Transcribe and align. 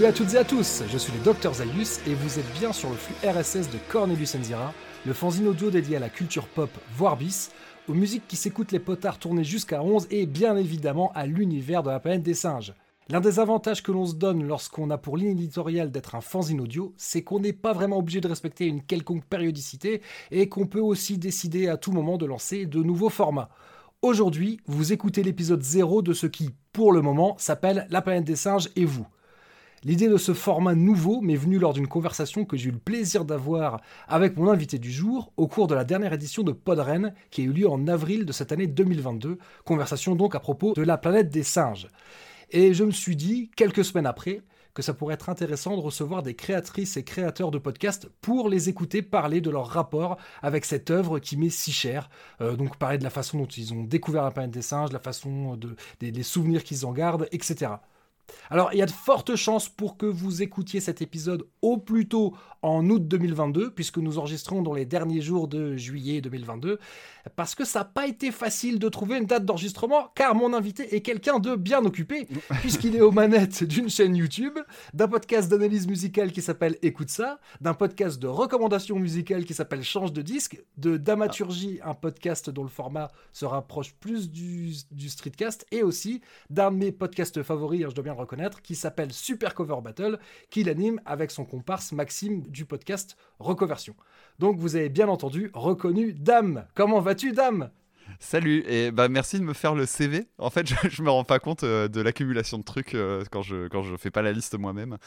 Salut 0.00 0.12
à 0.12 0.16
toutes 0.16 0.32
et 0.32 0.38
à 0.38 0.44
tous, 0.44 0.82
je 0.90 0.96
suis 0.96 1.12
le 1.12 1.22
Dr 1.22 1.52
Zayus 1.52 2.00
et 2.06 2.14
vous 2.14 2.38
êtes 2.38 2.50
bien 2.58 2.72
sur 2.72 2.88
le 2.88 2.96
flux 2.96 3.14
RSS 3.22 3.68
de 3.70 3.76
Cornelius 3.90 4.34
Enzira, 4.34 4.72
le 5.04 5.12
fanzine 5.12 5.46
audio 5.46 5.70
dédié 5.70 5.98
à 5.98 6.00
la 6.00 6.08
culture 6.08 6.46
pop, 6.46 6.70
voire 6.96 7.18
bis, 7.18 7.50
aux 7.86 7.92
musiques 7.92 8.26
qui 8.26 8.36
s'écoutent 8.36 8.72
les 8.72 8.78
potards 8.78 9.18
tournés 9.18 9.44
jusqu'à 9.44 9.82
11 9.82 10.06
et 10.10 10.24
bien 10.24 10.56
évidemment 10.56 11.12
à 11.14 11.26
l'univers 11.26 11.82
de 11.82 11.90
la 11.90 12.00
planète 12.00 12.22
des 12.22 12.32
singes. 12.32 12.72
L'un 13.10 13.20
des 13.20 13.40
avantages 13.40 13.82
que 13.82 13.92
l'on 13.92 14.06
se 14.06 14.14
donne 14.14 14.42
lorsqu'on 14.42 14.88
a 14.88 14.96
pour 14.96 15.18
ligne 15.18 15.32
éditoriale 15.32 15.90
d'être 15.90 16.14
un 16.14 16.22
fanzine 16.22 16.62
audio, 16.62 16.94
c'est 16.96 17.22
qu'on 17.22 17.40
n'est 17.40 17.52
pas 17.52 17.74
vraiment 17.74 17.98
obligé 17.98 18.22
de 18.22 18.28
respecter 18.28 18.64
une 18.64 18.82
quelconque 18.82 19.26
périodicité 19.26 20.00
et 20.30 20.48
qu'on 20.48 20.66
peut 20.66 20.80
aussi 20.80 21.18
décider 21.18 21.68
à 21.68 21.76
tout 21.76 21.92
moment 21.92 22.16
de 22.16 22.24
lancer 22.24 22.64
de 22.64 22.82
nouveaux 22.82 23.10
formats. 23.10 23.50
Aujourd'hui, 24.00 24.60
vous 24.64 24.94
écoutez 24.94 25.22
l'épisode 25.22 25.62
0 25.62 26.00
de 26.00 26.14
ce 26.14 26.26
qui, 26.26 26.54
pour 26.72 26.90
le 26.90 27.02
moment, 27.02 27.36
s'appelle 27.36 27.86
La 27.90 28.00
planète 28.00 28.24
des 28.24 28.36
singes 28.36 28.70
et 28.76 28.86
vous. 28.86 29.06
L'idée 29.82 30.08
de 30.08 30.18
ce 30.18 30.34
format 30.34 30.74
nouveau 30.74 31.22
m'est 31.22 31.36
venue 31.36 31.58
lors 31.58 31.72
d'une 31.72 31.86
conversation 31.86 32.44
que 32.44 32.58
j'ai 32.58 32.68
eu 32.68 32.72
le 32.72 32.78
plaisir 32.78 33.24
d'avoir 33.24 33.80
avec 34.08 34.36
mon 34.36 34.50
invité 34.50 34.78
du 34.78 34.92
jour 34.92 35.32
au 35.38 35.48
cours 35.48 35.68
de 35.68 35.74
la 35.74 35.84
dernière 35.84 36.12
édition 36.12 36.42
de 36.42 36.52
Podren 36.52 37.14
qui 37.30 37.40
a 37.40 37.44
eu 37.44 37.52
lieu 37.52 37.66
en 37.66 37.88
avril 37.88 38.26
de 38.26 38.32
cette 38.32 38.52
année 38.52 38.66
2022, 38.66 39.38
conversation 39.64 40.16
donc 40.16 40.34
à 40.34 40.40
propos 40.40 40.74
de 40.74 40.82
la 40.82 40.98
planète 40.98 41.30
des 41.30 41.42
singes. 41.42 41.88
Et 42.50 42.74
je 42.74 42.84
me 42.84 42.90
suis 42.90 43.16
dit, 43.16 43.50
quelques 43.56 43.82
semaines 43.82 44.04
après, 44.04 44.42
que 44.74 44.82
ça 44.82 44.92
pourrait 44.92 45.14
être 45.14 45.30
intéressant 45.30 45.74
de 45.76 45.80
recevoir 45.80 46.22
des 46.22 46.34
créatrices 46.34 46.98
et 46.98 47.02
créateurs 47.02 47.50
de 47.50 47.58
podcasts 47.58 48.06
pour 48.20 48.50
les 48.50 48.68
écouter 48.68 49.00
parler 49.00 49.40
de 49.40 49.48
leur 49.48 49.66
rapport 49.66 50.18
avec 50.42 50.66
cette 50.66 50.90
œuvre 50.90 51.20
qui 51.20 51.38
m'est 51.38 51.48
si 51.48 51.72
chère. 51.72 52.10
Euh, 52.42 52.54
donc 52.54 52.76
parler 52.76 52.98
de 52.98 53.04
la 53.04 53.10
façon 53.10 53.38
dont 53.38 53.46
ils 53.46 53.72
ont 53.72 53.82
découvert 53.82 54.24
la 54.24 54.30
planète 54.30 54.50
des 54.50 54.62
singes, 54.62 54.92
la 54.92 55.00
façon 55.00 55.56
de, 55.56 55.74
des, 56.00 56.12
des 56.12 56.22
souvenirs 56.22 56.64
qu'ils 56.64 56.84
en 56.84 56.92
gardent, 56.92 57.28
etc. 57.32 57.72
Alors, 58.50 58.70
il 58.72 58.78
y 58.78 58.82
a 58.82 58.86
de 58.86 58.90
fortes 58.90 59.36
chances 59.36 59.68
pour 59.68 59.96
que 59.96 60.06
vous 60.06 60.42
écoutiez 60.42 60.80
cet 60.80 61.02
épisode 61.02 61.46
au 61.62 61.78
plus 61.78 62.08
tôt 62.08 62.34
en 62.62 62.88
août 62.90 63.06
2022, 63.06 63.70
puisque 63.70 63.98
nous 63.98 64.18
enregistrons 64.18 64.62
dans 64.62 64.74
les 64.74 64.84
derniers 64.84 65.20
jours 65.20 65.48
de 65.48 65.76
juillet 65.76 66.20
2022, 66.20 66.78
parce 67.36 67.54
que 67.54 67.64
ça 67.64 67.80
n'a 67.80 67.84
pas 67.84 68.06
été 68.06 68.30
facile 68.30 68.78
de 68.78 68.88
trouver 68.88 69.18
une 69.18 69.26
date 69.26 69.44
d'enregistrement, 69.44 70.10
car 70.14 70.34
mon 70.34 70.52
invité 70.52 70.94
est 70.94 71.00
quelqu'un 71.00 71.38
de 71.38 71.54
bien 71.56 71.84
occupé, 71.84 72.26
puisqu'il 72.60 72.96
est 72.96 73.00
aux 73.00 73.12
manettes 73.12 73.64
d'une 73.64 73.88
chaîne 73.88 74.16
YouTube, 74.16 74.58
d'un 74.94 75.08
podcast 75.08 75.50
d'analyse 75.50 75.86
musicale 75.86 76.32
qui 76.32 76.42
s'appelle 76.42 76.76
Écoute 76.82 77.10
ça, 77.10 77.40
d'un 77.60 77.74
podcast 77.74 78.20
de 78.20 78.26
recommandations 78.26 78.98
musicales 78.98 79.44
qui 79.44 79.54
s'appelle 79.54 79.82
Change 79.82 80.12
de 80.12 80.22
disque, 80.22 80.62
de 80.76 80.96
Damaturgie, 80.96 81.80
un 81.84 81.94
podcast 81.94 82.50
dont 82.50 82.62
le 82.62 82.68
format 82.68 83.10
se 83.32 83.44
rapproche 83.44 83.94
plus 83.94 84.30
du, 84.30 84.74
streetcast, 85.08 85.66
et 85.70 85.82
aussi 85.82 86.20
d'un 86.50 86.70
de 86.70 86.76
mes 86.76 86.92
podcasts 86.92 87.42
favoris, 87.42 87.84
hein, 87.84 87.88
je 87.90 87.94
dois 87.94 88.04
bien 88.04 88.14
le 88.14 88.20
reconnaître, 88.20 88.62
qui 88.62 88.74
s'appelle 88.74 89.12
Super 89.12 89.54
Cover 89.54 89.76
Battle, 89.82 90.18
qu'il 90.50 90.68
anime 90.68 91.00
avec 91.06 91.30
son 91.30 91.44
comparse 91.44 91.92
Maxime 91.92 92.42
du 92.50 92.66
podcast 92.66 93.16
Reconversion. 93.38 93.94
Donc 94.38 94.58
vous 94.58 94.76
avez 94.76 94.88
bien 94.88 95.08
entendu 95.08 95.50
reconnu 95.54 96.12
Dame. 96.12 96.66
Comment 96.74 97.00
vas-tu 97.00 97.32
Dame? 97.32 97.70
Salut 98.18 98.64
et 98.66 98.90
bah 98.90 99.08
merci 99.08 99.38
de 99.38 99.44
me 99.44 99.52
faire 99.52 99.74
le 99.74 99.86
CV. 99.86 100.26
En 100.38 100.50
fait, 100.50 100.66
je, 100.82 100.88
je 100.88 101.02
me 101.02 101.10
rends 101.10 101.24
pas 101.24 101.38
compte 101.38 101.64
euh, 101.64 101.88
de 101.88 102.00
l'accumulation 102.00 102.58
de 102.58 102.64
trucs 102.64 102.94
euh, 102.94 103.24
quand 103.30 103.42
je 103.42 103.68
quand 103.68 103.82
je 103.82 103.96
fais 103.96 104.10
pas 104.10 104.22
la 104.22 104.32
liste 104.32 104.58
moi-même. 104.58 104.98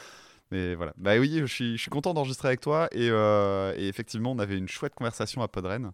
Mais 0.51 0.75
voilà. 0.75 0.93
Bah 0.97 1.17
oui, 1.17 1.39
je 1.39 1.45
suis, 1.45 1.77
je 1.77 1.81
suis 1.81 1.89
content 1.89 2.13
d'enregistrer 2.13 2.49
avec 2.49 2.61
toi 2.61 2.87
et, 2.91 3.09
euh, 3.09 3.73
et, 3.75 3.87
effectivement, 3.87 4.31
on 4.31 4.39
avait 4.39 4.57
une 4.57 4.67
chouette 4.67 4.93
conversation 4.93 5.41
à 5.41 5.47
Podren. 5.47 5.93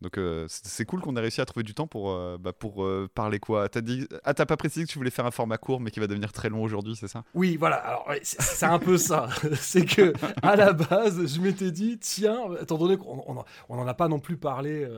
Donc 0.00 0.16
euh, 0.16 0.46
c'est 0.48 0.86
cool 0.86 1.00
qu'on 1.00 1.14
ait 1.16 1.20
réussi 1.20 1.40
à 1.40 1.44
trouver 1.44 1.62
du 1.62 1.74
temps 1.74 1.86
pour, 1.86 2.10
euh, 2.10 2.38
bah, 2.38 2.52
pour 2.52 2.84
euh, 2.84 3.08
parler 3.14 3.38
quoi. 3.38 3.68
T'as 3.68 3.82
dit, 3.82 4.08
ah 4.24 4.32
t'as 4.32 4.46
pas 4.46 4.56
précisé 4.56 4.86
que 4.86 4.90
tu 4.90 4.98
voulais 4.98 5.10
faire 5.10 5.26
un 5.26 5.30
format 5.30 5.58
court 5.58 5.80
mais 5.80 5.90
qui 5.90 6.00
va 6.00 6.06
devenir 6.06 6.32
très 6.32 6.48
long 6.48 6.62
aujourd'hui, 6.62 6.96
c'est 6.96 7.08
ça? 7.08 7.24
Oui, 7.34 7.56
voilà. 7.56 7.76
Alors 7.76 8.08
c'est 8.22 8.66
un 8.66 8.78
peu 8.78 8.96
ça. 8.96 9.28
c'est 9.60 9.84
que 9.84 10.14
à 10.42 10.56
la 10.56 10.72
base, 10.72 11.26
je 11.26 11.40
m'étais 11.40 11.70
dit 11.70 11.98
tiens, 11.98 12.38
étant 12.60 12.78
donné 12.78 12.96
qu'on 12.96 13.44
on, 13.68 13.86
a 13.86 13.94
pas 13.94 14.08
non 14.08 14.20
plus 14.20 14.38
parlé, 14.38 14.88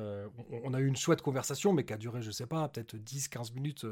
on, 0.64 0.72
a 0.72 0.80
eu 0.80 0.86
une 0.86 0.96
chouette 0.96 1.22
conversation 1.22 1.72
mais 1.72 1.84
qui 1.84 1.92
a 1.92 1.96
duré 1.96 2.22
je 2.22 2.30
sais 2.30 2.46
pas 2.46 2.68
peut-être 2.68 2.96
10-15 2.96 3.54
minutes 3.54 3.86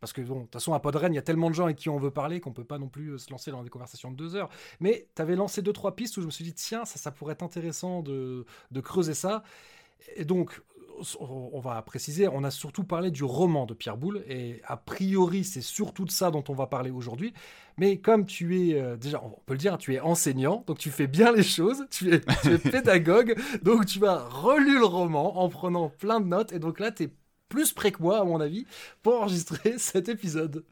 parce 0.00 0.12
que 0.12 0.20
bon 0.20 0.36
de 0.36 0.40
toute 0.42 0.52
façon 0.52 0.74
à 0.74 0.80
Podren 0.80 1.12
il 1.12 1.16
y 1.16 1.18
a 1.18 1.22
tellement 1.22 1.48
de 1.48 1.54
gens 1.54 1.64
avec 1.64 1.76
qui 1.76 1.88
on 1.88 1.98
veut 1.98 2.10
parler 2.10 2.40
qu'on 2.40 2.52
peut 2.52 2.64
pas 2.64 2.78
non 2.78 2.88
plus 2.88 3.18
se 3.18 3.30
lancer 3.30 3.50
dans 3.50 3.62
des 3.62 3.70
conversations 3.70 4.10
de 4.10 4.16
deux 4.16 4.36
heures. 4.36 4.50
Mais 4.80 5.08
t'avais 5.14 5.36
lancé 5.36 5.62
deux 5.62 5.72
trois 5.72 5.96
pistes 5.96 6.16
où 6.18 6.20
je 6.20 6.26
me 6.26 6.30
suis 6.30 6.44
dit 6.44 6.54
tiens 6.54 6.84
ça 6.84 6.98
ça 6.98 7.10
pourrait 7.10 7.32
être 7.32 7.42
intéressant 7.42 8.02
de, 8.02 8.44
de 8.70 8.80
creuser 8.80 9.14
ça. 9.14 9.42
Et 10.16 10.24
donc, 10.24 10.60
on 11.20 11.60
va 11.60 11.80
préciser, 11.82 12.28
on 12.28 12.44
a 12.44 12.50
surtout 12.50 12.84
parlé 12.84 13.10
du 13.10 13.24
roman 13.24 13.66
de 13.66 13.74
Pierre 13.74 13.96
Boulle, 13.96 14.22
et 14.28 14.60
a 14.64 14.76
priori, 14.76 15.44
c'est 15.44 15.60
surtout 15.60 16.04
de 16.04 16.10
ça 16.10 16.30
dont 16.30 16.44
on 16.48 16.54
va 16.54 16.66
parler 16.66 16.90
aujourd'hui. 16.90 17.32
Mais 17.78 17.98
comme 17.98 18.26
tu 18.26 18.70
es, 18.70 18.80
euh, 18.80 18.96
déjà, 18.96 19.22
on 19.24 19.30
peut 19.46 19.54
le 19.54 19.58
dire, 19.58 19.78
tu 19.78 19.94
es 19.94 20.00
enseignant, 20.00 20.64
donc 20.66 20.78
tu 20.78 20.90
fais 20.90 21.06
bien 21.06 21.32
les 21.32 21.42
choses, 21.42 21.86
tu 21.90 22.12
es, 22.12 22.20
tu 22.42 22.52
es 22.52 22.58
pédagogue, 22.70 23.34
donc 23.62 23.86
tu 23.86 24.04
as 24.06 24.18
relu 24.18 24.78
le 24.78 24.84
roman 24.84 25.38
en 25.42 25.48
prenant 25.48 25.88
plein 25.88 26.20
de 26.20 26.26
notes, 26.26 26.52
et 26.52 26.58
donc 26.58 26.80
là, 26.80 26.90
tu 26.92 27.04
es 27.04 27.08
plus 27.48 27.72
près 27.72 27.92
que 27.92 28.02
moi, 28.02 28.20
à 28.20 28.24
mon 28.24 28.40
avis, 28.40 28.66
pour 29.02 29.20
enregistrer 29.20 29.74
cet 29.78 30.08
épisode. 30.08 30.64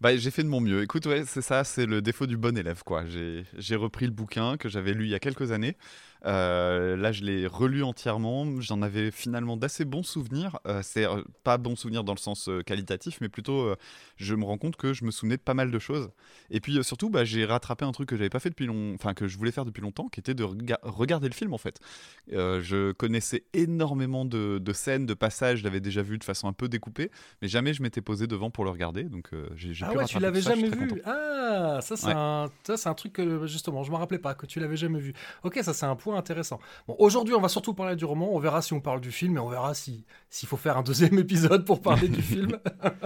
Bah, 0.00 0.16
j'ai 0.16 0.30
fait 0.30 0.44
de 0.44 0.48
mon 0.48 0.60
mieux. 0.60 0.82
Écoute, 0.82 1.06
ouais, 1.06 1.24
c'est 1.26 1.42
ça, 1.42 1.64
c'est 1.64 1.86
le 1.86 2.00
défaut 2.00 2.26
du 2.26 2.36
bon 2.36 2.56
élève, 2.56 2.82
quoi. 2.84 3.04
J'ai 3.06 3.76
repris 3.76 4.06
le 4.06 4.12
bouquin 4.12 4.56
que 4.56 4.68
j'avais 4.68 4.92
lu 4.92 5.06
il 5.06 5.10
y 5.10 5.14
a 5.14 5.18
quelques 5.18 5.50
années. 5.50 5.76
Euh, 6.24 6.96
là, 6.96 7.12
je 7.12 7.22
l'ai 7.22 7.46
relu 7.46 7.82
entièrement. 7.82 8.60
J'en 8.60 8.82
avais 8.82 9.10
finalement 9.10 9.56
d'assez 9.56 9.84
bons 9.84 10.02
souvenirs. 10.02 10.58
Euh, 10.66 10.80
c'est 10.82 11.06
euh, 11.06 11.22
pas 11.44 11.58
bons 11.58 11.76
souvenirs 11.76 12.04
dans 12.04 12.14
le 12.14 12.18
sens 12.18 12.50
qualitatif, 12.66 13.18
mais 13.20 13.28
plutôt, 13.28 13.74
je 14.16 14.34
me 14.34 14.44
rends 14.44 14.58
compte 14.58 14.76
que 14.76 14.92
je 14.92 15.04
me 15.04 15.10
souvenais 15.10 15.36
de 15.36 15.42
pas 15.42 15.54
mal 15.54 15.70
de 15.70 15.78
choses. 15.78 16.10
Et 16.50 16.60
puis 16.60 16.82
surtout, 16.84 17.10
bah, 17.10 17.24
j'ai 17.24 17.44
rattrapé 17.44 17.84
un 17.84 17.92
truc 17.92 18.08
que 18.08 18.16
j'avais 18.16 18.30
pas 18.30 18.40
fait 18.40 18.50
depuis 18.50 18.66
longtemps, 18.66 18.94
enfin 18.94 19.14
que 19.14 19.28
je 19.28 19.38
voulais 19.38 19.52
faire 19.52 19.64
depuis 19.64 19.80
longtemps, 19.80 20.08
qui 20.08 20.20
était 20.20 20.34
de 20.34 20.44
regarder 20.82 21.28
le 21.28 21.34
film 21.34 21.54
en 21.54 21.58
fait. 21.58 21.80
je 22.28 22.92
connaissais 22.92 23.44
énormément 23.52 24.24
de, 24.24 24.72
scènes, 24.72 25.06
de 25.06 25.14
passages, 25.14 25.58
je 25.58 25.64
l'avais 25.64 25.80
déjà 25.80 26.02
vu 26.02 26.18
de 26.18 26.24
façon 26.24 26.48
un 26.48 26.52
peu 26.52 26.68
découpée, 26.68 27.10
mais 27.42 27.48
jamais 27.48 27.72
je 27.72 27.82
m'étais 27.82 28.00
posé 28.00 28.26
devant 28.26 28.50
pour 28.50 28.64
le 28.64 28.70
regarder. 28.70 29.04
Donc 29.04 29.30
j'ai 29.54 29.72
ah 29.82 29.92
ouais, 29.92 30.04
tu 30.04 30.18
l'avais 30.18 30.40
jamais 30.40 30.68
vu. 30.68 31.02
Ah, 31.04 31.78
ça 31.80 31.96
c'est 31.96 32.12
un, 32.12 32.50
un, 32.68 32.94
truc 32.94 33.12
que 33.14 33.46
justement, 33.46 33.82
je 33.82 33.90
me 33.90 33.96
rappelais 33.96 34.18
pas 34.18 34.34
que 34.34 34.46
tu 34.46 34.60
l'avais 34.60 34.76
jamais 34.76 35.00
vu. 35.00 35.14
Ok, 35.42 35.58
ça 35.62 35.72
c'est 35.72 35.86
un 35.86 35.96
point 35.96 36.07
intéressant. 36.16 36.58
Bon, 36.86 36.96
aujourd'hui, 36.98 37.34
on 37.34 37.40
va 37.40 37.48
surtout 37.48 37.74
parler 37.74 37.96
du 37.96 38.04
roman. 38.04 38.28
On 38.32 38.38
verra 38.38 38.62
si 38.62 38.72
on 38.72 38.80
parle 38.80 39.00
du 39.00 39.12
film 39.12 39.36
et 39.36 39.40
on 39.40 39.48
verra 39.48 39.74
si 39.74 40.04
s'il 40.30 40.48
faut 40.48 40.56
faire 40.56 40.78
un 40.78 40.82
deuxième 40.82 41.18
épisode 41.18 41.64
pour 41.64 41.80
parler 41.80 42.08
du 42.08 42.22
film. 42.22 42.58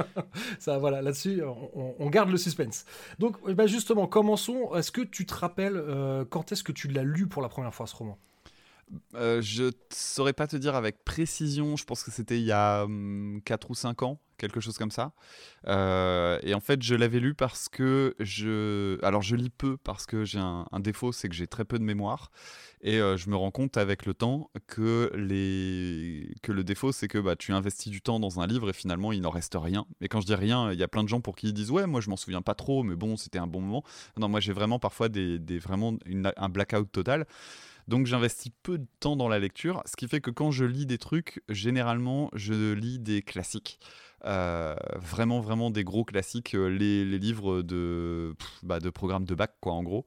Ça, 0.58 0.78
voilà, 0.78 1.02
là-dessus, 1.02 1.42
on, 1.74 2.10
garde 2.10 2.30
le 2.30 2.36
suspense. 2.36 2.84
Donc, 3.18 3.36
eh 3.48 3.54
ben, 3.54 3.66
justement, 3.66 4.06
commençons. 4.06 4.74
Est-ce 4.74 4.92
que 4.92 5.02
tu 5.02 5.26
te 5.26 5.34
rappelles 5.34 5.76
euh, 5.76 6.24
quand 6.28 6.52
est-ce 6.52 6.62
que 6.62 6.72
tu 6.72 6.88
l'as 6.88 7.04
lu 7.04 7.26
pour 7.26 7.42
la 7.42 7.48
première 7.48 7.74
fois 7.74 7.86
ce 7.86 7.96
roman? 7.96 8.18
Euh, 9.14 9.40
je 9.40 9.70
saurais 9.90 10.32
pas 10.32 10.46
te 10.46 10.56
dire 10.56 10.74
avec 10.74 11.04
précision, 11.04 11.76
je 11.76 11.84
pense 11.84 12.02
que 12.02 12.10
c'était 12.10 12.38
il 12.38 12.44
y 12.44 12.52
a 12.52 12.82
4 12.82 12.86
hum, 12.86 13.40
ou 13.70 13.74
5 13.74 14.02
ans, 14.02 14.20
quelque 14.36 14.60
chose 14.60 14.76
comme 14.76 14.90
ça. 14.90 15.12
Euh, 15.66 16.38
et 16.42 16.54
en 16.54 16.60
fait, 16.60 16.82
je 16.82 16.94
l'avais 16.94 17.20
lu 17.20 17.34
parce 17.34 17.68
que 17.68 18.14
je. 18.20 19.02
Alors, 19.04 19.22
je 19.22 19.36
lis 19.36 19.50
peu 19.50 19.76
parce 19.76 20.06
que 20.06 20.24
j'ai 20.24 20.40
un, 20.40 20.66
défaut, 20.80 21.12
c'est 21.12 21.28
que 21.28 21.34
j'ai 21.34 21.46
très 21.46 21.64
peu 21.64 21.78
de 21.78 21.84
mémoire. 21.84 22.30
Et 22.84 23.00
euh, 23.00 23.16
je 23.16 23.30
me 23.30 23.36
rends 23.36 23.52
compte 23.52 23.76
avec 23.76 24.06
le 24.06 24.14
temps 24.14 24.50
que, 24.66 25.12
les... 25.14 26.34
que 26.42 26.50
le 26.50 26.64
défaut, 26.64 26.90
c'est 26.90 27.06
que 27.06 27.18
bah, 27.18 27.36
tu 27.36 27.52
investis 27.52 27.92
du 27.92 28.02
temps 28.02 28.18
dans 28.18 28.40
un 28.40 28.46
livre 28.48 28.70
et 28.70 28.72
finalement, 28.72 29.12
il 29.12 29.20
n'en 29.20 29.30
reste 29.30 29.56
rien. 29.56 29.86
Et 30.00 30.08
quand 30.08 30.20
je 30.20 30.26
dis 30.26 30.34
rien, 30.34 30.72
il 30.72 30.78
y 30.80 30.82
a 30.82 30.88
plein 30.88 31.04
de 31.04 31.08
gens 31.08 31.20
pour 31.20 31.36
qui 31.36 31.48
ils 31.48 31.54
disent 31.54 31.70
Ouais, 31.70 31.86
moi, 31.86 32.00
je 32.00 32.10
m'en 32.10 32.16
souviens 32.16 32.42
pas 32.42 32.54
trop, 32.54 32.82
mais 32.82 32.96
bon, 32.96 33.16
c'était 33.16 33.38
un 33.38 33.46
bon 33.46 33.60
moment. 33.60 33.84
Non, 34.16 34.28
moi, 34.28 34.40
j'ai 34.40 34.52
vraiment 34.52 34.80
parfois 34.80 35.08
des 35.08 35.38
vraiment 35.58 35.96
un 36.36 36.48
blackout 36.48 36.90
total. 36.90 37.26
Donc 37.88 38.06
j'investis 38.06 38.52
peu 38.62 38.78
de 38.78 38.86
temps 39.00 39.16
dans 39.16 39.28
la 39.28 39.38
lecture, 39.38 39.82
ce 39.86 39.96
qui 39.96 40.08
fait 40.08 40.20
que 40.20 40.30
quand 40.30 40.50
je 40.50 40.64
lis 40.64 40.86
des 40.86 40.98
trucs, 40.98 41.42
généralement 41.48 42.30
je 42.34 42.72
lis 42.72 42.98
des 42.98 43.22
classiques. 43.22 43.78
Euh, 44.24 44.76
vraiment, 45.00 45.40
vraiment 45.40 45.70
des 45.70 45.82
gros 45.82 46.04
classiques, 46.04 46.54
euh, 46.54 46.68
les, 46.68 47.04
livres 47.18 47.62
de, 47.62 48.34
bah, 48.62 48.78
programme 48.94 49.24
de 49.24 49.34
bac, 49.34 49.54
quoi, 49.60 49.72
en 49.72 49.82
gros. 49.82 50.06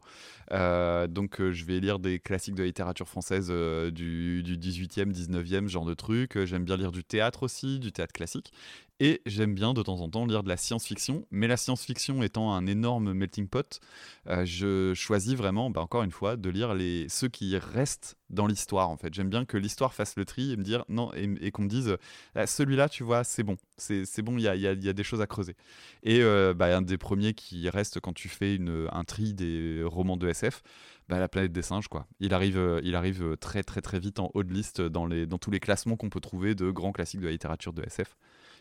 Euh, 0.52 1.08
donc, 1.08 1.42
je 1.42 1.66
vais 1.66 1.80
lire 1.80 2.00
des 2.00 2.20
classiques 2.20 2.56
de 2.56 2.64
littérature 2.64 3.08
française 3.08 3.50
du, 3.50 4.42
du 4.44 4.58
18e, 4.58 5.12
19e, 5.12 5.68
genre 5.68 5.86
de 5.86 5.94
trucs. 5.94 6.44
J'aime 6.46 6.64
bien 6.64 6.78
lire 6.78 6.92
du 6.92 7.04
théâtre 7.04 7.44
aussi, 7.44 7.80
du 7.80 7.92
théâtre 7.92 8.14
classique. 8.14 8.54
Et 9.02 9.22
j'aime 9.26 9.54
bien 9.54 9.74
de 9.74 9.84
temps 9.84 10.00
en 10.00 10.10
temps 10.10 10.26
lire 10.26 10.44
de 10.44 10.48
la 10.48 10.56
science-fiction, 10.56 11.26
mais 11.30 11.48
la 11.48 11.58
science-fiction 11.58 12.24
étant 12.24 12.54
un 12.54 12.66
énorme 12.66 13.12
melting 13.12 13.50
pot, 13.50 13.82
je 14.26 14.94
choisis 14.96 15.34
vraiment, 15.34 15.70
bah, 15.70 15.82
encore 15.82 16.04
une 16.04 16.12
fois, 16.12 16.38
de 16.38 16.50
lire 16.50 16.74
ceux 17.10 17.28
qui 17.28 17.58
restent 17.58 18.16
dans 18.30 18.48
l'histoire. 18.48 18.90
En 18.90 18.98
fait, 18.98 19.14
j'aime 19.14 19.30
bien 19.30 19.46
que 19.46 19.58
l'histoire 19.58 19.94
fasse 19.94 20.16
le 20.16 20.26
tri 20.26 20.52
et 20.52 20.58
me 20.58 20.64
dire 20.64 20.84
non 20.90 21.12
et, 21.14 21.52
qu'on 21.52 21.64
me 21.64 21.68
dise 21.68 21.98
ah, 22.36 22.48
celui-là, 22.48 22.90
tu 22.90 23.04
vois, 23.04 23.24
c'est 23.24 23.44
bon, 23.44 23.58
c'est 23.78 24.22
bon, 24.22 24.38
il 24.38 24.42
y 24.42 24.48
a, 24.48 24.56
y 24.56 24.68
a, 24.68 24.94
des 24.94 25.04
choses 25.04 25.22
à 25.22 25.28
creuser. 25.28 25.56
Et 26.04 26.22
euh, 26.22 26.54
bah, 26.54 26.76
un 26.76 26.82
des 26.82 26.98
premiers 26.98 27.34
qui 27.34 27.70
reste 27.70 28.00
quand 28.00 28.14
tu 28.14 28.30
fais 28.30 28.56
une, 28.56 28.88
un 28.92 29.04
tri 29.04 29.34
des 29.34 29.84
romans 29.86 30.18
de 30.18 30.28
SF. 30.28 30.62
Bah, 31.08 31.20
la 31.20 31.28
planète 31.28 31.52
des 31.52 31.62
singes 31.62 31.88
quoi. 31.88 32.08
Il 32.20 32.34
arrive, 32.34 32.58
euh, 32.58 32.82
il 32.84 32.96
arrive 32.96 33.38
très 33.38 33.62
très 33.62 33.82
très 33.82 34.00
vite 34.00 34.20
en 34.20 34.32
haut 34.34 34.44
de 34.44 34.52
liste 34.52 34.82
dans, 34.82 35.06
les, 35.06 35.28
dans 35.28 35.38
tous 35.38 35.52
les 35.52 35.60
classements 35.60 35.98
qu'on 35.98 36.10
peut 36.10 36.20
trouver 36.20 36.56
de 36.56 36.72
grands 36.72 36.92
classiques 36.92 37.20
de 37.20 37.26
la 37.26 37.32
littérature 37.32 37.74
de 37.74 37.84
SF. 37.84 38.16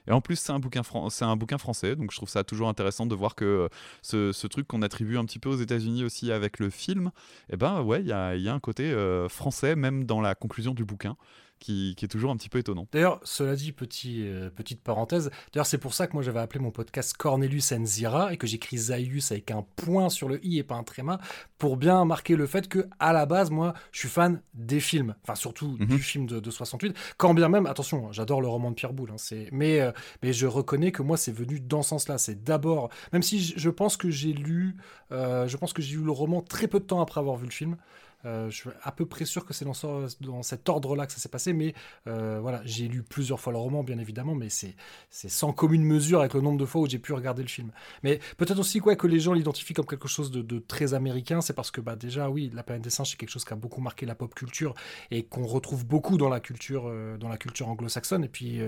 Et 0.06 0.12
en 0.12 0.20
plus, 0.20 0.36
c'est 0.36 0.52
un, 0.52 0.58
bouquin 0.58 0.82
français, 0.82 1.96
donc 1.96 2.10
je 2.10 2.16
trouve 2.16 2.28
ça 2.28 2.44
toujours 2.44 2.68
intéressant 2.68 3.06
de 3.06 3.14
voir 3.14 3.34
que 3.34 3.68
ce, 4.02 4.32
ce 4.32 4.46
truc 4.46 4.66
qu'on 4.66 4.82
attribue 4.82 5.16
un 5.16 5.24
petit 5.24 5.38
peu 5.38 5.48
aux 5.48 5.56
États-Unis 5.56 6.04
aussi 6.04 6.30
avec 6.30 6.58
le 6.58 6.70
film, 6.70 7.10
eh 7.50 7.56
ben 7.56 7.82
ouais, 7.82 8.00
il 8.00 8.06
y 8.06 8.12
a, 8.12 8.36
y 8.36 8.48
a, 8.48 8.54
un 8.54 8.60
côté 8.60 8.94
français, 9.28 9.76
même 9.76 10.04
dans 10.04 10.20
la 10.20 10.34
conclusion 10.34 10.74
du 10.74 10.84
bouquin 10.84 11.16
qui, 11.64 11.96
est 12.02 12.08
toujours 12.08 12.30
un 12.30 12.36
petit 12.36 12.50
peu 12.50 12.58
étonnant. 12.58 12.86
D'ailleurs, 12.92 13.20
cela 13.24 13.56
dit, 13.56 13.72
petit, 13.72 14.28
euh, 14.28 14.50
petite 14.50 14.82
parenthèse, 14.82 15.30
d'ailleurs 15.52 15.66
c'est 15.66 15.78
pour 15.78 15.94
ça 15.94 16.06
que 16.06 16.12
moi 16.12 16.22
j'avais 16.22 16.40
appelé 16.40 16.60
mon 16.60 16.70
podcast 16.70 17.16
Cornelius 17.16 17.72
Enzira 17.72 18.32
et 18.32 18.36
que 18.36 18.46
j'écris 18.46 18.76
Zaius 18.76 19.32
avec 19.32 19.50
un 19.50 19.64
point 19.76 20.10
sur 20.10 20.28
le 20.28 20.44
i 20.44 20.58
et 20.58 20.62
pas 20.62 20.74
un 20.74 20.82
tréma 20.82 21.18
pour 21.56 21.78
bien 21.78 22.04
marquer 22.04 22.36
le 22.36 22.46
fait 22.46 22.68
que 22.68 22.86
à 22.98 23.14
la 23.14 23.24
base, 23.24 23.50
moi, 23.50 23.72
je 23.92 24.00
suis 24.00 24.08
fan 24.08 24.42
des 24.52 24.80
films, 24.80 25.14
enfin 25.22 25.34
surtout 25.34 25.76
mhm. 25.78 25.86
du 25.86 25.98
film 25.98 26.26
de, 26.26 26.50
68, 26.50 26.94
quand 27.16 27.32
bien 27.32 27.48
même, 27.48 27.64
attention, 27.64 28.12
j'adore 28.12 28.42
le 28.42 28.48
roman 28.48 28.70
de 28.70 28.74
Pierre 28.74 28.92
Boulle, 28.92 29.12
hein, 29.12 29.36
mais, 29.50 29.80
euh, 29.80 29.90
mais 30.22 30.34
je 30.34 30.46
reconnais 30.46 30.92
que 30.92 31.02
moi 31.02 31.16
c'est 31.16 31.32
venu 31.32 31.60
dans 31.60 31.82
ce 31.82 31.90
sens-là, 31.90 32.18
c'est 32.18 32.44
d'abord, 32.44 32.90
même 33.12 33.22
si 33.22 33.54
je, 33.56 33.70
pense 33.70 33.96
que 33.96 34.10
j'ai 34.10 34.34
lu, 34.34 34.76
euh, 35.12 35.48
je 35.48 35.56
pense 35.56 35.72
que 35.72 35.80
j'ai 35.80 35.96
lu 35.96 36.04
le 36.04 36.12
roman 36.12 36.42
très 36.42 36.68
peu 36.68 36.78
de 36.78 36.84
temps 36.84 37.00
après 37.00 37.20
avoir 37.20 37.36
vu 37.36 37.46
le 37.46 37.52
film, 37.52 37.78
je 38.24 38.50
suis 38.50 38.70
à 38.82 38.92
peu 38.92 39.06
près 39.06 39.24
sûr 39.24 39.44
que 39.44 39.52
c'est 39.52 39.64
dans, 39.64 39.74
dans, 40.20 40.42
cet 40.42 40.68
ordre-là 40.68 41.06
que 41.06 41.12
ça 41.12 41.18
s'est 41.18 41.28
passé, 41.28 41.52
mais 41.52 41.74
euh, 42.06 42.38
voilà, 42.40 42.62
j'ai 42.64 42.88
lu 42.88 43.02
plusieurs 43.02 43.40
fois 43.40 43.52
le 43.52 43.58
roman, 43.58 43.82
bien 43.82 43.98
évidemment, 43.98 44.34
mais 44.34 44.48
c'est 44.48 44.74
sans 45.10 45.52
commune 45.52 45.84
mesure 45.84 46.20
avec 46.20 46.34
le 46.34 46.40
nombre 46.40 46.58
de 46.58 46.64
fois 46.64 46.82
où 46.82 46.88
j'ai 46.88 46.98
pu 46.98 47.12
regarder 47.12 47.42
le 47.42 47.48
film. 47.48 47.70
Mais 48.02 48.20
peut-être 48.36 48.58
aussi 48.58 48.80
quoi, 48.80 48.96
que 48.96 49.06
les 49.06 49.20
gens 49.20 49.32
l'identifient 49.32 49.74
comme 49.74 49.86
quelque 49.86 50.08
chose 50.08 50.30
de, 50.30 50.58
très 50.58 50.94
américain, 50.94 51.40
c'est 51.40 51.52
parce 51.52 51.70
que 51.70 51.80
bah, 51.80 51.96
déjà, 51.96 52.30
oui, 52.30 52.50
La 52.54 52.62
planète 52.62 52.82
des 52.82 52.90
singes, 52.90 53.10
c'est 53.10 53.16
quelque 53.16 53.30
chose 53.30 53.44
qui 53.44 53.52
a 53.52 53.56
beaucoup 53.56 53.80
marqué 53.80 54.06
la 54.06 54.14
pop 54.14 54.34
culture 54.34 54.74
et 55.10 55.24
qu'on 55.24 55.46
retrouve 55.46 55.84
beaucoup 55.84 56.16
dans 56.16 56.28
la 56.28 56.40
culture, 56.40 56.84
euh, 56.86 57.16
dans 57.16 57.28
la 57.28 57.36
culture 57.36 57.68
anglo-saxonne. 57.68 58.24
Et 58.24 58.28
puis, 58.28 58.60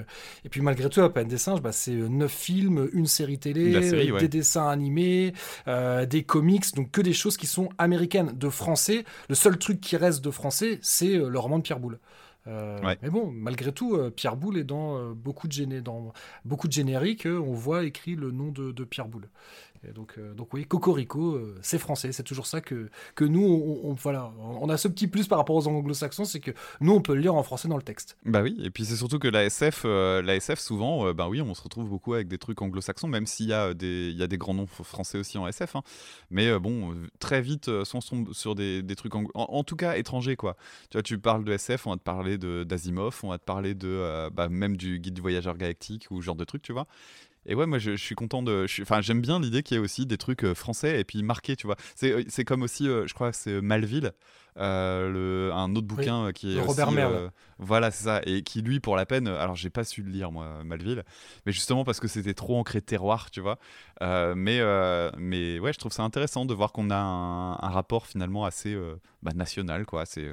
et 0.44 0.49
puis 0.49 0.61
malgré 0.61 0.88
tout, 0.91 1.00
La 1.00 1.08
planète 1.08 1.31
des 1.31 1.38
singes, 1.38 1.62
bah, 1.62 1.73
c'est 1.73 1.93
neuf 1.93 2.32
films, 2.32 2.88
une 2.93 3.06
série 3.06 3.38
télé, 3.38 3.81
des 4.19 4.29
dessins 4.29 4.69
animés, 4.69 5.32
des 5.67 6.23
comics, 6.25 6.75
donc 6.75 6.91
que 6.91 7.00
des 7.00 7.12
choses 7.12 7.37
qui 7.37 7.47
sont 7.47 7.69
américaines, 7.79 8.32
de 8.37 8.49
français. 8.49 9.05
Le 9.29 9.35
seul 9.35 9.45
truc 9.54 9.81
qui 9.81 9.96
reste 9.96 10.25
de 10.25 10.31
français, 10.31 10.78
c'est 10.82 11.16
euh, 11.16 11.28
le 11.28 11.38
roman 11.38 11.58
de 11.58 11.62
Pierre 11.62 11.78
Boulle. 11.78 11.98
Euh, 12.48 12.78
mais 13.02 13.10
bon, 13.10 13.31
malgré 13.31 13.72
tout, 13.72 13.96
euh, 13.96 14.10
Pierre 14.10 14.37
Boulle 14.37 14.58
est 14.58 14.64
dans, 14.64 15.12
beaucoup, 15.14 15.48
de 15.48 15.52
géné 15.52 15.81
dans 15.81 16.12
beaucoup 16.44 16.69
de 16.69 16.72
génériques, 16.72 17.26
on 17.26 17.52
voit 17.52 17.84
écrit 17.84 18.14
le 18.14 18.31
nom 18.31 18.52
de, 18.52 18.70
de 18.70 18.84
Pierre 18.84 19.08
Boulle 19.08 19.28
donc, 19.94 20.14
euh, 20.19 20.34
donc 20.34 20.52
oui, 20.52 20.64
Cocorico, 20.64 21.34
euh, 21.34 21.58
c'est 21.62 21.78
français. 21.78 22.12
C'est 22.12 22.23
toujours 22.23 22.46
ça 22.46 22.61
que, 22.61 22.88
nous, 23.20 23.44
on, 23.82 23.93
voilà, 23.94 24.32
on 24.38 24.69
a 24.69 24.76
ce 24.76 24.88
petit 24.88 25.06
plus 25.06 25.26
par 25.26 25.38
rapport 25.38 25.56
aux 25.56 25.67
anglo-saxons, 25.69 26.25
c'est 26.25 26.40
que 26.40 26.50
nous, 26.81 26.93
on 26.93 27.00
peut 27.00 27.14
le 27.14 27.20
lire 27.20 27.34
en 27.34 27.43
français 27.43 27.69
dans 27.69 27.76
le 27.76 27.82
texte. 27.82 28.17
Bah 28.25 28.43
oui, 28.43 28.56
et 28.62 28.70
puis 28.70 28.84
c'est 28.84 28.96
surtout 28.96 29.19
que 29.19 29.28
la 29.28 29.44
SF, 29.44 29.82
euh, 29.84 30.23
la 30.23 30.37
SF 30.37 30.58
souvent, 30.58 31.12
bah 31.12 31.28
oui, 31.28 31.40
on 31.40 31.55
se 31.55 31.62
retrouve 31.62 31.88
beaucoup 31.88 32.14
avec 32.14 32.28
des 32.28 32.38
trucs 32.38 32.61
anglo-saxons, 32.62 33.08
même 33.08 33.26
s'il 33.26 33.46
y, 33.46 33.52
a 33.52 33.75
des, 33.75 34.12
y 34.12 34.23
a 34.23 34.26
des 34.26 34.38
grands 34.38 34.55
noms 34.55 34.67
français 34.67 35.19
aussi 35.19 35.38
en 35.38 35.46
SF. 35.46 35.76
Hein. 35.76 35.82
Mais 36.31 36.58
bon, 36.58 36.94
très 37.19 37.40
vite, 37.40 37.70
tombe 38.08 38.32
sur 38.32 38.55
des, 38.55 38.82
trucs, 38.96 39.14
en, 39.14 39.64
tout 39.64 39.76
cas 39.76 39.96
étrangers, 39.96 40.37
quoi. 40.37 40.56
Tu 40.90 40.96
vois, 40.96 41.02
tu 41.02 41.19
parles 41.19 41.44
de 41.44 41.52
SF, 41.52 41.87
on 41.87 41.90
va 41.90 41.96
te 41.96 42.02
parler 42.02 42.38
d'Asimov, 42.38 43.20
on 43.22 43.29
va 43.29 43.38
te 43.38 43.44
parler 43.44 43.75
de, 43.75 44.29
bah, 44.31 44.49
même 44.49 44.76
du 44.76 44.99
Guide 44.99 45.14
du 45.14 45.20
voyageur 45.20 45.56
galactique 45.56 46.06
ou 46.11 46.20
ce 46.20 46.26
genre 46.26 46.37
de 46.37 46.44
trucs, 46.44 46.62
tu 46.62 46.72
vois. 46.72 46.87
Et 47.46 47.54
ouais, 47.54 47.66
moi 47.66 47.78
je, 47.78 47.96
suis 47.96 48.14
content 48.14 48.43
de. 48.43 48.66
Enfin, 48.82 49.00
j'aime 49.00 49.20
bien 49.20 49.40
l'idée 49.40 49.62
qu'il 49.62 49.76
y 49.76 49.81
ait 49.81 49.82
aussi 49.82 50.04
des 50.04 50.19
trucs 50.19 50.44
euh, 50.44 50.54
français 50.54 51.00
et 51.00 51.04
puis 51.04 51.22
marqués, 51.22 51.56
tu 51.56 51.66
vois. 51.66 51.76
C'est 51.94 52.12
euh, 52.12 52.44
comme 52.44 52.62
aussi, 52.62 52.88
euh, 52.88 53.06
je 53.06 53.14
crois 53.14 53.31
que 53.31 53.37
c'est 53.37 53.60
Malville, 53.60 54.12
le, 54.56 55.50
un 55.54 55.75
autre 55.76 55.87
bouquin 55.87 56.32
qui 56.32 56.56
est. 56.56 56.60
Robert 56.60 56.90
Merle. 56.90 57.31
voilà, 57.58 57.90
c'est 57.93 58.04
ça. 58.04 58.20
Et 58.26 58.43
qui, 58.43 58.62
lui, 58.62 58.81
pour 58.81 58.96
la 58.96 59.06
peine. 59.06 59.28
Alors, 59.28 59.54
j'ai 59.54 59.70
pas 59.70 59.84
su 59.84 60.02
le 60.02 60.10
lire, 60.10 60.32
moi, 60.32 60.64
Malville. 60.64 61.04
Mais 61.46 61.52
justement 61.52 61.84
parce 61.84 62.00
que 62.00 62.08
c'était 62.08 62.34
trop 62.34 62.58
ancré 62.58 62.82
terroir, 62.82 63.31
tu 63.31 63.40
vois. 63.40 63.58
mais, 64.00 64.60
mais 65.16 65.60
ouais, 65.60 65.72
je 65.72 65.78
trouve 65.78 65.93
ça 65.93 66.02
intéressant 66.02 66.46
de 66.46 66.54
voir 66.54 66.72
qu'on 66.72 66.90
a 66.90 66.96
un, 66.96 67.70
rapport 67.70 68.06
finalement 68.06 68.44
assez 68.44 68.76
bah, 69.22 69.32
national, 69.34 69.87
quoi. 69.87 70.04
C'est 70.04 70.32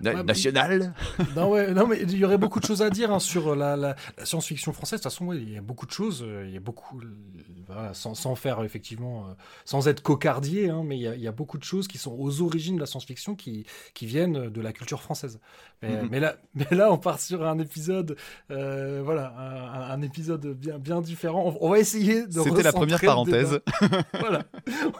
national. 0.00 0.94
non, 1.36 1.50
ouais, 1.50 1.72
non, 1.72 1.86
mais 1.86 2.00
il 2.02 2.16
y 2.16 2.24
aurait 2.24 2.38
beaucoup 2.38 2.60
de 2.60 2.66
choses 2.66 2.82
à 2.82 2.90
dire 2.90 3.12
hein, 3.12 3.20
sur 3.20 3.54
la, 3.54 3.76
la, 3.76 3.96
science-fiction 4.24 4.72
française. 4.72 5.00
De 5.00 5.04
toute 5.04 5.12
façon, 5.12 5.32
il 5.32 5.52
y 5.52 5.56
a 5.56 5.62
beaucoup 5.62 5.86
de 5.86 5.92
choses. 5.92 6.24
Euh, 6.26 6.44
il 6.46 6.54
y 6.54 6.56
a 6.56 6.60
beaucoup, 6.60 7.00
voilà, 7.66 7.94
sans, 7.94 8.14
sans, 8.14 8.34
faire 8.34 8.62
effectivement, 8.62 9.26
euh, 9.26 9.32
sans 9.64 9.88
être 9.88 10.02
cocardier, 10.02 10.70
hein, 10.70 10.82
mais 10.84 10.96
il 10.96 11.02
y, 11.02 11.08
a, 11.08 11.14
il 11.14 11.22
y, 11.22 11.28
a, 11.28 11.32
beaucoup 11.32 11.58
de 11.58 11.64
choses 11.64 11.88
qui 11.88 11.98
sont 11.98 12.16
aux 12.18 12.42
origines 12.42 12.76
de 12.76 12.80
la 12.80 12.86
science-fiction 12.86 13.34
qui, 13.34 13.66
qui 13.94 14.06
viennent 14.06 14.48
de 14.48 14.60
la 14.60 14.72
culture 14.72 15.02
française. 15.02 15.40
Mais, 15.82 16.02
mhm. 16.02 16.08
mais, 16.10 16.20
là, 16.20 16.36
mais 16.54 16.76
là, 16.76 16.90
on 16.90 16.98
part 16.98 17.20
sur 17.20 17.46
un 17.46 17.58
épisode, 17.58 18.16
euh, 18.50 19.02
voilà, 19.04 19.34
un, 19.90 20.00
épisode 20.00 20.46
bien, 20.54 20.78
bien 20.78 21.00
différent. 21.02 21.54
On, 21.60 21.70
va 21.70 21.78
essayer 21.78 22.26
de. 22.26 22.40
C'était 22.40 22.62
la 22.62 22.72
première 22.72 23.00
parenthèse. 23.00 23.60
voilà, 24.18 24.44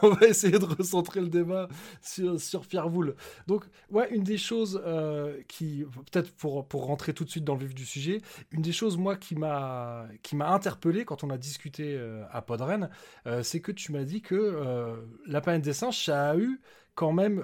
on 0.03 0.09
va 0.09 0.27
essayer 0.27 0.59
de 0.59 0.65
recentrer 0.65 1.21
le 1.21 1.29
débat 1.29 1.67
sur, 2.01 2.39
sur 2.39 2.65
Pierre 2.67 2.89
Boulle. 2.89 3.15
Donc, 3.47 3.63
ouais, 3.89 4.09
une 4.11 4.23
des 4.23 4.37
choses 4.37 4.76
euh, 4.85 5.41
qui, 5.47 5.85
peut-être 6.11 6.31
pour, 6.35 6.67
pour 6.67 6.85
rentrer 6.85 7.13
tout 7.13 7.23
de 7.23 7.29
suite 7.29 7.43
dans 7.43 7.55
le 7.55 7.65
vif 7.65 7.75
du 7.75 7.85
sujet, 7.85 8.21
une 8.51 8.61
des 8.61 8.71
choses, 8.71 8.97
moi, 8.97 9.15
qui 9.15 9.35
m'a, 9.35 10.07
interpellé 10.39 11.05
quand 11.05 11.23
on 11.23 11.29
a 11.29 11.37
discuté 11.37 11.95
euh, 11.95 12.23
à 12.31 12.41
Podren, 12.41 12.89
euh, 13.25 13.43
c'est 13.43 13.59
que 13.59 13.71
tu 13.71 13.91
m'as 13.91 14.03
dit 14.03 14.21
que 14.21 14.97
La 15.25 15.41
planète 15.41 15.63
des 15.63 15.73
singes, 15.73 16.05
ça 16.05 16.31
a 16.31 16.37
eu 16.37 16.61
quand 16.95 17.13
même 17.13 17.43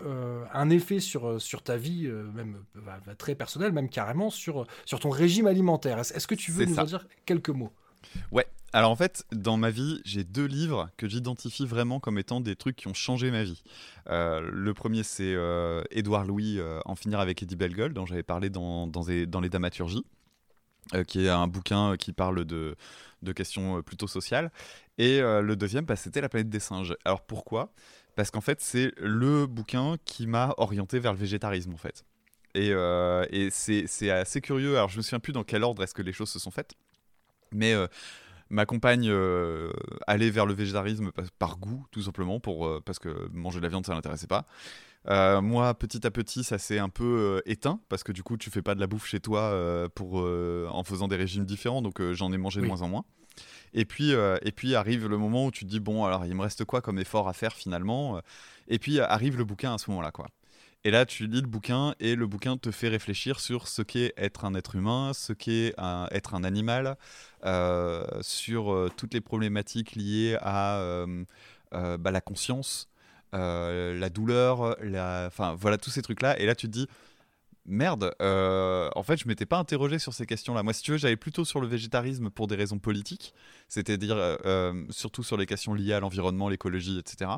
un 0.51 0.69
effet 0.71 0.99
sur, 0.99 1.39
sur 1.39 1.61
ta 1.61 1.77
vie, 1.77 2.07
même 2.07 2.63
bah, 2.73 2.99
bah, 3.05 3.13
très 3.13 3.35
personnelle, 3.35 3.71
même 3.71 3.89
carrément 3.89 4.31
sur, 4.31 4.65
sur 4.85 4.99
ton 4.99 5.11
régime 5.11 5.45
alimentaire. 5.45 5.99
Est-ce, 5.99 6.25
que 6.25 6.33
tu 6.33 6.51
veux 6.51 6.65
nous 6.65 6.79
en 6.79 6.85
dire 6.85 7.07
quelques 7.25 7.49
mots? 7.49 7.71
Ouais, 8.31 8.47
alors 8.73 8.89
en 8.89 8.95
fait, 8.95 9.23
dans 9.31 9.55
ma 9.55 9.69
vie, 9.69 10.01
j'ai 10.03 10.23
deux 10.23 10.45
livres 10.45 10.89
que 10.97 11.07
j'identifie 11.07 11.67
vraiment 11.67 11.99
comme 11.99 12.17
étant 12.17 12.41
des 12.41 12.55
trucs 12.55 12.75
qui 12.75 12.87
ont 12.87 12.95
changé 12.95 13.29
ma 13.29 13.43
vie. 13.43 13.61
Euh, 14.09 14.41
le 14.51 14.73
premier, 14.73 15.03
c'est 15.03 15.35
euh, 15.35 15.83
Édouard 15.91 16.25
Louis, 16.25 16.57
euh, 16.57 16.79
En 16.85 16.95
finir 16.95 17.19
avec 17.19 17.43
Eddie 17.43 17.55
Bellegueule, 17.55 17.93
dont 17.93 18.07
j'avais 18.07 18.23
parlé 18.23 18.49
dans, 18.49 18.87
dans, 18.87 19.03
les, 19.03 19.27
dans 19.27 19.41
Damaturgies, 19.41 20.03
qui 21.07 21.25
est 21.25 21.29
un 21.29 21.47
bouquin 21.47 21.97
qui 21.97 22.13
parle 22.13 22.45
de, 22.45 22.75
de 23.21 23.31
questions 23.31 23.83
plutôt 23.83 24.07
sociales. 24.07 24.51
Et 24.97 25.21
le 25.21 25.55
deuxième, 25.55 25.85
bah, 25.85 25.95
c'était 25.95 26.19
La 26.19 26.27
planète 26.27 26.49
des 26.49 26.59
singes. 26.59 26.95
Alors 27.05 27.21
pourquoi? 27.21 27.71
Parce 28.15 28.31
qu'en 28.31 28.41
fait, 28.41 28.59
c'est 28.59 28.91
le 28.97 29.47
bouquin 29.47 29.95
qui 30.03 30.27
m'a 30.27 30.53
orienté 30.57 30.99
vers 30.99 31.13
le 31.13 31.19
végétarisme, 31.19 31.73
en 31.73 31.77
fait. 31.77 32.03
Et, 32.53 32.71
et 33.31 33.49
c'est 33.49 34.09
assez 34.09 34.41
curieux. 34.41 34.75
Alors 34.75 34.89
je 34.89 34.97
me 34.97 35.03
souviens 35.03 35.21
plus 35.21 35.31
dans 35.31 35.45
quel 35.45 35.63
ordre 35.63 35.81
est-ce 35.83 35.93
que 35.93 36.01
les 36.01 36.11
choses 36.13 36.29
se 36.29 36.39
sont 36.39 36.51
faites. 36.51 36.73
Mais 37.53 37.73
ma 38.53 38.65
compagne 38.67 39.09
euh, 39.09 39.71
allait 40.05 40.29
vers 40.29 40.45
le 40.45 40.53
végétarisme 40.53 41.11
par, 41.39 41.57
goût, 41.57 41.85
tout 41.91 42.03
simplement, 42.03 42.39
pour, 42.39 42.67
euh, 42.67 42.81
parce 42.85 42.99
que 42.99 43.27
manger 43.33 43.57
de 43.57 43.63
la 43.63 43.69
viande, 43.69 43.85
ça 43.85 43.93
l'intéressait 43.93 44.27
pas. 44.27 44.45
Euh, 45.09 45.41
moi, 45.41 45.73
petit 45.73 46.05
à 46.05 46.11
petit, 46.11 46.43
ça 46.43 46.59
s'est 46.59 46.77
un 46.77 46.87
peu 46.87 47.41
éteint 47.45 47.79
parce 47.89 48.03
que 48.03 48.11
du 48.11 48.23
coup, 48.23 48.37
tu 48.37 48.51
fais 48.51 48.61
pas 48.61 48.75
de 48.75 48.79
la 48.79 48.87
bouffe 48.87 49.07
chez 49.07 49.19
toi 49.19 49.89
pour, 49.95 50.15
en 50.23 50.83
faisant 50.83 51.07
des 51.07 51.17
régimes 51.17 51.45
différents, 51.45 51.81
donc 51.81 52.01
j'en 52.13 52.31
ai 52.31 52.37
mangé 52.37 52.61
de 52.61 52.67
moins 52.67 52.83
en 52.83 52.87
moins. 52.87 53.05
Et 53.73 53.85
puis, 53.85 54.11
et 54.11 54.51
puis 54.51 54.75
arrive 54.75 55.07
le 55.07 55.17
moment 55.17 55.47
où 55.47 55.51
tu 55.51 55.65
te 55.65 55.69
dis 55.69 55.81
bon, 55.81 56.05
alors 56.05 56.25
il 56.25 56.35
me 56.35 56.41
reste 56.41 56.63
quoi 56.63 56.81
comme 56.81 56.99
effort 56.99 57.27
à 57.27 57.33
faire 57.33 57.53
finalement? 57.53 58.21
Et 58.69 58.79
puis 58.79 59.01
arrive 59.01 59.37
le 59.37 59.43
bouquin 59.43 59.73
à 59.73 59.77
ce 59.77 59.89
moment-là, 59.89 60.11
quoi. 60.11 60.27
Et 60.85 60.91
là, 60.91 61.05
tu 61.05 61.27
lis 61.27 61.41
le 61.41 61.47
bouquin 61.47 61.95
et 62.01 62.15
le 62.15 62.27
bouquin 62.27 62.57
te 62.57 62.69
fait 62.69 62.89
réfléchir 62.89 63.39
sur 63.39 63.69
ce 63.69 63.81
qu'est 63.81 64.13
être 64.17 64.43
un 64.43 64.53
être 64.53 64.75
humain, 64.75 65.13
ce 65.13 65.31
qu'est 65.31 65.73
être 66.11 66.35
un 66.35 66.43
animal, 66.43 66.97
euh, 67.45 68.05
sur 68.21 68.73
euh, 68.73 68.91
toutes 68.95 69.13
les 69.13 69.21
problématiques 69.21 69.95
liées 69.95 70.37
à 70.41 70.79
euh, 70.79 71.25
bah, 71.71 72.11
la 72.11 72.19
conscience, 72.19 72.89
la 73.31 74.09
douleur, 74.09 74.77
enfin 75.27 75.55
voilà 75.57 75.77
tous 75.77 75.89
ces 75.89 76.01
trucs-là. 76.01 76.37
Et 76.39 76.45
là, 76.45 76.53
tu 76.53 76.67
te 76.67 76.71
dis, 76.71 76.87
merde, 77.65 78.13
euh, 78.21 78.89
en 78.95 79.03
fait, 79.03 79.17
je 79.17 79.27
m'étais 79.27 79.45
pas 79.45 79.57
interrogé 79.57 79.99
sur 79.99 80.13
ces 80.13 80.25
questions-là. 80.25 80.63
Moi, 80.63 80.73
si 80.73 80.81
tu 80.81 80.91
veux, 80.91 80.97
j'allais 80.97 81.15
plutôt 81.15 81.45
sur 81.45 81.61
le 81.61 81.67
végétarisme 81.67 82.29
pour 82.29 82.47
des 82.47 82.55
raisons 82.55 82.79
politiques, 82.79 83.33
c'est-à-dire 83.67 84.17
euh, 84.17 84.35
euh, 84.45 84.85
surtout 84.89 85.23
sur 85.23 85.37
les 85.37 85.45
questions 85.45 85.73
liées 85.73 85.93
à 85.93 85.99
l'environnement, 85.99 86.49
l'écologie, 86.49 86.99
etc. 86.99 87.31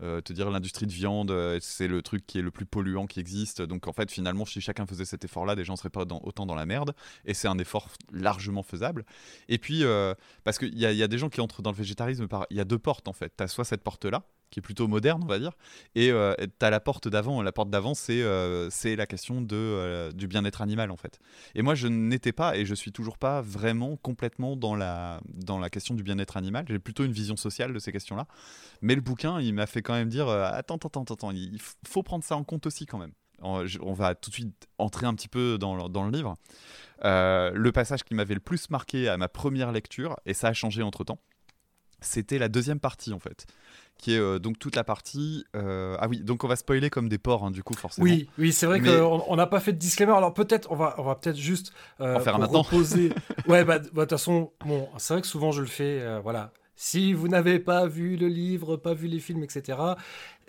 te 0.00 0.32
dire 0.32 0.50
l'industrie 0.50 0.86
de 0.86 0.92
viande, 0.92 1.34
c'est 1.60 1.88
le 1.88 2.02
truc 2.02 2.26
qui 2.26 2.38
est 2.38 2.42
le 2.42 2.50
plus 2.50 2.66
polluant 2.66 3.06
qui 3.06 3.20
existe. 3.20 3.62
Donc, 3.62 3.88
en 3.88 3.92
fait, 3.92 4.10
finalement, 4.10 4.44
si 4.44 4.60
chacun 4.60 4.86
faisait 4.86 5.04
cet 5.04 5.24
effort-là, 5.24 5.56
des 5.56 5.64
gens 5.64 5.76
seraient 5.76 5.90
pas 5.90 6.04
autant 6.22 6.46
dans 6.46 6.54
la 6.54 6.66
merde. 6.66 6.94
Et 7.24 7.34
c'est 7.34 7.48
un 7.48 7.58
effort 7.58 7.88
largement 8.12 8.62
faisable. 8.62 9.04
Et 9.48 9.58
puis, 9.58 9.84
parce 10.44 10.58
qu'il 10.58 10.74
y, 10.74 10.82
y, 10.82 11.02
a 11.02 11.08
des 11.08 11.18
gens 11.18 11.28
qui 11.28 11.40
entrent 11.40 11.62
dans 11.62 11.70
le 11.70 11.76
végétarisme 11.76 12.28
par. 12.28 12.46
Il 12.50 12.56
y 12.56 12.60
a 12.60 12.64
deux 12.64 12.78
portes, 12.78 13.08
en 13.08 13.12
fait. 13.12 13.32
Tu 13.36 13.44
as 13.44 13.48
soit 13.48 13.64
cette 13.64 13.82
porte-là, 13.82 14.24
qui 14.52 14.60
est 14.60 14.62
plutôt 14.62 14.86
moderne, 14.86 15.20
on 15.24 15.26
va 15.26 15.40
dire. 15.40 15.52
Et 15.96 16.12
euh, 16.12 16.34
tu 16.38 16.64
as 16.64 16.70
la 16.70 16.78
porte 16.78 17.08
d'avant. 17.08 17.42
La 17.42 17.50
porte 17.50 17.70
d'avant, 17.70 17.94
c'est 17.94 18.22
euh, 18.22 18.68
la 18.84 19.06
question 19.06 19.40
de, 19.40 19.56
euh, 19.56 20.12
du 20.12 20.28
bien-être 20.28 20.60
animal, 20.60 20.92
en 20.92 20.96
fait. 20.96 21.18
Et 21.56 21.62
moi, 21.62 21.74
je 21.74 21.88
n'étais 21.88 22.32
pas, 22.32 22.56
et 22.56 22.64
je 22.64 22.74
suis 22.74 22.92
toujours 22.92 23.18
pas 23.18 23.40
vraiment 23.40 23.96
complètement 23.96 24.54
dans 24.54 24.76
la, 24.76 25.20
dans 25.26 25.58
la 25.58 25.70
question 25.70 25.94
du 25.94 26.02
bien-être 26.02 26.36
animal. 26.36 26.66
J'ai 26.68 26.78
plutôt 26.78 27.04
une 27.04 27.12
vision 27.12 27.36
sociale 27.36 27.72
de 27.72 27.78
ces 27.78 27.90
questions-là. 27.90 28.26
Mais 28.82 28.94
le 28.94 29.00
bouquin, 29.00 29.40
il 29.40 29.54
m'a 29.54 29.66
fait 29.66 29.82
quand 29.82 29.94
même 29.94 30.10
dire 30.10 30.28
attends, 30.28 30.76
attends, 30.76 31.02
attends, 31.02 31.14
attends, 31.14 31.30
il 31.32 31.58
faut 31.88 32.02
prendre 32.02 32.22
ça 32.22 32.36
en 32.36 32.44
compte 32.44 32.66
aussi, 32.66 32.84
quand 32.84 32.98
même. 32.98 33.12
on, 33.40 33.92
va 33.94 34.14
tout 34.14 34.28
de 34.28 34.34
suite 34.34 34.68
entrer 34.78 35.06
un 35.06 35.14
petit 35.14 35.28
peu 35.28 35.56
dans 35.58 35.88
dans 35.88 36.04
le 36.04 36.12
livre. 36.12 36.36
le 37.02 37.70
passage 37.70 38.04
qui 38.04 38.14
m'avait 38.14 38.34
le 38.34 38.40
plus 38.40 38.68
marqué 38.68 39.08
à 39.08 39.16
ma 39.16 39.28
première 39.28 39.72
lecture, 39.72 40.16
et 40.26 40.34
ça 40.34 40.48
a 40.48 40.52
changé 40.52 40.82
entre 40.82 41.04
temps, 41.04 41.18
c'était 42.02 42.38
la 42.38 42.48
deuxième 42.48 42.80
partie 42.80 43.12
en 43.12 43.18
fait 43.18 43.46
qui 43.98 44.14
est 44.14 44.18
euh, 44.18 44.38
donc 44.38 44.58
toute 44.58 44.76
la 44.76 44.84
partie. 44.84 45.44
Euh, 45.54 45.96
ah 46.00 46.08
oui, 46.08 46.20
donc 46.20 46.44
on 46.44 46.48
va 46.48 46.56
spoiler 46.56 46.90
comme 46.90 47.08
des 47.08 47.18
porcs, 47.18 47.44
hein, 47.44 47.50
du 47.50 47.62
coup, 47.62 47.74
forcément. 47.74 48.04
Oui, 48.04 48.28
oui, 48.38 48.52
c'est 48.52 48.66
vrai 48.66 48.80
qu'on 48.80 49.36
n'a 49.36 49.46
pas 49.46 49.60
fait 49.60 49.72
de 49.72 49.78
disclaimer. 49.78 50.12
Alors 50.12 50.34
peut-être, 50.34 50.70
on 50.72 50.76
va, 50.76 50.94
on 50.98 51.04
va 51.04 51.14
peut-être 51.14 51.36
juste 51.36 51.72
euh, 52.00 52.16
en 52.16 52.20
faire 52.20 52.36
un 52.36 52.38
maintenant. 52.38 52.62
Reposer... 52.62 53.12
ouais, 53.46 53.64
bah, 53.64 53.78
bah, 53.78 53.78
de 53.78 53.88
toute 53.88 54.10
façon, 54.10 54.50
bon, 54.64 54.88
c'est 54.98 55.14
vrai 55.14 55.20
que 55.22 55.28
souvent 55.28 55.52
je 55.52 55.60
le 55.60 55.68
fais. 55.68 56.20
voilà. 56.20 56.52
Si 56.74 57.12
vous 57.12 57.28
n'avez 57.28 57.60
pas 57.60 57.86
vu 57.86 58.16
le 58.16 58.26
livre, 58.26 58.76
pas 58.76 58.94
vu 58.94 59.06
les 59.06 59.20
films, 59.20 59.44
etc., 59.44 59.78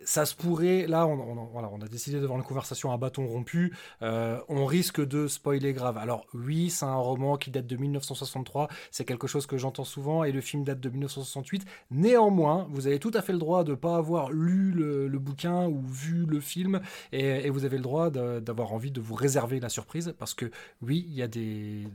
ça 0.06 0.26
se 0.26 0.36
pourrait, 0.36 0.88
là, 0.88 1.08
on, 1.08 1.82
a 1.82 1.88
décidé 1.88 2.20
devant 2.20 2.38
la 2.38 2.44
conversation 2.44 2.92
à 2.92 2.98
bâton 2.98 3.28
rompu, 3.28 3.74
euh, 4.02 4.40
on 4.50 4.66
risque 4.66 5.06
de 5.06 5.28
spoiler 5.28 5.74
grave. 5.74 5.98
Alors 5.98 6.26
oui, 6.34 6.70
c'est 6.70 6.86
un 6.86 6.96
roman 6.96 7.38
qui 7.38 7.52
date 7.52 7.68
de 7.68 7.78
1963, 7.78 8.68
c'est 8.92 9.06
quelque 9.06 9.28
chose 9.28 9.46
que 9.46 9.58
j'entends 9.58 9.84
souvent, 9.84 10.24
et 10.24 10.32
le 10.32 10.42
film 10.42 10.64
date 10.64 10.80
de 10.80 10.90
1968. 10.90 11.66
Néanmoins, 11.92 12.68
vous 12.72 12.88
avez 12.88 13.00
tout 13.00 13.12
à 13.14 13.22
fait 13.22 13.34
le 13.34 13.40
droit 13.40 13.64
de 13.64 13.72
ne 13.72 13.76
pas 13.76 13.96
avoir 13.96 14.32
lu 14.32 14.72
le, 14.72 15.10
bouquin 15.20 15.68
ou 15.68 15.82
vu 15.88 16.26
le 16.26 16.40
film, 16.40 16.82
et, 17.12 17.50
vous 17.50 17.66
avez 17.66 17.78
le 17.78 17.84
droit 17.84 18.10
d'avoir 18.10 18.74
envie 18.74 18.92
de 18.92 19.00
vous 19.00 19.16
réserver 19.16 19.60
la 19.60 19.70
surprise, 19.70 20.14
parce 20.18 20.34
que 20.34 20.52
oui, 20.82 21.06
il 21.08 21.14
y 21.14 21.22
a 21.22 21.28
des... 21.28 21.88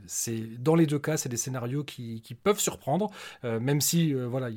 Dans 0.57 0.75
les 0.75 0.85
deux 0.85 0.99
cas, 0.99 1.17
c'est 1.17 1.29
des 1.29 1.37
scénarios 1.37 1.83
qui, 1.83 2.21
peuvent 2.43 2.59
surprendre, 2.59 3.09
euh, 3.43 3.59
même 3.59 3.81
si, 3.81 4.13
euh, 4.13 4.27
voilà, 4.27 4.49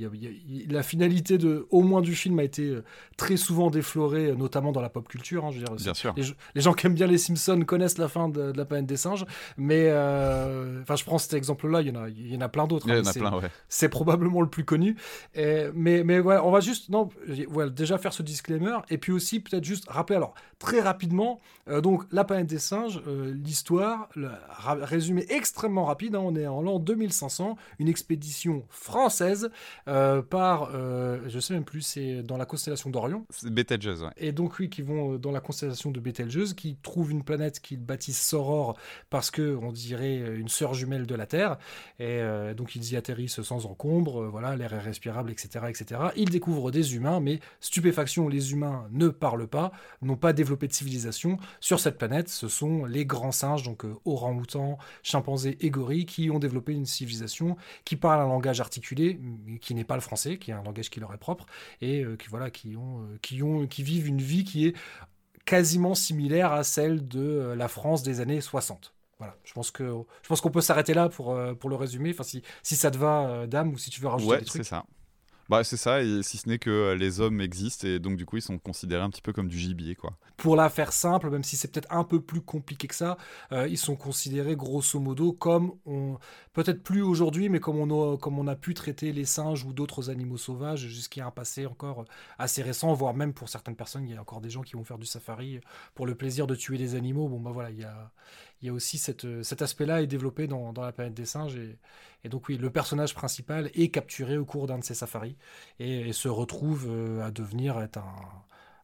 la 0.69 0.83
finalité 0.83 1.39
de, 1.39 1.67
au 1.71 1.83
moins 1.83 2.01
du 2.01 2.15
film 2.15 2.39
a 2.39 2.45
été 2.45 2.77
très 3.17 3.37
souvent 3.43 3.71
défloré, 3.71 4.33
notamment 4.37 4.73
dans 4.73 4.81
la 4.81 4.89
pop 4.89 5.07
culture. 5.09 5.45
Hein, 5.45 5.51
je 5.51 5.59
veux 5.59 5.65
dire, 5.65 5.75
bien 5.75 5.95
sûr. 5.95 6.15
Les, 6.55 6.61
gens 6.61 6.73
qui 6.73 6.87
aiment 6.87 6.95
bien 6.95 7.07
les 7.07 7.19
Simpsons 7.19 7.61
connaissent 7.67 7.99
la 7.99 8.09
fin 8.09 8.29
de, 8.29 8.53
la 8.57 8.65
planète 8.65 8.87
des 8.87 8.97
singes, 8.97 9.27
mais 9.57 9.87
euh, 9.89 10.81
enfin, 10.83 10.97
je 10.97 11.05
prends 11.05 11.19
cet 11.19 11.35
exemple-là. 11.35 11.83
Il 11.83 11.89
y 11.89 11.91
en 11.91 12.03
a, 12.03 12.09
il 12.09 12.33
y 12.33 12.37
en 12.37 12.41
a 12.41 12.49
plein 12.49 12.67
d'autres. 12.67 12.89
Ouais. 12.89 13.49
C'est 13.69 13.89
probablement 13.89 14.41
le 14.41 14.49
plus 14.49 14.65
connu. 14.65 14.97
Et, 15.35 15.67
mais, 15.75 16.05
mais 16.05 16.21
ouais, 16.21 16.39
on 16.43 16.51
va 16.51 16.61
juste, 16.61 16.89
non, 16.89 17.09
voilà, 17.49 17.71
déjà 17.71 17.99
faire 17.99 18.13
ce 18.13 18.23
disclaimer, 18.23 18.79
et 18.91 18.99
puis 18.99 19.13
aussi 19.13 19.41
peut-être 19.41 19.65
juste 19.65 19.89
rappeler, 19.89 20.17
alors 20.17 20.35
très 20.59 20.81
rapidement, 20.81 21.41
euh, 21.69 21.81
donc 21.81 22.05
la 22.13 22.25
planète 22.25 22.47
des 22.47 22.59
singes, 22.59 23.03
euh, 23.07 23.33
l'histoire, 23.35 24.09
résumé 24.83 25.27
extrêmement 25.29 25.85
rapide. 25.85 26.15
Hein, 26.15 26.23
on 26.23 26.37
est 26.37 26.47
en 26.47 26.63
l'an 26.63 26.79
2500, 26.79 27.57
une 27.79 27.89
expédition 27.89 28.65
française 28.69 29.51
par, 29.85 30.71
je 30.73 31.39
sais 31.41 31.55
même 31.55 31.65
plus, 31.65 31.83
c'est 31.83 32.23
dans 32.23 32.37
la 32.37 32.47
constellation 32.47 32.91
d'Orion. 32.91 33.22
Betelgeuse. 33.45 34.09
Et 34.17 34.33
donc, 34.33 34.59
oui, 34.59 34.69
qui 34.69 34.83
vont 34.83 35.15
euh, 35.15 35.19
dans 35.19 35.33
la 35.33 35.41
constellation 35.41 35.91
de 35.91 36.01
Betelgeuse, 36.01 36.55
qui 36.55 36.77
trouvent 36.83 37.11
une 37.11 37.25
planète 37.25 37.61
qu'ils 37.61 37.81
baptisent 37.81 38.19
Soror 38.19 38.77
parce 39.11 39.31
que 39.31 39.57
on 39.63 39.73
dirait 39.73 40.19
euh, 40.19 40.39
une 40.39 40.49
sœur 40.49 40.75
jumelle 40.75 41.07
de 41.07 41.15
la 41.15 41.27
Terre. 41.27 41.59
Et 41.99 42.21
euh, 42.21 42.55
donc, 42.55 42.77
ils 42.77 42.93
y 42.93 42.97
atterrissent 42.97 43.43
sans 43.43 43.67
encombre, 43.67 44.27
voilà, 44.27 44.57
l'air 44.57 44.73
est 44.73 44.79
respirable, 44.79 45.31
etc., 45.31 45.67
etc. 45.69 46.01
Ils 46.17 46.31
découvrent 46.31 46.71
des 46.71 46.95
humains, 46.95 47.21
mais 47.21 47.41
stupéfaction, 47.61 48.29
les 48.29 48.53
humains 48.53 48.87
ne 48.93 49.09
parlent 49.09 49.49
pas, 49.49 49.73
n'ont 50.01 50.17
pas 50.17 50.33
développé 50.33 50.69
de 50.69 50.73
civilisation. 50.73 51.39
Sur 51.61 51.81
cette 51.81 51.99
planète, 51.99 52.29
ce 52.29 52.49
sont 52.49 52.85
les 52.85 53.07
grands 53.07 53.33
singes, 53.33 53.63
donc 53.63 53.85
orang-outans, 54.05 54.79
chimpanzés 55.03 55.59
et 55.61 55.71
gorilles, 55.71 56.07
qui 56.07 56.31
ont 56.31 56.39
développé 56.39 56.73
une 56.73 56.87
civilisation 56.87 57.57
qui 57.85 57.97
parle 57.97 58.21
un 58.21 58.29
langage 58.29 58.61
articulé, 58.61 59.19
qui 59.61 59.75
n'est 59.75 59.85
pas 59.85 59.95
le 59.95 60.01
français, 60.01 60.39
qui 60.39 60.51
est 60.51 60.55
un 60.55 60.63
langage 60.63 60.91
qui 60.91 61.01
leur 61.01 61.13
est 61.13 61.19
propre, 61.19 61.47
et 61.81 62.05
qui, 62.19 62.29
voilà, 62.29 62.51
qui 62.51 62.77
ont 62.77 63.07
qui, 63.21 63.43
ont, 63.43 63.67
qui 63.67 63.83
vivent 63.83 64.09
une 64.09 64.21
vie 64.21 64.45
qui 64.45 64.67
est 64.67 64.77
quasiment 65.45 65.95
similaire 65.95 66.53
à 66.53 66.65
celle 66.65 67.07
de 67.07 67.21
euh, 67.21 67.55
la 67.57 67.69
France 67.69 68.03
des 68.03 68.21
années 68.21 68.41
60. 68.41 68.95
Voilà, 69.19 69.37
je 69.45 69.53
pense 69.53 69.71
que 69.71 69.85
je 70.23 70.29
pense 70.29 70.41
qu'on 70.41 70.51
peut 70.51 70.61
s'arrêter 70.61 70.95
là 70.95 71.09
pour, 71.09 71.33
euh, 71.33 71.55
pour 71.55 71.71
le 71.71 71.77
résumer. 71.77 72.11
Enfin, 72.11 72.25
si, 72.25 72.43
si 72.63 72.75
ça 72.75 72.91
te 72.91 72.99
va, 72.99 73.29
euh, 73.29 73.47
Dame, 73.47 73.73
ou 73.73 73.79
si 73.79 73.91
tu 73.91 74.01
veux 74.01 74.09
rajouter 74.09 74.39
des 74.39 74.45
trucs. 74.45 74.65
c'est 74.65 74.69
ça. 74.69 74.85
Bah, 75.49 75.65
c'est 75.65 75.77
ça, 75.77 76.01
si 76.23 76.39
ce 76.39 76.49
n'est 76.49 76.59
que 76.59 76.71
euh, 76.71 76.95
les 76.95 77.21
hommes 77.21 77.41
existent 77.41 77.87
et 77.87 77.99
donc 77.99 78.17
du 78.17 78.25
coup 78.25 78.37
ils 78.37 78.43
sont 78.43 78.59
considérés 78.59 79.03
un 79.03 79.11
petit 79.11 79.23
peu 79.23 79.33
comme 79.33 79.49
du 79.49 79.59
gibier 79.59 79.95
quoi. 79.95 80.17
Pour 80.37 80.57
la 80.57 80.69
faire 80.71 80.93
simple, 80.93 81.31
même 81.31 81.45
si 81.45 81.57
c'est 81.57 81.71
peut-être 81.71 81.93
un 81.93 82.05
peu 82.05 82.21
plus 82.21 82.41
compliqué 82.41 82.89
que 82.89 82.95
ça, 82.95 83.17
euh, 83.53 83.69
ils 83.69 83.79
sont 83.79 83.97
considérés 83.97 84.57
grosso 84.57 84.99
modo 84.99 85.33
comme 85.33 85.73
on 85.85 86.19
peut-être 86.53 86.83
plus 86.83 87.03
aujourd'hui, 87.03 87.49
mais 87.49 87.61
comme 87.61 87.77
on 87.77 88.15
a, 88.15 88.17
comme 88.17 88.39
on 88.39 88.47
a 88.47 88.57
pu 88.57 88.75
traiter 88.75 89.13
les 89.13 89.25
singes 89.25 89.65
ou 89.65 89.73
d'autres 89.73 90.11
animaux 90.11 90.37
sauvages 90.39 90.87
jusqu'à 90.87 91.27
un 91.27 91.31
passé 91.31 91.67
encore 91.67 92.05
assez 92.39 92.63
récent, 92.63 92.93
voire 92.95 93.15
même 93.15 93.33
pour 93.33 93.49
certaines 93.49 93.77
personnes, 93.77 94.05
il 94.05 94.15
y 94.15 94.17
a 94.17 94.21
encore 94.21 94.41
des 94.41 94.51
gens 94.51 94.63
qui 94.63 94.75
vont 94.75 94.85
faire 94.85 94.99
du 94.99 95.07
safari 95.07 95.61
pour 95.95 96.07
le 96.07 96.15
plaisir 96.15 96.47
de 96.47 96.55
tuer 96.55 96.79
des 96.79 96.95
animaux. 96.95 97.29
Bon 97.29 97.41
bah 97.41 97.51
voilà, 97.53 97.71
il 97.71 97.79
y 97.79 97.85
a 97.85 98.11
il 98.63 98.67
y 98.67 98.69
a 98.69 98.73
aussi 98.73 98.97
cette, 98.97 99.43
cet 99.43 99.61
aspect-là 99.61 100.03
est 100.03 100.07
développé 100.07 100.47
dans, 100.47 100.73
la 100.73 100.93
planète 100.93 101.15
des 101.15 101.27
singes. 101.27 101.57
Et, 102.25 102.29
donc 102.29 102.49
oui, 102.49 102.57
le 102.57 102.71
personnage 102.71 103.15
principal 103.15 103.71
est 103.75 103.89
capturé 103.89 104.39
au 104.39 104.45
cours 104.45 104.69
d'un 104.69 104.79
de 104.79 104.85
ses 104.85 104.95
safaris 104.95 105.37
et, 105.81 106.13
se 106.13 106.29
retrouve 106.29 106.87
euh, 106.89 107.27
à 107.27 107.33
devenir 107.33 107.81
être 107.81 107.99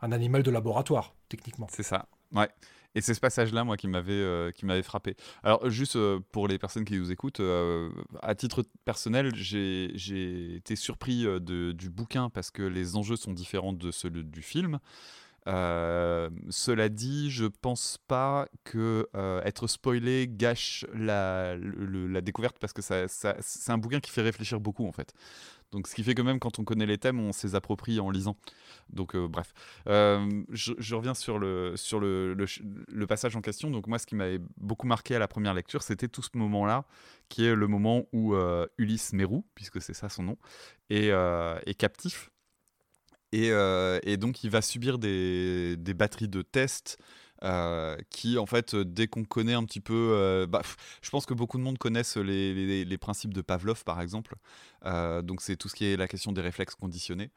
un, 0.03 0.13
animal 0.13 0.43
de 0.43 0.51
laboratoire, 0.51 1.15
techniquement. 1.29 1.69
C'est 1.71 1.85
ça, 1.85 2.07
ouais. 2.33 2.49
Et 2.95 3.01
c'est 3.01 3.15
ce 3.15 3.21
passage-là, 3.21 3.63
moi, 3.63 3.77
qui 3.77 3.87
m'avait 3.87 4.13
euh, 4.13 4.83
frappé. 4.83 5.15
Alors, 5.45 5.69
juste 5.71 5.95
euh, 5.95 6.19
pour 6.33 6.49
les 6.49 6.59
personnes 6.59 6.85
qui 6.85 6.99
nous 6.99 7.13
écoutent, 7.13 7.43
à 8.23 8.35
titre 8.35 8.65
personnel, 8.85 9.33
j'ai 9.37 10.57
été 10.57 10.75
surpris 10.75 11.25
du 11.41 11.91
bouquin 11.91 12.31
parce 12.31 12.51
que 12.51 12.63
les 12.63 12.97
enjeux 12.97 13.17
sont 13.17 13.33
différents 13.33 13.73
de 13.73 13.93
ceux 13.93 14.11
du 14.11 14.43
film. 14.43 14.81
Euh, 15.49 16.29
cela 16.51 16.89
dit, 16.89 17.31
je 17.31 17.47
pense 17.47 17.99
pas 18.07 18.49
que 18.65 19.09
euh, 19.17 19.43
être 19.45 19.67
spoilé 19.67 20.29
gâche 20.29 20.85
la, 20.93 21.57
découverte 22.21 22.59
parce 22.59 22.73
que 22.73 22.83
c'est 22.83 23.71
un 23.71 23.79
bouquin 23.79 24.01
qui 24.01 24.11
fait 24.11 24.23
réfléchir 24.23 24.61
beaucoup 24.61 24.87
en 24.87 24.93
fait. 24.93 25.15
Donc, 25.71 25.87
ce 25.87 25.95
qui 25.95 26.03
fait 26.03 26.15
que 26.15 26.23
même 26.23 26.39
quand 26.39 26.59
on 26.59 26.65
connaît 26.65 26.87
les 26.87 26.97
thèmes, 26.97 27.21
on 27.21 27.33
s'est 27.33 27.55
approprie 27.55 28.01
en 28.01 28.11
lisant. 28.11 28.37
Donc, 28.91 29.15
euh, 29.15 29.29
bref. 29.29 29.53
Je, 29.87 30.95
reviens 30.95 31.15
sur, 31.15 31.39
le, 31.39 31.75
passage 33.07 33.37
en 33.37 33.43
question. 33.43 33.71
Donc, 33.71 33.87
moi, 33.87 33.99
ce 33.99 34.07
qui 34.07 34.15
m'avait 34.15 34.41
beaucoup 34.57 34.87
marqué 34.87 35.15
à 35.15 35.19
la 35.19 35.29
première 35.29 35.53
lecture, 35.53 35.83
c'était 35.83 36.09
tout 36.09 36.23
ce 36.23 36.31
moment-là, 36.35 36.85
qui 37.29 37.45
est 37.45 37.55
le 37.55 37.67
moment 37.67 38.07
où 38.13 38.35
Ulysse 38.79 39.13
Mérou, 39.13 39.45
puisque 39.55 39.83
c'est 39.83 39.93
ça 39.93 40.09
son 40.09 40.23
nom, 40.23 40.39
est 40.89 41.79
captif 41.79 42.31
euh, 43.35 44.01
et, 44.03 44.17
donc, 44.17 44.45
il 44.45 44.51
va 44.51 44.63
subir 44.63 44.99
des, 44.99 45.77
batteries 45.95 46.29
de 46.29 46.43
tests 46.43 46.99
euh, 47.45 47.97
qui, 48.11 48.39
en 48.39 48.47
fait, 48.47 48.75
dès 48.75 49.07
qu'on 49.07 49.25
connaît 49.25 49.55
un 49.55 49.65
petit 49.65 49.81
peu, 49.81 50.13
euh, 50.13 50.47
bah, 50.47 50.63
je 51.03 51.11
pense 51.11 51.27
que 51.27 51.35
beaucoup 51.35 51.59
de 51.59 51.63
monde 51.63 51.79
connaissent 51.79 52.17
les, 52.17 52.99
principes 52.99 53.35
de 53.35 53.41
Pavlov, 53.41 53.85
par 53.85 54.01
exemple. 54.01 54.37
donc, 54.85 55.43
c'est 55.43 55.57
tout 55.57 55.69
ce 55.69 55.75
qui 55.75 55.87
est 55.87 55.97
la 55.97 56.09
question 56.09 56.33
des 56.33 56.41
réflexes 56.41 56.75
conditionnés. 56.75 57.31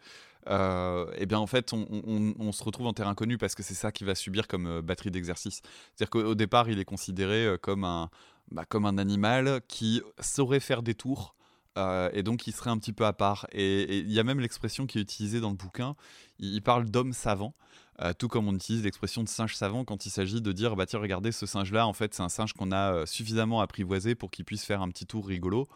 et 0.47 1.25
bien, 1.25 1.39
en 1.39 1.47
fait, 1.47 1.73
on, 1.73 2.51
se 2.51 2.63
retrouve 2.63 2.87
en 2.87 2.93
terrain 2.93 3.15
connu 3.15 3.37
parce 3.37 3.55
que 3.55 3.63
c'est 3.63 3.73
ça 3.73 3.91
qu'il 3.91 4.07
va 4.07 4.15
subir 4.15 4.47
comme 4.47 4.81
batterie 4.81 5.11
d'exercice. 5.11 5.61
C'est-à-dire 5.95 6.09
qu'au 6.09 6.35
départ, 6.35 6.69
il 6.69 6.79
est 6.79 6.85
considéré 6.85 7.55
comme 7.61 7.83
un, 7.83 8.09
bah, 8.51 8.65
comme 8.65 8.85
un 8.85 8.97
animal 8.97 9.61
qui 9.67 10.01
saurait 10.19 10.59
faire 10.59 10.83
des 10.83 10.95
tours 10.95 11.35
euh, 11.77 12.09
et 12.13 12.23
donc 12.23 12.47
il 12.47 12.53
serait 12.53 12.69
un 12.69 12.77
petit 12.77 12.93
peu 12.93 13.05
à 13.05 13.13
part. 13.13 13.47
Et 13.51 13.99
il 13.99 14.11
y 14.11 14.19
a 14.19 14.23
même 14.23 14.39
l'expression 14.39 14.85
qui 14.85 14.97
est 14.97 15.01
utilisée 15.01 15.39
dans 15.39 15.49
le 15.49 15.55
bouquin, 15.55 15.95
il, 16.39 16.61
parle 16.61 16.85
d'homme 16.85 17.13
savant, 17.13 17.53
euh, 18.01 18.13
tout 18.17 18.27
comme 18.27 18.47
on 18.47 18.55
utilise 18.55 18.83
l'expression 18.83 19.23
de 19.23 19.29
singe 19.29 19.55
savant 19.55 19.83
quand 19.83 20.05
il 20.05 20.09
s'agit 20.09 20.41
de 20.41 20.51
dire, 20.51 20.75
bah 20.75 20.85
tiens, 20.85 20.99
regardez 20.99 21.31
ce 21.31 21.45
singe-là, 21.45 21.85
en 21.85 21.93
fait 21.93 22.13
c'est 22.13 22.23
un 22.23 22.29
singe 22.29 22.53
qu'on 22.53 22.71
a 22.71 22.93
euh, 22.93 23.05
suffisamment 23.05 23.61
apprivoisé 23.61 24.15
pour 24.15 24.31
qu'il 24.31 24.45
puisse 24.45 24.65
faire 24.65 24.81
un 24.81 24.89
petit 24.89 25.05
tour 25.05 25.27
rigolo. 25.27 25.67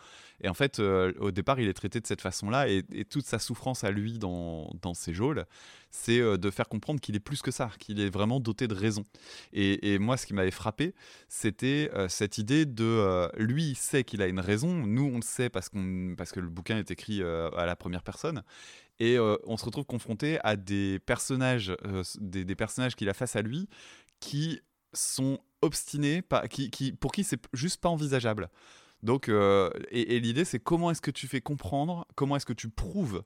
Et 0.42 0.50
en 0.50 0.54
fait, 0.54 0.80
au 0.80 1.32
départ, 1.32 1.62
il 1.62 1.70
est 1.70 1.74
traité 1.74 2.02
de 2.02 2.06
cette 2.06 2.20
façon-là, 2.20 2.68
et, 2.68 2.84
toute 3.10 3.26
sa 3.26 3.40
souffrance 3.40 3.86
à 3.86 3.92
lui 3.92 4.20
dans, 4.20 4.70
dans 4.82 4.94
ses 4.94 5.14
geôles, 5.14 5.46
c'est 5.96 6.20
euh, 6.20 6.38
de 6.38 6.52
faire 6.52 6.68
comprendre 6.68 7.00
qu'il 7.00 7.16
est 7.16 7.20
plus 7.20 7.42
que 7.42 7.52
ça, 7.52 7.72
qu'il 7.80 8.00
est 8.00 8.10
vraiment 8.10 8.40
doté 8.40 8.68
de 8.68 8.76
raison. 8.76 9.04
Et, 9.54 9.98
moi, 10.00 10.18
ce 10.18 10.26
qui 10.26 10.34
m'avait 10.34 10.52
frappé, 10.52 10.94
c'était 11.30 11.90
euh, 11.94 12.08
cette 12.10 12.38
idée 12.38 12.66
de 12.66 12.84
euh, 12.84 13.28
lui, 13.38 13.70
il 13.70 13.76
sait 13.76 14.04
qu'il 14.04 14.22
a 14.22 14.28
une 14.28 14.40
raison, 14.40 14.74
nous, 14.86 15.10
on 15.14 15.18
le 15.18 15.24
sait 15.24 15.50
parce, 15.50 15.70
qu'on, 15.70 16.16
parce 16.18 16.32
que 16.32 16.40
le 16.40 16.50
bouquin 16.50 16.78
est 16.78 16.92
écrit 16.92 17.24
à 17.24 17.66
la 17.66 17.76
première 17.76 18.04
personne. 18.04 18.44
Et 19.00 19.20
on 19.20 19.58
se 19.58 19.66
retrouve 19.66 19.86
confronté 19.86 20.40
à 20.44 20.56
des 20.56 21.00
personnages, 21.00 21.76
des, 22.20 22.56
personnages 22.56 22.96
qu'il 22.96 23.10
a 23.10 23.14
face 23.14 23.36
à 23.36 23.42
lui, 23.42 23.68
qui 24.22 24.62
sont 24.94 25.40
obstinés, 25.62 26.24
qui, 26.50 26.70
qui, 26.70 26.94
pour 26.94 27.12
qui 27.12 27.26
c'est 27.26 27.42
juste 27.52 27.82
pas 27.82 27.90
envisageable. 27.90 28.50
Donc, 29.04 29.30
et 29.30 30.20
l'idée, 30.22 30.46
c'est 30.46 30.60
comment 30.60 30.92
est-ce 30.92 31.02
que 31.02 31.12
tu 31.12 31.28
fais 31.28 31.42
comprendre, 31.42 32.08
comment 32.16 32.38
est-ce 32.38 32.46
que 32.46 32.54
tu 32.54 32.70
prouves 32.70 33.24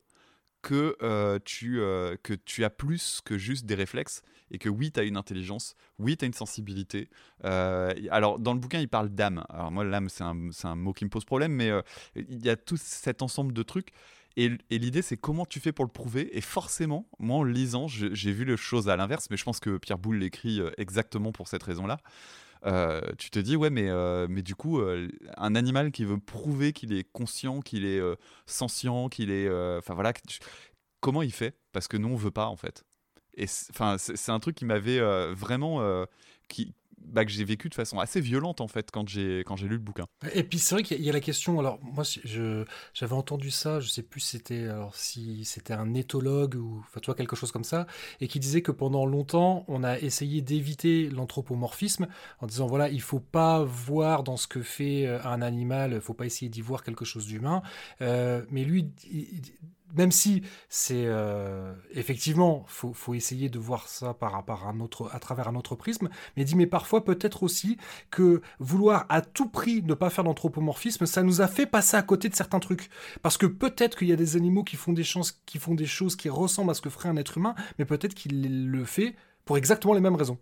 que, 0.61 0.97
euh, 1.01 1.39
tu, 1.43 1.79
euh, 1.79 2.15
que 2.21 2.33
tu 2.33 2.63
as 2.63 2.69
plus 2.69 3.21
que 3.23 3.37
juste 3.37 3.65
des 3.65 3.75
réflexes 3.75 4.21
et 4.51 4.57
que 4.57 4.69
oui, 4.69 4.91
tu 4.91 4.99
as 4.99 5.03
une 5.03 5.17
intelligence, 5.17 5.75
oui, 5.99 6.17
tu 6.17 6.25
as 6.25 6.27
une 6.27 6.33
sensibilité. 6.33 7.09
Euh, 7.45 7.93
alors, 8.09 8.39
dans 8.39 8.53
le 8.53 8.59
bouquin, 8.59 8.79
il 8.79 8.89
parle 8.89 9.09
d'âme. 9.09 9.43
Alors, 9.49 9.71
moi, 9.71 9.83
l'âme, 9.83 10.09
c'est 10.09 10.23
un, 10.23 10.49
un, 10.63 10.75
mot 10.75 10.91
qui 10.91 11.05
me 11.05 11.09
pose 11.09 11.23
problème, 11.23 11.53
mais 11.53 11.71
il 12.15 12.43
y 12.43 12.49
a 12.49 12.55
tout 12.55 12.77
cet 12.77 13.21
ensemble 13.21 13.53
de 13.53 13.63
trucs. 13.63 13.91
Et, 14.37 14.57
l'idée, 14.69 15.01
c'est 15.01 15.17
comment 15.17 15.45
tu 15.45 15.59
fais 15.59 15.71
pour 15.71 15.85
le 15.85 15.91
prouver. 15.91 16.37
Et 16.37 16.41
forcément, 16.41 17.07
moi, 17.19 17.37
en 17.37 17.43
lisant, 17.43 17.87
j'ai 17.87 18.31
vu 18.31 18.45
les 18.45 18.57
choses 18.57 18.89
à 18.89 18.95
l'inverse, 18.95 19.27
mais 19.29 19.37
je 19.37 19.43
pense 19.43 19.59
que 19.59 19.77
Pierre 19.77 19.97
Boulle 19.97 20.17
l'écrit 20.17 20.61
euh, 20.61 20.71
exactement 20.77 21.31
pour 21.31 21.47
cette 21.47 21.63
raison-là. 21.63 21.97
Euh, 22.65 23.01
tu 23.17 23.29
te 23.29 23.39
dis, 23.39 23.55
ouais, 23.55 23.69
mais, 23.69 23.89
euh, 23.89 24.27
mais 24.29 24.41
du 24.41 24.55
coup, 24.55 24.81
un 25.37 25.55
animal 25.55 25.91
qui 25.91 26.05
veut 26.05 26.19
prouver 26.19 26.73
qu'il 26.73 26.93
est 26.93 27.09
conscient, 27.11 27.61
qu'il 27.61 27.85
est 27.85 28.01
sentient, 28.45 29.09
qu'il 29.09 29.31
est. 29.31 29.49
Enfin 29.77 29.93
voilà, 29.93 30.13
comment 30.99 31.21
il 31.21 31.33
fait? 31.33 31.57
Parce 31.71 31.87
que 31.87 31.97
nous, 31.97 32.09
on 32.09 32.15
veut 32.15 32.31
pas, 32.31 32.47
en 32.47 32.57
fait. 32.57 32.83
Et 33.35 33.47
c'est 33.47 34.29
un 34.29 34.39
truc 34.39 34.55
qui 34.55 34.65
m'avait 34.65 34.99
vraiment. 35.33 36.05
qui, 36.47 36.73
bah, 37.05 37.25
que 37.25 37.31
j'ai 37.31 37.43
vécu 37.43 37.69
de 37.69 37.75
façon 37.75 37.99
assez 37.99 38.21
violente 38.21 38.61
en 38.61 38.67
fait 38.67 38.91
quand 38.91 39.07
j'ai 39.07 39.39
quand 39.45 39.55
j'ai 39.55 39.67
lu 39.67 39.75
le 39.75 39.81
bouquin. 39.81 40.05
Et 40.33 40.43
puis 40.43 40.59
c'est 40.59 40.75
vrai 40.75 40.83
qu'il 40.83 41.01
y, 41.01 41.09
a 41.09 41.13
la 41.13 41.19
question. 41.19 41.59
Alors 41.59 41.79
moi 41.81 42.03
j'avais 42.93 43.13
entendu 43.13 43.51
ça, 43.51 43.79
je 43.79 43.89
sais 43.89 44.03
plus 44.03 44.19
c'était 44.19 44.67
alors 44.67 44.95
si 44.95 45.45
c'était 45.45 45.73
un 45.73 45.93
éthologue 45.93 46.55
ou 46.55 46.83
enfin 46.85 46.99
toi 46.99 47.15
quelque 47.15 47.35
chose 47.35 47.51
comme 47.51 47.63
ça, 47.63 47.87
et 48.21 48.27
qui 48.27 48.39
disait 48.39 48.61
que 48.61 48.71
pendant 48.71 49.05
longtemps 49.05 49.65
on 49.67 49.83
a 49.83 49.97
essayé 49.99 50.41
d'éviter 50.41 51.09
l'anthropomorphisme 51.09 52.07
en 52.39 52.47
disant 52.47 52.67
voilà 52.67 52.89
il 52.89 53.01
faut 53.01 53.19
pas 53.19 53.63
voir 53.63 54.23
dans 54.23 54.37
ce 54.37 54.47
que 54.47 54.61
fait 54.61 55.05
euh, 55.05 55.19
un 55.23 55.41
animal, 55.41 55.93
il 55.93 56.01
faut 56.01 56.13
pas 56.13 56.25
essayer 56.25 56.49
d'y 56.49 56.61
voir 56.61 56.83
quelque 56.83 57.05
chose 57.05 57.25
d'humain. 57.25 57.61
Euh, 58.01 58.43
mais 58.49 58.63
lui 58.63 58.91
même 59.95 60.11
si 60.11 60.43
c'est 60.69 61.05
euh, 61.05 61.73
effectivement, 61.91 62.63
faut, 62.67 62.93
faut 62.93 63.13
essayer 63.13 63.49
de 63.49 63.59
voir 63.59 63.87
ça 63.87 64.13
par, 64.13 64.43
par 64.45 64.67
un 64.67 64.79
autre, 64.79 65.09
à 65.13 65.19
travers 65.19 65.47
un 65.47 65.55
autre 65.55 65.75
prisme, 65.75 66.09
mais 66.37 66.43
dit 66.43 66.55
mais 66.55 66.67
parfois 66.67 67.03
peut-être 67.03 67.43
aussi 67.43 67.77
que 68.11 68.41
vouloir 68.59 69.05
à 69.09 69.21
tout 69.21 69.49
prix 69.49 69.81
ne 69.83 69.93
pas 69.93 70.09
faire 70.09 70.23
d'anthropomorphisme, 70.23 71.05
ça 71.05 71.23
nous 71.23 71.41
a 71.41 71.47
fait 71.47 71.65
passer 71.65 71.97
à 71.97 72.01
côté 72.01 72.29
de 72.29 72.35
certains 72.35 72.59
trucs, 72.59 72.89
parce 73.21 73.37
que 73.37 73.45
peut-être 73.45 73.97
qu'il 73.97 74.07
y 74.07 74.13
a 74.13 74.17
des 74.17 74.35
animaux 74.35 74.63
qui 74.63 74.75
font 74.75 74.93
des 74.93 75.03
qui 75.45 75.59
font 75.59 75.75
des 75.75 75.85
choses 75.85 76.15
qui 76.15 76.29
ressemblent 76.29 76.71
à 76.71 76.73
ce 76.73 76.81
que 76.81 76.89
ferait 76.89 77.09
un 77.09 77.17
être 77.17 77.37
humain, 77.37 77.55
mais 77.77 77.85
peut-être 77.85 78.13
qu'il 78.13 78.69
le 78.69 78.85
fait 78.85 79.15
pour 79.45 79.57
exactement 79.57 79.93
les 79.93 80.01
mêmes 80.01 80.15
raisons. 80.15 80.37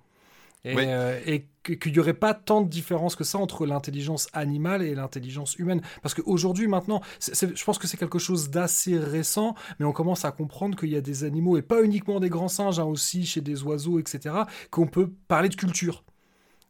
Et, 0.71 0.75
euh, 0.77 1.39
qu'il 1.63 1.91
n'y 1.91 1.99
aurait 1.99 2.13
pas 2.13 2.33
tant 2.33 2.61
de 2.61 2.69
différence 2.69 3.15
que 3.15 3.23
ça 3.23 3.37
entre 3.37 3.65
l'intelligence 3.65 4.27
animale 4.33 4.81
et 4.81 4.95
l'intelligence 4.95 5.55
humaine. 5.55 5.81
Parce 6.01 6.13
qu'aujourd'hui, 6.13 6.67
maintenant, 6.67 7.01
je 7.19 7.63
pense 7.63 7.77
que 7.77 7.87
c'est 7.87 7.97
quelque 7.97 8.19
chose 8.19 8.49
d'assez 8.49 8.97
récent, 8.97 9.53
mais 9.79 9.85
on 9.85 9.91
commence 9.91 10.23
à 10.23 10.31
comprendre 10.31 10.77
qu'il 10.77 10.89
y 10.89 10.95
a 10.95 11.01
des 11.01 11.25
animaux, 11.25 11.57
et 11.57 11.61
pas 11.61 11.83
uniquement 11.83 12.19
des 12.19 12.29
grands 12.29 12.47
singes, 12.47 12.79
hein, 12.79 12.85
aussi 12.85 13.25
chez 13.25 13.41
des 13.41 13.63
oiseaux, 13.63 13.99
etc., 13.99 14.35
qu'on 14.71 14.87
peut 14.87 15.11
parler 15.27 15.49
de 15.49 15.55
culture. 15.55 16.03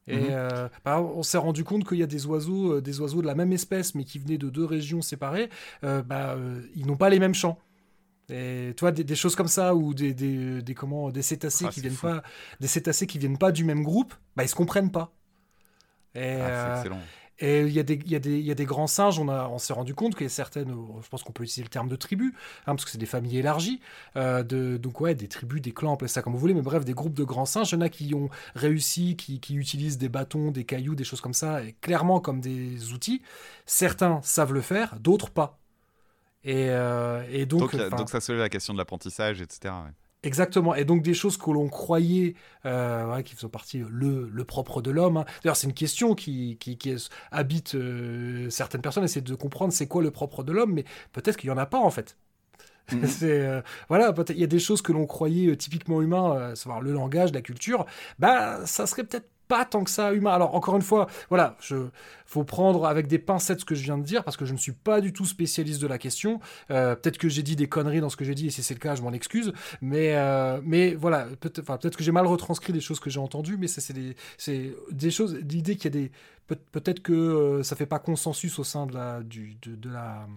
Et 0.07 0.17
mhm. 0.17 0.27
euh, 0.31 0.69
bah, 0.85 1.01
on 1.01 1.21
s'est 1.21 1.37
rendu 1.37 1.63
compte 1.63 1.87
qu'il 1.87 1.97
y 1.97 2.03
a 2.03 2.07
des 2.07 2.25
oiseaux, 2.25 2.75
euh, 2.75 2.81
des 2.81 2.99
oiseaux 3.01 3.21
de 3.21 3.27
la 3.27 3.35
même 3.35 3.51
espèce, 3.51 3.93
mais 3.93 4.03
qui 4.03 4.19
venaient 4.19 4.37
de 4.37 4.49
deux 4.49 4.65
régions 4.65 5.01
séparées, 5.01 5.49
bah, 5.83 6.37
ils 6.75 6.87
n'ont 6.87 6.97
pas 6.97 7.09
les 7.09 7.19
mêmes 7.19 7.35
champs. 7.35 7.59
Et 8.29 8.73
toi, 8.75 8.91
des, 8.91 9.15
choses 9.15 9.35
comme 9.35 9.47
ça 9.47 9.73
ou 9.73 9.93
des, 9.93 10.13
des, 10.13 10.61
des 10.61 10.73
comment 10.73 11.11
des 11.11 11.21
cétacés 11.21 11.65
ah, 11.67 11.71
qui 11.71 11.79
viennent 11.79 11.95
pas 11.95 12.23
des 12.59 12.67
cétacés 12.67 13.07
qui 13.07 13.19
viennent 13.19 13.37
pas 13.37 13.53
du 13.53 13.63
même 13.63 13.83
groupe, 13.83 14.13
bah 14.35 14.43
ils 14.43 14.49
se 14.49 14.55
comprennent 14.55 14.91
pas. 14.91 15.13
Et 16.13 16.41
ah, 16.41 16.83
euh, 16.83 16.83
et 17.39 17.61
il 17.61 17.71
y, 17.71 17.79
a 17.79 17.83
des, 17.83 17.99
y, 18.05 18.15
a 18.15 18.19
des, 18.19 18.39
y 18.39 18.49
a 18.49 18.55
des 18.55 18.65
grands 18.65 18.87
singes, 18.87 19.19
on, 19.19 19.29
on 19.29 19.59
s'est 19.59 19.73
rendu 19.73 19.93
compte 19.93 20.15
qu'il 20.15 20.23
y 20.23 20.25
a 20.25 20.29
certaines, 20.29 20.75
je 21.01 21.07
pense 21.07 21.21
qu'on 21.21 21.33
peut 21.33 21.43
utiliser 21.43 21.61
le 21.61 21.69
terme 21.69 21.87
de 21.87 21.95
tribus, 21.95 22.33
hein, 22.65 22.73
parce 22.73 22.83
que 22.83 22.89
c'est 22.89 22.97
des 22.97 23.05
familles 23.05 23.37
élargies, 23.37 23.79
euh, 24.15 24.41
de, 24.41 24.77
donc 24.77 25.01
ouais, 25.01 25.13
des 25.13 25.27
tribus, 25.27 25.61
des 25.61 25.71
clans, 25.71 25.93
appelez 25.93 26.07
ça 26.07 26.23
comme 26.23 26.33
vous 26.33 26.39
voulez, 26.39 26.55
mais 26.55 26.63
bref, 26.63 26.83
des 26.83 26.93
groupes 26.93 27.13
de 27.13 27.23
grands 27.23 27.45
singes, 27.45 27.71
il 27.71 27.75
y 27.75 27.77
en 27.77 27.81
a 27.81 27.89
qui 27.89 28.15
ont 28.15 28.29
réussi, 28.55 29.15
qui, 29.15 29.39
qui 29.39 29.55
utilisent 29.55 29.99
des 29.99 30.09
bâtons, 30.09 30.49
des 30.49 30.63
cailloux, 30.63 30.95
des 30.95 31.03
choses 31.03 31.21
comme 31.21 31.35
ça, 31.35 31.63
et 31.63 31.73
clairement 31.73 32.19
comme 32.19 32.41
des 32.41 32.91
outils. 32.91 33.21
Certains 33.67 34.19
savent 34.23 34.53
le 34.53 34.61
faire, 34.61 34.99
d'autres 34.99 35.29
pas. 35.29 35.59
Euh, 36.45 37.23
et, 37.29 37.45
donc, 37.45 37.75
donc, 37.75 38.09
ça 38.09 38.21
soulève 38.21 38.41
la 38.41 38.49
question 38.49 38.73
de 38.73 38.77
l'apprentissage, 38.77 39.41
etc. 39.41 39.73
Exactement. 40.23 40.75
Et 40.75 40.85
donc 40.85 41.03
des 41.03 41.13
choses 41.13 41.37
que 41.37 41.51
l'on 41.51 41.69
croyait 41.69 42.35
euh, 42.65 43.21
qui 43.21 43.35
faisaient 43.35 43.47
partie 43.47 43.83
le, 43.89 44.29
le 44.29 44.43
propre 44.43 44.81
de 44.81 44.91
l'homme. 44.91 45.17
Hein. 45.17 45.25
D'ailleurs, 45.43 45.55
c'est 45.55 45.67
une 45.67 45.73
question 45.73 46.15
qui, 46.15 46.57
qui, 46.57 46.77
habite 47.31 47.75
euh, 47.75 48.49
certaines 48.49 48.81
personnes, 48.81 49.03
essayer 49.03 49.21
de 49.21 49.35
comprendre 49.35 49.73
c'est 49.73 49.87
quoi 49.87 50.01
le 50.01 50.11
propre 50.11 50.43
de 50.43 50.51
l'homme, 50.51 50.73
mais 50.73 50.85
peut-être 51.13 51.37
qu'il 51.37 51.49
n'y 51.49 51.55
en 51.55 51.59
a 51.59 51.65
pas 51.65 51.79
en 51.79 51.91
fait. 51.91 52.17
C'est 53.05 53.61
voilà, 53.89 54.13
il 54.29 54.37
y 54.37 54.45
a 54.45 54.47
des 54.47 54.59
choses 54.59 54.81
que 54.81 54.93
l'on 54.93 55.05
croyait 55.05 55.57
typiquement 55.57 56.01
humains, 56.01 56.55
savoir 56.55 56.79
le 56.79 56.93
langage, 56.93 57.33
la 57.33 57.41
culture, 57.41 57.85
bah 58.17 58.65
ça 58.65 58.87
serait 58.87 59.03
peut-être 59.03 59.27
pas 59.47 59.65
tant 59.65 59.83
que 59.83 59.89
ça 59.89 60.13
humain. 60.13 60.31
Alors 60.31 60.55
encore 60.55 60.75
une 60.75 60.81
fois, 60.81 61.07
voilà, 61.29 61.55
je 61.59 61.75
faut 62.25 62.43
prendre 62.43 62.85
avec 62.85 63.07
des 63.07 63.19
pincettes 63.19 63.61
ce 63.61 63.65
que 63.65 63.75
je 63.75 63.83
viens 63.83 63.97
de 63.97 64.03
dire 64.03 64.23
parce 64.23 64.35
que 64.35 64.45
je 64.45 64.53
ne 64.53 64.57
suis 64.57 64.73
pas 64.73 64.99
du 64.99 65.13
tout 65.13 65.25
spécialiste 65.25 65.81
de 65.81 65.87
la 65.87 65.97
question. 65.97 66.39
Euh, 66.71 66.95
peut-être 66.95 67.17
que 67.17 67.29
j'ai 67.29 67.43
dit 67.43 67.55
des 67.55 67.69
conneries 67.69 68.01
dans 68.01 68.09
ce 68.09 68.17
que 68.17 68.25
j'ai 68.25 68.35
dit 68.35 68.47
et 68.47 68.49
si 68.49 68.63
c'est 68.63 68.73
le 68.73 68.79
cas, 68.79 68.95
je 68.95 69.01
m'en 69.01 69.13
excuse. 69.13 69.53
Mais 69.81 70.15
euh, 70.15 70.59
mais 70.63 70.93
voilà, 70.93 71.27
peut-être 71.39 71.63
peut 71.63 71.89
que 71.89 72.03
j'ai 72.03 72.11
mal 72.11 72.27
retranscrit 72.27 72.73
des 72.73 72.81
choses 72.81 72.99
que 72.99 73.09
j'ai 73.09 73.19
entendues, 73.19 73.57
mais 73.57 73.67
c'est 73.67 73.93
des 73.93 75.11
choses, 75.11 75.35
l'idée 75.35 75.75
qu'il 75.75 75.85
y 75.85 75.97
a 75.97 76.01
des 76.01 76.11
peut-être 76.47 77.01
que 77.01 77.13
euh, 77.13 77.63
ça 77.63 77.75
fait 77.75 77.85
pas 77.85 77.99
consensus 77.99 78.57
au 78.59 78.63
sein 78.63 78.85
de 78.85 78.93
la 78.93 79.21
de, 79.21 79.89
la 79.89 80.27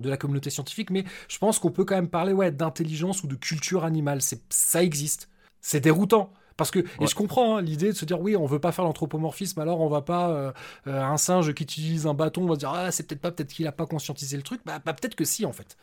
de 0.00 0.10
la 0.10 0.16
communauté 0.16 0.50
scientifique, 0.50 0.90
mais 0.90 1.04
je 1.28 1.38
pense 1.38 1.58
qu'on 1.58 1.70
peut 1.70 1.84
quand 1.84 1.94
même 1.94 2.08
parler 2.08 2.32
ouais, 2.32 2.50
d'intelligence 2.50 3.22
ou 3.22 3.26
de 3.26 3.36
culture 3.36 3.84
animale. 3.84 4.22
C'est, 4.22 4.42
ça 4.50 4.82
existe. 4.82 5.28
C'est 5.60 5.80
déroutant. 5.80 6.32
Parce 6.56 6.70
que, 6.70 6.78
et 6.78 7.06
je 7.06 7.14
comprends 7.14 7.58
hein, 7.58 7.62
l'idée 7.62 7.88
de 7.88 7.96
se 7.96 8.04
dire, 8.04 8.20
oui, 8.20 8.36
on 8.36 8.46
veut 8.46 8.58
pas 8.58 8.72
faire 8.72 8.84
l'anthropomorphisme, 8.84 9.60
alors 9.60 9.80
on 9.80 9.88
va 9.88 10.00
pas, 10.00 10.30
euh, 10.30 10.52
euh, 10.86 11.02
un 11.02 11.18
singe 11.18 11.52
qui 11.52 11.62
utilise 11.62 12.06
un 12.06 12.14
bâton, 12.14 12.44
on 12.44 12.46
va 12.46 12.54
se 12.54 12.60
dire, 12.60 12.70
ah, 12.70 12.90
c'est 12.90 13.06
peut-être 13.06 13.20
pas, 13.20 13.30
peut-être 13.30 13.52
qu'il 13.52 13.66
a 13.66 13.72
pas 13.72 13.86
conscientisé 13.86 14.36
le 14.36 14.42
truc. 14.42 14.60
Bah, 14.64 14.80
bah 14.84 14.94
peut-être 14.94 15.14
que 15.14 15.24
si, 15.24 15.44
en 15.44 15.52
fait. 15.52 15.76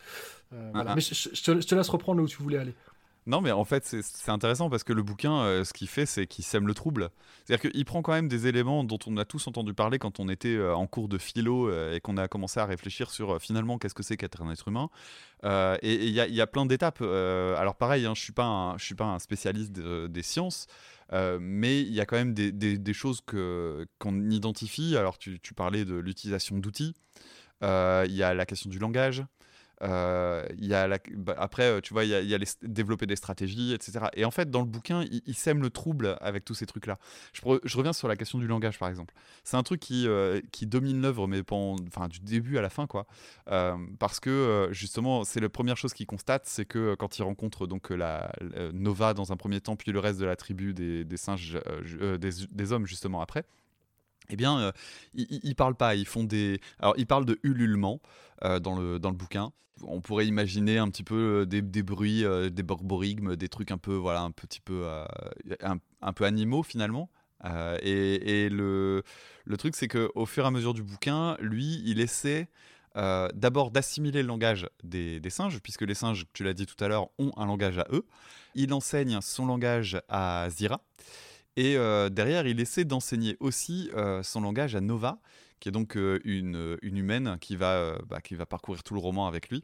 Euh, 0.53 0.71
ah, 0.73 0.83
ah. 0.87 0.95
Mais 0.95 1.01
je, 1.01 1.29
te, 1.29 1.75
laisse 1.75 1.89
reprendre 1.89 2.17
là 2.17 2.23
où 2.23 2.27
tu 2.27 2.41
voulais 2.41 2.57
aller. 2.57 2.73
Non, 3.25 3.39
mais 3.39 3.51
en 3.51 3.63
fait, 3.63 3.85
c'est 3.85 4.31
intéressant 4.31 4.69
parce 4.69 4.83
que 4.83 4.91
le 4.91 5.01
bouquin, 5.01 5.43
euh, 5.43 5.63
ce 5.63 5.71
qu'il 5.71 5.87
fait, 5.87 6.05
c'est 6.05 6.27
qu'il 6.27 6.43
sème 6.43 6.67
le 6.67 6.73
trouble. 6.73 7.09
C'est-à-dire 7.45 7.71
qu'il 7.71 7.85
prend 7.85 8.01
quand 8.01 8.11
même 8.11 8.27
des 8.27 8.47
éléments 8.47 8.83
dont 8.83 8.99
on 9.07 9.15
a 9.17 9.23
tous 9.23 9.47
entendu 9.47 9.73
parler 9.73 9.97
quand 9.97 10.19
on 10.19 10.27
était 10.27 10.55
euh, 10.55 10.75
en 10.75 10.87
cours 10.87 11.07
de 11.07 11.17
philo 11.17 11.69
euh, 11.69 11.95
et 11.95 12.01
qu'on 12.01 12.17
a 12.17 12.27
commencé 12.27 12.59
à 12.59 12.65
réfléchir 12.65 13.11
sur 13.11 13.41
finalement 13.41 13.77
qu'est-ce 13.77 13.93
que 13.93 14.03
c'est 14.03 14.17
qu'être 14.17 14.41
un 14.41 14.51
être 14.51 14.67
humain. 14.67 14.89
et 15.43 16.05
il 16.05 16.13
y, 16.13 16.41
a 16.41 16.47
plein 16.47 16.65
d'étapes. 16.65 17.01
alors, 17.01 17.75
pareil, 17.75 18.05
hein, 18.05 18.13
je 18.15 18.21
ne 18.21 18.77
suis, 18.77 18.95
pas 18.95 19.05
un 19.05 19.19
spécialiste 19.19 19.71
des 19.71 20.23
sciences. 20.23 20.67
mais 21.11 21.81
il 21.81 21.93
y 21.93 22.01
a 22.01 22.05
quand 22.05 22.17
même 22.17 22.33
des, 22.33 22.93
choses 22.93 23.21
qu'on 23.21 24.29
identifie. 24.29 24.97
Alors, 24.97 25.17
tu, 25.17 25.39
tu 25.39 25.53
parlais 25.53 25.85
de 25.85 25.95
l'utilisation 25.95 26.57
d'outils. 26.57 26.93
Il 27.61 28.13
y 28.13 28.23
a 28.23 28.33
la 28.33 28.45
question 28.45 28.69
du 28.69 28.79
langage. 28.79 29.23
Euh, 29.81 30.45
y 30.57 30.73
a 30.73 30.87
bah, 31.15 31.35
après, 31.37 31.63
euh, 31.63 31.81
tu 31.81 31.93
vois, 31.93 32.05
il 32.05 32.09
y 32.09 32.15
a, 32.15 32.21
y 32.21 32.33
a 32.33 32.37
les... 32.37 32.45
développer 32.61 33.05
des 33.05 33.15
stratégies, 33.15 33.73
etc. 33.73 34.05
Et 34.13 34.25
en 34.25 34.31
fait, 34.31 34.49
dans 34.49 34.61
le 34.61 34.67
bouquin, 34.67 35.03
il, 35.25 35.35
sème 35.35 35.61
le 35.61 35.69
trouble 35.69 36.17
avec 36.21 36.45
tous 36.45 36.53
ces 36.53 36.65
trucs-là. 36.65 36.99
Je, 37.33 37.77
reviens 37.77 37.93
sur 37.93 38.07
la 38.07 38.15
question 38.15 38.39
du 38.39 38.47
langage, 38.47 38.79
par 38.79 38.87
exemple. 38.87 39.13
C'est 39.43 39.57
un 39.57 39.63
truc 39.63 39.81
qui, 39.81 40.07
euh, 40.07 40.39
qui 40.51 40.67
domine 40.67 41.01
l'œuvre, 41.01 41.27
mais 41.27 41.41
enfin, 41.49 42.07
du 42.07 42.19
début 42.19 42.57
à 42.57 42.61
la 42.61 42.69
fin, 42.69 42.87
quoi. 42.87 43.07
parce 43.99 44.19
que 44.19 44.69
justement, 44.71 45.23
c'est 45.23 45.39
la 45.39 45.49
première 45.49 45.77
chose 45.77 45.93
qu'il 45.93 46.05
constate, 46.05 46.45
c'est 46.45 46.65
que 46.65 46.95
quand 46.95 47.17
il 47.17 47.23
rencontre 47.23 47.67
donc 47.67 47.89
la, 47.89 48.31
Nova 48.73 49.13
dans 49.13 49.31
un 49.31 49.37
premier 49.37 49.61
temps, 49.61 49.75
puis 49.75 49.91
le 49.91 49.99
reste 49.99 50.19
de 50.19 50.25
la 50.25 50.35
tribu 50.35 50.73
des, 50.73 51.17
singes, 51.17 51.59
des, 52.19 52.71
hommes 52.71 52.85
justement 52.85 53.21
après 53.21 53.45
eh 54.29 54.35
bien, 54.35 54.71
ils, 55.13 55.39
ils, 55.43 55.55
parlent 55.55 55.75
pas, 55.75 55.95
ils 55.95 56.07
font 56.07 56.23
des... 56.23 56.59
Alors, 56.79 56.93
ils 56.97 57.07
parlent 57.07 57.25
de 57.25 57.39
ululement 57.43 58.01
dans, 58.41 58.77
le, 58.77 58.99
dans 58.99 59.09
le 59.09 59.15
bouquin 59.15 59.51
on 59.81 60.01
pourrait 60.01 60.27
imaginer 60.27 60.77
un 60.77 60.89
petit 60.89 61.03
peu 61.03 61.41
euh, 61.41 61.45
des, 61.45 61.83
bruits, 61.83 62.25
euh, 62.25 62.49
des 62.49 62.63
borborigmes, 62.63 63.35
des 63.35 63.49
trucs 63.49 63.71
un 63.71 63.77
peu, 63.77 63.93
voilà, 63.95 64.21
un 64.21 64.31
petit 64.31 64.61
peu, 64.61 64.83
euh, 64.85 65.05
un, 66.01 66.13
peu 66.13 66.25
animaux 66.25 66.63
finalement. 66.63 67.09
et, 67.81 68.49
le, 68.49 69.03
le, 69.45 69.57
truc, 69.57 69.75
c'est 69.75 69.87
qu'au 69.87 70.25
fur 70.25 70.43
et 70.43 70.47
à 70.47 70.51
mesure 70.51 70.73
du 70.73 70.83
bouquin, 70.83 71.37
lui, 71.39 71.81
il 71.85 71.99
essaie 71.99 72.47
d'abord 72.95 73.71
d'assimiler 73.71 74.21
le 74.21 74.27
langage 74.27 74.69
des, 74.83 75.19
singes, 75.29 75.59
puisque 75.59 75.81
les 75.81 75.95
singes, 75.95 76.25
tu 76.33 76.43
l'as 76.43 76.53
dit 76.53 76.65
tout 76.65 76.81
à 76.83 76.87
l'heure, 76.87 77.09
ont 77.17 77.31
un 77.37 77.45
langage 77.45 77.79
à 77.79 77.87
eux. 77.91 78.05
Il 78.55 78.71
enseigne 78.73 79.19
son 79.21 79.47
langage 79.47 79.99
à 80.09 80.47
Zira. 80.51 80.81
Et 81.55 81.75
derrière, 82.11 82.47
il 82.47 82.59
essaie 82.59 82.83
d'enseigner 82.85 83.37
aussi 83.39 83.91
son 84.23 84.41
langage 84.41 84.75
à 84.75 84.81
Nova, 84.81 85.19
qui 85.59 85.69
est 85.69 85.71
donc 85.71 85.95
une, 85.95 86.77
une, 86.81 86.97
humaine 86.97 87.37
qui 87.39 87.55
va, 87.55 87.97
bah, 88.07 88.21
qui 88.21 88.35
va 88.35 88.45
parcourir 88.45 88.83
tout 88.83 88.95
le 88.95 88.99
roman 88.99 89.27
avec 89.27 89.49
lui. 89.49 89.63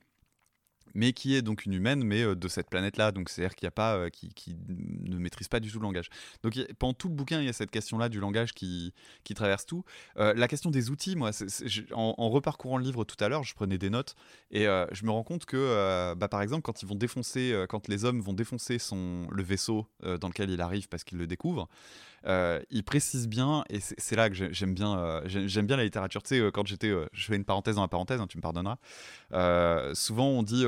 Mais 0.93 1.13
qui 1.13 1.36
est 1.36 1.41
donc 1.41 1.65
une 1.65 1.73
humaine, 1.73 2.04
mais 2.04 2.23
euh, 2.23 2.36
de 2.36 2.47
cette 2.47 2.69
planète-là. 2.69 3.12
Donc 3.12 3.30
c'est-à-dire 3.30 3.56
qu'il 3.56 3.65
n'y 3.65 3.69
a 3.69 3.71
pas, 3.71 3.95
euh, 3.95 4.10
qui, 4.10 4.30
qui, 4.34 4.56
ne 4.67 5.17
maîtrise 5.17 5.47
pas 5.47 5.60
du 5.60 5.71
tout 5.71 5.80
le 5.80 5.84
langage. 5.84 6.10
Donc 6.43 6.60
pendant 6.78 6.93
tout 6.93 7.10
le 7.10 7.15
bouquin, 7.15 7.39
il 7.39 7.45
y 7.45 7.49
a 7.49 7.54
cette 7.54 7.71
question-là 7.71 8.10
du 8.10 8.19
langage 8.19 8.54
qui, 8.54 8.93
qui 9.23 9.34
traverse 9.34 9.65
tout. 9.65 9.84
Euh, 10.17 10.34
la 10.34 10.47
question 10.47 10.71
des 10.71 10.89
outils, 10.89 11.15
moi, 11.15 11.32
en, 11.93 12.30
reparcourant 12.30 12.78
le 12.78 12.84
livre 12.84 13.04
tout 13.04 13.21
à 13.23 13.30
l'heure, 13.30 13.43
je 13.43 13.54
prenais 13.54 13.78
des 13.78 13.89
notes 13.89 14.15
et 14.52 14.65
je 14.65 15.06
me 15.06 15.12
rends 15.12 15.23
compte 15.23 15.45
que, 15.45 16.13
bah, 16.15 16.28
par 16.28 16.41
exemple, 16.41 16.62
quand 16.62 16.82
ils 16.82 16.88
vont 16.88 16.95
défoncer, 16.95 17.65
quand 17.69 17.88
les 17.88 18.06
hommes 18.06 18.21
vont 18.21 18.34
défoncer 18.34 18.78
son 18.78 19.28
le 19.32 19.43
vaisseau 19.43 19.88
dans 20.04 20.28
lequel 20.28 20.49
il 20.49 20.62
arrive 20.62 20.88
parce 20.89 21.04
qu'ils 21.04 21.17
le 21.17 21.28
découvrent, 21.28 21.67
euh, 22.25 22.62
il 22.69 22.84
précise 22.84 23.27
bien, 23.27 23.63
et 23.69 23.79
c'est 23.79 24.15
là 24.15 24.29
que 24.29 24.36
j'aime 24.36 24.73
bien, 24.73 24.97
euh, 24.97 25.62
bien 25.62 25.77
la 25.77 25.84
littérature. 25.84 26.23
Tu 26.23 26.29
sais, 26.29 26.39
euh, 26.39 26.51
quand 26.51 26.67
j'étais, 26.67 26.93
je 27.13 27.25
fais 27.25 27.36
une 27.36 27.45
parenthèse 27.45 27.75
dans 27.75 27.82
la 27.82 27.88
parenthèse, 27.88 28.19
hein, 28.19 28.27
tu 28.27 28.38
me 28.38 28.41
pardonneras. 28.41 28.77
souvent, 29.93 30.27
on 30.27 30.43
dit 30.43 30.65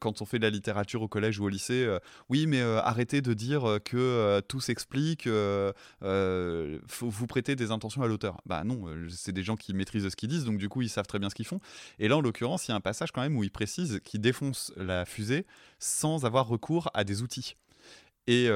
quand 0.00 0.22
on 0.22 0.24
fait 0.24 0.38
de 0.38 0.44
la 0.44 0.50
littérature 0.50 1.02
au 1.02 1.08
collège 1.08 1.38
ou 1.38 1.44
au 1.44 1.48
lycée, 1.48 1.88
oui, 2.28 2.46
mais 2.46 2.60
arrêtez 2.62 3.22
de 3.22 3.34
dire 3.34 3.78
que 3.84 4.40
tout 4.48 4.60
s'explique, 4.60 5.28
vous 6.00 7.26
prêter 7.26 7.56
des 7.56 7.70
intentions 7.70 8.02
à 8.02 8.06
l'auteur. 8.06 8.40
Bah 8.46 8.64
non, 8.64 8.84
c'est 9.08 9.32
des 9.32 9.42
gens 9.42 9.56
qui 9.56 9.74
maîtrisent 9.74 10.08
ce 10.08 10.16
qu'ils 10.16 10.28
disent, 10.28 10.44
donc 10.44 10.58
du 10.58 10.68
coup, 10.68 10.82
ils 10.82 10.88
savent 10.88 11.06
très 11.06 11.18
bien 11.18 11.30
ce 11.30 11.34
qu'ils 11.34 11.46
font. 11.46 11.60
Et 11.98 12.08
là, 12.08 12.16
en 12.16 12.20
l'occurrence, 12.20 12.66
il 12.68 12.70
y 12.70 12.74
a 12.74 12.76
un 12.76 12.80
passage 12.80 13.12
quand 13.12 13.22
même 13.22 13.36
où 13.36 13.44
il 13.44 13.50
précise 13.50 14.00
qu'il 14.04 14.20
défonce 14.20 14.72
la 14.76 15.04
fusée 15.04 15.46
sans 15.78 16.24
avoir 16.24 16.46
recours 16.46 16.90
à 16.94 17.04
des 17.04 17.22
outils. 17.22 17.56
Et, 18.30 18.48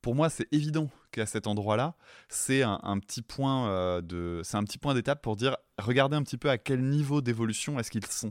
pour 0.00 0.14
moi, 0.14 0.30
c'est 0.30 0.46
évident 0.52 0.88
qu'à 1.10 1.26
cet 1.26 1.46
endroit-là, 1.46 1.94
c'est 2.28 2.62
un, 2.62 2.98
petit 3.00 3.22
point 3.22 3.68
euh, 3.68 4.00
de, 4.00 4.40
c'est 4.44 4.56
un 4.56 4.64
petit 4.64 4.78
point 4.78 4.94
d'étape 4.94 5.22
pour 5.22 5.34
dire, 5.34 5.56
regardez 5.78 6.16
un 6.16 6.22
petit 6.22 6.38
peu 6.38 6.48
à 6.48 6.56
quel 6.56 6.82
niveau 6.82 7.20
d'évolution 7.20 7.78
est-ce 7.80 7.90
qu'ils 7.90 8.06
sont. 8.06 8.30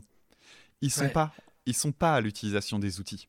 Ils 0.80 0.90
sont 0.90 1.10
pas, 1.10 1.32
ils 1.66 1.74
sont 1.74 1.92
pas 1.92 2.14
à 2.14 2.20
l'utilisation 2.20 2.78
des 2.78 3.00
outils. 3.00 3.28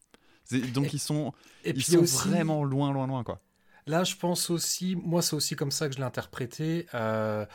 Donc 0.74 0.94
ils 0.94 1.00
sont, 1.00 1.34
ils 1.66 1.84
sont 1.84 2.04
vraiment 2.04 2.64
loin, 2.64 2.94
loin, 2.94 3.08
loin, 3.08 3.24
quoi. 3.24 3.42
Là, 3.86 4.06
je 4.06 4.16
pense 4.16 4.50
aussi, 4.50 4.96
moi, 4.96 5.22
c'est 5.22 5.36
aussi 5.36 5.58
comme 5.58 5.72
ça 5.72 5.90
que 5.90 5.96
je 5.96 6.00
l'ai 6.00 6.06
interprété. 6.06 6.86
Euh, 6.94 7.46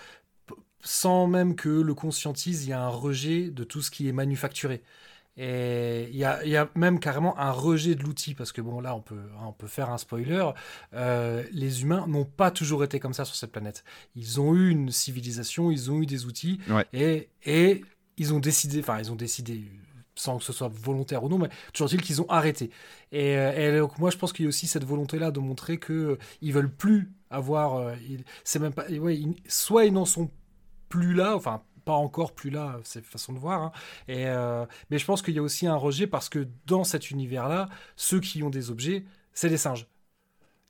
sans 0.83 1.27
même 1.27 1.57
que 1.57 1.71
le 1.71 1.95
conscientise, 1.95 2.65
il 2.65 2.71
y 2.71 2.73
a 2.75 2.83
un 2.83 2.89
rejet 2.89 3.51
de 3.51 3.65
tout 3.65 3.81
ce 3.81 3.91
qui 3.91 4.07
est 4.09 4.13
manufacturé. 4.13 4.83
Et 5.41 6.09
il 6.11 6.17
y 6.17 6.25
a, 6.25 6.69
même 6.75 6.99
carrément 6.99 7.39
un 7.39 7.53
rejet 7.53 7.95
de 7.95 8.03
l'outil, 8.03 8.35
parce 8.35 8.51
que 8.51 8.61
bon, 8.61 8.81
là, 8.81 8.97
on 8.97 9.01
peut, 9.01 9.23
on 9.41 9.53
peut 9.53 9.69
faire 9.69 9.89
un 9.91 9.99
spoiler. 9.99 10.51
Euh, 10.95 11.45
les 11.53 11.83
humains 11.83 12.07
n'ont 12.09 12.25
pas 12.25 12.51
toujours 12.51 12.83
été 12.83 12.99
comme 12.99 13.15
ça 13.15 13.25
sur 13.25 13.37
cette 13.37 13.53
planète. 13.53 13.85
Ils 14.17 14.41
ont 14.41 14.53
eu 14.57 14.69
une 14.69 14.91
civilisation, 14.91 15.71
ils 15.71 15.93
ont 15.93 16.03
eu 16.03 16.07
des 16.07 16.27
outils, 16.27 16.59
et, 16.93 17.29
et 17.45 17.85
ils 18.17 18.35
ont 18.35 18.41
décidé, 18.41 18.81
enfin, 18.81 18.99
ils 18.99 19.13
ont 19.13 19.17
décidé, 19.17 19.63
sans 20.17 20.39
que 20.39 20.45
ce 20.45 20.53
soit 20.53 20.69
volontaire 20.69 21.23
ou 21.23 21.29
non, 21.29 21.39
mais 21.39 21.51
toujours 21.73 21.89
est-il 21.89 22.03
qu'ils 22.03 22.21
ont 22.21 22.29
arrêté. 22.29 22.71
Et, 23.13 23.37
euh, 23.37 23.79
donc, 23.79 23.97
moi, 24.01 24.11
je 24.11 24.17
pense 24.17 24.33
qu'il 24.33 24.45
y 24.45 24.47
a 24.47 24.51
aussi 24.51 24.67
cette 24.67 24.85
volonté-là 24.85 25.31
de 25.31 25.39
montrer 25.39 25.79
qu'ils 25.79 25.95
euh, 25.95 26.17
ne 26.43 26.53
veulent 26.53 26.75
plus 26.75 27.13
avoir. 27.31 27.95
c'est 28.43 28.59
même 28.59 28.73
pas. 28.73 28.91
Ouais, 28.91 29.21
soit 29.47 29.85
ils 29.85 29.93
n'en 29.93 30.05
sont 30.05 30.33
plus 30.89 31.15
là, 31.15 31.37
enfin 31.37 31.63
pas 31.89 31.95
encore 31.95 32.33
plus 32.33 32.51
là, 32.51 32.79
c'est 32.85 33.03
façon 33.03 33.33
de 33.33 33.39
voir. 33.39 33.63
Hein. 33.63 33.73
Et, 34.09 34.27
euh, 34.27 34.67
mais 34.91 34.99
je 34.99 35.07
pense 35.07 35.23
qu'il 35.23 35.33
y 35.33 35.39
a 35.39 35.43
aussi 35.43 35.67
un 35.67 35.75
rejet 35.75 36.07
parce 36.07 36.29
que 36.29 36.47
dans 36.67 36.85
cet 36.85 37.11
univers-là, 37.11 37.71
ceux 37.97 38.21
qui 38.21 38.43
ont 38.43 38.51
des 38.51 38.71
objets, 38.71 39.07
c'est 39.33 39.49
des 39.49 39.57
singes. 39.57 39.87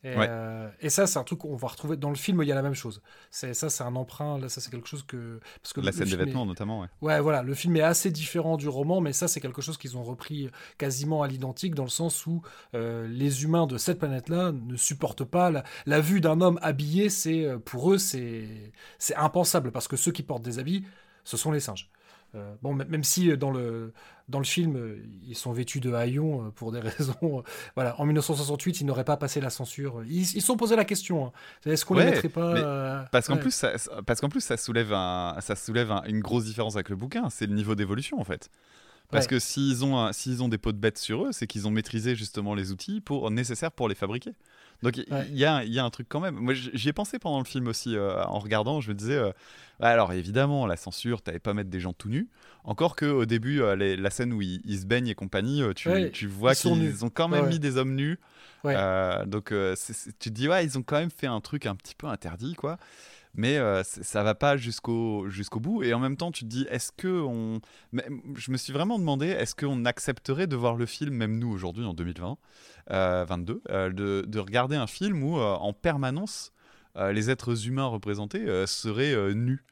Euh, 0.05 0.71
et, 0.81 0.91
ça, 0.91 1.09
c'est 1.09 1.19
un 1.19 1.25
truc 1.25 1.41
qu'on 1.41 1.57
va 1.57 1.67
retrouver 1.67 1.97
dans 1.97 2.11
le 2.11 2.15
film. 2.15 2.41
Il 2.43 2.49
y 2.49 2.53
a 2.53 2.55
la 2.55 2.63
même 2.63 2.75
chose. 2.75 3.03
C'est 3.33 3.53
ça, 3.53 3.69
c'est 3.69 3.83
un 3.83 3.97
emprunt. 3.97 4.39
Là, 4.39 4.49
ça, 4.49 4.61
c'est 4.61 4.71
quelque 4.71 4.87
chose 4.87 5.03
que 5.03 5.41
parce 5.61 5.73
que 5.73 5.81
la 5.81 5.91
scène 5.91 6.09
des 6.09 6.17
vêtements, 6.17 6.47
notamment. 6.47 6.83
Ouais. 6.83 6.89
ouais. 7.03 7.21
voilà. 7.21 7.43
Le 7.43 7.53
film 7.53 7.77
est 7.77 7.83
assez 7.83 8.13
différent 8.13 8.57
du 8.57 8.69
roman, 8.69 9.01
mais 9.01 9.13
ça, 9.13 9.27
c'est 9.27 9.41
quelque 9.41 9.61
chose 9.61 9.77
qu'ils 9.77 9.97
ont 9.97 10.05
repris 10.05 10.51
quasiment 10.79 11.25
à 11.25 11.29
l'identique, 11.29 11.75
dans 11.75 11.83
le 11.83 11.89
sens 11.89 12.27
où 12.27 12.43
euh, 12.75 13.09
les 13.09 13.43
humains 13.43 13.67
de 13.67 13.77
cette 13.77 13.99
planète-là 13.99 14.53
ne 14.53 14.77
supportent 14.77 15.25
pas 15.25 15.51
la, 15.85 16.01
vue 16.01 16.21
d'un 16.21 16.41
homme 16.41 16.61
habillé. 16.63 17.09
C'est 17.09 17.49
pour 17.65 17.93
eux, 17.93 17.99
c'est 17.99 18.73
c'est 19.01 19.17
impensable 19.17 19.73
parce 19.73 19.89
que 19.89 19.97
ceux 19.97 20.13
qui 20.13 20.23
portent 20.23 20.45
des 20.45 20.61
habits, 20.61 20.85
ce 21.29 21.37
sont 21.37 21.53
les 21.53 21.61
singes. 21.61 21.91
Euh, 22.35 22.55
bon, 22.63 22.75
même 22.75 23.05
si 23.05 23.31
euh, 23.31 23.37
dans 23.37 23.51
le, 23.51 23.93
dans 24.29 24.39
le 24.39 24.45
film, 24.45 24.77
euh, 24.77 25.03
ils 25.27 25.37
sont 25.37 25.53
vêtus 25.53 25.81
de 25.81 25.93
haillons 25.93 26.51
pour 26.57 26.73
des 26.73 26.81
raisons. 26.89 27.43
voilà, 27.75 27.99
en 28.01 28.07
1968, 28.07 28.81
ils 28.81 28.87
n'auraient 28.87 29.05
pas 29.05 29.19
passé 29.19 29.41
la 29.41 29.51
censure. 29.51 30.03
Ils 30.07 30.25
se 30.25 30.41
sont 30.41 30.57
posé 30.57 30.75
la 30.75 30.85
question. 30.87 31.27
Hein. 31.27 31.33
Est-ce 31.67 31.85
qu'on 31.85 31.95
ne 31.97 32.01
les 32.01 32.11
mettrait 32.11 32.29
pas 32.31 33.07
Parce 33.13 33.29
qu'en 33.29 33.37
plus, 33.37 33.51
ça, 33.51 33.73
parce 34.07 34.21
qu'en 34.21 34.31
plus, 34.31 34.41
ça 34.41 34.57
soulève, 34.57 34.93
un, 34.95 35.37
ça 35.41 35.55
soulève 35.55 35.93
une 36.07 36.21
grosse 36.21 36.45
différence 36.45 36.77
avec 36.77 36.89
le 36.89 36.97
bouquin. 36.97 37.29
C'est 37.29 37.47
le 37.47 37.55
niveau 37.55 37.75
d'évolution, 37.75 38.19
en 38.19 38.25
fait. 38.25 38.51
Parce 39.11 39.27
que 39.27 39.39
s'ils 39.39 39.85
ont, 39.85 40.13
s'ils 40.13 40.43
ont 40.43 40.49
des 40.49 40.59
pots 40.59 40.73
de 40.73 40.79
bêtes 40.79 40.99
sur 40.99 41.25
eux, 41.25 41.33
c'est 41.33 41.47
qu'ils 41.47 41.67
ont 41.67 41.71
maîtrisé 41.71 42.15
justement 42.15 42.55
les 42.55 42.73
outils 42.73 43.01
pour, 43.01 43.31
nécessaires 43.31 43.73
pour 43.73 43.89
les 43.89 43.95
fabriquer. 43.95 44.33
Donc 44.83 44.97
il 44.97 45.37
y, 45.37 45.45
a, 45.45 45.65
y, 45.65 45.79
a, 45.79 45.85
un 45.85 45.91
truc 45.91 46.07
quand 46.09 46.21
même. 46.21 46.37
Moi 46.37 46.55
j'y 46.55 46.89
ai 46.89 46.93
pensé 46.93 47.19
pendant 47.19 47.39
le 47.39 47.45
film 47.45 47.67
aussi 47.67 47.97
euh, 47.97 48.23
en 48.25 48.39
regardant. 48.39 48.81
Je 48.81 48.91
me 48.91 48.95
disais, 48.95 49.17
euh, 49.17 49.33
alors 49.81 50.13
évidemment 50.13 50.67
la 50.67 50.77
censure, 50.77 51.21
t'avais 51.21 51.41
pas 51.41 51.53
mettre 51.53 51.71
des 51.71 51.81
gens 51.81 51.93
tout 51.93 52.09
nus. 52.09 52.29
Encore 52.63 52.95
que 52.95 53.07
au 53.07 53.25
début, 53.25 53.61
euh, 53.61 53.75
la 53.75 54.11
scène 54.11 54.33
où 54.33 54.41
ils, 54.41 54.79
se 54.79 54.87
baignent 54.87 55.09
et 55.09 55.15
compagnie, 55.17 55.63
tu, 55.75 55.91
tu 56.13 56.27
vois 56.29 56.55
qu'ils 56.55 57.05
ont 57.05 57.11
quand 57.11 57.29
même 57.29 57.49
mis 57.49 57.59
des 57.59 57.77
hommes 57.77 57.95
nus. 57.95 58.21
donc 58.65 59.53
tu 59.53 60.13
te 60.13 60.29
dis 60.29 60.49
ouais, 60.49 60.65
ils 60.65 60.79
ont 60.79 60.83
quand 60.83 60.99
même 60.99 61.11
fait 61.11 61.27
un 61.27 61.41
truc 61.41 61.67
un 61.67 61.75
petit 61.75 61.95
peu 61.97 62.07
interdit 62.07 62.55
quoi 62.55 62.79
mais 63.39 63.57
euh, 63.57 63.85
ça 63.85 64.25
va 64.25 64.35
pas 64.35 64.57
jusqu'au 64.57 65.29
jusqu'au 65.29 65.61
bout. 65.61 65.85
Et 65.85 65.95
en 65.95 66.01
même 66.01 66.17
temps, 66.17 66.33
tu 66.33 66.43
te 66.43 66.49
dis, 66.49 66.67
est-ce 66.71 66.91
que 66.91 67.23
on. 67.23 67.61
je 67.93 68.51
me 68.51 68.57
suis 68.57 68.73
vraiment 68.73 68.99
demandé, 68.99 69.29
est-ce 69.29 69.55
qu'on 69.55 69.85
accepterait 69.85 70.49
de 70.49 70.57
voir 70.57 70.75
le 70.75 70.87
film, 70.87 71.15
même 71.15 71.39
nous 71.39 71.49
aujourd'hui 71.49 71.85
en 71.85 71.95
2020, 71.95 72.37
22, 72.91 72.91
euh, 72.91 73.61
euh, 73.71 73.91
de, 73.93 74.25
de, 74.27 74.39
regarder 74.41 74.75
un 74.75 74.89
film 74.89 75.23
où 75.23 75.39
en 75.39 75.73
permanence 75.73 76.53
les 76.97 77.31
êtres 77.31 77.69
humains 77.69 77.87
représentés 77.87 78.67
seraient 78.67 79.33
nus? 79.35 79.65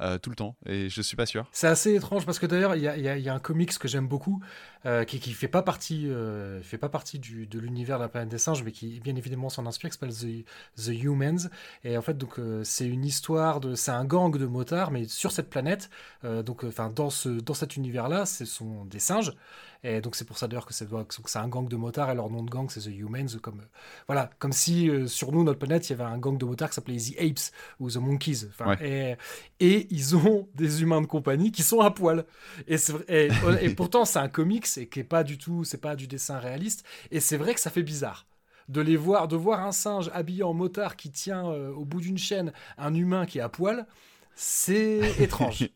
Euh, 0.00 0.16
tout 0.16 0.30
le 0.30 0.36
temps, 0.36 0.56
et 0.64 0.88
je 0.88 1.02
suis 1.02 1.16
pas 1.16 1.26
sûr. 1.26 1.46
C'est 1.52 1.66
assez 1.66 1.94
étrange 1.94 2.24
parce 2.24 2.38
que 2.38 2.46
d'ailleurs, 2.46 2.74
il 2.76 2.82
y, 2.82 3.28
a, 3.28 3.34
un 3.34 3.38
comics 3.38 3.78
que 3.78 3.88
j'aime 3.88 4.08
beaucoup 4.08 4.42
euh, 4.86 5.04
qui, 5.04 5.18
fait 5.32 5.48
pas 5.48 5.60
partie, 5.60 6.08
euh, 6.08 6.62
fait 6.62 6.78
pas 6.78 6.88
partie 6.88 7.18
du, 7.18 7.46
de 7.46 7.58
l'univers 7.58 7.98
de 7.98 8.04
la 8.04 8.08
planète 8.08 8.30
des 8.30 8.38
singes, 8.38 8.62
mais 8.62 8.72
qui 8.72 9.00
bien 9.00 9.16
évidemment 9.16 9.50
s'en 9.50 9.66
inspire, 9.66 9.90
qui 9.90 9.98
s'appelle 9.98 10.14
The, 10.14 10.46
The, 10.82 11.02
Humans. 11.02 11.50
Et 11.84 11.98
en 11.98 12.02
fait, 12.02 12.16
donc 12.16 12.40
c'est 12.62 12.86
une 12.86 13.04
histoire 13.04 13.60
de, 13.60 13.74
c'est 13.74 13.90
un 13.90 14.06
gang 14.06 14.34
de 14.34 14.46
motards, 14.46 14.92
mais 14.92 15.04
sur 15.04 15.30
cette 15.30 15.50
planète. 15.50 15.90
donc, 16.24 16.64
enfin, 16.64 16.88
dans 16.88 17.10
ce, 17.10 17.28
dans 17.28 17.54
cet 17.54 17.76
univers-là, 17.76 18.24
ce 18.24 18.46
sont 18.46 18.86
des 18.86 18.98
singes. 18.98 19.32
Et 19.84 20.00
donc 20.00 20.14
c'est 20.14 20.24
pour 20.24 20.38
ça 20.38 20.46
d'ailleurs 20.46 20.66
que 20.66 20.72
c'est 20.74 20.86
un 21.38 21.48
gang 21.48 21.68
de 21.68 21.76
motards 21.76 22.10
et 22.10 22.14
leur 22.14 22.30
nom 22.30 22.42
de 22.42 22.50
gang 22.50 22.68
c'est 22.70 22.80
The 22.80 22.94
Humans. 22.94 23.38
Comme, 23.40 23.60
euh, 23.60 23.68
voilà, 24.06 24.30
comme 24.38 24.52
si 24.52 24.88
euh, 24.88 25.06
sur 25.06 25.32
nous, 25.32 25.42
notre 25.42 25.58
planète, 25.58 25.88
il 25.88 25.92
y 25.92 26.00
avait 26.00 26.10
un 26.10 26.18
gang 26.18 26.38
de 26.38 26.44
motards 26.44 26.68
qui 26.68 26.74
s'appelait 26.76 26.98
The 26.98 27.20
Apes 27.20 27.52
ou 27.80 27.90
The 27.90 27.96
Monkeys. 27.96 28.48
Et, 28.80 29.16
et, 29.60 29.86
ils 29.90 30.16
ont 30.16 30.48
des 30.54 30.82
humains 30.82 31.00
de 31.00 31.06
compagnie 31.06 31.50
qui 31.50 31.62
sont 31.62 31.80
à 31.80 31.90
poil. 31.90 32.24
Et, 32.68 32.76
et, 33.08 33.28
et 33.60 33.74
pourtant 33.74 34.04
c'est 34.04 34.20
un 34.20 34.28
comics 34.28 34.66
et 34.76 34.88
qui 34.88 35.00
est 35.00 35.04
pas 35.04 35.24
du 35.24 35.38
tout, 35.38 35.64
c'est 35.64 35.80
pas 35.80 35.96
du 35.96 36.06
dessin 36.06 36.38
réaliste. 36.38 36.84
Et 37.10 37.20
c'est 37.20 37.36
vrai 37.36 37.54
que 37.54 37.60
ça 37.60 37.70
fait 37.70 37.82
bizarre 37.82 38.26
de 38.68 38.80
les 38.80 38.96
voir, 38.96 39.28
de 39.28 39.36
voir 39.36 39.64
un 39.64 39.72
singe 39.72 40.10
habillé 40.14 40.42
en 40.42 40.54
motard 40.54 40.96
qui 40.96 41.10
tient 41.10 41.46
euh, 41.48 41.72
au 41.72 41.84
bout 41.84 42.00
d'une 42.00 42.18
chaîne 42.18 42.52
un 42.78 42.94
humain 42.94 43.26
qui 43.26 43.38
est 43.38 43.42
à 43.42 43.48
poil, 43.48 43.86
c'est 44.34 45.00
étrange. 45.20 45.68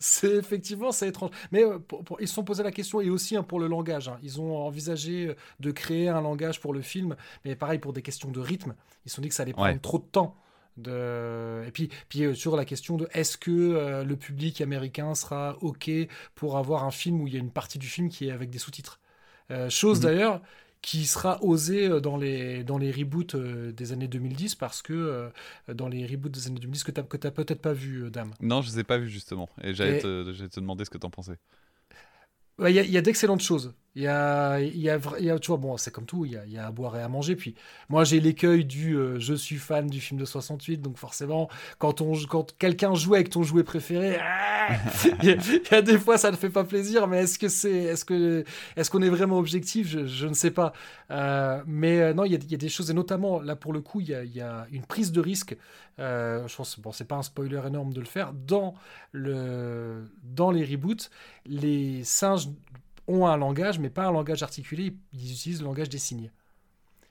C'est 0.00 0.34
effectivement 0.34 0.90
c'est 0.90 1.08
étrange. 1.08 1.30
Mais 1.52 1.62
euh, 1.62 1.78
ils 2.18 2.26
se 2.26 2.34
sont 2.34 2.42
posé 2.42 2.62
la 2.62 2.72
question 2.72 3.00
et 3.00 3.10
aussi 3.10 3.36
hein, 3.36 3.44
pour 3.44 3.60
le 3.60 3.68
langage. 3.68 4.08
Hein. 4.08 4.18
Ils 4.22 4.40
ont 4.40 4.56
envisagé 4.56 5.28
euh, 5.28 5.36
de 5.60 5.70
créer 5.70 6.08
un 6.08 6.22
langage 6.22 6.58
pour 6.58 6.72
le 6.72 6.80
film, 6.80 7.14
mais 7.44 7.54
pareil 7.54 7.78
pour 7.78 7.92
des 7.92 8.02
questions 8.02 8.30
de 8.30 8.40
rythme. 8.40 8.74
Ils 9.04 9.10
se 9.10 9.16
sont 9.16 9.22
dit 9.22 9.28
que 9.28 9.34
ça 9.34 9.44
allait 9.44 9.52
prendre 9.52 9.80
trop 9.80 9.98
de 9.98 10.04
temps. 10.04 10.36
De... 10.76 11.62
Et 11.66 11.70
puis, 11.70 11.90
puis 12.08 12.24
euh, 12.24 12.34
sur 12.34 12.56
la 12.56 12.64
question 12.64 12.96
de 12.96 13.08
est-ce 13.12 13.36
que 13.36 14.02
le 14.02 14.16
public 14.16 14.62
américain 14.62 15.14
sera 15.14 15.56
OK 15.60 15.90
pour 16.34 16.56
avoir 16.56 16.84
un 16.84 16.90
film 16.90 17.20
où 17.20 17.26
il 17.26 17.34
y 17.34 17.36
a 17.36 17.40
une 17.40 17.50
partie 17.50 17.78
du 17.78 17.86
film 17.86 18.08
qui 18.08 18.28
est 18.28 18.32
avec 18.32 18.50
des 18.50 18.58
sous-titres? 18.58 18.98
chose 19.68 19.98
mhm. 19.98 20.04
d'ailleurs 20.04 20.40
qui 20.82 21.06
sera 21.06 21.42
osé 21.42 21.86
euh, 21.86 22.00
dans 22.00 22.16
les, 22.16 22.64
dans 22.64 22.78
les 22.78 22.90
reboots 22.90 23.34
euh, 23.34 23.72
des 23.72 23.92
années 23.92 24.08
2010 24.08 24.54
parce 24.54 24.82
que 24.82 24.92
euh, 24.92 25.28
dans 25.72 25.88
les 25.88 26.06
reboots 26.06 26.30
des 26.30 26.46
années 26.46 26.60
2010 26.60 26.84
que 26.84 26.92
tu 26.92 27.00
n'as 27.00 27.30
peut-être 27.30 27.60
pas 27.60 27.72
vu, 27.72 28.10
Dame. 28.10 28.32
Non, 28.40 28.62
je 28.62 28.70
ne 28.70 28.74
les 28.74 28.80
ai 28.80 28.84
pas 28.84 28.98
vus 28.98 29.10
justement. 29.10 29.48
Et 29.62 29.74
j'allais 29.74 29.98
te, 29.98 30.46
te, 30.46 30.60
demander 30.60 30.84
ce 30.84 30.90
que 30.90 30.98
tu 30.98 31.06
en 31.06 31.10
pensais. 31.10 31.36
Il 32.68 32.74
y 32.74 32.98
a, 32.98 33.00
d'excellentes 33.00 33.40
choses. 33.40 33.74
Il 33.96 34.02
y 34.02 34.06
a, 34.06 34.60
il 34.60 34.80
y, 34.80 34.88
a, 34.88 34.98
tu 35.40 35.48
vois, 35.48 35.56
bon, 35.56 35.76
c'est 35.76 35.90
comme 35.90 36.06
tout, 36.06 36.24
il 36.24 36.40
y, 36.46 36.58
a, 36.58 36.66
à 36.66 36.70
boire 36.70 36.96
et 36.96 37.02
à 37.02 37.08
manger. 37.08 37.34
Puis 37.34 37.56
moi, 37.88 38.04
j'ai 38.04 38.20
l'écueil 38.20 38.64
du 38.64 38.96
je 39.18 39.34
suis 39.34 39.56
fan 39.56 39.88
du 39.88 40.00
film 40.00 40.20
de 40.20 40.24
68, 40.24 40.80
donc 40.80 40.96
forcément, 40.96 41.48
quand, 41.78 42.00
quand 42.28 42.56
quelqu'un 42.56 42.94
joue 42.94 43.14
avec 43.14 43.30
ton 43.30 43.42
jouet 43.42 43.64
préféré, 43.64 44.16
ah, 44.20 44.68
il, 45.22 45.30
y 45.30 45.74
a, 45.74 45.82
des 45.82 45.98
fois, 45.98 46.18
ça 46.18 46.30
ne 46.30 46.36
fait 46.36 46.50
pas 46.50 46.62
plaisir, 46.62 47.08
mais 47.08 47.24
est-ce 47.24 47.36
que 47.36 47.48
c'est, 47.48 47.92
que, 48.06 48.44
est-ce 48.76 48.90
qu'on 48.90 49.02
est 49.02 49.08
vraiment 49.08 49.38
objectif 49.38 49.88
je, 49.88 50.26
ne 50.26 50.34
sais 50.34 50.52
pas. 50.52 50.72
Euh, 51.10 51.60
mais 51.66 52.14
non, 52.14 52.24
il 52.24 52.32
y, 52.32 52.54
a, 52.54 52.58
des 52.58 52.68
choses, 52.68 52.90
et 52.90 52.94
notamment, 52.94 53.40
là, 53.40 53.56
pour 53.56 53.72
le 53.72 53.80
coup, 53.80 54.00
il 54.00 54.08
y 54.08 54.40
a, 54.40 54.66
une 54.70 54.84
prise 54.84 55.10
de 55.10 55.20
risque. 55.20 55.56
Euh, 55.98 56.46
je 56.46 56.56
pense, 56.56 56.78
bon, 56.78 56.92
c'est 56.92 57.04
pas 57.04 57.16
un 57.16 57.22
spoiler 57.22 57.60
énorme 57.66 57.92
de 57.92 58.00
le 58.00 58.06
faire. 58.06 58.32
Dans, 58.32 58.74
le, 59.12 60.08
dans 60.22 60.50
les 60.50 60.64
reboots, 60.64 61.10
les 61.46 62.04
singes 62.04 62.48
ont 63.10 63.26
un 63.26 63.36
langage, 63.36 63.78
mais 63.78 63.90
pas 63.90 64.06
un 64.06 64.12
langage 64.12 64.42
articulé, 64.42 64.94
ils 65.12 65.32
utilisent 65.32 65.60
le 65.60 65.66
langage 65.66 65.88
des 65.88 65.98
signes. 65.98 66.30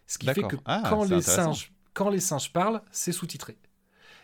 Ce 0.08 0.18
qui 0.18 0.28
fait 0.28 0.42
que 0.42 0.56
Ah, 0.66 0.84
quand, 0.90 1.04
les 1.04 1.22
singes, 1.22 1.72
quand 1.94 2.10
les 2.10 2.20
singes 2.20 2.52
parlent, 2.52 2.82
c'est 2.92 3.12
sous-titré. 3.12 3.58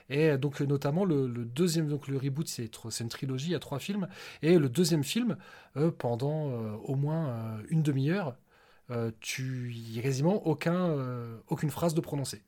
Et 0.10 0.38
donc 0.38 0.62
euh, 0.62 0.66
notamment 0.66 1.04
le, 1.04 1.28
le 1.28 1.46
deuxième, 1.46 1.88
donc 1.88 2.08
le 2.08 2.18
reboot, 2.18 2.48
c'est 2.48 2.70
une 3.00 3.10
trilogie, 3.10 3.48
il 3.48 3.52
y 3.52 3.56
a 3.56 3.60
trois 3.60 3.80
films. 3.80 4.08
Et 4.42 4.58
le 4.58 4.70
deuxième 4.70 5.04
film, 5.04 5.38
euh, 5.78 5.92
pendant 5.92 6.52
euh, 6.52 6.76
au 6.84 6.96
moins 6.96 7.30
euh, 7.30 7.64
une 7.70 7.82
demi-heure, 7.82 8.36
tu 9.20 9.74
y 9.74 9.98
a 9.98 10.04
quasiment 10.04 10.46
aucun, 10.46 10.96
aucune 11.48 11.72
phrase 11.72 11.96
de 11.96 12.02
prononcer. 12.02 12.44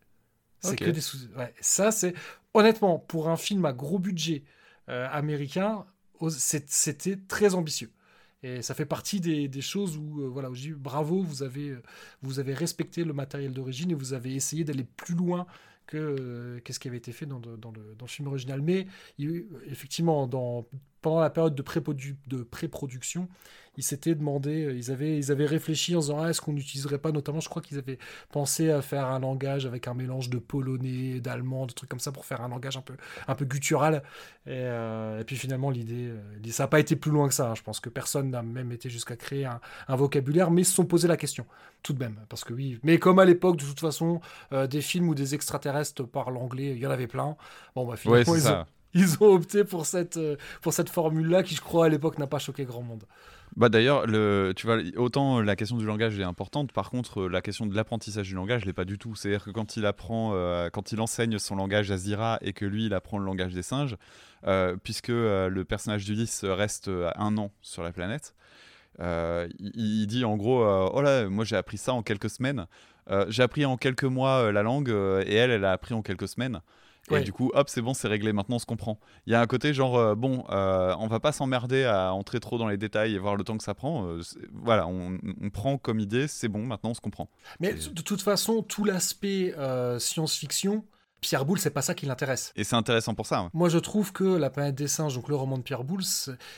C'est 0.60 0.76
que 0.76 0.92
des 0.92 1.02
sous. 1.02 1.18
ouais, 1.36 1.52
ça, 1.62 1.92
c'est 1.92 2.14
honnêtement 2.54 3.00
pour 3.00 3.30
un 3.30 3.38
film 3.38 3.66
à 3.66 3.74
gros 3.74 3.98
budget 3.98 4.44
américain, 4.88 5.84
c'était 6.30 7.18
très 7.28 7.56
ambitieux. 7.56 7.92
Et 8.44 8.62
ça 8.62 8.76
fait 8.76 8.86
partie 8.86 9.20
des, 9.20 9.48
des 9.48 9.62
choses 9.62 9.98
où, 9.98 10.22
euh, 10.22 10.28
voilà, 10.28 10.50
où 10.50 10.56
je 10.56 10.62
dis 10.62 10.72
bravo, 10.72 11.22
vous 11.24 11.42
avez, 11.44 11.70
euh, 11.70 11.82
vous 12.22 12.40
avez 12.40 12.54
respecté 12.54 13.04
le 13.04 13.14
matériel 13.14 13.52
d'origine 13.52 13.92
et 13.92 13.96
vous 13.96 14.14
avez 14.14 14.36
essayé 14.36 14.64
d'aller 14.64 14.84
plus 14.84 15.16
loin 15.16 15.48
que 15.88 15.98
euh, 15.98 16.60
qu'est-ce 16.64 16.80
qui 16.80 16.88
avait 16.88 16.98
été 16.98 17.12
fait 17.12 17.26
dans, 17.26 17.40
dans 17.40 17.72
le, 17.72 17.96
dans 17.96 18.06
le 18.06 18.10
film 18.10 18.28
original. 18.28 18.62
Mais 18.62 18.88
effectivement, 19.66 20.28
dans, 20.28 20.68
pendant 21.10 21.22
la 21.22 21.30
période 21.30 21.56
de, 21.56 21.62
pré-produ- 21.64 22.16
de 22.28 22.44
pré-production, 22.44 23.28
ils 23.78 23.84
s'étaient 23.84 24.16
demandé, 24.16 24.66
euh, 24.66 24.74
ils 24.74 24.92
avaient, 24.92 25.18
ils 25.18 25.32
avaient 25.32 25.46
réfléchi 25.46 25.96
en 25.96 26.02
se 26.02 26.08
disant 26.08 26.22
ah, 26.22 26.30
est-ce 26.30 26.42
qu'on 26.42 26.54
n'utiliserait 26.54 26.98
pas, 26.98 27.12
notamment, 27.12 27.40
je 27.40 27.48
crois 27.50 27.62
qu'ils 27.62 27.78
avaient 27.78 28.00
pensé 28.32 28.72
à 28.72 28.82
faire 28.82 29.06
un 29.06 29.20
langage 29.20 29.66
avec 29.66 29.88
un 29.88 29.94
mélange 29.94 30.30
de 30.30 30.40
polonais, 30.40 31.20
d'allemand, 31.20 31.66
de 31.68 31.74
trucs 31.74 31.90
comme 31.90 32.00
ça 32.00 32.12
pour 32.12 32.26
faire 32.26 32.42
un 32.42 32.50
langage 32.50 32.76
un 32.78 32.82
peu, 32.82 32.96
un 33.28 33.36
peu 33.36 33.46
guttural. 33.46 34.04
Et, 34.46 34.50
euh, 34.54 35.20
et 35.20 35.24
puis 35.24 35.36
finalement, 35.36 35.70
l'idée, 35.70 36.08
euh, 36.10 36.52
ça 36.52 36.64
n'a 36.64 36.68
pas 36.68 36.80
été 36.80 36.96
plus 36.96 37.12
loin 37.12 37.28
que 37.28 37.34
ça. 37.34 37.52
hein. 37.52 37.56
Je 37.56 37.62
pense 37.64 37.80
que 37.80 37.90
personne 37.90 38.32
n'a 38.32 38.42
même 38.42 38.72
été 38.72 38.90
jusqu'à 38.90 39.16
créer 39.16 39.46
un, 39.46 39.60
un 39.88 39.96
vocabulaire, 39.96 40.52
mais 40.52 40.62
ils 40.62 40.66
se 40.66 40.74
sont 40.74 40.86
posé 40.86 41.08
la 41.08 41.18
question 41.18 41.46
tout 41.84 41.94
de 41.94 42.00
même. 42.00 42.20
Parce 42.30 42.44
que 42.44 42.54
oui, 42.54 42.80
mais 42.84 42.98
comme 43.00 43.20
à 43.20 43.26
l'époque, 43.26 43.58
de 43.58 43.66
toute 43.66 43.80
façon, 43.80 44.20
euh, 44.54 44.68
des 44.68 44.82
films 44.82 45.10
où 45.10 45.16
des 45.16 45.36
extraterrestres 45.36 46.04
parlent 46.04 46.38
anglais, 46.38 46.72
il 46.76 46.80
y 46.80 46.88
en 46.88 46.92
avait 46.92 47.08
plein. 47.08 47.38
Bon, 47.76 47.86
bah 47.86 47.96
finalement, 47.96 48.34
Ouais, 48.34 48.38
ils, 48.38 48.50
ont. 48.50 48.60
Ils 48.98 49.24
ont 49.24 49.34
opté 49.34 49.64
pour 49.64 49.86
cette, 49.86 50.18
euh, 50.18 50.36
pour 50.62 50.74
cette 50.74 50.90
formule-là 50.90 51.44
qui, 51.44 51.56
je 51.56 51.62
crois, 51.62 51.86
à 51.86 51.90
l'époque, 51.90 52.18
n'a 52.18 52.28
pas 52.28 52.40
choqué 52.40 52.66
grand 52.66 52.82
monde. 52.82 53.04
Bah 53.56 53.70
d'ailleurs, 53.70 54.06
le, 54.06 54.54
tu 54.56 54.68
vois, 54.68 54.78
autant 54.98 55.42
la 55.42 55.56
question 55.56 55.78
du 55.78 55.86
langage 55.86 56.20
est 56.20 56.24
importante, 56.24 56.72
par 56.74 56.90
contre, 56.90 57.22
euh, 57.22 57.28
la 57.30 57.42
question 57.42 57.66
de 57.66 57.76
l'apprentissage 57.76 58.28
du 58.28 58.36
langage 58.36 58.66
l'est 58.66 58.74
pas 58.74 58.86
du 58.86 58.98
tout. 58.98 59.16
C'est-à-dire 59.16 59.44
que 59.44 59.52
quand 59.52 59.78
il 59.78 59.86
apprend, 59.86 60.32
euh, 60.34 60.70
quand 60.70 60.92
il 60.92 61.00
enseigne 61.00 61.38
son 61.40 61.56
langage 61.56 61.90
à 61.92 61.98
Zira 61.98 62.40
et 62.42 62.54
que 62.54 62.66
lui, 62.66 62.88
il 62.88 62.94
apprend 62.94 63.18
le 63.18 63.26
langage 63.26 63.54
des 63.54 63.64
singes, 63.64 63.96
puisque 64.84 65.10
le 65.10 65.64
personnage 65.64 66.06
d'Ulysse 66.06 66.44
reste 66.44 66.90
un 67.16 67.38
an 67.38 67.52
sur 67.62 67.84
la 67.84 67.92
planète, 67.92 68.36
il, 69.00 69.52
il 69.76 70.08
dit 70.08 70.24
en 70.24 70.38
gros, 70.38 70.64
oh 70.64 71.02
là, 71.02 71.28
moi 71.28 71.44
j'ai 71.44 71.56
appris 71.56 71.78
ça 71.78 71.94
en 71.94 72.04
quelques 72.04 72.30
semaines. 72.30 72.68
J'ai 73.30 73.44
appris 73.44 73.66
en 73.66 73.78
quelques 73.78 74.04
mois 74.04 74.52
la 74.52 74.64
langue 74.64 74.90
et 74.90 75.34
elle, 75.34 75.52
elle 75.52 75.66
a 75.66 75.72
appris 75.72 75.94
en 75.94 76.02
quelques 76.02 76.28
semaines. 76.28 76.62
Et 77.16 77.24
du 77.24 77.32
coup, 77.32 77.52
hop, 77.54 77.70
c'est 77.70 77.82
bon, 77.82 77.94
c'est 77.94 78.08
réglé. 78.10 78.34
Maintenant, 78.34 78.58
on 78.58 78.60
se 78.60 78.66
comprend. 78.66 79.00
Il 79.26 79.32
y 79.32 79.36
a 79.36 79.40
un 79.42 79.48
côté 79.48 79.74
genre, 79.74 79.98
euh, 79.98 80.14
bon, 80.16 80.44
euh, 80.50 80.94
on 81.00 81.08
va 81.08 81.20
pas 81.22 81.32
s'emmerder 81.32 81.86
à 81.86 82.14
entrer 82.14 82.40
trop 82.40 82.58
dans 82.58 82.68
les 82.68 82.78
détails 82.78 83.16
et 83.16 83.18
voir 83.20 83.36
le 83.38 83.44
temps 83.46 83.58
que 83.58 83.64
ça 83.64 83.74
prend. 83.74 84.06
Euh, 84.08 84.22
voilà, 84.54 84.88
on, 84.88 85.18
on 85.42 85.50
prend 85.50 85.78
comme 85.78 86.00
idée, 86.02 86.28
c'est 86.28 86.50
bon, 86.50 86.66
maintenant 86.66 86.90
on 86.90 86.94
se 86.94 87.02
comprend. 87.02 87.30
Mais 87.60 87.70
Et- 87.70 87.90
de 87.94 88.02
toute 88.02 88.22
façon, 88.22 88.62
tout 88.62 88.84
l'aspect 88.84 89.54
science-fiction, 90.00 90.84
Pierre 91.20 91.46
Boulle, 91.46 91.60
c'est 91.60 91.72
pas 91.72 91.82
ça 91.82 91.96
qui 91.96 92.06
l'intéresse. 92.06 92.52
Et 92.56 92.64
c'est 92.64 92.76
intéressant 92.76 93.16
pour 93.16 93.26
ça. 93.26 93.50
Moi, 93.54 93.70
je 93.70 93.80
trouve 93.80 94.12
que 94.14 94.24
La 94.24 94.50
planète 94.50 94.76
des 94.76 94.88
singes, 94.88 95.16
donc 95.16 95.30
le 95.30 95.36
roman 95.36 95.58
de 95.58 95.64
Pierre 95.64 95.84
Boulle, 95.84 96.04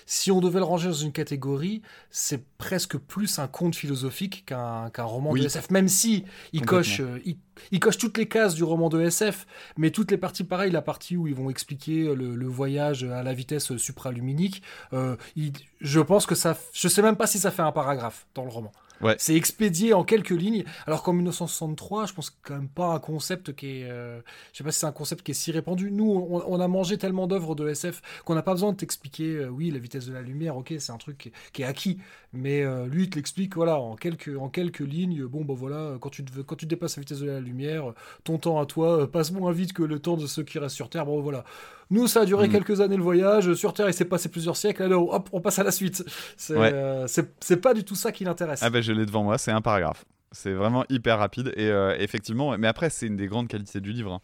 si 0.06 0.32
on 0.32 0.42
devait 0.42 0.60
le 0.60 0.66
ranger 0.66 0.90
dans 0.90 0.94
une 0.94 1.12
catégorie, 1.14 1.82
c'est 2.10 2.44
presque 2.58 2.98
plus 2.98 3.40
un 3.40 3.48
conte 3.48 3.76
philosophique 3.76 4.44
qu'un 4.46 4.90
roman 4.98 5.32
Oui. 5.32 5.42
de 5.42 5.46
SF. 5.46 5.70
Même 5.72 5.88
si 5.88 6.26
il 6.54 6.66
coche, 6.66 7.00
euh, 7.00 7.20
il, 7.26 7.38
il 7.72 7.80
coche 7.80 7.98
toutes 7.98 8.18
les 8.18 8.28
cases 8.28 8.54
du 8.54 8.64
roman 8.64 8.90
de 8.90 9.00
SF, 9.02 9.48
mais 9.78 9.92
toutes 9.92 10.12
les 10.12 10.18
parties 10.18 10.44
pareilles, 10.44 10.72
la 10.72 10.82
partie 10.82 11.16
où 11.16 11.28
ils 11.28 11.36
vont 11.36 11.50
expliquer 11.50 12.14
le, 12.14 12.36
le 12.36 12.48
voyage 12.48 13.04
à 13.06 13.24
la 13.24 13.34
vitesse 13.34 13.76
supraluminique, 13.78 14.62
euh, 14.94 15.16
il- 15.36 15.54
je 15.80 16.00
pense 16.02 16.26
que 16.26 16.36
ça, 16.36 16.58
je 16.74 16.88
sais 16.90 17.02
même 17.02 17.16
pas 17.16 17.28
si 17.28 17.40
ça 17.40 17.52
fait 17.52 17.62
un 17.62 17.72
paragraphe 17.72 18.28
dans 18.36 18.44
le 18.44 18.50
roman. 18.50 18.72
C'est 19.18 19.36
expédié 19.36 19.94
en 19.94 20.04
quelques 20.04 20.30
lignes, 20.30 20.64
alors 20.86 21.04
qu'en 21.04 21.14
1963, 21.14 22.08
je 22.08 22.14
pense 22.14 22.30
quand 22.42 22.56
même 22.56 22.70
pas 22.70 22.94
un 22.94 23.00
concept 23.00 23.56
qui 23.56 23.82
est, 23.82 23.90
euh, 23.90 24.20
je 24.52 24.58
sais 24.58 24.64
pas 24.64 24.72
si 24.72 24.80
c'est 24.80 24.86
un 24.86 24.92
concept 24.92 25.24
qui 25.24 25.32
est 25.32 25.36
si 25.36 25.52
répandu. 25.52 25.92
Nous, 25.92 26.10
on, 26.30 26.60
a 26.60 26.68
mangé 26.68 26.98
tellement 26.98 27.28
d'œuvres 27.28 27.56
de 27.56 27.68
SF 27.68 28.02
qu'on 28.26 28.36
n'a 28.36 28.42
pas 28.42 28.54
besoin 28.54 28.72
de 28.72 28.78
t'expliquer, 28.78 29.36
euh, 29.36 29.48
oui, 29.48 29.72
la 29.72 29.80
vitesse 29.80 30.06
de 30.06 30.14
la 30.14 30.22
lumière, 30.22 30.58
ok, 30.58 30.74
c'est 30.80 30.92
un 30.92 30.98
truc 30.98 31.32
qui, 31.54 31.62
est 31.62 31.66
acquis. 31.66 32.00
Mais 32.34 32.62
euh, 32.64 32.86
lui, 32.88 33.04
il 33.04 33.10
te 33.10 33.16
l'explique, 33.16 33.56
voilà, 33.56 33.80
en 33.80 33.96
quelques, 33.96 34.38
en 34.38 34.50
quelques 34.50 34.80
lignes. 34.80 35.26
Bon, 35.26 35.44
bah 35.46 35.56
voilà, 35.58 35.98
quand 36.00 36.10
tu, 36.10 36.24
quand 36.46 36.56
tu 36.56 36.66
dépasses 36.66 36.98
la 36.98 37.02
vitesse 37.02 37.20
de 37.20 37.28
la 37.28 37.40
lumière, 37.40 37.94
ton 38.24 38.38
temps 38.38 38.60
à 38.60 38.66
toi 38.66 39.10
passe 39.10 39.32
moins 39.32 39.52
vite 39.52 39.74
que 39.74 39.84
le 39.84 40.00
temps 40.00 40.18
de 40.18 40.28
ceux 40.28 40.44
qui 40.44 40.60
restent 40.60 40.76
sur 40.76 40.90
Terre. 40.90 41.06
Bon, 41.06 41.22
voilà. 41.22 41.44
Nous, 41.92 42.08
ça 42.08 42.22
a 42.22 42.26
duré 42.26 42.48
Mm. 42.48 42.52
quelques 42.52 42.82
années 42.82 42.98
le 42.98 43.04
voyage. 43.04 43.54
Sur 43.56 43.74
Terre, 43.74 43.88
il 43.90 43.94
s'est 43.94 44.06
passé 44.06 44.30
plusieurs 44.30 44.56
siècles. 44.58 44.84
Alors, 44.84 45.12
hop, 45.14 45.30
on 45.34 45.42
passe 45.42 45.58
à 45.60 45.64
la 45.64 45.72
suite. 45.72 46.04
C'est 46.38 46.56
Ouais. 46.56 46.72
euh, 46.74 47.08
pas 47.62 47.74
du 47.74 47.84
tout 47.84 47.96
ça 47.96 48.12
qui 48.12 48.24
l'intéresse. 48.24 48.60
Ah 48.64 48.70
ben 48.70 48.82
je 48.82 48.92
l'ai 48.92 49.06
devant 49.06 49.24
moi, 49.24 49.38
c'est 49.38 49.52
un 49.52 49.62
paragraphe. 49.62 50.06
C'est 50.32 50.54
vraiment 50.54 50.86
hyper 50.90 51.18
rapide 51.18 51.52
et 51.56 51.68
euh, 51.70 51.96
effectivement, 51.98 52.56
mais 52.58 52.68
après 52.68 52.92
c'est 52.92 53.08
une 53.08 53.16
des 53.18 53.26
grandes 53.28 53.48
qualités 53.48 53.82
du 53.82 53.92
livre. 53.92 54.14
hein. 54.14 54.22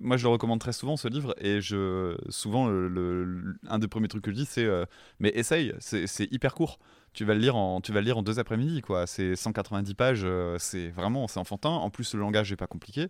Moi 0.00 0.16
je 0.18 0.24
le 0.24 0.28
recommande 0.28 0.60
très 0.60 0.72
souvent 0.72 0.96
ce 0.96 1.08
livre 1.08 1.34
et 1.40 1.60
je 1.60 2.14
souvent 2.28 2.68
le, 2.68 2.88
le- 2.88 3.24
le- 3.24 3.54
un 3.68 3.78
des 3.80 3.88
premiers 3.88 4.06
trucs 4.06 4.22
que 4.22 4.30
je 4.30 4.36
dis 4.36 4.44
c'est 4.44 4.64
euh, 4.66 4.84
mais 5.18 5.30
essaye, 5.34 5.72
c'est 5.80 6.30
hyper 6.30 6.54
court. 6.54 6.78
Tu 7.14 7.24
vas 7.24 7.34
le 7.34 7.40
lire 7.40 7.56
en 7.56 7.80
tu 7.80 7.90
vas 7.92 8.00
le 8.00 8.04
lire 8.04 8.18
en 8.18 8.22
deux 8.22 8.38
après-midi 8.38 8.82
quoi. 8.82 9.06
C'est 9.08 9.34
190 9.34 9.94
pages, 9.94 10.20
euh, 10.24 10.56
c'est 10.60 10.88
vraiment 10.90 11.26
c'est 11.26 11.40
enfantin. 11.40 11.70
En 11.70 11.90
plus 11.90 12.14
le 12.14 12.20
langage 12.20 12.52
est 12.52 12.56
pas 12.56 12.66
compliqué. 12.68 13.08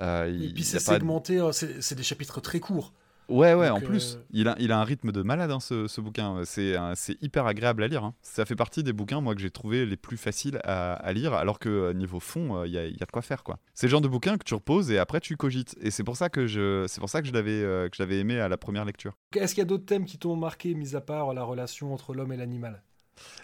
Euh, 0.00 0.28
Et 0.28 0.32
il 0.34 0.54
puis 0.54 0.62
c'est 0.64 0.76
de- 0.76 0.82
segmenté, 0.82 1.40
c'est 1.52 1.94
des 1.96 2.02
chapitres 2.04 2.40
très 2.40 2.60
courts. 2.60 2.92
Ouais, 3.28 3.54
ouais, 3.54 3.68
Donc, 3.68 3.78
en 3.82 3.86
plus, 3.86 4.16
euh, 4.16 4.24
il, 4.32 4.48
a, 4.48 4.56
il 4.58 4.72
a 4.72 4.78
un 4.78 4.84
rythme 4.84 5.10
de 5.12 5.22
malade, 5.22 5.50
hein, 5.50 5.60
ce, 5.60 5.86
ce 5.86 6.00
bouquin. 6.00 6.42
C'est 6.44 6.74
c'est 6.94 7.20
hyper 7.22 7.46
agréable 7.46 7.82
à 7.82 7.88
lire. 7.88 8.04
hein. 8.04 8.14
Ça 8.20 8.44
fait 8.44 8.56
partie 8.56 8.82
des 8.82 8.92
bouquins, 8.92 9.20
moi, 9.20 9.34
que 9.34 9.40
j'ai 9.40 9.50
trouvé 9.50 9.86
les 9.86 9.96
plus 9.96 10.16
faciles 10.16 10.60
à, 10.64 10.94
à 10.94 11.12
lire, 11.12 11.32
alors 11.32 11.58
que 11.58 11.68
euh, 11.68 11.92
niveau 11.94 12.20
fond, 12.20 12.56
euh, 12.58 12.66
il 12.66 12.72
y, 12.72 12.78
a, 12.78 12.86
il 12.86 12.92
y 12.98 13.02
a 13.02 13.06
de 13.06 13.10
quoi 13.10 13.22
faire, 13.22 13.42
quoi. 13.42 13.58
C'est 13.74 13.86
le 13.86 13.90
genre 13.90 14.00
de 14.00 14.08
bouquin 14.08 14.36
que 14.36 14.44
tu 14.44 14.54
reposes 14.54 14.90
et 14.90 14.98
après 14.98 15.20
tu 15.20 15.36
cogites. 15.36 15.76
Et 15.80 15.90
c'est 15.90 16.04
pour 16.04 16.16
ça 16.16 16.28
que 16.28 16.46
je, 16.46 16.84
c'est 16.88 17.00
pour 17.00 17.08
ça 17.08 17.22
que 17.22 17.28
je 17.28 17.32
l'avais, 17.32 17.62
euh, 17.62 17.88
que 17.88 17.96
je 17.96 18.02
l'avais 18.02 18.18
aimé 18.18 18.38
à 18.38 18.48
la 18.48 18.56
première 18.56 18.84
lecture. 18.84 19.14
Est-ce 19.34 19.54
qu'il 19.54 19.62
y 19.62 19.66
a 19.66 19.68
d'autres 19.68 19.86
thèmes 19.86 20.04
qui 20.04 20.18
t'ont 20.18 20.36
marqué, 20.36 20.74
mis 20.74 20.94
à 20.94 21.00
part 21.00 21.32
la 21.32 21.44
relation 21.44 21.94
entre 21.94 22.14
l'homme 22.14 22.32
et 22.32 22.36
l'animal? 22.36 22.82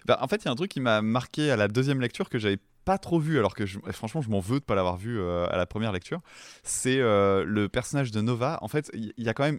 Bah, 0.07 0.19
en 0.21 0.29
fait, 0.29 0.37
il 0.43 0.47
y 0.47 0.49
a 0.49 0.51
un 0.51 0.57
truc 0.57 0.71
qui 0.71 0.81
m'a 0.81 1.03
marqué 1.03 1.51
à 1.51 1.57
la 1.57 1.69
deuxième 1.69 2.01
lecture 2.01 2.29
que 2.29 2.38
j'avais 2.38 2.59
pas 2.88 2.96
trop 2.96 3.18
vu, 3.18 3.38
alors 3.38 3.55
que 3.55 3.66
je- 3.66 3.79
franchement, 3.92 4.22
je 4.22 4.31
m'en 4.31 4.40
veux 4.40 4.61
de 4.61 4.64
pas 4.64 4.74
l'avoir 4.74 4.96
vu 4.96 5.20
euh, 5.20 5.46
à 5.51 5.59
la 5.59 5.66
première 5.66 5.92
lecture. 5.92 6.22
C'est 6.62 7.01
euh, 7.01 7.44
le 7.44 7.68
personnage 7.68 8.12
de 8.12 8.22
Nova. 8.22 8.59
En 8.62 8.68
fait, 8.68 8.90
il 8.94 9.12
y, 9.18 9.29
a 9.29 9.35
quand 9.35 9.42
même 9.42 9.59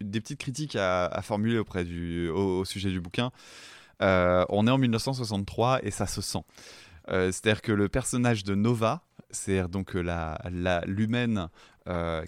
des 0.00 0.20
petites 0.20 0.40
critiques 0.40 0.74
à, 0.74 1.20
formuler 1.22 1.56
auprès 1.56 1.84
du, 1.84 2.28
au, 2.30 2.64
sujet 2.64 2.90
du 2.90 3.00
bouquin. 3.00 3.30
Euh, 4.02 4.44
on 4.48 4.66
est 4.66 4.72
en 4.72 4.78
1963 4.78 5.84
et 5.84 5.92
ça 5.92 6.08
se 6.08 6.20
sent. 6.20 6.42
C'est-à-dire 7.06 7.62
que 7.62 7.70
le 7.70 7.88
personnage 7.88 8.42
de 8.42 8.56
Nova, 8.56 9.04
c'est 9.30 9.68
donc 9.68 9.94
la, 9.94 10.36
l'humaine 10.84 11.46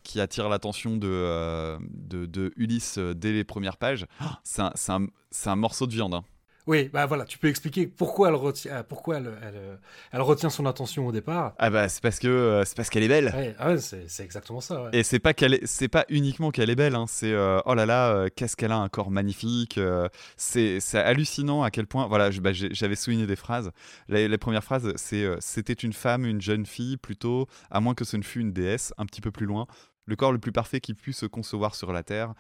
qui 0.05 0.21
attire 0.21 0.49
l'attention 0.49 0.97
de, 0.97 1.77
de, 1.91 2.53
Ulysse 2.57 2.99
dès 2.99 3.33
les 3.33 3.43
premières 3.43 3.79
pages, 3.79 4.07
c'est 4.45 4.63
un, 4.63 4.73
un- 4.91 5.07
un 5.47 5.57
morceau 5.57 5.89
de 5.89 5.93
viande. 5.93 6.15
hein. 6.15 6.25
Oui, 6.67 6.91
bah 6.93 7.07
voilà, 7.07 7.25
tu 7.25 7.39
peux 7.39 7.47
expliquer 7.47 7.87
pourquoi 7.87 8.29
elle 8.29 8.35
retient, 8.35 8.73
euh, 8.73 8.83
pourquoi 8.83 9.19
elle, 9.19 9.33
elle, 9.41 9.55
euh, 9.55 9.77
elle 10.11 10.21
retient 10.21 10.51
son 10.51 10.67
attention 10.67 11.07
au 11.07 11.13
départ. 11.13 11.55
Ah 11.59 11.71
bah 11.71 11.89
c'est 11.89 12.03
parce 12.03 12.19
que 12.19 12.27
euh, 12.27 12.65
c'est 12.65 12.77
parce 12.77 12.91
qu'elle 12.91 13.05
est 13.05 13.09
belle. 13.09 13.33
Ouais, 13.37 13.55
ah 13.61 13.69
ouais, 13.71 13.79
c'est 13.79 14.25
exactement 14.25 14.61
ça. 14.61 14.83
ouais. 14.83 14.91
Et 14.93 15.05
c'est 15.05 15.21
pas 15.21 15.33
qu'elle 15.33 15.55
est, 15.55 15.65
c'est 15.65 15.87
pas 15.87 16.05
uniquement 16.09 16.51
qu'elle 16.51 16.69
est 16.69 16.75
belle, 16.75 16.97
hein, 16.97 17.05
c'est 17.07 17.33
euh, 17.33 17.61
oh 17.67 17.75
là 17.75 17.87
là, 17.87 18.11
euh, 18.13 18.29
qu'est-ce 18.35 18.57
qu'elle 18.57 18.73
a 18.73 18.79
un 18.79 18.89
corps 18.89 19.13
magnifique. 19.13 19.79
euh, 19.79 20.09
c'est 20.37 20.81
hallucinant 20.95 21.63
à 21.63 21.71
quel 21.71 21.87
point. 21.87 22.09
Voilà, 22.09 22.31
bah, 22.41 22.51
j'avais 22.53 22.97
souligné 22.97 23.27
des 23.27 23.37
phrases. 23.37 23.71
Les, 24.09 24.27
les 24.27 24.39
premières 24.39 24.65
phrases, 24.65 24.93
c'est 24.97 25.25
c'était 25.39 25.73
une 25.73 25.93
femme, 25.93 26.27
une 26.27 26.41
jeune 26.41 26.67
fille 26.67 26.97
plutôt, 26.97 27.47
à 27.71 27.79
moins 27.81 27.95
que 27.95 28.05
ce 28.05 28.17
ne 28.17 28.23
fût 28.23 28.41
une 28.41 28.53
déesse. 28.53 28.93
Un 28.99 29.07
petit 29.07 29.21
peu 29.21 29.31
plus 29.31 29.47
loin, 29.47 29.67
le 30.07 30.17
corps 30.17 30.33
le 30.33 30.39
plus 30.39 30.53
parfait 30.53 30.81
qui 30.81 30.95
puisse 30.95 31.19
se 31.19 31.27
concevoir 31.27 31.77
sur 31.77 31.93
la 31.93 32.03
terre. 32.03 32.35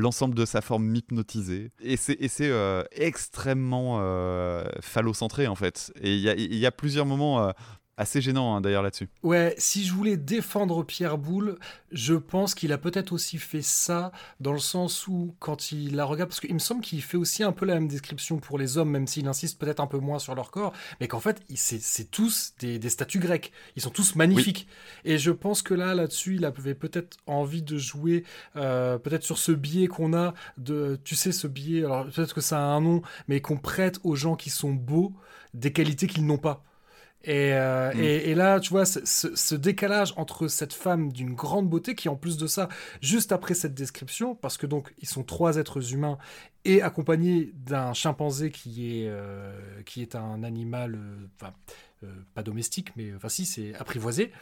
L'ensemble 0.00 0.36
de 0.36 0.44
sa 0.44 0.60
forme 0.60 0.94
hypnotisée. 0.94 1.72
Et 1.80 1.96
c'est 1.96 2.18
euh, 2.42 2.84
extrêmement 2.92 3.98
euh, 4.00 4.64
phallocentré 4.80 5.48
en 5.48 5.56
fait. 5.56 5.92
Et 6.00 6.14
il 6.14 6.20
y 6.20 6.30
a, 6.30 6.34
il 6.34 6.54
y 6.54 6.66
a 6.66 6.70
plusieurs 6.70 7.04
moments. 7.04 7.52
Assez 7.98 8.20
gênant 8.20 8.54
hein, 8.54 8.60
d'ailleurs 8.60 8.82
là-dessus. 8.82 9.08
Ouais, 9.22 9.54
si 9.58 9.84
je 9.84 9.92
voulais 9.92 10.16
défendre 10.16 10.84
Pierre 10.84 11.18
Boulle, 11.18 11.58
je 11.90 12.14
pense 12.14 12.54
qu'il 12.54 12.72
a 12.72 12.78
peut-être 12.78 13.12
aussi 13.12 13.38
fait 13.38 13.60
ça 13.60 14.12
dans 14.40 14.52
le 14.52 14.60
sens 14.60 15.08
où 15.08 15.34
quand 15.40 15.72
il 15.72 15.96
la 15.96 16.04
regarde, 16.04 16.30
parce 16.30 16.40
qu'il 16.40 16.54
me 16.54 16.60
semble 16.60 16.80
qu'il 16.80 17.02
fait 17.02 17.16
aussi 17.16 17.42
un 17.42 17.52
peu 17.52 17.66
la 17.66 17.74
même 17.74 17.88
description 17.88 18.38
pour 18.38 18.56
les 18.56 18.78
hommes, 18.78 18.90
même 18.90 19.08
s'il 19.08 19.26
insiste 19.26 19.58
peut-être 19.58 19.80
un 19.80 19.86
peu 19.88 19.98
moins 19.98 20.20
sur 20.20 20.34
leur 20.34 20.50
corps, 20.50 20.72
mais 21.00 21.08
qu'en 21.08 21.20
fait 21.20 21.42
c'est 21.54 22.10
tous 22.10 22.54
des, 22.60 22.88
statues 22.88 23.18
grecques, 23.18 23.52
ils 23.76 23.82
sont 23.82 23.90
tous 23.90 24.14
magnifiques. 24.14 24.68
Et 25.04 25.18
je 25.18 25.32
pense 25.32 25.62
que 25.62 25.74
là, 25.74 25.94
là-dessus, 25.94 26.36
il 26.36 26.44
avait 26.44 26.74
peut-être 26.74 27.16
envie 27.26 27.62
de 27.62 27.76
jouer 27.78 28.24
euh, 28.56 28.96
peut-être 28.98 29.24
sur 29.24 29.38
ce 29.38 29.52
biais 29.52 29.88
qu'on 29.88 30.14
a 30.14 30.34
de, 30.56 30.98
tu 31.02 31.16
sais, 31.16 31.32
ce 31.32 31.48
biais, 31.48 31.84
alors 31.84 32.06
peut-être 32.06 32.34
que 32.34 32.40
ça 32.40 32.58
a 32.58 32.62
un 32.62 32.80
nom, 32.80 33.02
mais 33.26 33.40
qu'on 33.40 33.56
prête 33.56 33.98
aux 34.04 34.14
gens 34.14 34.36
qui 34.36 34.50
sont 34.50 34.72
beaux 34.72 35.12
des 35.54 35.72
qualités 35.72 36.06
qu'ils 36.06 36.26
n'ont 36.26 36.38
pas. 36.38 36.62
Euh, 37.28 37.92
mm. 37.94 38.00
Et, 38.00 38.30
et, 38.30 38.34
là, 38.34 38.60
tu 38.60 38.70
vois, 38.70 38.84
ce, 38.84 39.54
décalage 39.54 40.14
entre 40.16 40.48
cette 40.48 40.72
femme 40.72 41.12
d'une 41.12 41.34
grande 41.34 41.68
beauté, 41.68 41.94
qui 41.94 42.08
en 42.08 42.16
plus 42.16 42.36
de 42.36 42.46
ça, 42.46 42.68
juste 43.00 43.32
après 43.32 43.54
cette 43.54 43.74
description, 43.74 44.34
parce 44.34 44.56
que 44.56 44.66
donc 44.66 44.92
ils 44.98 45.08
sont 45.08 45.22
trois 45.22 45.56
êtres 45.56 45.92
humains 45.92 46.18
et 46.64 46.82
accompagnés 46.82 47.52
d'un 47.54 47.92
chimpanzé 47.92 48.50
qui 48.50 49.02
est, 49.02 49.08
euh, 49.08 49.52
qui 49.84 50.02
est 50.02 50.14
un 50.14 50.42
animal, 50.42 50.98
euh, 52.04 52.06
pas 52.34 52.42
domestique, 52.42 52.92
mais 52.96 53.12
enfin 53.14 53.28
si, 53.28 53.46
c'est 53.46 53.74
apprivoisé. 53.74 54.32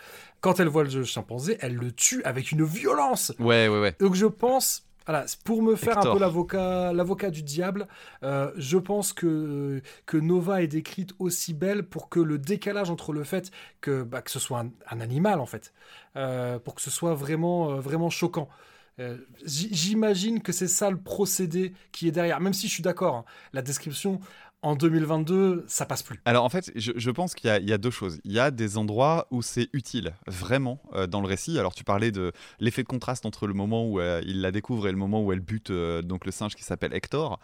Quand 0.40 0.61
elle 0.61 0.68
voit 0.68 0.85
le 0.85 1.05
chimpanzé, 1.05 1.57
elle 1.61 1.75
le 1.75 1.92
tue 1.92 2.22
avec 2.25 2.53
une 2.53 2.64
violence. 2.64 3.33
Ouais, 3.38 3.68
ouais, 3.68 3.81
ouais. 3.81 3.94
Donc 3.99 4.14
je 4.14 4.27
pense 4.27 4.87
voilà, 5.07 5.25
pour 5.45 5.62
me 5.62 5.77
faire 5.77 5.99
un 5.99 6.12
peu 6.12 6.19
l'avocat, 6.19 6.92
l'avocat 6.92 7.31
du 7.31 7.42
diable, 7.42 7.87
euh, 8.25 8.51
je 8.57 8.77
pense 8.77 9.12
que, 9.12 9.81
que 10.05 10.16
Nova 10.16 10.62
est 10.62 10.66
décrite 10.66 11.14
aussi 11.21 11.55
belle 11.55 11.85
pour 11.85 12.09
que 12.09 12.19
le 12.19 12.38
décalage 12.38 12.90
entre 12.90 13.12
le 13.12 13.23
fait 13.23 13.51
que, 13.81 14.03
bah, 14.03 14.21
que 14.21 14.31
ce 14.31 14.40
soit 14.40 14.64
un, 14.90 15.01
animal, 15.01 15.40
en 15.40 15.47
fait, 15.47 15.73
euh, 16.16 16.59
pour 16.59 16.75
que 16.75 16.83
ce 16.83 16.90
soit 16.90 17.14
vraiment, 17.14 17.71
euh, 17.71 17.81
vraiment 17.81 18.11
choquant. 18.11 18.49
J'imagine 19.45 20.40
que 20.40 20.53
c'est 20.53 20.69
ça 20.69 20.88
le 20.90 20.97
procédé 20.97 21.75
qui 21.92 22.09
est 22.09 22.12
derrière, 22.12 22.40
même 22.40 22.55
si 22.55 22.66
je 22.66 22.73
suis 22.73 22.83
d'accord, 22.83 23.14
hein. 23.14 23.25
la 23.53 23.61
description, 23.61 24.21
en 24.62 24.75
2022, 24.75 25.64
ça 25.69 25.87
passe 25.87 26.03
plus. 26.03 26.21
Alors 26.25 26.45
en 26.45 26.49
fait, 26.49 26.73
je, 26.75 27.11
pense 27.11 27.35
qu'il 27.35 27.49
y, 27.49 27.73
a 27.73 27.79
deux 27.79 27.90
choses. 27.90 28.19
Il 28.25 28.33
y 28.33 28.40
a 28.40 28.51
des 28.51 28.79
endroits 28.79 29.29
où 29.31 29.42
c'est 29.42 29.69
utile, 29.73 30.14
vraiment, 30.27 30.81
euh, 30.95 31.07
dans 31.07 31.21
le 31.21 31.29
récit. 31.29 31.59
Alors 31.59 31.75
tu 31.75 31.85
parlais 31.85 32.11
de 32.11 32.33
l'effet 32.59 32.83
de 32.83 32.88
contraste 32.88 33.27
entre 33.27 33.47
le 33.47 33.55
moment 33.55 33.87
où 33.87 34.01
euh, 34.01 34.21
il 34.27 34.40
la 34.40 34.51
découvre 34.51 34.88
et 34.88 34.90
le 34.90 34.97
moment 34.97 35.23
où 35.23 35.33
elle 35.33 35.40
bute 35.40 35.71
euh, 35.71 36.03
donc 36.03 36.25
le 36.25 36.33
singe 36.33 36.55
qui 36.55 36.64
s'appelle 36.64 36.95
Hector. 36.95 37.38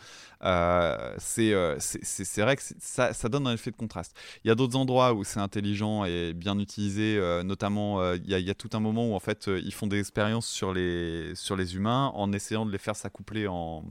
c'est 1.18 1.52
vrai 1.52 2.56
que 2.56 2.62
ça, 2.80 3.12
ça, 3.12 3.28
donne 3.28 3.46
un 3.46 3.54
effet 3.54 3.70
de 3.70 3.76
contraste. 3.76 4.16
Il 4.44 4.48
y 4.48 4.50
a 4.50 4.54
d'autres 4.54 4.76
endroits 4.76 5.12
où 5.12 5.22
c'est 5.22 5.40
intelligent 5.40 6.04
et 6.04 6.32
bien 6.32 6.58
utilisé, 6.58 7.20
notamment 7.44 8.14
il 8.14 8.28
y, 8.28 8.34
a, 8.34 8.38
il 8.38 8.46
y, 8.46 8.50
a 8.50 8.54
tout 8.54 8.70
un 8.72 8.80
moment 8.80 9.10
où 9.10 9.14
en 9.14 9.20
fait 9.20 9.46
ils 9.46 9.72
font 9.72 9.86
des 9.86 10.00
expériences 10.00 10.46
sur 10.46 10.72
les, 10.72 11.34
sur 11.34 11.56
les 11.56 11.76
humains 11.76 12.10
en 12.14 12.32
essayant 12.32 12.66
de 12.66 12.72
les 12.72 12.78
faire 12.78 12.96
s'accoupler 12.96 13.46
en, 13.46 13.84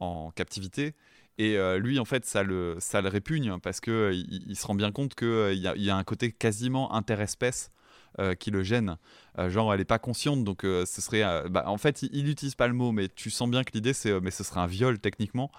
en 0.00 0.30
captivité. 0.30 0.94
Et 1.38 1.56
euh, 1.56 1.78
lui, 1.78 1.98
en 2.00 2.04
fait, 2.04 2.26
ça 2.26 2.42
le, 2.42 2.76
ça 2.80 3.00
le 3.00 3.08
répugne 3.08 3.58
parce 3.62 3.80
qu'il 3.80 3.92
euh, 3.92 4.12
il 4.12 4.56
se 4.56 4.66
rend 4.66 4.74
bien 4.74 4.90
compte 4.90 5.14
qu'il 5.14 5.28
euh, 5.28 5.54
y, 5.54 5.84
y, 5.84 5.90
a 5.90 5.96
un 5.96 6.04
côté 6.04 6.32
quasiment 6.32 6.92
interespèce 6.92 7.70
qui 8.40 8.50
le 8.50 8.64
gêne. 8.64 8.96
genre, 9.46 9.72
elle 9.72 9.78
n'est 9.78 9.84
pas 9.84 10.00
consciente, 10.00 10.42
donc 10.42 10.62
ce 10.62 11.00
serait. 11.00 11.22
Bah, 11.50 11.64
en 11.68 11.78
fait, 11.78 12.02
il 12.02 12.24
n'utilise 12.24 12.56
pas 12.56 12.66
le 12.66 12.74
mot, 12.74 12.90
mais 12.90 13.06
tu 13.06 13.30
sens 13.30 13.48
bien 13.48 13.62
que 13.62 13.70
l'idée, 13.72 13.92
c'est. 13.92 14.20
mais 14.20 14.32
ce 14.32 14.42
serait 14.42 14.58
un 14.58 14.66
viol, 14.66 14.98
techniquement. 14.98 15.52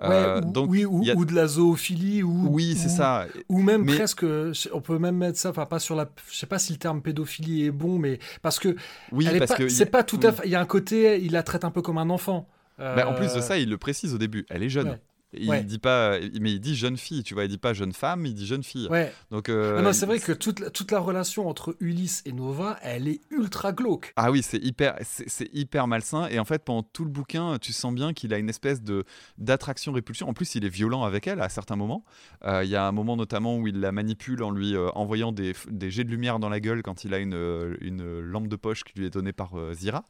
Ouais, 0.00 0.36
ou, 0.36 0.52
donc, 0.52 0.70
oui, 0.70 0.84
ou, 0.84 1.02
ou, 1.02 1.24
de 1.24 1.34
la 1.34 1.48
zoophilie. 1.48 2.22
Ou, 2.22 2.46
oui, 2.50 2.76
c'est 2.76 2.88
ça. 2.88 3.26
Ou 3.48 3.60
même 3.60 3.84
presque. 3.84 4.24
On 4.72 4.80
peut 4.80 4.98
même 5.00 5.16
mettre 5.16 5.40
ça, 5.40 5.50
enfin, 5.50 5.66
pas 5.66 5.80
sur 5.80 5.96
la. 5.96 6.08
Je 6.30 6.36
sais 6.36 6.46
pas 6.46 6.60
si 6.60 6.72
le 6.72 6.78
terme 6.78 7.02
pédophilie 7.02 7.64
est 7.64 7.72
bon, 7.72 7.98
mais. 7.98 8.20
Parce 8.42 8.60
que. 8.60 8.76
Oui, 9.10 9.26
parce 9.36 9.54
que. 9.54 9.68
C'est 9.68 9.86
pas 9.86 10.04
tout 10.04 10.20
à 10.22 10.30
fait. 10.30 10.42
Il 10.44 10.52
y 10.52 10.54
a 10.54 10.60
un 10.60 10.66
côté. 10.66 11.20
Il 11.20 11.32
la 11.32 11.42
traite 11.42 11.64
un 11.64 11.72
peu 11.72 11.82
comme 11.82 11.98
un 11.98 12.10
enfant. 12.10 12.46
Bah, 12.78 13.08
en 13.08 13.14
plus 13.14 13.32
de 13.32 13.40
ça, 13.40 13.58
il 13.58 13.70
le 13.70 13.78
précise 13.78 14.14
au 14.14 14.18
début. 14.18 14.46
Elle 14.50 14.62
est 14.62 14.68
jeune. 14.68 15.00
Il 15.38 15.66
dit 15.66 15.78
pas, 15.78 16.18
mais 16.40 16.52
il 16.52 16.60
dit 16.60 16.74
jeune 16.74 16.96
fille, 16.96 17.22
tu 17.22 17.34
vois, 17.34 17.44
il 17.44 17.48
dit 17.48 17.58
pas 17.58 17.72
jeune 17.72 17.92
femme, 17.92 18.26
il 18.26 18.34
dit 18.34 18.46
jeune 18.46 18.62
fille. 18.62 18.88
Ouais. 18.88 19.12
Donc, 19.30 19.48
euh, 19.48 19.92
c'est 19.92 20.06
vrai 20.06 20.18
que 20.18 20.32
toute, 20.32 20.72
toute 20.72 20.90
la 20.90 21.00
relation 21.00 21.48
entre 21.48 21.76
Ulysse 21.80 22.22
et 22.24 22.32
Nova, 22.32 22.78
elle 22.82 23.08
est 23.08 23.20
ultra 23.30 23.72
glauque. 23.72 24.12
Ah 24.16 24.30
oui, 24.30 24.42
c'est 24.42 24.58
hyper, 24.58 24.96
c'est 25.02 25.48
hyper 25.52 25.86
malsain. 25.86 26.28
Et 26.28 26.38
en 26.38 26.44
fait, 26.44 26.64
pendant 26.64 26.82
tout 26.82 27.04
le 27.04 27.10
bouquin, 27.10 27.58
tu 27.58 27.72
sens 27.72 27.94
bien 27.94 28.12
qu'il 28.12 28.32
a 28.34 28.38
une 28.38 28.48
espèce 28.48 28.82
de 28.82 29.04
d'attraction-répulsion. 29.38 30.28
En 30.28 30.34
plus, 30.34 30.54
il 30.54 30.64
est 30.64 30.68
violent 30.68 31.04
avec 31.04 31.26
elle 31.26 31.40
à 31.40 31.48
certains 31.48 31.76
moments. 31.76 32.04
Euh, 32.44 32.64
il 32.64 32.70
y 32.70 32.76
a 32.76 32.86
un 32.86 32.92
moment 32.92 33.16
notamment 33.16 33.56
où 33.56 33.66
il 33.66 33.80
la 33.80 33.92
manipule 33.92 34.42
en 34.42 34.50
lui 34.50 34.76
euh, 34.76 34.90
envoyant 34.94 35.32
des, 35.32 35.54
des, 35.70 35.90
jets 35.90 36.04
de 36.04 36.10
lumière 36.10 36.38
dans 36.38 36.48
la 36.48 36.60
gueule 36.60 36.82
quand 36.82 37.04
il 37.04 37.14
a 37.14 37.18
une, 37.18 37.76
une 37.80 38.20
lampe 38.20 38.48
de 38.48 38.56
poche 38.56 38.84
qui 38.84 38.98
lui 38.98 39.06
est 39.06 39.10
donnée 39.10 39.32
par 39.32 39.52
Zira. 39.72 40.04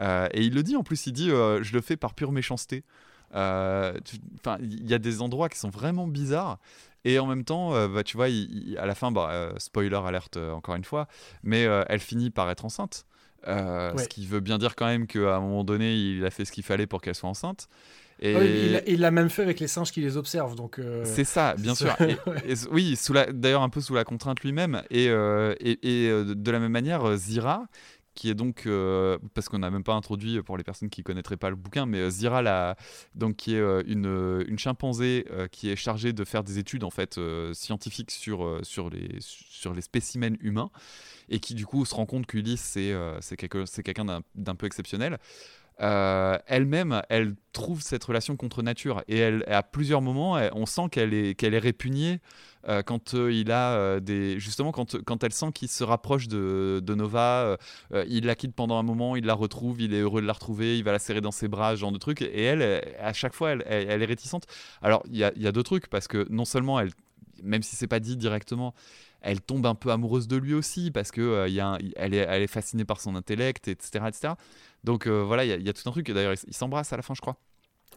et 0.00 0.42
il 0.42 0.54
le 0.54 0.62
dit 0.62 0.76
en 0.76 0.82
plus, 0.82 1.06
il 1.06 1.12
dit 1.12 1.28
Je 1.28 1.72
le 1.72 1.80
fais 1.80 1.96
par 1.96 2.14
pure 2.14 2.32
méchanceté. 2.32 2.84
Euh, 3.34 3.92
enfin, 4.40 4.58
il 4.60 4.88
y 4.88 4.94
a 4.94 4.98
des 4.98 5.22
endroits 5.22 5.48
qui 5.48 5.58
sont 5.58 5.70
vraiment 5.70 6.06
bizarres. 6.06 6.58
Et 7.04 7.18
en 7.18 7.26
même 7.26 7.44
temps, 7.44 7.74
euh, 7.74 7.88
bah, 7.88 8.04
tu 8.04 8.16
vois, 8.16 8.26
à 8.78 8.86
la 8.86 8.94
fin, 8.94 9.10
bah, 9.10 9.30
euh, 9.32 9.52
spoiler 9.58 9.96
alerte 9.96 10.36
encore 10.36 10.76
une 10.76 10.84
fois, 10.84 11.08
mais 11.42 11.62
elle 11.62 12.00
finit 12.00 12.30
par 12.30 12.50
être 12.50 12.64
enceinte. 12.64 13.06
Ce 13.46 14.08
qui 14.08 14.26
veut 14.26 14.40
bien 14.40 14.58
dire 14.58 14.76
quand 14.76 14.86
même 14.86 15.06
qu'à 15.06 15.36
un 15.36 15.40
moment 15.40 15.64
donné, 15.64 15.94
il 15.94 16.24
a 16.24 16.30
fait 16.30 16.44
ce 16.44 16.52
qu'il 16.52 16.64
fallait 16.64 16.86
pour 16.86 17.00
qu'elle 17.00 17.14
soit 17.14 17.28
enceinte. 17.28 17.68
Et... 18.20 18.36
Ah 18.36 18.80
il 18.86 19.00
l'a 19.00 19.10
même 19.10 19.30
fait 19.30 19.42
avec 19.42 19.58
les 19.58 19.66
singes 19.66 19.90
qui 19.90 20.00
les 20.00 20.16
observent. 20.16 20.54
donc. 20.54 20.80
C'est 21.02 21.24
ça, 21.24 21.54
bien 21.58 21.74
sûr. 21.74 21.96
Et, 22.00 22.54
oui, 22.70 22.96
d'ailleurs 23.32 23.62
un 23.62 23.68
peu 23.68 23.80
sous 23.80 23.94
la 23.94 24.04
contrainte 24.04 24.40
lui-même. 24.42 24.82
Et, 24.90 25.06
et, 25.06 26.08
de 26.08 26.50
la 26.50 26.60
même 26.60 26.70
manière, 26.70 27.16
Zira, 27.16 27.66
qui 28.14 28.28
est 28.28 28.34
donc 28.34 28.66
euh, 28.66 29.18
parce 29.34 29.48
qu'on 29.48 29.58
n'a 29.58 29.70
même 29.70 29.84
pas 29.84 29.94
introduit 29.94 30.42
pour 30.42 30.56
les 30.56 30.64
personnes 30.64 30.90
qui 30.90 31.02
connaîtraient 31.02 31.36
pas 31.36 31.50
le 31.50 31.56
bouquin, 31.56 31.86
mais 31.86 31.98
euh, 31.98 32.10
Zira 32.10 32.42
la, 32.42 32.76
donc 33.14 33.36
qui 33.36 33.54
est 33.54 33.60
euh, 33.60 33.82
une, 33.86 34.44
une 34.48 34.58
chimpanzé 34.58 35.26
qui 35.50 35.70
est 35.70 35.76
chargée 35.76 36.12
de 36.12 36.24
faire 36.24 36.44
des 36.44 36.58
études 36.58 36.84
en 36.84 36.90
fait 36.90 37.18
scientifiques 37.52 38.10
sur 38.10 38.60
sur 38.62 38.90
les 38.90 39.16
sur 39.20 39.72
les 39.74 39.82
spécimens 39.82 40.36
humains 40.40 40.70
et 41.28 41.40
qui 41.40 41.54
du 41.54 41.66
coup 41.66 41.84
se 41.84 41.94
rend 41.94 42.06
compte 42.06 42.26
qu'Ulysse 42.26 42.60
c'est 42.60 42.94
c'est 43.20 43.36
quelqu'un 43.36 44.22
d'un 44.34 44.54
peu 44.54 44.66
exceptionnel. 44.66 45.18
Elle-même, 45.82 47.02
elle 47.08 47.34
trouve 47.52 47.82
cette 47.82 48.04
relation 48.04 48.36
contre 48.36 48.62
nature 48.62 49.02
et 49.08 49.18
elle, 49.18 49.44
à 49.48 49.62
plusieurs 49.62 50.00
moments, 50.00 50.38
on 50.54 50.66
sent 50.66 50.88
qu'elle 50.90 51.12
est, 51.12 51.34
qu'elle 51.34 51.54
est 51.54 51.58
répugnée 51.58 52.20
euh, 52.68 52.82
quand 52.82 53.14
euh, 53.14 53.32
il 53.32 53.50
a 53.50 53.72
euh, 53.74 54.00
des 54.00 54.38
justement 54.38 54.70
quand, 54.70 55.02
quand 55.02 55.24
elle 55.24 55.32
sent 55.32 55.50
qu'il 55.52 55.68
se 55.68 55.82
rapproche 55.82 56.28
de, 56.28 56.80
Nova, 56.94 57.56
il 58.06 58.26
la 58.26 58.34
quitte 58.34 58.54
pendant 58.54 58.78
un 58.78 58.82
moment, 58.82 59.16
il 59.16 59.24
la 59.24 59.34
retrouve, 59.34 59.80
il 59.80 59.94
est 59.94 60.00
heureux 60.00 60.20
de 60.20 60.26
la 60.26 60.34
retrouver, 60.34 60.76
il 60.76 60.84
va 60.84 60.92
la 60.92 60.98
serrer 60.98 61.20
dans 61.20 61.30
ses 61.30 61.48
bras, 61.48 61.74
ce 61.74 61.80
genre 61.80 61.92
de 61.92 61.98
truc. 61.98 62.20
Et 62.22 62.42
elle, 62.42 62.62
à 63.00 63.12
chaque 63.12 63.34
fois, 63.34 63.52
elle, 63.52 64.02
est 64.02 64.04
réticente. 64.04 64.46
Alors 64.82 65.02
il 65.10 65.16
y 65.16 65.24
a, 65.24 65.32
y 65.36 65.46
a 65.46 65.52
deux 65.52 65.62
trucs 65.62 65.88
parce 65.88 66.06
que 66.06 66.26
non 66.30 66.44
seulement 66.44 66.78
elle, 66.78 66.90
même 67.42 67.62
si 67.62 67.76
c'est 67.76 67.86
pas 67.86 67.98
dit 67.98 68.16
directement, 68.16 68.74
elle 69.22 69.40
tombe 69.40 69.64
un 69.66 69.74
peu 69.74 69.90
amoureuse 69.90 70.28
de 70.28 70.36
lui 70.36 70.52
aussi 70.52 70.90
parce 70.90 71.10
que 71.10 71.46
il 71.48 71.54
y 71.54 71.60
a 71.60 71.78
elle, 71.96 72.12
est, 72.12 72.26
elle 72.28 72.42
est 72.42 72.46
fascinée 72.48 72.84
par 72.84 73.00
son 73.00 73.16
intellect, 73.16 73.68
etc., 73.68 74.04
etc. 74.08 74.34
Donc 74.84 75.06
voilà, 75.06 75.44
il 75.44 75.48
y, 75.48 75.52
a, 75.52 75.56
y 75.56 75.68
a 75.68 75.72
tout 75.72 75.88
un 75.88 75.92
truc. 75.92 76.10
D'ailleurs, 76.10 76.34
ils 76.46 76.54
s'embrassent 76.54 76.92
à 76.92 76.96
la 76.96 77.02
fin, 77.02 77.14
je 77.14 77.20
crois. 77.20 77.36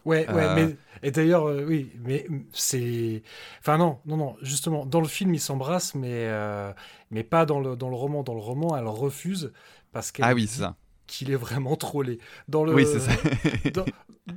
Ouais, 0.06 0.24
ouais, 0.30 0.44
euh. 0.44 0.54
mais 0.54 0.76
et 1.02 1.10
d'ailleurs, 1.10 1.48
euh, 1.48 1.64
oui, 1.66 1.90
mais 1.98 2.26
c'est, 2.52 3.24
enfin 3.58 3.76
non, 3.76 3.98
non, 4.06 4.16
non, 4.16 4.36
justement, 4.40 4.86
dans 4.86 5.00
le 5.00 5.08
film 5.08 5.34
ils 5.34 5.40
s'embrassent, 5.40 5.96
mais 5.96 6.28
euh, 6.28 6.72
mais 7.10 7.24
pas 7.24 7.44
dans 7.44 7.58
le 7.58 7.74
dans 7.74 7.88
le 7.88 7.96
roman. 7.96 8.22
Dans 8.22 8.34
le 8.34 8.40
roman, 8.40 8.76
elle 8.76 8.86
refuse 8.86 9.52
parce 9.90 10.12
qu'elle 10.12 10.24
ah 10.24 10.32
oui, 10.32 10.46
c'est 10.46 10.60
ça 10.60 10.76
qu'il 11.06 11.30
est 11.30 11.36
vraiment 11.36 11.76
trollé. 11.76 12.18
Dans 12.48 12.64
le, 12.64 12.74
oui, 12.74 12.86
c'est 12.86 13.00
ça. 13.00 13.12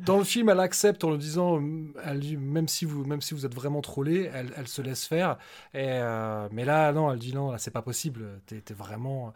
dans, 0.06 0.18
le 0.18 0.24
film, 0.24 0.50
elle 0.50 0.60
accepte 0.60 1.04
en 1.04 1.10
le 1.10 1.18
disant, 1.18 1.62
elle 2.04 2.20
dit, 2.20 2.38
même 2.38 2.68
si 2.68 2.86
vous, 2.86 3.06
même 3.06 3.22
si 3.22 3.34
vous 3.34 3.46
êtes 3.46 3.56
vraiment 3.56 3.82
trollé, 3.82 4.30
elle, 4.34 4.52
elle 4.56 4.68
se 4.68 4.82
laisse 4.82 5.06
faire. 5.06 5.38
Et, 5.74 5.86
euh, 5.86 6.48
mais 6.52 6.66
là, 6.66 6.92
non, 6.92 7.12
elle 7.12 7.20
dit 7.20 7.34
non, 7.34 7.52
là, 7.52 7.58
c'est 7.58 7.72
pas 7.72 7.82
possible. 7.82 8.42
T'es 8.46 8.58
es 8.70 8.74
vraiment. 8.74 9.34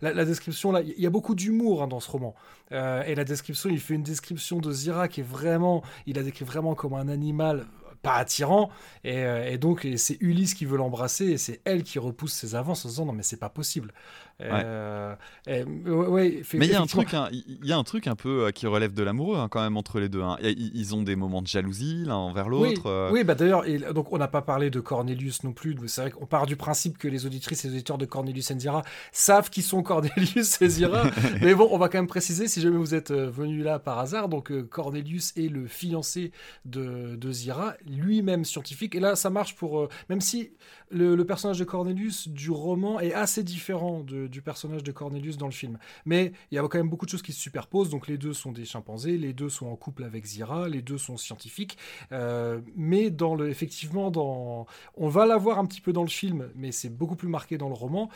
La, 0.00 0.24
description, 0.24 0.72
là, 0.72 0.80
il 0.80 1.00
y 1.00 1.06
a 1.06 1.10
beaucoup 1.10 1.34
d'humour 1.34 1.82
hein, 1.82 1.88
dans 1.88 2.00
ce 2.00 2.10
roman. 2.10 2.34
Euh, 2.72 3.02
et 3.04 3.14
la 3.14 3.24
description, 3.24 3.70
il 3.70 3.80
fait 3.80 3.94
une 3.94 4.02
description 4.02 4.58
de 4.58 4.72
Zira 4.72 5.08
qui 5.08 5.20
est 5.20 5.24
vraiment, 5.24 5.82
il 6.06 6.16
la 6.16 6.22
décrit 6.22 6.44
vraiment 6.44 6.74
comme 6.74 6.94
un 6.94 7.08
animal 7.08 7.66
pas 8.02 8.14
attirant. 8.14 8.70
Et, 9.04 9.18
euh, 9.18 9.50
et 9.50 9.58
donc, 9.58 9.86
c'est 9.96 10.16
Ulysse 10.20 10.54
qui 10.54 10.64
veut 10.64 10.78
l'embrasser 10.78 11.26
et 11.26 11.38
c'est 11.38 11.60
elle 11.64 11.82
qui 11.82 11.98
repousse 11.98 12.32
ses 12.32 12.54
avances 12.54 12.84
en 12.84 12.88
disant 12.88 13.06
non, 13.06 13.12
mais 13.12 13.22
c'est 13.22 13.36
pas 13.36 13.50
possible. 13.50 13.92
Euh, 14.42 15.14
mais 15.46 16.66
il 16.66 16.70
y 16.70 16.74
a 16.74 16.80
un 16.80 16.86
truc, 16.86 17.14
il 17.32 17.66
y 17.66 17.72
a 17.72 17.78
un 17.78 17.84
truc 17.84 18.06
un 18.06 18.16
peu 18.16 18.46
euh, 18.46 18.50
qui 18.50 18.66
relève 18.66 18.92
de 18.92 19.02
l'amoureux 19.02 19.38
hein, 19.38 19.48
quand 19.48 19.62
même 19.62 19.76
entre 19.76 20.00
les 20.00 20.08
deux. 20.08 20.22
Hein. 20.22 20.36
Ils 20.42 20.94
ont 20.94 21.02
des 21.02 21.16
moments 21.16 21.42
de 21.42 21.46
jalousie 21.46 22.04
l'un 22.06 22.16
envers 22.16 22.48
l'autre. 22.48 22.86
Euh. 22.86 23.10
Oui, 23.12 23.24
bah 23.24 23.34
d'ailleurs, 23.34 23.64
donc 23.92 24.12
on 24.12 24.18
n'a 24.18 24.28
pas 24.28 24.42
parlé 24.42 24.70
de 24.70 24.80
Cornelius 24.80 25.44
non 25.44 25.52
plus. 25.52 25.76
C'est 25.86 26.02
vrai 26.02 26.10
qu'on 26.10 26.26
part 26.26 26.46
du 26.46 26.56
principe 26.56 26.98
que 26.98 27.08
les 27.08 27.26
auditrices 27.26 27.64
et 27.64 27.68
les 27.68 27.74
auditeurs 27.74 27.98
de 27.98 28.06
Cornelius 28.06 28.50
et 28.50 28.58
Zira 28.58 28.82
savent 29.12 29.50
qui 29.50 29.62
sont 29.62 29.82
Cornelius 29.82 30.60
et 30.62 30.68
Zira. 30.68 31.04
mais 31.42 31.54
bon, 31.54 31.68
on 31.70 31.78
va 31.78 31.88
quand 31.88 31.98
même 31.98 32.06
préciser 32.06 32.48
si 32.48 32.60
jamais 32.60 32.78
vous 32.78 32.94
êtes 32.94 33.12
venu 33.12 33.62
là 33.62 33.78
par 33.78 33.98
hasard. 33.98 34.28
Donc 34.28 34.52
Cornelius 34.68 35.32
est 35.36 35.48
le 35.48 35.66
fiancé 35.66 36.32
de, 36.64 37.16
de 37.16 37.32
Zira. 37.32 37.74
lui-même 37.86 38.44
scientifique. 38.44 38.94
Et 38.94 39.00
là, 39.00 39.16
ça 39.16 39.30
marche 39.30 39.54
pour. 39.56 39.88
même 40.08 40.20
si 40.20 40.50
le, 40.90 41.22
personnage 41.24 41.58
de 41.58 41.64
Cornelius 41.64 42.28
du 42.28 42.50
roman 42.50 43.00
est 43.00 43.14
assez 43.14 43.42
différent 43.42 44.00
du 44.30 44.42
personnage 44.42 44.82
de 44.82 44.92
Cornelius 44.92 45.36
dans 45.36 45.46
le 45.46 45.52
film. 45.52 45.78
Mais 46.04 46.32
il 46.50 46.54
y 46.54 46.58
a 46.58 46.62
quand 46.62 46.78
même 46.78 46.88
beaucoup 46.88 47.06
de 47.06 47.10
choses 47.10 47.22
qui 47.22 47.32
se 47.32 47.40
superposent. 47.40 47.90
Donc 47.90 48.06
les 48.08 48.18
deux 48.18 48.32
sont 48.32 48.52
des 48.52 48.64
chimpanzés, 48.64 49.18
les 49.18 49.32
deux 49.32 49.48
sont 49.48 49.66
en 49.66 49.76
couple 49.76 50.04
avec 50.04 50.24
Zira, 50.24 50.68
les 50.68 50.82
deux 50.82 50.98
sont 50.98 51.16
scientifiques. 51.16 51.76
mais 52.76 53.10
dans 53.10 53.34
le, 53.34 53.48
effectivement, 53.48 54.10
dans, 54.10 54.66
on 54.94 55.08
va 55.08 55.26
l'avoir 55.26 55.58
un 55.58 55.66
petit 55.66 55.80
peu 55.80 55.92
dans 55.92 56.02
le 56.02 56.08
film, 56.08 56.50
mais 56.54 56.72
c'est 56.72 56.90
beaucoup 56.90 57.16
plus 57.16 57.28
marqué 57.28 57.58
dans 57.58 57.68
le 57.68 57.74
roman. 57.74 58.08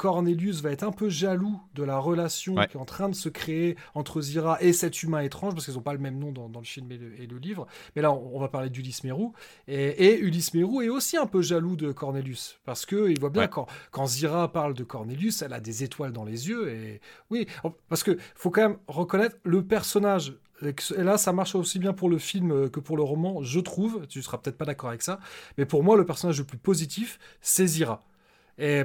Cornelius 0.00 0.62
va 0.62 0.70
être 0.70 0.82
un 0.82 0.92
peu 0.92 1.10
jaloux 1.10 1.60
de 1.74 1.82
la 1.82 1.98
relation 1.98 2.54
qui 2.54 2.78
est 2.78 2.80
en 2.80 2.86
train 2.86 3.10
de 3.10 3.14
se 3.14 3.28
créer 3.28 3.76
entre 3.94 4.22
Zira 4.22 4.56
et 4.62 4.72
cet 4.72 5.02
humain 5.02 5.20
étrange, 5.20 5.52
parce 5.52 5.66
qu'ils 5.66 5.74
n'ont 5.74 5.82
pas 5.82 5.92
le 5.92 5.98
même 5.98 6.18
nom 6.18 6.32
dans, 6.32 6.48
le 6.58 6.64
film 6.64 6.90
et 6.90 7.26
le, 7.26 7.36
livre. 7.36 7.66
Mais 7.94 8.00
là, 8.00 8.10
on, 8.10 8.40
va 8.40 8.48
parler 8.48 8.70
d'Ulysse 8.70 9.04
Mérou. 9.04 9.34
Et, 9.68 10.18
Ulysse 10.20 10.54
Mérou 10.54 10.80
est 10.80 10.88
aussi 10.88 11.18
un 11.18 11.26
peu 11.26 11.42
jaloux 11.42 11.76
de 11.76 11.92
Cornelius, 11.92 12.58
parce 12.64 12.86
qu'il 12.86 13.20
voit 13.20 13.28
bien 13.28 13.46
quand, 13.46 13.66
quand 13.90 14.06
Zira 14.06 14.50
parle 14.50 14.72
de 14.72 14.84
Cornelius, 14.84 15.42
elle 15.42 15.52
a 15.52 15.60
des 15.60 15.84
étoiles 15.84 16.12
dans 16.12 16.24
les 16.24 16.48
yeux. 16.48 16.70
Et 16.70 17.02
oui, 17.28 17.46
parce 17.90 18.02
que 18.02 18.16
faut 18.34 18.48
quand 18.48 18.62
même 18.62 18.78
reconnaître 18.88 19.36
le 19.44 19.62
personnage 19.66 20.32
et 20.62 21.02
là, 21.02 21.18
ça 21.18 21.32
marche 21.32 21.54
aussi 21.54 21.78
bien 21.78 21.92
pour 21.92 22.08
le 22.08 22.18
film 22.18 22.68
que 22.70 22.80
pour 22.80 22.96
le 22.96 23.02
roman, 23.02 23.42
je 23.42 23.60
trouve. 23.60 24.06
Tu 24.08 24.22
seras 24.22 24.38
peut-être 24.38 24.58
pas 24.58 24.66
d'accord 24.66 24.90
avec 24.90 25.00
ça, 25.02 25.18
mais 25.58 25.66
pour 25.66 25.82
moi, 25.82 25.96
le 25.96 26.06
personnage 26.06 26.38
le 26.38 26.44
plus 26.44 26.58
positif, 26.58 27.18
c'est 27.40 27.66
Zira 27.66 28.04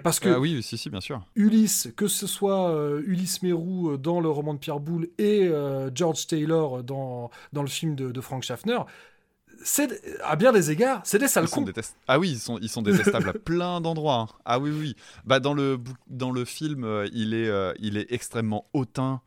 parce 0.04 0.20
que 0.20 0.30
ah 0.30 0.40
oui, 0.40 0.64
si, 0.64 0.78
si, 0.78 0.90
bien 0.90 1.02
sûr. 1.02 1.22
Ulysse, 1.36 1.90
que 1.96 2.08
ce 2.08 2.28
soit 2.28 2.70
euh, 2.72 3.02
Ulysse 3.06 3.42
Mérou 3.44 3.92
euh, 3.92 3.98
dans 3.98 4.22
le 4.22 4.30
roman 4.30 4.54
de 4.54 4.60
Pierre 4.60 4.80
Boulle 4.80 5.10
et 5.18 5.48
euh, 5.48 5.90
George 5.94 6.28
Taylor 6.28 6.84
dans, 6.84 7.30
dans 7.52 7.62
le 7.62 7.68
film 7.68 7.96
de, 7.96 8.22
Frank 8.22 8.44
Schaffner, 8.44 8.80
à 10.24 10.36
bien 10.36 10.54
des 10.54 10.72
égards, 10.72 11.02
c'est 11.04 11.20
des 11.20 11.28
sales 11.28 11.50
cons. 11.50 11.66
Ah 12.08 12.20
oui, 12.20 12.32
ils 12.32 12.40
sont, 12.40 12.58
ils 12.60 12.70
sont 12.70 12.82
détestables 12.82 13.30
à 13.30 13.34
plein 13.46 13.82
d'endroits. 13.82 14.28
Hein. 14.30 14.36
Ah 14.46 14.60
oui, 14.60 14.72
oui. 14.72 14.96
Bah 15.26 15.40
dans 15.40 15.54
le 15.54 15.80
dans 16.08 16.32
le 16.32 16.46
film, 16.46 16.88
il 17.12 17.34
est 17.34 17.50
il 17.80 17.98
est 17.98 18.12
extrêmement 18.12 18.66
hautain. 18.74 19.22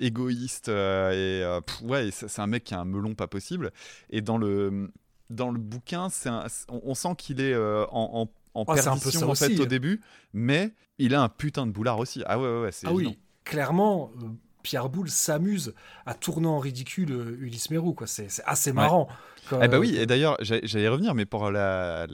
égoïste 0.00 0.68
et 0.68 1.58
ouais 1.82 2.10
c'est 2.12 2.40
un 2.40 2.46
mec 2.46 2.64
qui 2.64 2.74
a 2.74 2.80
un 2.80 2.84
melon 2.84 3.14
pas 3.14 3.26
possible 3.26 3.72
et 4.08 4.20
dans 4.20 4.38
le 4.38 4.92
dans 5.30 5.50
le 5.50 5.58
bouquin 5.58 6.08
c'est 6.10 6.30
on, 6.68 6.94
sent 6.94 7.16
qu'il 7.18 7.40
est 7.40 7.56
en, 7.56 7.88
en, 7.90 8.28
en 8.54 8.64
oh, 8.66 8.74
perdition 8.74 9.30
en 9.30 9.34
fait 9.34 9.58
au 9.60 9.66
début, 9.66 10.00
mais 10.32 10.72
il 10.98 11.14
a 11.14 11.22
un 11.22 11.28
putain 11.28 11.66
de 11.66 11.72
boulard 11.72 11.98
aussi. 11.98 12.22
Ah 12.26 12.38
ouais, 12.38 12.48
ouais, 12.48 12.62
ouais 12.62 12.72
c'est 12.72 12.86
Ah 12.86 12.92
oui, 12.92 13.18
clairement, 13.48 14.12
euh, 14.22 14.26
Pierre 14.62 14.88
Boulle 14.88 15.08
s'amuse 15.08 15.74
à 16.06 16.14
tourner 16.14 16.48
en 16.48 16.58
ridicule 16.58 17.12
euh, 17.12 17.38
Ulysse 17.40 17.70
Mérou, 17.70 17.94
quoi. 17.94 18.06
C'est 18.06 18.28
assez 18.44 18.72
marrant. 18.72 19.08
Eh 19.62 19.68
bah 19.68 19.78
oui, 19.78 19.96
et 19.96 20.04
d'ailleurs, 20.04 20.36
j'allais 20.40 20.88
revenir, 20.88 21.14
mais 21.14 21.24
pour 21.24 21.50
la, 21.50 22.06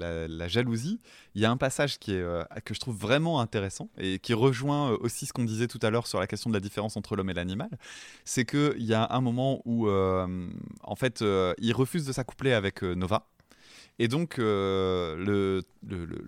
jalousie, 0.47 1.01
il 1.35 1.43
y 1.43 1.45
a 1.45 1.51
un 1.51 1.57
passage 1.57 1.99
qui 1.99 2.12
est, 2.12 2.20
euh, 2.20 2.45
que 2.64 2.74
je 2.74 2.78
trouve 2.78 2.97
vraiment 2.97 3.41
intéressant 3.41 3.89
et 3.99 4.20
qui 4.20 4.35
rejoint 4.35 4.91
aussi 5.01 5.26
ce 5.26 5.32
qu'on 5.32 5.43
disait 5.43 5.66
tout 5.66 5.80
à 5.82 5.91
l'heure 5.91 6.07
sur 6.07 6.20
la 6.20 6.28
question 6.28 6.49
de 6.49 6.55
la 6.55 6.61
différence 6.61 6.97
entre 6.97 7.16
l'homme 7.16 7.30
et 7.30 7.35
l'animal. 7.35 7.70
C'est 8.24 8.45
qu'il 8.45 8.85
y 8.85 8.95
a 8.95 9.09
un 9.11 9.20
moment 9.20 9.62
où, 9.64 9.89
en 9.89 10.97
fait, 10.97 11.24
il 11.59 11.72
refuse 11.72 12.07
de 12.07 12.12
s'accoupler 12.12 12.53
avec 12.53 12.82
Nova. 12.82 13.26
Et 14.01 14.09
donc, 14.09 14.39
euh, 14.39 15.17
le, 15.17 15.63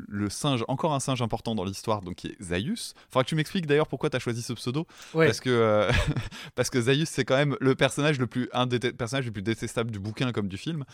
le, 0.09 0.31
singe, 0.31 0.65
encore 0.69 0.95
un 0.95 1.01
singe 1.01 1.21
important 1.21 1.57
dans 1.57 1.65
l'histoire, 1.65 2.01
donc 2.01 2.17
qui 2.17 2.29
est 2.29 2.43
Zaius. 2.43 2.95
Faudra 3.11 3.25
que 3.25 3.29
tu 3.29 3.35
m'expliques 3.35 3.67
d'ailleurs 3.67 3.89
pourquoi 3.89 4.09
tu 4.09 4.17
as 4.17 4.21
choisi 4.21 4.43
ce 4.43 4.53
pseudo. 4.53 4.87
Parce, 5.13 5.41
que, 5.41 5.51
euh, 5.51 5.91
parce 6.55 6.71
que 6.71 6.81
Zaius, 6.81 7.09
c'est 7.09 7.25
quand 7.25 7.37
même 7.37 7.57
le 7.61 7.75
personnage 7.75 8.21
le 8.21 8.29
plus, 8.29 8.49
un 8.53 8.67
des 8.67 8.79
personnages 8.93 9.25
les 9.25 9.33
plus 9.33 9.43
détestables 9.43 9.91
du 9.91 9.99
bouquin 9.99 10.31
comme 10.31 10.47
du 10.47 10.57
film. 10.57 10.85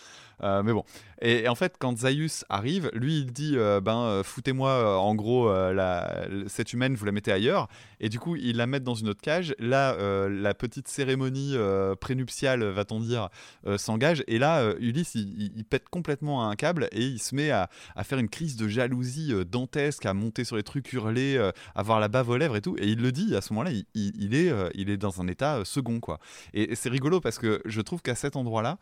Euh, 0.41 0.63
mais 0.63 0.73
bon. 0.73 0.83
Et, 1.21 1.47
en 1.47 1.53
fait, 1.53 1.75
quand 1.77 1.95
Zaius 1.95 2.43
arrive, 2.49 2.89
lui, 2.93 3.19
il 3.19 3.33
dit 3.33 3.55
Ben, 3.55 4.21
foutez-moi, 4.23 4.97
en 4.99 5.13
gros, 5.13 5.51
la, 5.71 6.27
cette 6.47 6.73
humaine, 6.73 6.95
vous 6.95 7.05
la 7.05 7.11
mettez 7.11 7.31
ailleurs. 7.31 7.67
Et 7.99 8.09
du 8.09 8.19
coup, 8.19 8.35
il 8.35 8.57
la 8.57 8.65
met 8.65 8.79
dans 8.79 8.95
une 8.95 9.09
autre 9.09 9.21
cage. 9.21 9.53
Là, 9.59 9.95
la 10.27 10.53
petite 10.55 10.87
cérémonie 10.87 11.55
prénuptiale, 12.01 12.63
va-t-on 12.63 12.99
dire, 12.99 13.29
s'engage. 13.77 14.23
Et 14.27 14.39
là, 14.39 14.73
Ulysse, 14.79 15.13
il, 15.15 15.51
il, 15.55 15.65
pète 15.65 15.87
complètement 15.89 16.49
un 16.49 16.55
et 16.91 17.01
il 17.01 17.19
se 17.19 17.35
met 17.35 17.51
à, 17.51 17.69
faire 18.03 18.19
une 18.19 18.29
crise 18.29 18.55
de 18.55 18.67
jalousie 18.67 19.33
euh, 19.33 19.43
dantesque, 19.43 20.05
à 20.05 20.13
monter 20.13 20.43
sur 20.43 20.55
les 20.55 20.63
trucs, 20.63 20.91
hurler, 20.93 21.35
euh, 21.37 21.51
avoir 21.75 21.99
la 21.99 22.07
bave 22.07 22.29
aux 22.29 22.37
lèvres 22.37 22.55
et 22.55 22.61
tout. 22.61 22.75
Et 22.79 22.87
il 22.87 23.01
le 23.01 23.11
dit, 23.11 23.35
à 23.35 23.41
ce 23.41 23.53
moment-là, 23.53 23.71
il, 23.93 24.35
est, 24.35 24.49
euh, 24.49 24.69
il 24.73 24.89
est 24.89 24.97
dans 24.97 25.21
un 25.21 25.27
état 25.27 25.63
second. 25.65 25.99
quoi. 25.99 26.19
Et, 26.53 26.75
c'est 26.75 26.89
rigolo 26.89 27.19
parce 27.19 27.39
que 27.39 27.61
je 27.65 27.81
trouve 27.81 28.01
qu'à 28.01 28.15
cet 28.15 28.35
endroit-là, 28.35 28.77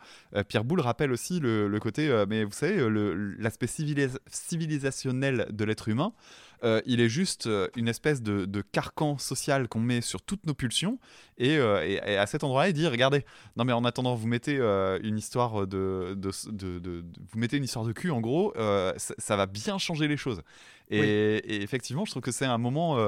Pierre 0.48 0.64
Boulle 0.64 0.80
rappelle 0.80 1.12
aussi 1.12 1.40
le, 1.40 1.78
côté, 1.80 2.24
mais 2.28 2.44
vous 2.44 2.52
savez, 2.52 2.88
l'aspect 3.38 3.66
civilisationnel 3.66 5.46
de 5.50 5.64
l'être 5.64 5.88
humain. 5.88 6.12
Euh, 6.64 6.80
il 6.86 7.00
est 7.00 7.08
juste 7.08 7.46
euh, 7.48 7.68
une 7.76 7.88
espèce 7.88 8.22
de, 8.22 8.62
carcan 8.72 9.18
social 9.18 9.68
qu'on 9.68 9.80
met 9.80 10.00
sur 10.00 10.22
toutes 10.22 10.46
nos 10.46 10.54
pulsions. 10.54 10.98
Euh, 11.40 11.82
et, 11.82 12.16
à 12.16 12.26
cet 12.26 12.44
endroit-là, 12.44 12.68
il 12.68 12.72
dit 12.72 12.86
regardez, 12.86 13.24
non 13.56 13.64
mais 13.64 13.72
en 13.72 13.84
attendant, 13.84 14.14
vous 14.14 14.28
mettez 14.28 14.56
une 15.02 15.18
histoire 15.18 15.66
de, 15.66 16.16
vous 16.16 17.38
mettez 17.38 17.56
une 17.56 17.64
histoire 17.64 17.84
de 17.84 17.92
cul, 17.92 18.10
en 18.10 18.20
gros, 18.20 18.54
ça, 18.96 19.36
va 19.36 19.46
bien 19.46 19.78
changer 19.78 20.08
les 20.08 20.16
choses. 20.16 20.42
Et, 20.90 21.62
effectivement, 21.62 22.04
je 22.04 22.10
trouve 22.10 22.22
que 22.22 22.32
c'est 22.32 22.44
un 22.44 22.58
moment, 22.58 22.98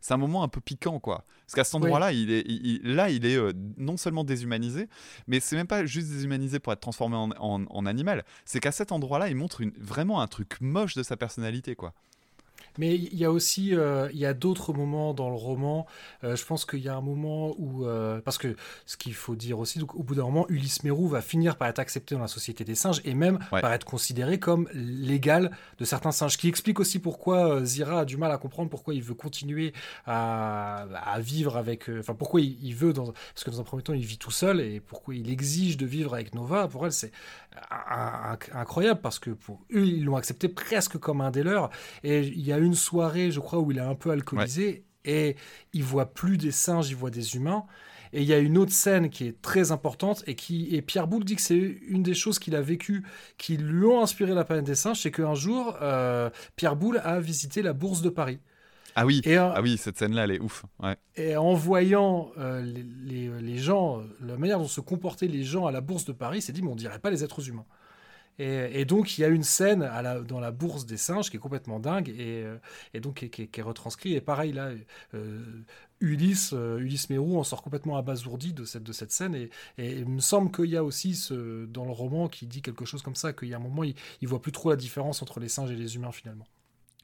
c'est 0.00 0.14
un 0.14 0.18
moment 0.18 0.42
un 0.42 0.48
peu 0.48 0.60
piquant, 0.60 0.98
quoi. 0.98 1.24
Parce 1.46 1.54
qu'à 1.54 1.64
cet 1.64 1.74
endroit-là, 1.76 2.12
il 2.12 2.30
est, 2.32 2.82
là, 2.82 3.10
il 3.10 3.24
est 3.26 3.38
non 3.76 3.96
seulement 3.96 4.24
déshumanisé, 4.24 4.88
mais 5.28 5.40
c'est 5.40 5.56
même 5.56 5.66
pas 5.66 5.84
juste 5.84 6.08
déshumanisé 6.08 6.58
pour 6.58 6.72
être 6.72 6.80
transformé 6.80 7.16
en, 7.16 7.86
animal. 7.86 8.24
C'est 8.44 8.60
qu'à 8.60 8.72
cet 8.72 8.90
endroit-là, 8.92 9.28
il 9.28 9.36
montre 9.36 9.62
vraiment 9.78 10.20
un 10.20 10.26
truc 10.26 10.60
moche 10.60 10.94
de 10.94 11.02
sa 11.02 11.16
personnalité, 11.16 11.76
quoi. 11.76 11.92
Mais 12.78 12.94
il 12.96 13.16
y 13.16 13.24
a 13.24 13.30
aussi, 13.30 13.74
euh, 13.74 14.08
il 14.12 14.18
y 14.18 14.26
a 14.26 14.34
d'autres 14.34 14.72
moments 14.72 15.14
dans 15.14 15.30
le 15.30 15.36
roman. 15.36 15.86
Euh, 16.24 16.36
je 16.36 16.44
pense 16.44 16.64
qu'il 16.64 16.80
y 16.80 16.88
a 16.88 16.96
un 16.96 17.00
moment 17.00 17.54
où, 17.58 17.86
euh, 17.86 18.20
parce 18.20 18.38
que 18.38 18.56
ce 18.86 18.96
qu'il 18.96 19.14
faut 19.14 19.36
dire 19.36 19.58
aussi, 19.58 19.78
donc 19.78 19.94
au 19.94 20.02
bout 20.02 20.14
d'un 20.14 20.24
moment, 20.24 20.46
Ulysse 20.48 20.82
Mérou 20.82 21.08
va 21.08 21.20
finir 21.20 21.56
par 21.56 21.68
être 21.68 21.78
accepté 21.78 22.14
dans 22.14 22.20
la 22.20 22.28
société 22.28 22.64
des 22.64 22.74
singes 22.74 23.00
et 23.04 23.14
même 23.14 23.38
par 23.50 23.72
être 23.72 23.84
considéré 23.84 24.38
comme 24.38 24.68
l'égal 24.72 25.50
de 25.78 25.84
certains 25.84 26.12
singes. 26.12 26.36
Qui 26.36 26.48
explique 26.48 26.80
aussi 26.80 26.98
pourquoi 26.98 27.64
Zira 27.64 28.00
a 28.00 28.04
du 28.04 28.16
mal 28.16 28.32
à 28.32 28.38
comprendre 28.38 28.70
pourquoi 28.70 28.94
il 28.94 29.02
veut 29.02 29.14
continuer 29.14 29.72
à, 30.06 30.86
vivre 31.20 31.56
avec, 31.56 31.88
enfin 31.88 32.14
pourquoi 32.14 32.40
il, 32.40 32.74
veut, 32.74 32.92
dans, 32.92 33.12
parce 33.12 33.44
que 33.44 33.50
dans 33.50 33.60
un 33.60 33.64
premier 33.64 33.82
temps 33.82 33.94
il 33.94 34.04
vit 34.04 34.18
tout 34.18 34.30
seul 34.30 34.60
et 34.60 34.80
pourquoi 34.80 35.14
il 35.14 35.30
exige 35.30 35.76
de 35.76 35.86
vivre 35.86 36.14
avec 36.14 36.34
Nova. 36.34 36.68
Pour 36.68 36.84
elle, 36.86 36.92
c'est 36.92 37.12
incroyable 38.52 39.00
parce 39.00 39.18
que 39.18 39.30
pour 39.30 39.60
eux, 39.72 39.86
ils 39.86 40.04
l'ont 40.04 40.16
accepté 40.16 40.48
presque 40.48 40.98
comme 40.98 41.20
un 41.20 41.30
des 41.30 41.42
leurs. 41.42 41.70
Et 42.02 42.20
il 42.20 42.40
y 42.40 42.52
a 42.52 42.58
une 42.58 42.74
soirée, 42.74 43.30
je 43.30 43.40
crois, 43.40 43.60
où 43.60 43.70
il 43.70 43.78
est 43.78 43.82
un 43.82 43.94
peu 43.94 44.10
alcoolisé 44.10 44.84
et 45.04 45.36
il 45.72 45.84
voit 45.84 46.06
plus 46.06 46.38
des 46.38 46.50
singes, 46.50 46.90
il 46.90 46.96
voit 46.96 47.10
des 47.10 47.36
humains. 47.36 47.64
Et 48.12 48.22
il 48.22 48.28
y 48.28 48.32
a 48.32 48.38
une 48.38 48.56
autre 48.58 48.72
scène 48.72 49.10
qui 49.10 49.26
est 49.26 49.42
très 49.42 49.72
importante 49.72 50.22
et 50.28 50.36
qui 50.36 50.74
et 50.74 50.82
Pierre 50.82 51.08
Boulle 51.08 51.24
dit 51.24 51.34
que 51.34 51.42
c'est 51.42 51.56
une 51.56 52.04
des 52.04 52.14
choses 52.14 52.38
qu'il 52.38 52.54
a 52.54 52.60
vécues 52.60 53.04
qui 53.38 53.56
lui 53.56 53.86
ont 53.86 54.02
inspiré 54.02 54.34
la 54.34 54.44
planète 54.44 54.64
des 54.64 54.76
singes, 54.76 55.00
c'est 55.00 55.10
qu'un 55.10 55.34
jour 55.34 55.76
euh, 55.82 56.30
Pierre 56.54 56.76
Boulle 56.76 57.00
a 57.02 57.18
visité 57.18 57.60
la 57.60 57.72
bourse 57.72 58.02
de 58.02 58.10
Paris. 58.10 58.38
Ah 58.96 59.06
oui, 59.06 59.22
ah 59.36 59.60
oui, 59.60 59.76
cette 59.76 59.98
scène-là, 59.98 60.24
elle 60.24 60.32
est 60.32 60.40
ouf. 60.40 60.64
Et 61.16 61.36
en 61.36 61.54
voyant 61.54 62.30
euh, 62.38 62.62
les, 62.62 63.28
les, 63.40 63.58
gens, 63.58 64.02
la 64.20 64.36
manière 64.36 64.58
dont 64.58 64.68
se 64.68 64.80
comportaient 64.80 65.26
les 65.26 65.42
gens 65.42 65.66
à 65.66 65.72
la 65.72 65.80
bourse 65.80 66.04
de 66.04 66.12
Paris, 66.12 66.42
s'est 66.42 66.52
dit, 66.52 66.62
mais 66.62 66.70
on 66.70 66.76
dirait 66.76 66.98
pas 66.98 67.10
les 67.10 67.24
êtres 67.24 67.48
humains. 67.48 67.66
Et, 68.38 68.84
donc, 68.84 69.16
il 69.16 69.20
y 69.20 69.24
a 69.24 69.28
une 69.28 69.44
scène 69.44 69.82
à 69.82 70.02
la, 70.02 70.20
dans 70.20 70.40
la 70.40 70.50
bourse 70.50 70.86
des 70.86 70.96
singes 70.96 71.30
qui 71.30 71.36
est 71.36 71.40
complètement 71.40 71.78
dingue 71.78 72.08
et, 72.08 72.42
euh, 72.42 72.58
et 72.92 73.00
donc 73.00 73.28
qui, 73.30 73.48
est 73.52 73.62
retranscrit. 73.62 74.14
Et 74.14 74.20
pareil, 74.20 74.52
là, 74.52 74.72
euh, 75.14 75.62
Ulysse, 76.00 76.52
euh, 76.52 76.78
Ulysse 76.78 77.10
Mérou 77.10 77.38
en 77.38 77.44
sort 77.44 77.62
complètement 77.62 77.96
abasourdi 77.96 78.52
de 78.52 78.64
cette, 78.64 78.82
de 78.82 78.92
cette 78.92 79.12
scène. 79.12 79.36
Et, 79.36 79.50
il 79.78 80.08
me 80.08 80.20
semble 80.20 80.50
qu'il 80.50 80.70
y 80.70 80.76
a 80.76 80.82
aussi 80.82 81.14
ce, 81.14 81.66
dans 81.66 81.84
le 81.84 81.92
roman 81.92 82.28
qui 82.28 82.46
dit 82.46 82.60
quelque 82.60 82.84
chose 82.84 83.02
comme 83.02 83.14
ça, 83.14 83.32
qu'il 83.32 83.48
y 83.48 83.54
a 83.54 83.56
un 83.56 83.60
moment, 83.60 83.84
il, 83.84 83.94
il 84.20 84.26
voit 84.26 84.42
plus 84.42 84.52
trop 84.52 84.70
la 84.70 84.76
différence 84.76 85.22
entre 85.22 85.38
les 85.38 85.48
singes 85.48 85.70
et 85.70 85.76
les 85.76 85.94
humains 85.94 86.12
finalement. 86.12 86.46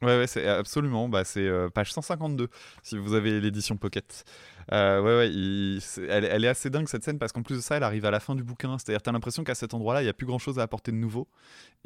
Ouais, 0.03 0.19
ouais, 0.19 0.27
c'est 0.27 0.47
absolument. 0.47 1.09
Bah, 1.09 1.25
c'est 1.25 1.49
page 1.75 1.93
152 1.93 2.49
si 2.83 2.97
vous 2.97 3.15
avez 3.15 3.41
l'édition 3.41 3.77
Pocket. 3.77 4.25
Euh, 4.73 5.01
ouais, 5.01 5.17
ouais, 5.17 5.81
elle, 6.09 6.45
est 6.45 6.49
assez 6.49 6.71
dingue 6.71 6.89
cette 6.89 7.03
scène 7.03 7.19
parce 7.19 7.33
qu'en 7.33 7.43
plus 7.43 7.57
de 7.57 7.61
ça, 7.61 7.77
elle 7.77 7.83
arrive 7.83 8.05
à 8.05 8.11
la 8.11 8.21
fin 8.21 8.35
du 8.35 8.45
bouquin. 8.45 8.79
C'est-à-dire, 8.79 9.03
t'as 9.03 9.13
l'impression 9.13 9.43
qu'à 9.43 9.55
cet 9.55 9.75
endroit-là, 9.75 10.01
il 10.03 10.05
n'y 10.05 10.11
a 10.11 10.15
plus 10.15 10.27
grand-chose 10.27 10.59
à 10.59 10.63
apporter 10.63 10.93
de 10.93 10.97
nouveau. 10.97 11.29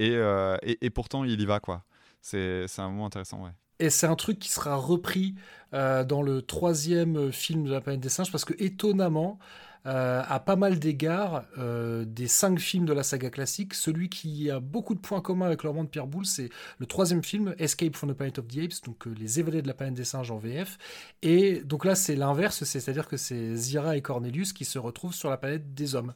Euh, 0.00 0.56
et, 0.62 0.78
et, 0.84 0.90
pourtant, 0.90 1.24
il 1.24 1.40
y 1.40 1.46
va, 1.46 1.60
quoi. 1.60 1.84
C'est 2.20 2.66
un 2.78 2.88
moment 2.88 3.06
intéressant, 3.06 3.42
ouais. 3.44 3.52
Et 3.80 3.90
c'est 3.90 4.06
un 4.06 4.14
truc 4.14 4.38
qui 4.38 4.50
sera 4.50 4.76
repris 4.76 5.34
euh, 5.72 6.04
dans 6.04 6.22
le 6.22 6.42
troisième 6.42 7.32
film 7.32 7.64
de 7.64 7.72
la 7.72 7.80
planète 7.80 8.00
des 8.00 8.08
singes 8.08 8.30
parce 8.30 8.44
que 8.44 8.54
étonnamment, 8.62 9.38
euh, 9.86 10.22
à 10.26 10.40
pas 10.40 10.56
mal 10.56 10.78
d'égards, 10.78 11.44
euh, 11.58 12.04
des 12.06 12.26
cinq 12.26 12.58
films 12.58 12.86
de 12.86 12.92
la 12.92 13.02
saga 13.02 13.28
classique, 13.28 13.74
celui 13.74 14.08
qui 14.08 14.50
a 14.50 14.58
beaucoup 14.58 14.94
de 14.94 15.00
points 15.00 15.20
communs 15.20 15.46
avec 15.46 15.62
le 15.62 15.68
roman 15.68 15.84
de 15.84 15.88
Pierre 15.90 16.06
Boulle, 16.06 16.24
c'est 16.24 16.48
le 16.78 16.86
troisième 16.86 17.22
film, 17.22 17.54
Escape 17.58 17.94
from 17.94 18.10
the 18.10 18.14
Planet 18.14 18.38
of 18.38 18.48
the 18.48 18.58
Apes, 18.58 18.84
donc 18.86 19.06
euh, 19.06 19.14
Les 19.18 19.40
évadés 19.40 19.60
de 19.60 19.68
la 19.68 19.74
planète 19.74 19.94
des 19.94 20.04
singes 20.04 20.30
en 20.30 20.38
VF. 20.38 20.78
Et 21.20 21.60
donc 21.64 21.84
là, 21.84 21.94
c'est 21.94 22.16
l'inverse, 22.16 22.64
c'est-à-dire 22.64 23.08
que 23.08 23.18
c'est 23.18 23.54
Zira 23.56 23.96
et 23.96 24.02
Cornelius 24.02 24.52
qui 24.54 24.64
se 24.64 24.78
retrouvent 24.78 25.14
sur 25.14 25.28
la 25.28 25.36
planète 25.36 25.74
des 25.74 25.94
hommes. 25.94 26.14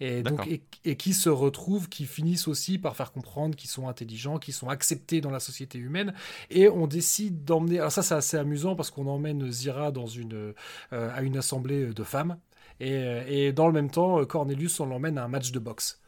Et, 0.00 0.22
donc, 0.24 0.48
et, 0.84 0.96
qui 0.96 1.14
se 1.14 1.28
retrouvent, 1.28 1.88
qui 1.88 2.06
finissent 2.06 2.48
aussi 2.48 2.78
par 2.78 2.96
faire 2.96 3.12
comprendre 3.12 3.54
qu'ils 3.54 3.70
sont 3.70 3.86
intelligents, 3.86 4.38
qu'ils 4.38 4.54
sont 4.54 4.68
acceptés 4.68 5.20
dans 5.20 5.30
la 5.30 5.38
société 5.38 5.78
humaine. 5.78 6.14
Et 6.50 6.68
on 6.68 6.88
décide 6.88 7.44
d'emmener. 7.44 7.78
Alors, 7.78 7.92
ça, 7.92 8.02
c'est 8.02 8.14
assez 8.14 8.36
amusant 8.36 8.74
parce 8.74 8.90
qu'on 8.90 9.06
emmène 9.06 9.52
Zira 9.52 9.92
dans 9.92 10.06
une, 10.06 10.54
euh, 10.92 11.16
à 11.16 11.22
une 11.22 11.36
assemblée 11.36 11.86
de 11.86 12.02
femmes. 12.02 12.38
Et, 12.80 13.46
et, 13.46 13.52
dans 13.52 13.66
le 13.66 13.72
même 13.72 13.90
temps, 13.90 14.24
Cornelius, 14.24 14.80
on 14.80 14.86
l'emmène 14.86 15.18
à 15.18 15.24
un 15.24 15.28
match 15.28 15.52
de 15.52 15.58
boxe. 15.58 16.00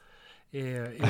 Euh, 0.54 0.88
et, 0.96 1.02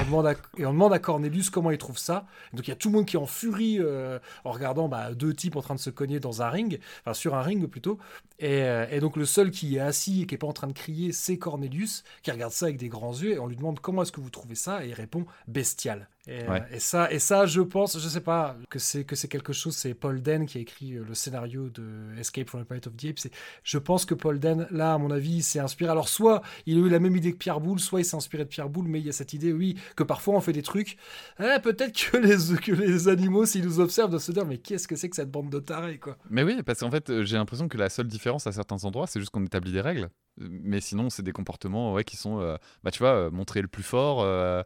on 0.64 0.72
demande 0.72 0.92
à, 0.92 0.98
Cornelius 0.98 1.50
comment 1.50 1.70
il 1.70 1.78
trouve 1.78 1.98
ça. 1.98 2.26
Donc 2.52 2.66
il 2.66 2.70
y 2.70 2.72
a 2.72 2.76
tout 2.76 2.88
le 2.88 2.94
monde 2.94 3.06
qui 3.06 3.16
est 3.16 3.18
en 3.20 3.26
furie 3.26 3.78
euh, 3.80 4.18
en 4.44 4.52
regardant 4.52 4.88
bah, 4.88 5.12
deux 5.14 5.34
types 5.34 5.56
en 5.56 5.62
train 5.62 5.74
de 5.74 5.80
se 5.80 5.90
cogner 5.90 6.20
dans 6.20 6.42
un 6.42 6.48
ring, 6.48 6.80
enfin 7.00 7.14
sur 7.14 7.34
un 7.34 7.42
ring 7.42 7.66
plutôt. 7.66 7.98
Et, 8.38 8.62
euh, 8.62 8.86
et, 8.90 9.00
donc 9.00 9.16
le 9.16 9.24
seul 9.24 9.50
qui 9.50 9.76
est 9.76 9.80
assis 9.80 10.22
et 10.22 10.26
qui 10.26 10.34
est 10.34 10.38
pas 10.38 10.46
en 10.46 10.52
train 10.52 10.66
de 10.66 10.72
crier, 10.72 11.12
c'est 11.12 11.38
Cornelius, 11.38 12.02
qui 12.22 12.30
regarde 12.30 12.52
ça 12.52 12.66
avec 12.66 12.78
des 12.78 12.88
grands 12.88 13.14
yeux. 13.14 13.32
Et 13.32 13.38
on 13.38 13.46
lui 13.46 13.56
demande 13.56 13.80
comment 13.80 14.02
est-ce 14.02 14.12
que 14.12 14.20
vous 14.20 14.30
trouvez 14.30 14.54
ça, 14.54 14.84
et 14.84 14.88
il 14.88 14.94
répond 14.94 15.26
bestial. 15.46 16.08
Euh, 16.28 16.58
et, 16.72 16.80
ça, 16.80 17.10
et 17.12 17.18
ça, 17.18 17.46
je 17.46 17.60
pense, 17.60 17.98
je 18.00 18.08
sais 18.08 18.20
pas, 18.20 18.56
que 18.68 18.78
c'est 18.78 19.04
que 19.04 19.14
c'est 19.14 19.28
quelque 19.28 19.52
chose. 19.52 19.76
C'est 19.76 19.94
Paul 19.94 20.20
Den 20.20 20.46
qui 20.46 20.58
a 20.58 20.60
écrit 20.60 20.94
euh, 20.94 21.04
le 21.06 21.14
scénario 21.14 21.68
de 21.68 21.84
Escape 22.18 22.48
from 22.48 22.62
the 22.62 22.66
Planet 22.66 22.86
of 22.88 22.96
the 22.96 23.04
Apes. 23.06 23.30
Je 23.62 23.78
pense 23.78 24.04
que 24.04 24.14
Paul 24.14 24.40
Den, 24.40 24.66
là, 24.70 24.94
à 24.94 24.98
mon 24.98 25.10
avis, 25.10 25.42
s'est 25.42 25.60
inspiré. 25.60 25.90
Alors, 25.90 26.08
soit 26.08 26.42
il 26.66 26.78
a 26.78 26.80
eu 26.80 26.88
la 26.88 26.98
même 26.98 27.16
idée 27.16 27.32
que 27.32 27.38
Pierre 27.38 27.60
Boulle, 27.60 27.78
soit 27.78 28.00
il 28.00 28.04
s'est 28.04 28.16
inspiré 28.16 28.44
de 28.44 28.48
Pierre 28.48 28.68
Boulle, 28.68 28.88
mais 28.88 29.00
il 29.00 29.06
y 29.06 29.08
a 29.08 29.12
cette 29.12 29.32
idée, 29.32 29.52
oui, 29.52 29.76
que 29.94 30.02
parfois 30.02 30.34
on 30.34 30.40
fait 30.40 30.52
des 30.52 30.62
trucs. 30.62 30.96
Eh, 31.40 31.60
peut-être 31.62 31.92
que 31.92 32.16
les, 32.18 32.56
que 32.58 32.72
les 32.72 33.08
animaux, 33.08 33.46
s'ils 33.46 33.64
nous 33.64 33.80
observent, 33.80 34.10
doivent 34.10 34.22
se 34.22 34.32
dire, 34.32 34.46
mais 34.46 34.58
qu'est-ce 34.58 34.88
que 34.88 34.96
c'est 34.96 35.08
que 35.08 35.16
cette 35.16 35.30
bande 35.30 35.50
de 35.50 35.60
tarés, 35.60 35.98
quoi? 35.98 36.16
Mais 36.30 36.42
oui, 36.42 36.60
parce 36.64 36.80
qu'en 36.80 36.90
fait, 36.90 37.22
j'ai 37.22 37.36
l'impression 37.36 37.68
que 37.68 37.78
la 37.78 37.88
seule 37.88 38.08
différence 38.08 38.46
à 38.46 38.52
certains 38.52 38.84
endroits, 38.84 39.06
c'est 39.06 39.20
juste 39.20 39.30
qu'on 39.30 39.44
établit 39.44 39.72
des 39.72 39.80
règles 39.80 40.08
mais 40.38 40.80
sinon 40.80 41.10
c'est 41.10 41.22
des 41.22 41.32
comportements 41.32 41.92
ouais, 41.92 42.04
qui 42.04 42.16
sont 42.16 42.40
euh, 42.40 42.56
bah 42.82 42.90
tu 42.90 42.98
vois 42.98 43.14
euh, 43.14 43.30
montrer 43.30 43.62
le 43.62 43.68
plus 43.68 43.82
fort 43.82 44.20
euh, 44.20 44.62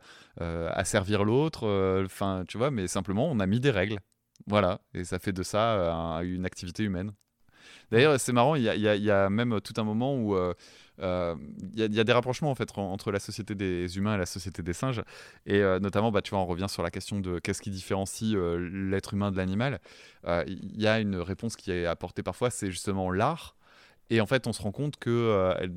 asservir 0.73 1.25
l'autre 1.25 1.67
enfin 2.05 2.45
tu 2.49 2.59
vois 2.59 2.71
mais 2.71 2.89
simplement 2.89 3.31
on 3.31 3.41
a 3.41 3.47
mis 3.47 3.61
des 3.61 3.71
règles. 3.71 3.99
Voilà. 4.47 4.81
Et 4.95 5.05
ça 5.05 5.19
fait 5.19 5.33
de 5.33 5.43
ça 5.43 5.77
une 6.23 6.47
activité 6.47 6.83
humaine. 6.83 7.13
D'ailleurs 7.91 8.19
c'est 8.19 8.33
marrant 8.33 8.55
il 8.55 8.63
y 8.63 8.69
a, 8.69 8.75
y 8.75 9.11
a, 9.11 9.31
même 9.31 9.61
tout 9.61 9.75
un 9.77 9.85
moment 9.85 10.17
où 10.17 10.35
il 10.99 11.05
y, 11.75 11.83
y, 11.83 12.01
a 12.01 12.05
des 12.05 12.13
rapprochements 12.13 12.51
en 12.51 12.55
fait 12.55 12.71
entre 12.77 13.13
la 13.13 13.21
société 13.21 13.55
des 13.55 13.97
humains 13.97 14.15
et 14.15 14.19
la 14.19 14.27
société 14.27 14.63
des 14.63 14.73
singes. 14.73 15.03
Et 15.47 15.61
notamment 15.81 16.11
bah 16.11 16.23
tu 16.23 16.31
vois 16.31 16.41
on 16.41 16.47
revient 16.47 16.69
sur 16.69 16.83
la 16.83 16.91
question 16.91 17.21
de 17.21 17.39
qu'est-ce 17.39 17.61
qui 17.63 17.71
différencie 17.71 18.35
l'être 18.35 19.15
humain 19.15 19.31
de 19.31 19.37
l'animal. 19.37 19.81
Il 20.27 20.81
y 20.81 20.87
a 20.87 21.01
une 21.01 21.17
réponse 21.17 21.55
qui 21.57 21.71
est 21.71 21.87
apportée 21.87 22.23
parfois 22.23 22.51
c'est 22.51 22.71
justement 22.71 23.11
l'art 23.11 23.57
et 24.11 24.21
en 24.21 24.27
fait, 24.27 24.49
on 24.49 24.53
se 24.53 24.61
rend 24.61 24.73
compte 24.73 24.97
que 24.97 25.09
euh, 25.09 25.69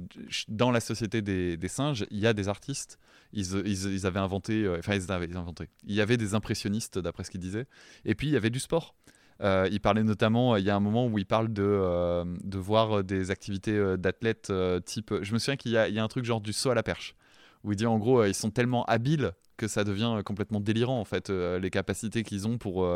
dans 0.47 0.71
la 0.71 0.79
société 0.79 1.21
des, 1.21 1.67
singes, 1.67 2.05
il 2.09 2.17
y 2.17 2.27
a 2.27 2.33
des 2.33 2.49
artistes. 2.49 2.99
Ils, 3.31 4.05
avaient 4.05 4.19
inventé, 4.19 4.63
euh, 4.63 4.79
enfin, 4.79 4.95
ils 4.95 5.11
avaient 5.11 5.35
inventé. 5.35 5.69
Il 5.85 5.93
y 5.95 6.01
avait 6.01 6.17
des 6.17 6.33
impressionnistes, 6.33 6.97
d'après 6.97 7.23
ce 7.23 7.31
qu'ils 7.31 7.39
disaient. 7.39 7.67
Et 8.05 8.15
puis, 8.15 8.27
il 8.27 8.33
y 8.33 8.37
avait 8.37 8.49
du 8.49 8.59
sport. 8.59 8.95
Euh, 9.41 9.67
il 9.71 9.79
parlait 9.79 10.03
notamment, 10.03 10.55
il 10.57 10.63
y 10.63 10.69
a 10.69 10.75
un 10.75 10.79
moment 10.79 11.07
où 11.07 11.17
il 11.17 11.25
parle 11.25 11.53
de, 11.53 12.57
voir 12.57 13.03
des 13.03 13.29
activités 13.29 13.97
d'athlètes 13.97 14.51
type. 14.85 15.13
Je 15.21 15.33
me 15.33 15.39
souviens 15.39 15.57
qu'il 15.57 15.71
y, 15.71 15.77
a 15.77 16.03
un 16.03 16.07
truc 16.07 16.25
genre 16.25 16.41
du 16.41 16.53
saut 16.53 16.71
à 16.71 16.75
la 16.75 16.83
perche, 16.83 17.15
où 17.63 17.71
il 17.71 17.75
dit 17.75 17.85
en 17.85 17.99
gros, 17.99 18.23
ils 18.25 18.35
sont 18.35 18.51
tellement 18.51 18.83
habiles 18.85 19.31
que 19.57 19.67
ça 19.67 19.83
devient 19.83 20.21
complètement 20.25 20.59
délirant, 20.59 20.99
en 20.99 21.05
fait, 21.05 21.29
les 21.29 21.69
capacités 21.69 22.23
qu'ils 22.23 22.47
ont 22.47 22.57
pour 22.57 22.87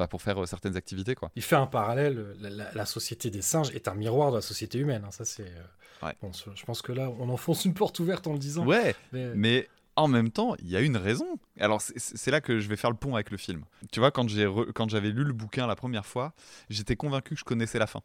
bah, 0.00 0.06
pour 0.06 0.22
faire 0.22 0.42
euh, 0.42 0.46
certaines 0.46 0.78
activités. 0.78 1.14
Quoi. 1.14 1.30
Il 1.36 1.42
fait 1.42 1.56
un 1.56 1.66
parallèle, 1.66 2.34
la, 2.40 2.86
société 2.86 3.28
des 3.28 3.42
singes 3.42 3.68
est 3.74 3.86
un 3.86 3.92
miroir 3.92 4.30
de 4.30 4.36
la 4.36 4.40
société 4.40 4.78
humaine. 4.78 5.02
Hein. 5.06 5.10
ça, 5.10 5.26
c'est, 5.26 5.42
euh, 5.42 6.12
bon, 6.22 6.30
je 6.32 6.64
pense 6.64 6.80
que 6.80 6.92
là, 6.92 7.10
on 7.18 7.28
enfonce 7.28 7.66
une 7.66 7.74
porte 7.74 8.00
ouverte 8.00 8.26
en 8.26 8.32
le 8.32 8.38
disant. 8.38 8.64
Ouais, 8.64 8.94
mais, 9.12 9.68
en 9.96 10.08
même 10.08 10.30
temps, 10.30 10.54
il 10.60 10.70
y 10.70 10.76
a 10.76 10.80
une 10.80 10.96
raison. 10.96 11.38
Alors, 11.58 11.82
c'est 11.82 12.30
là 12.30 12.40
que 12.40 12.60
je 12.60 12.68
vais 12.70 12.76
faire 12.76 12.88
le 12.88 12.96
pont 12.96 13.14
avec 13.14 13.30
le 13.30 13.36
film. 13.36 13.66
Tu 13.92 14.00
vois, 14.00 14.10
quand, 14.10 14.26
j'ai 14.26 14.50
quand 14.74 14.88
j'avais 14.88 15.10
lu 15.10 15.22
le 15.22 15.34
bouquin 15.34 15.66
la 15.66 15.76
première 15.76 16.06
fois, 16.06 16.32
j'étais 16.70 16.96
convaincu 16.96 17.34
que 17.34 17.40
je 17.40 17.44
connaissais 17.44 17.78
la 17.78 17.86
fin 17.86 18.00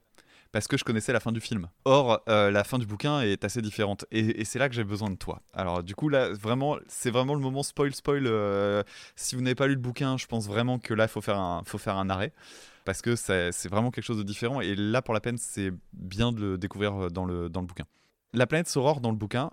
parce 0.56 0.70
que 0.70 0.78
je 0.78 0.86
connaissais 0.86 1.12
la 1.12 1.20
fin 1.20 1.34
du 1.34 1.42
film. 1.42 1.68
Or, 1.84 2.24
euh, 2.30 2.50
la 2.50 2.64
fin 2.64 2.80
du 2.80 2.86
bouquin 2.86 3.20
est 3.20 3.44
assez 3.44 3.62
différente. 3.62 4.06
Et, 4.10 4.46
c'est 4.46 4.58
là 4.58 4.70
que 4.70 4.74
j'ai 4.74 4.86
besoin 4.86 5.10
de 5.10 5.18
toi. 5.18 5.42
Alors, 5.52 5.84
du 5.84 5.96
coup, 5.96 6.08
là, 6.08 6.30
vraiment, 6.32 6.78
c'est 6.88 7.12
vraiment 7.12 7.34
le 7.34 7.42
moment 7.42 7.62
spoil, 7.62 7.94
spoil. 7.94 8.24
Euh, 8.26 8.82
si 9.18 9.36
vous 9.36 9.42
n'avez 9.42 9.56
pas 9.56 9.68
lu 9.68 9.74
le 9.74 9.82
bouquin, 9.82 10.16
je 10.16 10.28
pense 10.28 10.48
vraiment 10.48 10.80
que 10.80 10.94
là, 10.94 11.04
il 11.04 11.10
faut 11.10 11.20
faire 11.20 11.38
un, 11.38 11.64
faut 11.66 11.78
faire 11.78 11.98
un 11.98 12.10
arrêt. 12.10 12.32
Parce 12.86 13.02
que 13.02 13.18
c'est 13.18 13.68
vraiment 13.68 13.92
quelque 13.92 14.06
chose 14.06 14.18
de 14.18 14.24
différent. 14.24 14.62
Et 14.62 14.76
là, 14.76 15.02
pour 15.02 15.14
la 15.14 15.20
peine, 15.20 15.38
c'est 15.38 15.74
bien 15.92 16.32
de 16.32 16.40
le 16.40 16.58
découvrir 16.58 17.12
dans 17.12 17.26
le, 17.26 17.50
dans 17.50 17.60
le 17.60 17.68
bouquin. 17.68 17.84
La 18.32 18.48
planète 18.48 18.70
Soror, 18.70 19.02
dans 19.02 19.12
le 19.12 19.18
bouquin, 19.18 19.52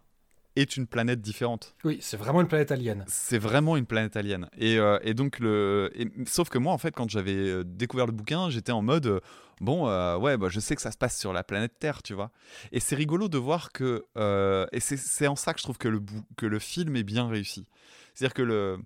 est 0.56 0.76
une 0.76 0.86
planète 0.86 1.20
différente. 1.20 1.74
Oui, 1.84 1.98
c'est 2.00 2.16
vraiment 2.16 2.40
une 2.40 2.48
planète 2.48 2.70
alien. 2.70 3.04
C'est 3.08 3.38
vraiment 3.38 3.76
une 3.76 3.86
planète 3.86 4.16
alien. 4.16 4.48
Et, 4.58 4.78
euh, 4.78 4.98
et 5.02 5.14
donc, 5.14 5.38
le... 5.38 5.90
sauf 6.26 6.48
que 6.48 6.58
moi, 6.58 6.72
en 6.72 6.78
fait, 6.78 6.94
quand 6.94 7.08
j'avais 7.08 7.64
découvert 7.64 8.06
le 8.06 8.12
bouquin, 8.12 8.50
j'étais 8.50 8.72
en 8.72 8.82
mode 8.82 9.20
bon, 9.62 9.88
euh, 9.88 10.18
ouais, 10.18 10.36
bah, 10.36 10.48
je 10.50 10.60
sais 10.60 10.76
que 10.76 10.82
ça 10.82 10.90
se 10.90 10.98
passe 10.98 11.18
sur 11.18 11.32
la 11.32 11.44
planète 11.44 11.78
Terre, 11.78 12.02
tu 12.02 12.14
vois. 12.14 12.30
Et 12.72 12.80
c'est 12.80 12.96
rigolo 12.96 13.28
de 13.28 13.38
voir 13.38 13.72
que, 13.72 14.04
euh, 14.18 14.66
et 14.72 14.80
c'est 14.80 15.26
en 15.26 15.36
ça 15.36 15.54
que 15.54 15.60
je 15.60 15.64
trouve 15.64 15.78
que 15.78 15.88
le, 15.88 16.00
que 16.36 16.46
le 16.46 16.58
film 16.58 16.96
est 16.96 17.04
bien 17.04 17.28
réussi. 17.28 17.66
C'est-à-dire 18.12 18.34
que 18.34 18.42
le, 18.42 18.78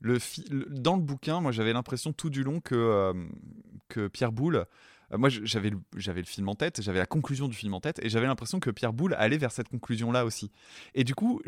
le, 0.00 0.18
dans 0.68 0.96
le 0.96 1.02
bouquin, 1.02 1.40
moi 1.40 1.52
j'avais 1.52 1.72
l'impression 1.72 2.12
tout 2.12 2.30
du 2.30 2.42
long 2.42 2.60
que, 2.60 2.74
euh, 2.74 3.14
que 3.88 4.08
Pierre 4.08 4.32
Boulle, 4.32 4.66
moi 5.12 5.28
j'avais 5.28 5.70
le 5.70 6.24
film 6.24 6.48
en 6.48 6.54
tête, 6.54 6.80
j'avais 6.82 6.98
la 6.98 7.06
conclusion 7.06 7.48
du 7.48 7.56
film 7.56 7.74
en 7.74 7.80
tête, 7.80 8.00
et 8.02 8.08
j'avais 8.08 8.26
l'impression 8.26 8.60
que 8.60 8.70
Pierre 8.70 8.92
Boulle 8.92 9.14
allait 9.18 9.38
vers 9.38 9.52
cette 9.52 9.68
conclusion-là 9.68 10.24
aussi. 10.24 10.50
Et 10.94 11.04
du 11.04 11.14
coup, 11.14 11.40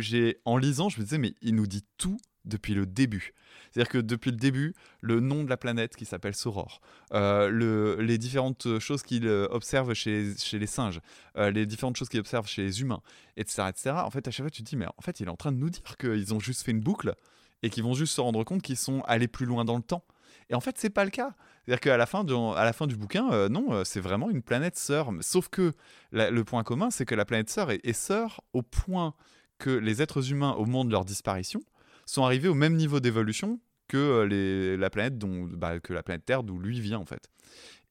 en 0.45 0.57
lisant, 0.57 0.89
je 0.89 0.99
me 0.99 1.05
disais, 1.05 1.19
mais 1.19 1.35
il 1.43 1.55
nous 1.55 1.67
dit 1.67 1.85
tout 1.99 2.19
depuis 2.47 2.75
le 2.75 2.87
début. 2.87 3.35
C'est-à-dire 3.71 3.91
que 3.91 3.99
depuis 3.99 4.31
le 4.31 4.37
début, 4.37 4.75
le 5.01 5.21
nom 5.21 5.45
de 5.45 5.51
la 5.51 5.57
planète 5.57 5.97
qui 5.97 6.05
s'appelle 6.05 6.35
Soror, 6.35 6.81
euh, 7.13 7.49
le, 7.49 8.01
les 8.01 8.19
différentes 8.19 8.79
choses 8.79 9.03
qu'il 9.03 9.27
euh, 9.27 9.49
observe 9.51 9.93
chez, 9.95 10.35
les 10.53 10.67
singes, 10.67 11.01
euh, 11.37 11.51
les 11.51 11.67
différentes 11.67 11.97
choses 11.97 12.09
qu'il 12.09 12.21
observe 12.21 12.47
chez 12.47 12.63
les 12.63 12.81
humains, 12.81 13.03
etc., 13.37 13.65
etc. 13.69 13.91
En 13.97 14.11
fait, 14.11 14.27
à 14.29 14.31
chaque 14.31 14.45
fois, 14.45 14.51
tu 14.51 14.63
te 14.63 14.69
dis, 14.69 14.77
mais 14.77 14.87
en 14.87 15.03
fait, 15.03 15.21
il 15.21 15.27
est 15.27 15.31
en 15.31 15.37
train 15.37 15.53
de 15.53 15.59
nous 15.59 15.71
dire 15.71 15.97
qu'ils 15.99 16.33
ont 16.33 16.41
juste 16.41 16.63
fait 16.63 16.71
une 16.71 16.81
boucle 16.81 17.15
et 17.63 17.71
qu'ils 17.71 17.83
vont 17.83 17.95
juste 17.95 18.15
se 18.15 18.21
rendre 18.21 18.45
compte 18.45 18.63
qu'ils 18.63 18.77
sont 18.77 19.03
allés 19.03 19.29
plus 19.29 19.47
loin 19.47 19.65
dans 19.65 19.77
le 19.77 19.83
temps. 19.83 20.05
Et 20.49 20.55
en 20.55 20.61
fait, 20.61 20.79
c'est 20.79 20.91
pas 20.91 21.05
le 21.05 21.11
cas. 21.11 21.35
C'est-à-dire 21.67 21.81
qu'à 21.81 21.97
la 21.97 22.07
fin, 22.07 22.25
du, 22.25 22.97
bouquin, 22.97 23.49
non, 23.49 23.85
c'est 23.85 24.01
vraiment 24.01 24.31
une 24.31 24.43
planète 24.43 24.77
sœur. 24.77 25.11
Sauf 25.21 25.49
que 25.49 25.73
le 26.13 26.43
point 26.43 26.63
commun, 26.63 26.91
c'est 26.91 27.05
que 27.05 27.15
la 27.17 27.25
planète 27.25 27.51
sœur 27.51 27.71
est, 27.73 27.93
sœur 27.93 28.41
au 28.53 28.63
point 28.63 29.15
que 29.59 29.71
les 29.71 30.01
êtres 30.01 30.31
humains, 30.31 30.53
au 30.53 30.65
moment 30.65 30.85
de 30.85 30.93
leur 30.93 31.05
disparition, 31.05 31.61
sont 32.07 32.25
arrivés 32.25 32.49
au 32.49 32.55
même 32.55 32.77
niveau 32.77 33.01
d'évolution 33.01 33.59
que 33.89 33.97
euh, 33.97 34.77
la 34.77 34.91
planète 34.91 35.19
dont, 35.19 35.45
bah, 35.45 35.81
que 35.81 35.93
la 35.93 36.03
planète 36.03 36.25
Terre 36.25 36.43
d'où 36.43 36.59
lui 36.59 36.81
vient 36.81 36.99
en 36.99 37.07
fait. 37.07 37.31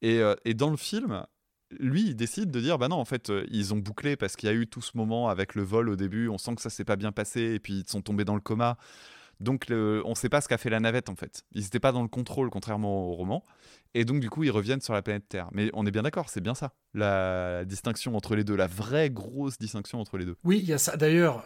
Et, 0.02 0.20
euh, 0.20 0.36
dans 0.56 0.70
le 0.70 0.78
film, 0.78 1.26
lui, 1.80 2.08
il 2.08 2.16
décide 2.16 2.52
de 2.52 2.60
dire 2.60 2.78
bah 2.78 2.88
non, 2.88 2.98
en 2.98 3.06
fait, 3.06 3.30
euh, 3.30 3.46
ils 3.50 3.74
ont 3.74 3.78
bouclé 3.78 4.16
parce 4.16 4.36
qu'il 4.36 4.48
y 4.48 4.52
a 4.52 4.56
eu 4.56 4.68
tout 4.68 4.82
ce 4.82 4.96
moment 4.96 5.30
avec 5.30 5.56
le 5.56 5.64
vol 5.64 5.90
au 5.90 5.96
début. 5.96 6.28
On 6.28 6.38
sent 6.38 6.56
que 6.56 6.62
ça 6.62 6.70
s'est 6.70 6.86
pas 6.86 6.96
bien 6.96 7.12
passé 7.12 7.42
et 7.56 7.60
puis 7.60 7.82
ils 7.86 7.90
sont 7.90 8.02
tombés 8.02 8.26
dans 8.26 8.36
le 8.36 8.42
coma. 8.42 8.78
Donc 9.40 9.66
on 9.70 10.10
ne 10.10 10.16
sait 10.16 10.30
pas 10.30 10.42
ce 10.42 10.48
qu'a 10.48 10.58
fait 10.58 10.70
la 10.70 10.80
navette 10.80 11.10
en 11.10 11.16
fait. 11.16 11.44
Ils 11.52 11.64
n'étaient 11.64 11.80
pas 11.80 11.92
dans 11.92 12.02
le 12.02 12.08
contrôle 12.08 12.50
contrairement 12.50 13.10
au 13.10 13.14
roman. 13.14 13.44
Et 13.94 14.06
donc 14.06 14.20
du 14.20 14.30
coup 14.30 14.44
ils 14.44 14.52
reviennent 14.52 14.82
sur 14.82 14.94
la 14.94 15.02
planète 15.02 15.28
Terre. 15.30 15.50
Mais 15.52 15.70
on 15.74 15.86
est 15.86 15.92
bien 15.92 16.04
d'accord, 16.04 16.30
c'est 16.30 16.42
bien 16.42 16.56
ça. 16.56 16.74
La 16.94 17.66
distinction 17.66 18.16
entre 18.16 18.36
les 18.36 18.44
deux, 18.44 18.56
la 18.56 18.68
vraie 18.68 19.10
grosse 19.10 19.58
distinction 19.58 20.00
entre 20.00 20.18
les 20.18 20.26
deux. 20.26 20.38
Oui, 20.44 20.60
il 20.62 20.66
y 20.66 20.74
a 20.74 20.78
ça. 20.78 20.98
D'ailleurs, 20.98 21.46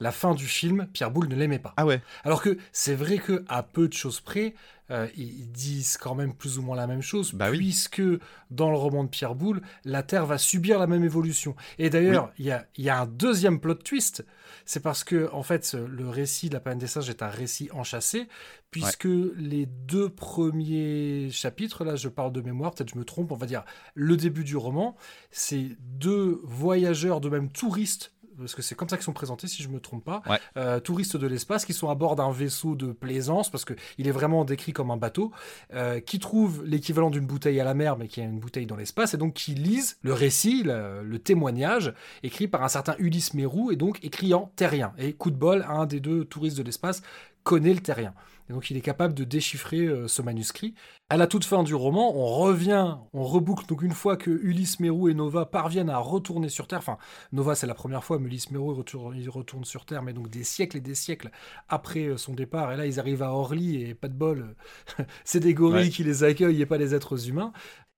la 0.00 0.12
fin 0.12 0.34
du 0.34 0.46
film, 0.46 0.88
Pierre 0.92 1.10
Boulle 1.10 1.28
ne 1.28 1.34
l'aimait 1.34 1.58
pas. 1.58 1.74
Ah 1.76 1.86
ouais. 1.86 2.00
Alors 2.24 2.42
que 2.42 2.56
c'est 2.72 2.94
vrai 2.94 3.18
que 3.18 3.44
à 3.48 3.62
peu 3.62 3.88
de 3.88 3.92
choses 3.92 4.20
près, 4.20 4.54
euh, 4.90 5.06
ils 5.16 5.50
disent 5.50 5.98
quand 5.98 6.14
même 6.14 6.32
plus 6.32 6.58
ou 6.58 6.62
moins 6.62 6.76
la 6.76 6.86
même 6.86 7.02
chose, 7.02 7.34
bah 7.34 7.50
puisque 7.50 8.02
dans 8.50 8.70
le 8.70 8.76
roman 8.76 9.04
de 9.04 9.10
Pierre 9.10 9.34
Boulle, 9.34 9.60
la 9.84 10.02
Terre 10.02 10.24
va 10.24 10.38
subir 10.38 10.78
la 10.78 10.86
même 10.86 11.04
évolution. 11.04 11.54
Et 11.78 11.90
d'ailleurs, 11.90 12.32
il 12.38 12.46
y, 12.46 12.88
a, 12.88 13.00
un 13.00 13.06
deuxième 13.06 13.60
plot 13.60 13.74
twist, 13.74 14.24
c'est 14.64 14.80
parce 14.80 15.04
que 15.04 15.28
en 15.32 15.42
fait, 15.42 15.74
le 15.74 16.08
récit 16.08 16.48
de 16.48 16.54
la 16.54 16.60
planète 16.60 16.80
des 16.80 16.86
singes 16.86 17.10
est 17.10 17.22
un 17.22 17.28
récit 17.28 17.68
enchâssé, 17.72 18.28
puisque 18.70 19.08
les 19.36 19.66
deux 19.66 20.08
premiers 20.08 21.28
chapitres, 21.30 21.84
là 21.84 21.96
je 21.96 22.08
parle 22.08 22.32
de 22.32 22.40
mémoire, 22.40 22.72
peut-être 22.72 22.94
je 22.94 22.98
me 22.98 23.04
trompe, 23.04 23.30
on 23.30 23.36
va 23.36 23.46
dire 23.46 23.64
le 23.94 24.16
début 24.16 24.44
du 24.44 24.56
roman, 24.56 24.96
c'est 25.30 25.76
deux 25.80 26.40
voyageurs, 26.44 27.20
de 27.20 27.28
même 27.28 27.50
touristes 27.50 28.12
parce 28.38 28.54
que 28.54 28.62
c'est 28.62 28.74
comme 28.74 28.88
ça 28.88 28.96
qu'ils 28.96 29.04
sont 29.04 29.12
présentés, 29.12 29.46
si 29.46 29.62
je 29.62 29.68
me 29.68 29.80
trompe 29.80 30.04
pas, 30.04 30.22
euh, 30.56 30.80
touristes 30.80 31.16
de 31.16 31.26
l'espace 31.26 31.64
qui 31.64 31.72
sont 31.72 31.90
à 31.90 31.94
bord 31.94 32.16
d'un 32.16 32.30
vaisseau 32.30 32.74
de 32.74 32.92
plaisance, 32.92 33.50
parce 33.50 33.64
qu'il 33.64 34.06
est 34.06 34.12
vraiment 34.12 34.44
décrit 34.44 34.72
comme 34.72 34.90
un 34.90 34.96
bateau, 34.96 35.32
euh, 35.74 36.00
qui 36.00 36.18
trouvent 36.18 36.64
l'équivalent 36.64 37.10
d'une 37.10 37.26
bouteille 37.26 37.60
à 37.60 37.64
la 37.64 37.74
mer, 37.74 37.96
mais 37.96 38.08
qui 38.08 38.20
est 38.20 38.24
une 38.24 38.38
bouteille 38.38 38.66
dans 38.66 38.76
l'espace, 38.76 39.14
et 39.14 39.16
donc 39.16 39.34
qui 39.34 39.54
lisent 39.54 39.98
le 40.02 40.12
récit, 40.12 40.62
le, 40.64 41.18
témoignage, 41.18 41.92
écrit 42.22 42.46
par 42.46 42.62
un 42.62 42.68
certain 42.68 42.94
Ulysse 42.98 43.34
Mérou, 43.34 43.72
et 43.72 43.76
donc 43.76 43.98
écrit 44.04 44.32
en 44.34 44.52
terrien. 44.56 44.92
Et 44.98 45.12
coup 45.12 45.30
de 45.30 45.36
bol, 45.36 45.66
un 45.68 45.86
des 45.86 46.00
deux 46.00 46.24
touristes 46.24 46.56
de 46.56 46.62
l'espace 46.62 47.02
connaît 47.42 47.74
le 47.74 47.80
terrien. 47.80 48.14
Et 48.48 48.52
donc 48.52 48.70
il 48.70 48.76
est 48.76 48.82
capable 48.82 49.14
de 49.14 49.24
déchiffrer 49.24 49.86
euh, 49.86 50.08
ce 50.08 50.22
manuscrit. 50.22 50.74
À 51.10 51.16
la 51.16 51.26
toute 51.26 51.44
fin 51.44 51.62
du 51.62 51.74
roman, 51.74 52.16
on 52.16 52.26
revient, 52.26 52.96
on 53.12 53.24
reboucle 53.24 53.66
donc 53.66 53.82
une 53.82 53.92
fois 53.92 54.16
que 54.16 54.30
Ulysse 54.30 54.80
Mérou 54.80 55.08
et 55.08 55.14
Nova 55.14 55.46
parviennent 55.46 55.90
à 55.90 55.98
retourner 55.98 56.48
sur 56.48 56.66
Terre. 56.66 56.78
Enfin, 56.78 56.98
Nova 57.32 57.54
c'est 57.54 57.66
la 57.66 57.74
première 57.74 58.04
fois, 58.04 58.18
mais 58.18 58.26
Ulysse 58.26 58.50
Mérou 58.50 58.72
il 59.14 59.28
retourne, 59.28 59.64
sur 59.64 59.84
Terre, 59.84 60.02
mais 60.02 60.12
donc 60.12 60.30
des 60.30 60.44
siècles 60.44 60.78
et 60.78 60.80
des 60.80 60.94
siècles 60.94 61.30
après 61.68 62.06
euh, 62.06 62.16
son 62.16 62.32
départ. 62.32 62.72
Et 62.72 62.76
là 62.76 62.86
ils 62.86 62.98
arrivent 62.98 63.22
à 63.22 63.32
Orly 63.32 63.82
et 63.82 63.94
pas 63.94 64.08
de 64.08 64.14
bol, 64.14 64.54
c'est 65.24 65.40
des 65.40 65.54
gorilles 65.54 65.90
qui 65.90 66.04
les 66.04 66.24
accueillent 66.24 66.62
et 66.62 66.66
pas 66.66 66.78
des 66.78 66.94
êtres 66.94 67.28
humains. 67.28 67.52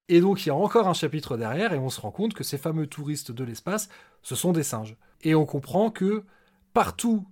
Et 0.08 0.20
donc 0.20 0.44
il 0.44 0.48
y 0.48 0.50
a 0.50 0.56
encore 0.56 0.88
un 0.88 0.94
chapitre 0.94 1.36
derrière 1.36 1.72
et 1.72 1.78
on 1.78 1.90
se 1.90 2.00
rend 2.00 2.10
compte 2.10 2.34
que 2.34 2.42
ces 2.42 2.58
fameux 2.58 2.88
touristes 2.88 3.30
de 3.30 3.44
l'espace, 3.44 3.88
ce 4.22 4.34
sont 4.34 4.52
des 4.52 4.64
singes. 4.64 4.96
Et 5.22 5.36
on 5.36 5.46
comprend 5.46 5.90
que 5.90 6.24
partout 6.72 7.26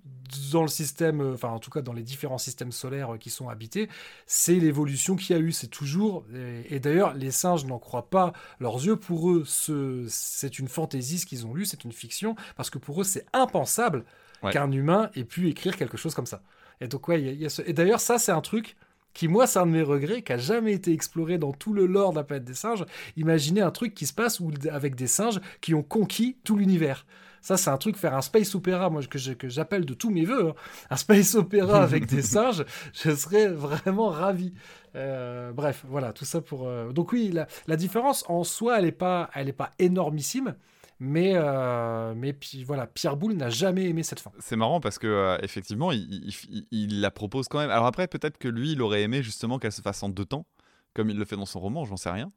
dans 0.52 0.62
le 0.62 0.68
système, 0.68 1.20
euh, 1.20 1.34
enfin 1.34 1.48
en 1.48 1.58
tout 1.58 1.70
cas 1.70 1.82
dans 1.82 1.92
les 1.92 2.02
différents 2.02 2.38
systèmes 2.38 2.72
solaires 2.72 3.14
euh, 3.14 3.18
qui 3.18 3.30
sont 3.30 3.48
habités, 3.48 3.88
c'est 4.26 4.54
l'évolution 4.54 5.16
qu'il 5.16 5.34
y 5.34 5.38
a 5.38 5.42
eu, 5.42 5.52
c'est 5.52 5.68
toujours, 5.68 6.24
et, 6.68 6.80
d'ailleurs 6.80 7.14
les 7.14 7.30
singes 7.30 7.64
n'en 7.64 7.78
croient 7.78 8.10
pas 8.10 8.32
leurs 8.60 8.84
yeux, 8.84 8.96
pour 8.96 9.30
eux 9.30 9.44
c'est 9.46 10.58
une 10.58 10.68
fantaisie 10.68 11.18
ce 11.18 11.26
qu'ils 11.26 11.46
ont 11.46 11.54
lu, 11.54 11.64
c'est 11.64 11.84
une 11.84 11.92
fiction, 11.92 12.36
parce 12.56 12.70
que 12.70 12.78
pour 12.78 13.00
eux 13.00 13.04
c'est 13.04 13.26
impensable 13.32 14.04
qu'un 14.52 14.70
humain 14.70 15.10
ait 15.14 15.24
pu 15.24 15.48
écrire 15.48 15.76
quelque 15.76 15.96
chose 15.96 16.14
comme 16.14 16.26
ça. 16.26 16.42
Et 16.80 16.86
donc 16.86 17.08
ouais, 17.08 17.20
y 17.20 17.46
a 17.46 17.62
et 17.66 17.72
d'ailleurs 17.72 18.00
ça 18.00 18.18
c'est 18.18 18.30
un 18.30 18.40
truc 18.40 18.76
qui 19.12 19.26
moi 19.26 19.48
c'est 19.48 19.58
un 19.58 19.66
de 19.66 19.72
mes 19.72 19.82
regrets, 19.82 20.22
qui 20.22 20.32
a 20.32 20.38
jamais 20.38 20.72
été 20.72 20.92
exploré 20.92 21.38
dans 21.38 21.52
tout 21.52 21.72
le 21.72 21.86
lore 21.86 22.12
de 22.12 22.18
la 22.18 22.24
planète 22.24 22.44
des 22.44 22.54
singes. 22.54 22.84
Imaginez 23.16 23.62
un 23.62 23.72
truc 23.72 23.94
qui 23.94 24.06
se 24.06 24.12
passe 24.12 24.38
où, 24.38 24.52
avec 24.70 24.94
des 24.94 25.08
singes 25.08 25.40
qui 25.60 25.74
ont 25.74 25.82
conquis 25.82 26.36
tout 26.44 26.56
l'univers. 26.56 27.04
Ça, 27.48 27.56
c'est 27.56 27.70
un 27.70 27.78
truc, 27.78 27.96
faire 27.96 28.14
un 28.14 28.20
space 28.20 28.54
opéra, 28.54 28.90
moi, 28.90 29.00
que 29.06 29.48
j'appelle 29.48 29.86
de 29.86 29.94
tous 29.94 30.10
mes 30.10 30.26
voeux. 30.26 30.50
Hein. 30.50 30.54
Un 30.90 30.96
space 30.96 31.34
opéra 31.34 31.82
avec 31.82 32.04
des 32.04 32.20
singes, 32.20 32.62
je 32.92 33.14
serais 33.14 33.48
vraiment 33.48 34.10
ravi. 34.10 34.52
Euh, 34.94 35.50
bref, 35.52 35.82
voilà, 35.88 36.12
tout 36.12 36.26
ça 36.26 36.42
pour. 36.42 36.68
Euh, 36.68 36.92
donc, 36.92 37.10
oui, 37.12 37.32
la, 37.66 37.76
différence 37.76 38.22
en 38.28 38.44
soi, 38.44 38.78
elle 38.78 38.84
n'est 38.84 38.92
pas, 38.92 39.30
elle 39.34 39.48
est 39.48 39.54
pas 39.54 39.70
énormissime. 39.78 40.56
Mais, 41.00 41.36
euh, 41.36 42.12
mais 42.14 42.34
puis 42.34 42.64
voilà, 42.64 42.86
Pierre 42.86 43.16
Boulle 43.16 43.32
n'a 43.32 43.48
jamais 43.48 43.86
aimé 43.86 44.02
cette 44.02 44.20
fin. 44.20 44.30
C'est 44.40 44.56
marrant 44.56 44.80
parce 44.80 44.98
que 44.98 45.38
effectivement, 45.42 45.90
il, 45.90 46.30
il, 46.70 47.00
la 47.00 47.10
propose 47.10 47.48
quand 47.48 47.60
même. 47.60 47.70
Alors 47.70 47.86
après, 47.86 48.08
peut-être 48.08 48.36
que 48.36 48.48
lui, 48.48 48.72
il 48.72 48.82
aurait 48.82 49.00
aimé 49.00 49.22
justement 49.22 49.58
qu'elle 49.58 49.72
se 49.72 49.80
fasse 49.80 50.02
en 50.02 50.10
deux 50.10 50.26
temps, 50.26 50.44
comme 50.92 51.08
il 51.08 51.16
le 51.16 51.24
fait 51.24 51.36
dans 51.36 51.46
son 51.46 51.60
roman, 51.60 51.86
j'en 51.86 51.96
sais 51.96 52.10
rien. 52.10 52.30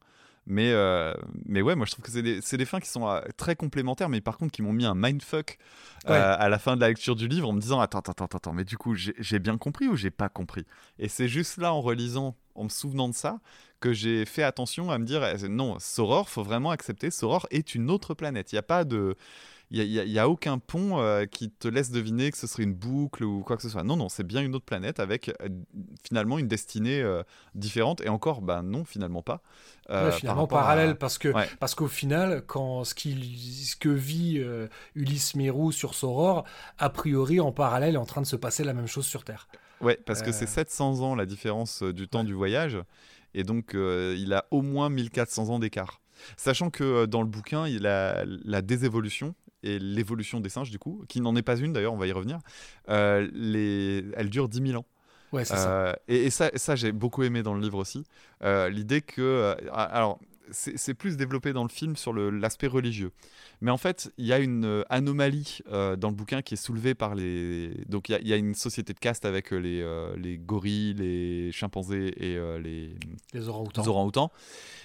Mais, 0.48 0.72
euh, 0.72 1.14
mais 1.46 1.62
ouais, 1.62 1.76
moi 1.76 1.86
je 1.86 1.92
trouve 1.92 2.04
que 2.04 2.12
c'est 2.12 2.24
des, 2.24 2.42
des, 2.42 2.66
fins 2.66 2.80
qui 2.80 2.90
sont 2.90 3.08
euh, 3.08 3.22
très 3.38 3.56
complémentaires, 3.56 4.10
mais 4.10 4.22
par 4.22 4.38
contre 4.38 4.52
qui 4.52 4.64
m'ont 4.64 4.74
mis 4.74 4.86
un 4.86 4.96
mindfuck 4.96 5.60
euh, 6.10 6.36
à 6.38 6.50
la 6.50 6.58
fin 6.58 6.76
de 6.76 6.82
la 6.82 6.90
lecture 6.90 7.16
du 7.16 7.28
livre 7.28 7.48
en 7.48 7.54
me 7.54 7.62
disant 7.62 7.80
Attends, 7.80 8.00
attends, 8.00 8.12
attends, 8.26 8.38
attends 8.38 8.54
mais 8.54 8.64
du 8.64 8.78
coup 8.78 8.96
j'ai 8.96 9.40
bien 9.40 9.58
compris 9.58 9.88
ou 9.88 9.96
j'ai 9.96 10.10
pas 10.10 10.30
compris? 10.30 10.66
Et 10.98 11.10
c'est 11.10 11.28
juste 11.28 11.58
là 11.58 11.74
en 11.74 11.82
relisant, 11.82 12.36
en 12.56 12.64
me 12.64 12.70
souvenant 12.70 13.08
de 13.08 13.14
ça, 13.14 13.40
que 13.80 13.94
j'ai 13.94 14.26
fait 14.26 14.44
attention 14.44 14.90
à 14.90 14.98
me 14.98 15.06
dire 15.06 15.24
eh, 15.24 15.48
Non, 15.48 15.78
Soror, 15.80 16.28
faut 16.28 16.44
vraiment 16.44 16.72
accepter, 16.72 17.12
Soror 17.12 17.48
est 17.52 17.76
une 17.76 17.92
autre 17.92 18.16
planète. 18.16 18.52
Il 18.52 18.56
n'y 18.56 18.60
a 18.60 18.64
pas 18.64 18.84
de 18.84 19.16
il 19.74 20.12
n'y 20.12 20.20
a, 20.20 20.28
aucun 20.28 20.58
pont 20.58 21.00
euh, 21.00 21.26
qui 21.26 21.50
te 21.50 21.68
laisse 21.70 21.92
deviner 21.92 22.30
que 22.30 22.38
ce 22.38 22.46
serait 22.46 22.64
une 22.64 22.74
boucle 22.74 23.24
ou 23.24 23.42
quoi 23.42 23.56
que 23.56 23.64
ce 23.64 23.70
soit. 23.70 23.84
Non, 23.84 23.96
non, 23.96 24.10
c'est 24.10 24.26
bien 24.26 24.42
une 24.42 24.54
autre 24.54 24.66
planète 24.66 25.00
avec 25.00 25.30
euh, 25.30 25.48
finalement 26.06 26.38
une 26.38 26.50
destinée 26.50 27.02
euh, 27.02 27.24
différente. 27.56 28.02
Et 28.02 28.10
encore, 28.10 28.42
ben 28.42 28.64
non, 28.64 28.84
finalement 28.84 29.22
pas. 29.22 29.42
finalement 30.12 30.46
parallèle, 30.46 30.98
parce 30.98 31.18
que 31.18 31.34
parce 31.60 31.74
qu'au 31.74 31.88
final, 31.88 32.44
quand 32.46 32.84
ce, 32.84 32.94
qui, 32.94 33.66
ce 33.66 33.78
que 33.78 33.90
vit 33.90 34.44
Ulysse 34.96 35.36
Mérou 35.36 35.72
sur 35.72 35.96
Soror, 35.96 36.44
a 36.78 36.90
priori 36.90 37.40
en 37.40 37.54
parallèle 37.54 37.96
est 37.96 37.98
en 37.98 38.06
train 38.06 38.22
de 38.22 38.28
se 38.28 38.36
passer 38.36 38.66
la 38.66 38.74
même 38.74 38.88
chose 38.88 39.06
sur 39.06 39.24
Terre. 39.24 39.48
Ouais, 39.80 39.98
parce 40.06 40.22
que 40.22 40.34
c'est 40.34 40.48
700 40.48 41.00
ans 41.00 41.16
la 41.16 41.26
différence 41.26 41.82
du 41.82 42.10
temps 42.10 42.26
du 42.26 42.34
voyage. 42.34 42.78
Et 43.34 43.44
donc, 43.44 43.72
il 43.74 44.34
a 44.34 44.46
au 44.52 44.62
moins 44.62 44.90
1400 44.90 45.48
ans 45.48 45.60
d'écart. 45.60 46.02
Sachant 46.36 46.70
que 46.70 47.06
dans 47.06 47.22
le 47.22 47.28
bouquin, 47.28 47.68
il 47.68 47.88
a 47.88 48.24
la 48.26 48.62
désévolution 48.62 49.34
et 49.64 49.80
l'évolution 49.80 50.40
des 50.40 50.50
singes, 50.50 50.72
du 50.72 50.80
coup, 50.80 51.04
qui 51.08 51.22
n'en 51.22 51.36
est 51.36 51.42
pas 51.42 51.58
une 51.58 51.74
d'ailleurs, 51.74 51.94
on 51.94 51.98
va 51.98 52.08
y 52.08 52.12
revenir, 52.12 52.40
euh, 52.90 53.28
les... 53.34 54.06
elle 54.16 54.30
dure 54.30 54.50
10 54.50 54.68
000 54.70 54.80
ans. 54.80 54.86
Ouais, 55.32 55.46
c'est 55.46 55.56
ça. 55.56 55.72
Euh, 55.72 55.94
et, 56.08 56.30
ça, 56.30 56.52
ça 56.56 56.76
j'ai 56.76 56.92
beaucoup 56.92 57.24
aimé 57.24 57.42
dans 57.42 57.54
le 57.54 57.62
livre 57.62 57.78
aussi. 57.78 58.04
Euh, 58.44 58.70
l'idée 58.70 59.02
que. 59.02 59.56
alors, 59.72 60.20
c'est 60.52 60.94
plus 60.94 61.16
développé 61.16 61.54
dans 61.54 61.64
le 61.64 61.70
film 61.70 61.96
sur 61.96 62.14
l'aspect 62.14 62.68
religieux. 62.68 63.12
Mais 63.62 63.72
en 63.72 63.78
fait, 63.78 64.12
il 64.18 64.26
y 64.26 64.34
a 64.34 64.40
une 64.40 64.84
anomalie 64.90 65.60
dans 65.70 66.10
le 66.10 66.16
bouquin 66.16 66.42
qui 66.42 66.56
est 66.56 66.58
soulevée 66.58 66.96
par 66.96 67.16
les. 67.16 67.86
Donc, 67.88 68.10
il 68.10 68.28
y, 68.28 68.34
a 68.34 68.36
une 68.36 68.56
société 68.56 68.94
de 68.94 69.00
caste 69.00 69.24
avec 69.26 69.52
les, 69.52 69.86
les 70.18 70.38
gorilles, 70.38 70.96
les 70.96 71.52
chimpanzés 71.52 72.14
et 72.18 72.40
les, 72.60 72.96
les 73.34 73.48
orang-outans. 73.48 74.32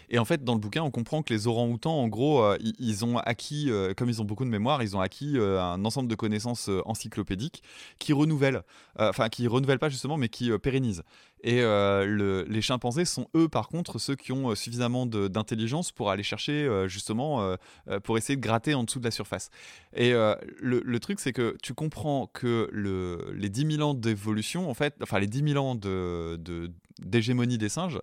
Et 0.08 0.18
en 0.18 0.24
fait, 0.24 0.44
dans 0.44 0.54
le 0.54 0.60
bouquin, 0.60 0.82
on 0.82 0.90
comprend 0.90 1.22
que 1.22 1.32
les 1.32 1.46
orang-outans, 1.46 1.94
en 1.94 2.08
gros, 2.08 2.42
euh, 2.42 2.56
ils, 2.78 3.04
ont 3.04 3.18
acquis, 3.18 3.70
euh, 3.70 3.92
comme 3.94 4.08
ils 4.08 4.22
ont 4.22 4.24
beaucoup 4.24 4.44
de 4.44 4.50
mémoire, 4.50 4.82
ils 4.82 4.96
ont 4.96 5.00
acquis 5.00 5.36
euh, 5.36 5.60
un 5.60 5.84
ensemble 5.84 6.08
de 6.08 6.14
connaissances 6.14 6.70
encyclopédiques 6.84 7.62
qui 7.98 8.12
renouvellent, 8.12 8.62
enfin, 8.98 9.28
qui 9.28 9.46
renouvellent 9.48 9.78
pas 9.78 9.88
justement, 9.88 10.16
mais 10.16 10.28
qui 10.28 10.56
pérennisent. 10.58 11.02
Et 11.42 11.60
les 11.60 12.62
chimpanzés 12.62 13.04
sont 13.04 13.28
eux, 13.36 13.48
par 13.48 13.68
contre, 13.68 13.98
ceux 13.98 14.16
qui 14.16 14.32
ont 14.32 14.54
suffisamment 14.54 15.06
d'intelligence 15.06 15.92
pour 15.92 16.10
aller 16.10 16.22
chercher 16.22 16.68
justement, 16.88 17.56
pour 18.02 18.18
essayer 18.18 18.36
de 18.36 18.40
gratter 18.40 18.65
en 18.74 18.84
dessous 18.84 18.98
de 18.98 19.04
la 19.04 19.10
surface. 19.10 19.50
Et 19.94 20.12
le, 20.12 20.98
truc, 20.98 21.20
c'est 21.20 21.32
que 21.32 21.56
tu 21.62 21.74
comprends 21.74 22.26
que 22.32 22.68
le, 22.72 23.32
les 23.34 23.48
10 23.48 23.76
000 23.76 23.90
ans 23.90 23.94
d'évolution, 23.94 24.70
en 24.70 24.74
fait, 24.74 24.94
enfin 25.02 25.18
les 25.18 25.26
10 25.26 25.52
000 25.52 25.64
ans 25.64 25.74
de, 25.74 26.38
d'hégémonie 27.00 27.58
des 27.58 27.68
singes, 27.68 28.00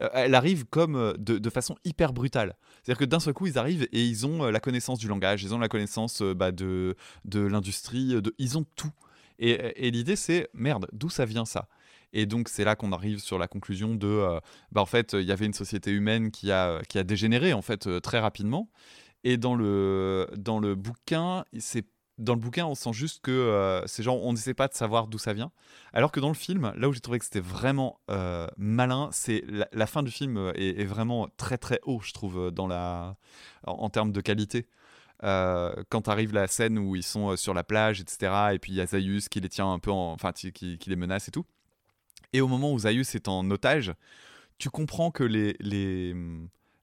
euh, 0.00 0.08
elle 0.12 0.34
arrive 0.34 0.64
comme 0.66 0.96
euh, 0.96 1.12
de, 1.18 1.50
façon 1.50 1.76
hyper 1.84 2.12
brutale. 2.12 2.56
C'est-à-dire 2.82 2.98
que 2.98 3.04
d'un 3.04 3.20
seul 3.20 3.34
coup, 3.34 3.46
ils 3.46 3.58
arrivent 3.58 3.88
et 3.92 4.04
ils 4.04 4.26
ont 4.26 4.44
euh, 4.44 4.50
la 4.50 4.60
connaissance 4.60 4.98
du 4.98 5.08
langage, 5.08 5.42
ils 5.42 5.54
ont 5.54 5.58
la 5.58 5.68
connaissance 5.68 6.22
bah, 6.22 6.52
de, 6.52 6.96
de 7.24 7.40
l'industrie, 7.40 8.16
ils 8.38 8.58
ont 8.58 8.64
tout. 8.76 8.92
Et, 9.38 9.90
l'idée, 9.90 10.16
c'est 10.16 10.50
merde, 10.52 10.86
d'où 10.92 11.08
ça 11.08 11.24
vient 11.24 11.46
ça? 11.46 11.66
Et 12.12 12.26
donc 12.26 12.50
c'est 12.50 12.64
là 12.64 12.76
qu'on 12.76 12.92
arrive 12.92 13.20
sur 13.20 13.38
la 13.38 13.48
conclusion 13.48 13.94
de, 13.94 14.38
bah 14.72 14.82
en 14.82 14.86
fait, 14.86 15.14
il 15.14 15.22
y 15.22 15.32
avait 15.32 15.46
une 15.46 15.54
société 15.54 15.92
humaine 15.92 16.30
qui 16.30 16.50
a, 16.50 16.82
qui 16.88 16.98
a 16.98 17.04
dégénéré 17.04 17.54
en 17.54 17.62
fait 17.62 17.88
très 18.02 18.18
rapidement. 18.18 18.68
Et 19.24 19.36
dans 19.36 19.54
le, 19.54 20.28
dans 20.36 20.60
le 20.60 20.74
bouquin, 20.74 21.44
c'est 21.58 21.86
dans 22.20 22.34
le 22.34 22.40
bouquin, 22.40 22.66
on 22.66 22.74
sent 22.74 22.92
juste 22.92 23.22
que 23.22 23.30
euh, 23.30 23.86
ces 23.86 24.02
gens, 24.02 24.16
on 24.16 24.32
n'essaie 24.32 24.52
pas 24.52 24.68
de 24.68 24.74
savoir 24.74 25.06
d'où 25.06 25.18
ça 25.18 25.32
vient. 25.32 25.50
Alors 25.94 26.12
que 26.12 26.20
dans 26.20 26.28
le 26.28 26.34
film, 26.34 26.72
là 26.76 26.88
où 26.88 26.92
j'ai 26.92 27.00
trouvé 27.00 27.18
que 27.18 27.24
c'était 27.24 27.40
vraiment 27.40 27.98
euh, 28.10 28.46
malin, 28.58 29.08
c'est 29.10 29.42
la, 29.72 29.86
fin 29.86 30.02
du 30.02 30.10
film 30.10 30.52
est, 30.54 30.84
vraiment 30.84 31.28
très 31.38 31.56
très 31.56 31.80
haut, 31.82 32.00
je 32.00 32.12
trouve, 32.12 32.50
dans 32.50 32.66
la, 32.66 33.16
en, 33.66 33.88
termes 33.88 34.12
de 34.12 34.20
qualité. 34.20 34.66
Euh, 35.22 35.74
quand 35.88 36.08
arrive 36.08 36.34
la 36.34 36.46
scène 36.46 36.78
où 36.78 36.94
ils 36.94 37.02
sont 37.02 37.36
sur 37.36 37.54
la 37.54 37.64
plage, 37.64 38.00
etc., 38.00 38.52
et 38.52 38.58
puis 38.58 38.72
il 38.72 38.76
y 38.76 38.80
a 38.82 38.86
Zaius 38.86 39.28
qui 39.30 39.40
les 39.40 39.48
tient 39.48 39.72
un 39.72 39.78
peu, 39.78 39.90
en, 39.90 40.12
enfin, 40.12 40.32
qui, 40.32 40.78
les 40.86 40.96
menace 40.96 41.28
et 41.28 41.30
tout. 41.30 41.46
Et 42.34 42.42
au 42.42 42.48
moment 42.48 42.70
où 42.72 42.78
Zaius 42.80 43.14
est 43.14 43.28
en 43.28 43.50
otage, 43.50 43.94
tu 44.58 44.68
comprends 44.68 45.10
que 45.10 45.24
les 45.24 45.56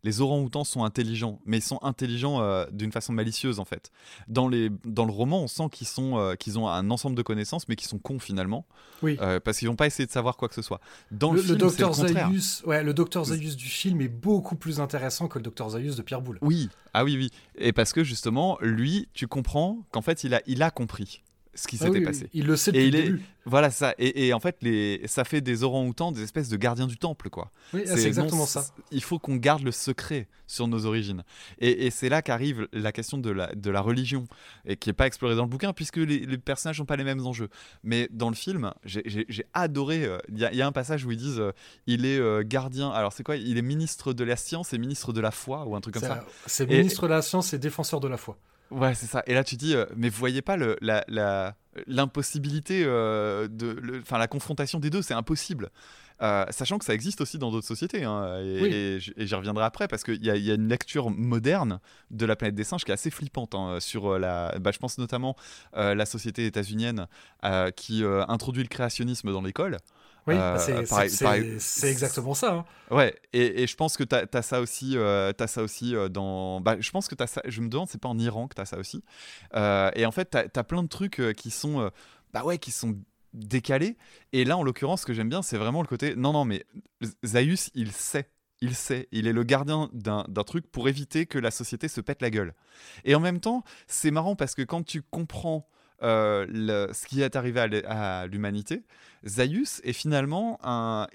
les 0.08 0.22
orang-outans 0.22 0.64
sont 0.64 0.86
intelligents, 0.86 1.42
mais 1.46 1.58
ils 1.58 1.64
sont 1.64 1.80
intelligents 1.82 2.42
euh, 2.42 2.66
d'une 2.72 2.94
façon 2.94 3.12
malicieuse 3.12 3.60
en 3.60 3.66
fait. 3.66 3.92
Dans, 4.30 4.48
les, 4.48 4.70
dans 4.86 5.04
le 5.04 5.12
roman, 5.12 5.42
on 5.42 5.48
sent 5.48 5.68
qu'ils 5.70 5.86
sont 5.86 6.18
euh, 6.18 6.36
qu'ils 6.36 6.58
ont 6.58 6.70
un 6.70 6.90
ensemble 6.92 7.18
de 7.18 7.22
connaissances, 7.22 7.68
mais 7.68 7.76
qu'ils 7.76 7.90
sont 7.90 8.00
cons 8.00 8.18
finalement. 8.18 8.66
Oui. 9.04 9.18
Euh, 9.20 9.42
parce 9.42 9.58
qu'ils 9.58 9.68
vont 9.68 9.76
pas 9.76 9.86
essayer 9.86 10.06
de 10.06 10.12
savoir 10.12 10.38
quoi 10.38 10.48
que 10.48 10.56
ce 10.56 10.62
soit. 10.62 10.80
Dans 11.12 11.34
le, 11.34 11.42
le 11.42 11.44
film, 11.44 11.58
docteur 11.58 11.94
Zaius, 11.94 12.64
ouais, 12.66 12.84
le 12.84 12.94
docteur 12.94 13.26
Zaius 13.26 13.58
du 13.58 13.68
film 13.68 14.00
est 14.00 14.08
beaucoup 14.08 14.56
plus 14.56 14.80
intéressant 14.80 15.28
que 15.28 15.40
le 15.40 15.44
docteur 15.44 15.72
Zaius 15.72 15.98
de 15.98 16.02
Pierre 16.02 16.22
Boulle. 16.22 16.40
Oui, 16.42 16.70
ah 16.94 17.04
oui, 17.04 17.18
oui. 17.18 17.30
Et 17.58 17.74
parce 17.74 17.92
que 17.92 18.06
justement, 18.06 18.58
lui, 18.62 19.10
tu 19.14 19.28
comprends 19.28 19.80
qu'en 19.92 20.02
fait, 20.02 20.24
il 20.24 20.34
a, 20.34 20.42
il 20.48 20.64
a 20.64 20.72
compris 20.72 21.22
ce 21.58 21.68
qui 21.68 21.78
ah 21.82 21.86
s'était 21.86 22.02
passé. 22.02 22.30
Il 22.34 22.46
le 22.46 22.56
sait 22.56 22.72
depuis 22.72 22.88
et 22.88 22.92
le 22.92 23.02
début. 23.02 23.22
Voilà 23.46 23.72
ça. 23.72 23.96
Et, 23.98 24.34
en 24.34 24.40
fait, 24.40 24.58
les, 24.62 25.02
ça 25.06 25.24
fait 25.24 25.40
des 25.40 25.64
orang-outans 25.64 26.12
des 26.12 26.22
espèces 26.22 26.50
de 26.50 26.58
gardiens 26.58 26.86
du 26.86 26.98
temple, 26.98 27.30
quoi. 27.30 27.50
Oui, 27.74 27.84
ah, 27.88 27.96
c'est 27.96 28.06
exactement 28.06 28.46
ça. 28.46 28.66
Il 28.92 29.02
faut 29.02 29.20
qu'on 29.20 29.38
garde 29.38 29.64
le 29.64 29.72
secret 29.72 30.28
sur 30.48 30.68
nos 30.68 30.86
origines. 30.86 31.24
Et, 31.60 31.90
c'est 31.90 32.10
là 32.10 32.22
qu'arrive 32.22 32.68
la 32.74 32.92
question 32.92 33.18
de 33.18 33.32
la, 33.32 33.48
de 33.56 33.72
la 33.72 33.82
religion, 33.82 34.28
et 34.66 34.76
qui 34.76 34.90
n'est 34.90 34.94
pas 34.94 35.08
explorée 35.08 35.36
dans 35.36 35.44
le 35.44 35.50
bouquin, 35.50 35.74
puisque 35.74 35.98
les, 35.98 36.38
personnages 36.38 36.80
n'ont 36.80 36.86
pas 36.86 36.98
les 36.98 37.06
mêmes 37.06 37.26
enjeux. 37.26 37.50
Mais 37.84 38.08
dans 38.12 38.30
le 38.30 38.36
film, 38.36 38.74
j'ai 38.84 39.46
adoré. 39.54 40.06
Euh, 40.06 40.18
il 40.30 40.38
y, 40.38 40.62
a 40.62 40.68
un 40.68 40.72
passage 40.72 41.06
où 41.06 41.12
ils 41.12 41.18
disent 41.18 41.40
euh, 41.40 41.54
il 41.88 42.06
est 42.06 42.20
euh, 42.20 42.44
gardien. 42.46 42.90
Alors, 42.92 43.14
c'est 43.14 43.24
quoi? 43.24 43.38
Il 43.38 43.58
est 43.58 43.62
ministre 43.62 44.14
de 44.14 44.24
la 44.24 44.36
science 44.36 44.74
et 44.74 44.78
ministre 44.78 45.14
de 45.14 45.22
la 45.22 45.32
foi, 45.32 45.66
ou 45.66 45.76
un 45.76 45.82
truc 45.82 45.96
comme 45.96 46.04
ça. 46.04 46.26
C'est 46.46 46.68
ministre 46.68 47.08
de 47.08 47.14
la 47.14 47.22
science 47.22 47.54
et 47.54 47.58
défenseur 47.58 48.00
de 48.02 48.08
la 48.08 48.18
foi. 48.18 48.38
Ouais, 48.72 48.94
c'est 48.96 49.06
ça. 49.06 49.24
Et 49.28 49.34
là, 49.34 49.44
tu 49.44 49.56
dis, 49.56 49.76
euh, 49.76 49.86
mais 49.96 50.10
vous 50.10 50.18
voyez 50.18 50.42
pas 50.42 50.58
le, 50.58 50.78
la, 50.82 51.56
l'impossibilité 51.86 52.84
euh, 52.86 53.48
de, 53.48 54.00
enfin 54.02 54.18
la 54.18 54.28
confrontation 54.28 54.80
des 54.80 54.90
deux, 54.90 55.02
c'est 55.02 55.14
impossible. 55.14 55.70
Euh, 56.24 56.46
sachant 56.50 56.80
que 56.80 56.86
ça 56.86 56.96
existe 56.96 57.22
aussi 57.22 57.38
dans 57.38 57.52
d'autres 57.52 57.68
sociétés, 57.68 58.04
hein, 58.04 58.40
et, 58.42 58.98
j'y 59.00 59.36
reviendrai 59.36 59.64
après 59.64 59.88
parce 59.88 60.04
qu'il 60.04 60.26
y, 60.26 60.30
y, 60.30 60.52
a 60.52 60.56
une 60.56 60.68
lecture 60.68 61.12
moderne 61.12 61.80
de 62.10 62.26
la 62.26 62.36
planète 62.36 62.56
des 62.56 62.64
singes 62.64 62.84
qui 62.84 62.90
est 62.90 62.96
assez 62.96 63.12
flippante 63.12 63.54
hein, 63.54 63.78
sur 63.80 64.18
la. 64.18 64.58
Bah, 64.60 64.72
je 64.72 64.80
pense 64.80 64.98
notamment 64.98 65.36
la 65.74 66.06
société 66.08 66.48
états-unienne 66.48 67.06
qui 67.76 68.04
introduit 68.04 68.64
le 68.64 68.70
créationnisme 68.70 69.32
dans 69.32 69.44
l'école. 69.44 69.78
Oui, 70.28 70.36
bah, 70.36 70.58
c'est 70.60 71.90
exactement 71.90 72.34
ça. 72.34 72.54
Hein. 72.54 72.66
Ouais, 72.92 73.16
et, 73.34 73.64
et, 73.64 73.68
je 73.68 73.76
pense 73.76 73.96
que 73.98 74.04
tu 74.04 74.16
as, 74.16 74.42
ça 74.42 74.60
aussi, 74.60 74.98
as 74.98 75.48
ça 75.48 75.64
aussi 75.64 75.96
dans. 76.12 76.62
Bah, 76.62 76.76
je 76.80 76.92
pense 76.92 77.08
que 77.08 77.16
as 77.22 77.28
ça. 77.28 77.42
Je 77.46 77.62
me 77.62 77.70
demande, 77.70 77.88
c'est 77.90 78.02
pas 78.02 78.10
en 78.10 78.20
Iran 78.20 78.48
que 78.48 78.56
tu 78.56 78.62
as 78.62 78.66
ça 78.66 78.78
aussi. 78.78 79.04
et 79.54 80.06
en 80.06 80.12
fait, 80.12 80.32
tu 80.32 80.38
as, 80.38 80.48
as, 80.54 80.64
plein 80.64 80.84
de 80.84 80.90
trucs 80.90 81.22
qui 81.36 81.52
sont. 81.52 81.92
bah 82.34 82.44
ouais, 82.44 82.58
qui 82.58 82.72
sont 82.72 82.98
décalé. 83.34 83.98
Et 84.34 84.46
là, 84.46 84.58
en 84.58 84.64
l'occurrence, 84.64 85.02
ce 85.02 85.06
que 85.06 85.14
j'aime 85.14 85.30
bien, 85.30 85.42
c'est 85.42 85.58
vraiment 85.58 85.82
le 85.82 85.88
côté 85.88 86.16
non, 86.16 86.34
non, 86.34 86.46
mais 86.46 86.66
Zaius, 87.26 87.70
il 87.74 87.92
sait. 87.92 88.30
Il 88.60 88.74
sait, 88.74 89.08
il 89.12 89.28
est 89.28 89.34
le 89.34 89.44
gardien 89.44 89.88
d'un 89.94 90.24
truc 90.44 90.66
pour 90.72 90.90
éviter 90.90 91.28
que 91.28 91.38
la 91.38 91.52
société 91.52 91.88
se 91.88 92.02
pète 92.02 92.24
la 92.24 92.32
gueule. 92.32 92.56
Et 93.06 93.14
en 93.14 93.20
même 93.20 93.40
temps, 93.40 93.64
c'est 93.86 94.10
marrant 94.10 94.36
parce 94.36 94.56
que 94.56 94.64
quand 94.64 94.82
tu 94.82 95.04
comprends 95.04 95.70
euh, 96.04 96.46
le, 96.50 96.94
ce 96.94 97.06
qui 97.08 97.22
est 97.22 97.36
arrivé 97.36 97.60
à 97.60 98.28
l'humanité, 98.28 98.84
Zaius 99.26 99.82
est 99.84 99.94
finalement 99.94 100.60
un. 100.64 101.08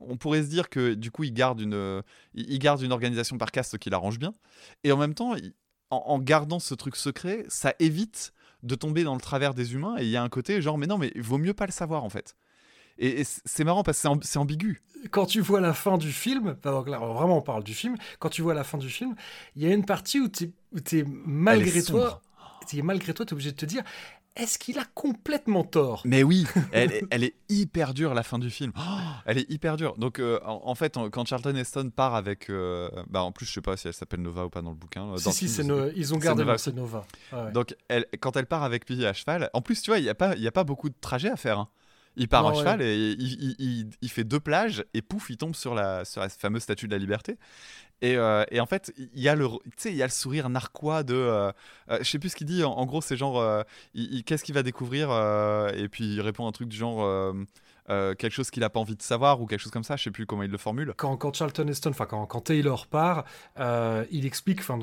on 0.00 0.16
pourrait 0.16 0.42
se 0.42 0.48
dire 0.48 0.68
que 0.68 0.94
du 0.94 1.10
coup, 1.10 1.24
il 1.24 1.32
garde 1.32 1.60
une, 1.60 2.02
il 2.34 2.58
garde 2.58 2.82
une 2.82 2.92
organisation 2.92 3.38
par 3.38 3.50
caste 3.50 3.78
qui 3.78 3.90
l'arrange 3.90 4.18
bien. 4.18 4.32
Et 4.84 4.92
en 4.92 4.96
même 4.96 5.14
temps, 5.14 5.34
en, 5.90 6.18
gardant 6.18 6.58
ce 6.58 6.74
truc 6.74 6.96
secret, 6.96 7.44
ça 7.48 7.74
évite 7.78 8.32
de 8.62 8.74
tomber 8.74 9.04
dans 9.04 9.14
le 9.14 9.20
travers 9.20 9.54
des 9.54 9.74
humains. 9.74 9.96
Et 9.98 10.04
il 10.04 10.10
y 10.10 10.16
a 10.16 10.22
un 10.22 10.28
côté 10.28 10.60
genre, 10.62 10.78
mais 10.78 10.86
non, 10.86 10.98
mais 10.98 11.12
il 11.14 11.22
vaut 11.22 11.38
mieux 11.38 11.54
pas 11.54 11.66
le 11.66 11.72
savoir 11.72 12.04
en 12.04 12.10
fait. 12.10 12.36
Et, 12.98 13.24
c'est 13.24 13.64
marrant 13.64 13.82
parce 13.82 14.02
que 14.02 14.08
c'est 14.22 14.38
ambigu. 14.38 14.80
Quand 15.10 15.26
tu 15.26 15.40
vois 15.40 15.60
la 15.60 15.74
fin 15.74 15.98
du 15.98 16.12
film, 16.12 16.56
donc 16.62 16.88
là, 16.88 16.98
vraiment 16.98 17.38
on 17.38 17.42
parle 17.42 17.64
du 17.64 17.74
film, 17.74 17.96
quand 18.18 18.28
tu 18.28 18.42
vois 18.42 18.54
la 18.54 18.64
fin 18.64 18.78
du 18.78 18.88
film, 18.88 19.14
il 19.56 19.62
y 19.62 19.66
a 19.66 19.74
une 19.74 19.84
partie 19.84 20.20
où 20.20 20.28
tu 20.28 20.52
es, 20.92 21.04
malgré 21.26 21.82
toi, 21.82 22.22
es, 22.76 22.82
malgré 22.82 23.14
toi, 23.14 23.26
tu 23.26 23.30
es 23.30 23.34
obligé 23.34 23.52
de 23.52 23.56
te 23.56 23.66
dire, 23.66 23.82
est-ce 24.34 24.58
qu'il 24.58 24.78
a 24.78 24.84
complètement 24.94 25.62
tort? 25.62 26.02
Mais 26.04 26.22
oui, 26.22 26.46
elle, 26.72 26.92
est 27.22 27.34
hyper 27.48 27.92
dure 27.92 28.14
la 28.14 28.22
fin 28.22 28.38
du 28.38 28.48
film. 28.48 28.72
Oh, 28.76 28.80
elle 29.26 29.38
est 29.38 29.50
hyper 29.50 29.76
dure. 29.76 29.96
Donc 29.98 30.18
euh, 30.18 30.40
en, 30.44 30.74
fait, 30.74 30.96
quand 31.10 31.26
Charlton 31.26 31.54
Heston 31.54 31.90
part 31.94 32.14
avec, 32.14 32.48
euh, 32.48 32.88
bah 33.08 33.22
en 33.22 33.32
plus 33.32 33.44
je 33.44 33.52
sais 33.52 33.60
pas 33.60 33.76
si 33.76 33.88
elle 33.88 33.94
s'appelle 33.94 34.22
Nova 34.22 34.46
ou 34.46 34.50
pas 34.50 34.62
dans 34.62 34.70
le 34.70 34.76
bouquin. 34.76 35.12
Euh, 35.12 35.16
si 35.18 35.48
si, 35.48 35.62
ils 35.96 36.14
ont 36.14 36.18
gardé 36.18 36.44
Nova. 36.44 36.58
C'est 36.58 36.74
Nova. 36.74 37.04
Donc 37.52 37.76
elle, 37.88 38.06
quand 38.20 38.36
elle 38.36 38.46
part 38.46 38.62
avec 38.62 38.86
Piggy 38.86 39.04
à 39.04 39.12
cheval, 39.12 39.50
en 39.52 39.60
plus 39.60 39.82
tu 39.82 39.90
vois, 39.90 39.98
il 39.98 40.04
y 40.04 40.10
a 40.10 40.14
pas, 40.14 40.34
il 40.34 40.42
y 40.42 40.48
a 40.48 40.52
pas 40.52 40.64
beaucoup 40.64 40.88
de 40.88 40.96
trajets 40.98 41.30
à 41.30 41.36
faire. 41.36 41.58
Hein. 41.58 41.68
Il 42.16 42.28
part 42.28 42.46
à 42.46 42.54
cheval 42.54 42.82
et 42.82 42.94
il, 43.18 43.90
il, 44.02 44.10
fait 44.10 44.24
deux 44.24 44.40
plages 44.40 44.84
et 44.92 45.00
pouf, 45.00 45.30
il 45.30 45.38
tombe 45.38 45.54
sur 45.54 45.74
la, 45.74 46.04
sur 46.04 46.20
la 46.20 46.28
fameuse 46.28 46.62
statue 46.62 46.86
de 46.86 46.92
la 46.92 46.98
liberté. 46.98 47.38
Euh, 48.04 48.44
et, 48.50 48.60
en 48.60 48.66
fait, 48.66 48.92
il 48.96 49.20
y, 49.20 49.28
a 49.28 49.34
le, 49.34 49.48
il 49.84 49.94
y 49.94 50.02
a 50.02 50.06
le 50.06 50.10
sourire 50.10 50.48
narquois 50.48 51.02
de. 51.02 51.14
Euh, 51.14 51.52
euh, 51.90 51.98
je 52.00 52.04
sais 52.04 52.18
plus 52.18 52.30
ce 52.30 52.36
qu'il 52.36 52.46
dit. 52.46 52.64
En, 52.64 52.84
gros, 52.86 53.00
c'est 53.00 53.16
genre. 53.16 53.64
qu'est-ce 54.26 54.44
qu'il 54.44 54.54
va 54.54 54.62
découvrir 54.62 55.10
Et 55.74 55.88
puis 55.88 56.14
il 56.14 56.20
répond 56.20 56.46
un 56.46 56.52
truc 56.52 56.68
du 56.68 56.76
genre. 56.76 57.34
Quelque 57.88 58.30
chose 58.30 58.50
qu'il 58.50 58.60
n'a 58.60 58.70
pas 58.70 58.80
envie 58.80 58.96
de 58.96 59.02
savoir 59.02 59.40
ou 59.40 59.46
quelque 59.46 59.60
chose 59.60 59.72
comme 59.72 59.84
ça, 59.84 59.96
je 59.96 60.04
sais 60.04 60.10
plus 60.10 60.26
comment 60.26 60.42
il 60.42 60.50
le 60.50 60.58
formule. 60.58 60.94
Quand, 60.96 61.34
Charlton 61.34 61.68
Heston, 61.68 61.90
enfin 61.90 62.06
quand, 62.06 62.26
quand, 62.26 62.42
Taylor 62.42 62.86
part, 62.86 63.24
il 64.10 64.26
explique, 64.26 64.60
enfin 64.60 64.78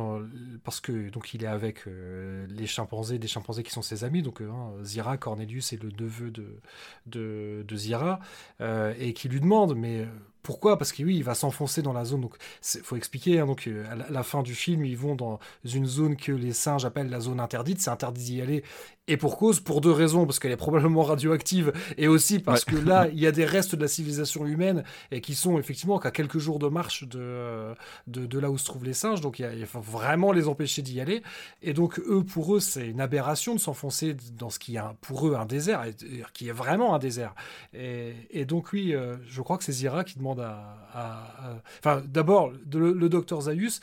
parce 0.64 0.80
que 0.80 1.10
donc 1.10 1.34
il 1.34 1.44
est 1.44 1.48
avec 1.48 1.86
les 1.86 2.68
chimpanzés, 2.68 3.20
des 3.20 3.28
chimpanzés 3.28 3.64
qui 3.64 3.72
sont 3.72 3.82
ses 3.82 4.04
amis, 4.04 4.22
donc 4.22 4.42
hein, 4.42 4.72
Zira, 4.84 5.18
Cornelius 5.18 5.74
est 5.74 5.82
le 5.82 5.90
neveu 5.92 6.32
de, 6.32 6.60
de, 7.08 7.66
de 7.68 7.76
Zira, 7.76 8.20
et 8.60 9.14
qui 9.14 9.30
lui 9.30 9.40
demande, 9.40 9.76
mais 9.76 10.08
pourquoi? 10.42 10.78
Parce 10.78 10.92
que 10.92 11.04
oui, 11.04 11.18
il 11.18 11.24
va 11.24 11.36
s'enfoncer 11.36 11.82
dans 11.82 11.94
la 11.94 12.06
zone. 12.06 12.22
Donc, 12.22 12.36
faut 12.62 12.96
expliquer. 12.96 13.40
Hein, 13.40 13.46
donc, 13.46 13.68
euh, 13.68 13.86
à 13.92 14.12
la 14.12 14.24
fin 14.24 14.42
du 14.42 14.56
film, 14.56 14.86
ils 14.86 14.98
vont 14.98 15.16
dans 15.16 15.40
une 15.66 15.86
zone 15.86 16.16
que 16.16 16.32
les 16.32 16.54
singes 16.54 16.86
appellent 16.86 17.10
la 17.10 17.20
zone 17.20 17.40
interdite. 17.40 17.82
C'est 17.82 17.90
interdit 17.90 18.24
d'y 18.24 18.42
aller 18.42 18.64
et 19.10 19.18
pour 19.18 19.38
cause, 19.38 19.60
pour 19.60 19.82
deux 19.82 19.92
raisons, 19.92 20.28
parce 20.28 20.38
qu'elle 20.38 20.52
est 20.52 20.56
probablement 20.58 21.02
radioactive, 21.02 21.74
et 21.98 22.08
aussi 22.08 22.38
parce 22.38 22.64
que 22.64 22.76
là, 22.76 23.08
il 23.12 23.20
y 23.20 23.26
a 23.26 23.32
des 23.32 23.44
restes 23.44 23.74
de 23.74 23.82
la 23.82 23.88
civilisation 23.88 24.46
humaine, 24.46 24.84
et 25.10 25.20
qui 25.20 25.34
sont 25.34 25.58
effectivement 25.58 25.98
qu'à 25.98 26.12
quelques 26.12 26.38
jours 26.38 26.60
de 26.60 26.68
marche 26.68 27.06
de, 27.06 27.74
de, 28.06 28.40
là 28.40 28.52
où 28.52 28.60
se 28.60 28.66
trouvent 28.66 28.86
les 28.86 28.94
singes, 28.94 29.20
donc 29.20 29.40
il, 29.40 29.66
faut 29.66 29.80
vraiment 29.80 30.32
les 30.32 30.48
empêcher 30.48 30.84
d'y 30.84 31.02
aller. 31.02 31.24
Et 31.64 31.74
donc, 31.74 31.98
eux, 31.98 32.24
pour 32.24 32.56
eux, 32.56 32.60
c'est 32.60 32.88
une 32.88 33.02
aberration 33.02 33.56
de 33.56 33.60
s'enfoncer 33.60 34.16
dans 34.38 34.52
ce 34.52 34.60
qui 34.60 34.76
est 34.76 34.82
pour 35.02 35.28
eux 35.28 35.34
un 35.34 35.48
désert, 35.48 35.86
qui 36.34 36.50
est 36.50 36.54
vraiment 36.54 36.94
un 36.94 37.00
désert. 37.00 37.34
Et, 37.74 38.46
donc, 38.46 38.74
oui, 38.74 38.94
euh, 38.94 39.18
je 39.28 39.42
crois 39.42 39.58
que 39.58 39.64
c'est 39.64 39.72
Zira 39.72 40.04
qui 40.04 40.20
demande 40.20 40.29
à. 40.40 41.62
Enfin, 41.80 42.02
d'abord, 42.06 42.52
le, 42.72 42.94
le 42.94 43.10
docteur 43.10 43.42
Zaius, 43.42 43.80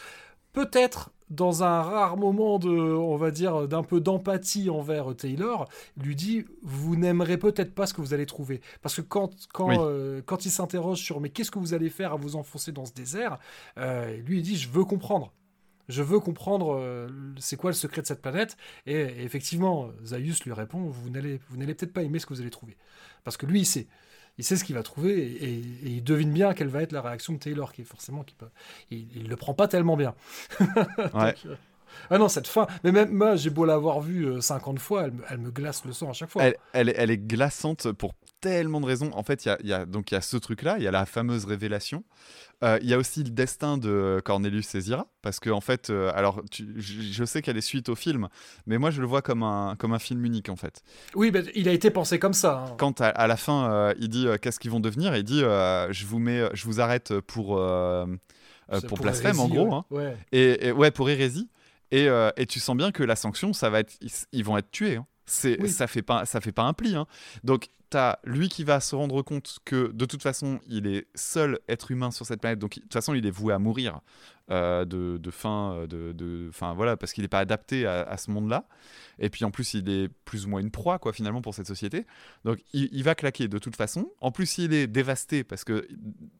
peut-être 0.52 1.10
dans 1.30 1.64
un 1.64 1.82
rare 1.82 2.16
moment 2.16 2.58
de, 2.58 2.68
on 2.68 3.16
va 3.16 3.30
dire, 3.30 3.66
d'un 3.66 3.82
peu 3.82 4.00
d'empathie 4.00 4.70
envers 4.70 5.14
Taylor, 5.16 5.68
lui 5.96 6.14
dit 6.14 6.44
vous 6.62 6.96
n'aimerez 6.96 7.36
peut-être 7.36 7.74
pas 7.74 7.86
ce 7.86 7.94
que 7.94 8.00
vous 8.00 8.14
allez 8.14 8.26
trouver. 8.26 8.60
Parce 8.80 8.96
que 8.96 9.00
quand, 9.02 9.32
quand, 9.52 9.70
euh, 9.70 10.22
quand 10.24 10.46
il 10.46 10.50
s'interroge 10.50 10.98
sur 10.98 11.20
mais 11.20 11.30
qu'est-ce 11.30 11.50
que 11.50 11.58
vous 11.58 11.74
allez 11.74 11.90
faire 11.90 12.12
à 12.12 12.16
vous 12.16 12.36
enfoncer 12.36 12.72
dans 12.72 12.84
ce 12.84 12.92
désert, 12.92 13.38
euh, 13.78 14.16
lui 14.18 14.38
il 14.38 14.42
dit 14.42 14.56
je 14.56 14.68
veux 14.68 14.84
comprendre. 14.84 15.32
Je 15.88 16.02
veux 16.02 16.18
comprendre 16.18 16.76
euh, 16.80 17.08
c'est 17.38 17.56
quoi 17.56 17.70
le 17.70 17.74
secret 17.74 18.02
de 18.02 18.06
cette 18.06 18.22
planète. 18.22 18.56
Et, 18.86 19.00
effectivement, 19.24 19.90
Zaius 20.04 20.44
lui 20.44 20.52
répond 20.52 20.80
vous 20.80 21.10
n'allez, 21.10 21.40
vous 21.48 21.56
n'allez 21.56 21.74
peut-être 21.74 21.92
pas 21.92 22.02
aimer 22.02 22.18
ce 22.18 22.26
que 22.26 22.34
vous 22.34 22.40
allez 22.40 22.50
trouver. 22.50 22.76
Parce 23.24 23.36
que 23.36 23.46
lui, 23.46 23.60
il 23.60 23.66
sait 23.66 23.86
il 24.38 24.44
sait 24.44 24.56
ce 24.56 24.64
qu'il 24.64 24.74
va 24.74 24.82
trouver 24.82 25.18
et, 25.18 25.62
il 25.84 26.04
devine 26.04 26.32
bien 26.32 26.54
quelle 26.54 26.68
va 26.68 26.82
être 26.82 26.92
la 26.92 27.02
réaction 27.02 27.32
de 27.34 27.38
Taylor, 27.38 27.72
qui 27.72 27.82
est 27.82 27.84
forcément 27.84 28.22
qui 28.22 28.34
peut, 28.34 28.48
il, 28.90 29.06
il, 29.16 29.28
le 29.28 29.36
prend 29.36 29.54
pas 29.54 29.68
tellement 29.68 29.96
bien. 29.96 30.14
ouais. 30.60 31.34
Euh, 31.46 31.56
ah 32.10 32.18
non, 32.18 32.28
cette 32.28 32.46
fin, 32.46 32.66
mais 32.84 32.92
même 32.92 33.10
moi, 33.10 33.36
j'ai 33.36 33.50
beau 33.50 33.64
l'avoir 33.64 34.00
vue 34.00 34.40
50 34.40 34.76
euh, 34.76 34.80
fois, 34.80 35.04
elle, 35.04 35.12
elle, 35.30 35.38
me 35.38 35.50
glace 35.50 35.84
le 35.84 35.92
sang 35.92 36.10
à 36.10 36.12
chaque 36.12 36.28
fois. 36.28 36.44
Elle, 36.44 36.56
elle, 36.72 36.92
elle 36.96 37.10
est 37.10 37.18
glaçante 37.18 37.90
pour 37.92 38.14
tellement 38.46 38.80
de 38.80 38.86
raisons. 38.86 39.10
En 39.12 39.22
fait, 39.22 39.44
il 39.44 39.66
y 39.68 39.72
a, 39.72 39.84
donc 39.84 40.10
il 40.10 40.14
y 40.14 40.16
a 40.16 40.20
ce 40.20 40.36
truc-là, 40.36 40.76
il 40.78 40.84
y 40.84 40.86
a 40.86 40.90
la 40.90 41.04
fameuse 41.04 41.44
révélation. 41.44 42.04
Euh, 42.62 42.78
il 42.80 42.88
y 42.88 42.94
a 42.94 42.98
aussi 42.98 43.22
le 43.22 43.30
destin 43.30 43.76
de 43.76 44.22
Cornelius 44.24 44.66
Césira, 44.66 45.08
parce 45.20 45.40
que 45.40 45.50
en 45.50 45.60
fait, 45.60 45.90
euh, 45.90 46.10
alors 46.14 46.42
je, 46.78 47.24
sais 47.24 47.42
qu'elle 47.42 47.56
est 47.56 47.60
suite 47.60 47.88
au 47.88 47.94
film, 47.94 48.28
mais 48.66 48.78
moi 48.78 48.90
je 48.90 49.00
le 49.00 49.06
vois 49.06 49.20
comme 49.20 49.42
un, 49.42 49.74
comme 49.76 49.92
un 49.92 49.98
film 49.98 50.24
unique 50.24 50.48
en 50.48 50.56
fait. 50.56 50.82
Oui, 51.14 51.30
mais 51.32 51.42
il 51.54 51.68
a 51.68 51.72
été 51.72 51.90
pensé 51.90 52.18
comme 52.18 52.32
ça. 52.32 52.66
Hein. 52.66 52.74
Quand 52.78 53.00
à, 53.00 53.26
la 53.26 53.36
fin 53.36 53.70
euh, 53.70 53.94
il 53.98 54.08
dit 54.08 54.26
qu'est-ce 54.40 54.58
qu'ils 54.58 54.70
vont 54.70 54.80
devenir, 54.80 55.14
il 55.16 55.24
dit 55.24 55.40
je 55.40 56.06
vous 56.06 56.18
mets, 56.18 56.48
je 56.54 56.64
vous 56.64 56.80
arrête 56.80 57.18
pour 57.20 57.60
pour, 58.88 58.98
blasphème 58.98 59.40
en 59.40 59.48
gros, 59.48 59.74
hein. 59.74 59.84
Et, 60.32 60.70
ouais 60.72 60.90
pour 60.90 61.10
hérésie. 61.10 61.50
Et, 61.90 62.08
et, 62.36 62.46
tu 62.46 62.58
sens 62.58 62.76
bien 62.76 62.90
que 62.90 63.02
la 63.02 63.16
sanction, 63.16 63.52
ça 63.52 63.70
va 63.70 63.80
être, 63.80 63.96
ils, 64.32 64.44
vont 64.44 64.56
être 64.56 64.70
tués. 64.70 64.96
Hein. 64.96 65.06
C'est, 65.26 65.66
ça 65.66 65.86
fait 65.86 66.02
pas, 66.02 66.24
ça 66.24 66.40
fait 66.40 66.52
pas 66.52 66.62
un 66.62 66.72
pli. 66.72 66.94
Hein. 66.94 67.06
Donc 67.44 67.70
t'as 67.90 68.18
lui 68.24 68.48
qui 68.48 68.64
va 68.64 68.80
se 68.80 68.94
rendre 68.94 69.22
compte 69.22 69.58
que 69.64 69.92
de 69.92 70.04
toute 70.04 70.22
façon, 70.22 70.60
il 70.68 70.86
est 70.86 71.06
seul 71.14 71.60
être 71.68 71.90
humain 71.90 72.10
sur 72.10 72.26
cette 72.26 72.40
planète, 72.40 72.58
donc 72.58 72.76
de 72.76 72.80
toute 72.80 72.92
façon, 72.92 73.14
il 73.14 73.26
est 73.26 73.30
voué 73.30 73.52
à 73.52 73.58
mourir 73.58 74.00
euh, 74.50 74.84
de, 74.84 75.18
de, 75.18 75.30
faim, 75.30 75.72
euh, 75.74 75.86
de, 75.86 76.12
de 76.12 76.50
voilà, 76.74 76.96
parce 76.96 77.12
qu'il 77.12 77.22
n'est 77.22 77.28
pas 77.28 77.38
adapté 77.38 77.86
à, 77.86 78.16
ce 78.16 78.30
monde-là. 78.30 78.66
Et 79.18 79.30
puis 79.30 79.44
en 79.44 79.50
plus, 79.50 79.74
il 79.74 79.88
est 79.88 80.08
plus 80.24 80.46
ou 80.46 80.48
moins 80.48 80.60
une 80.60 80.70
proie, 80.70 80.98
quoi, 80.98 81.12
finalement, 81.12 81.42
pour 81.42 81.54
cette 81.54 81.66
société. 81.66 82.06
Donc 82.44 82.58
il, 82.72 83.02
va 83.02 83.14
claquer 83.14 83.48
de 83.48 83.58
toute 83.58 83.76
façon. 83.76 84.10
En 84.20 84.30
plus, 84.30 84.58
il 84.58 84.72
est 84.72 84.86
dévasté 84.86 85.44
parce 85.44 85.64
que 85.64 85.86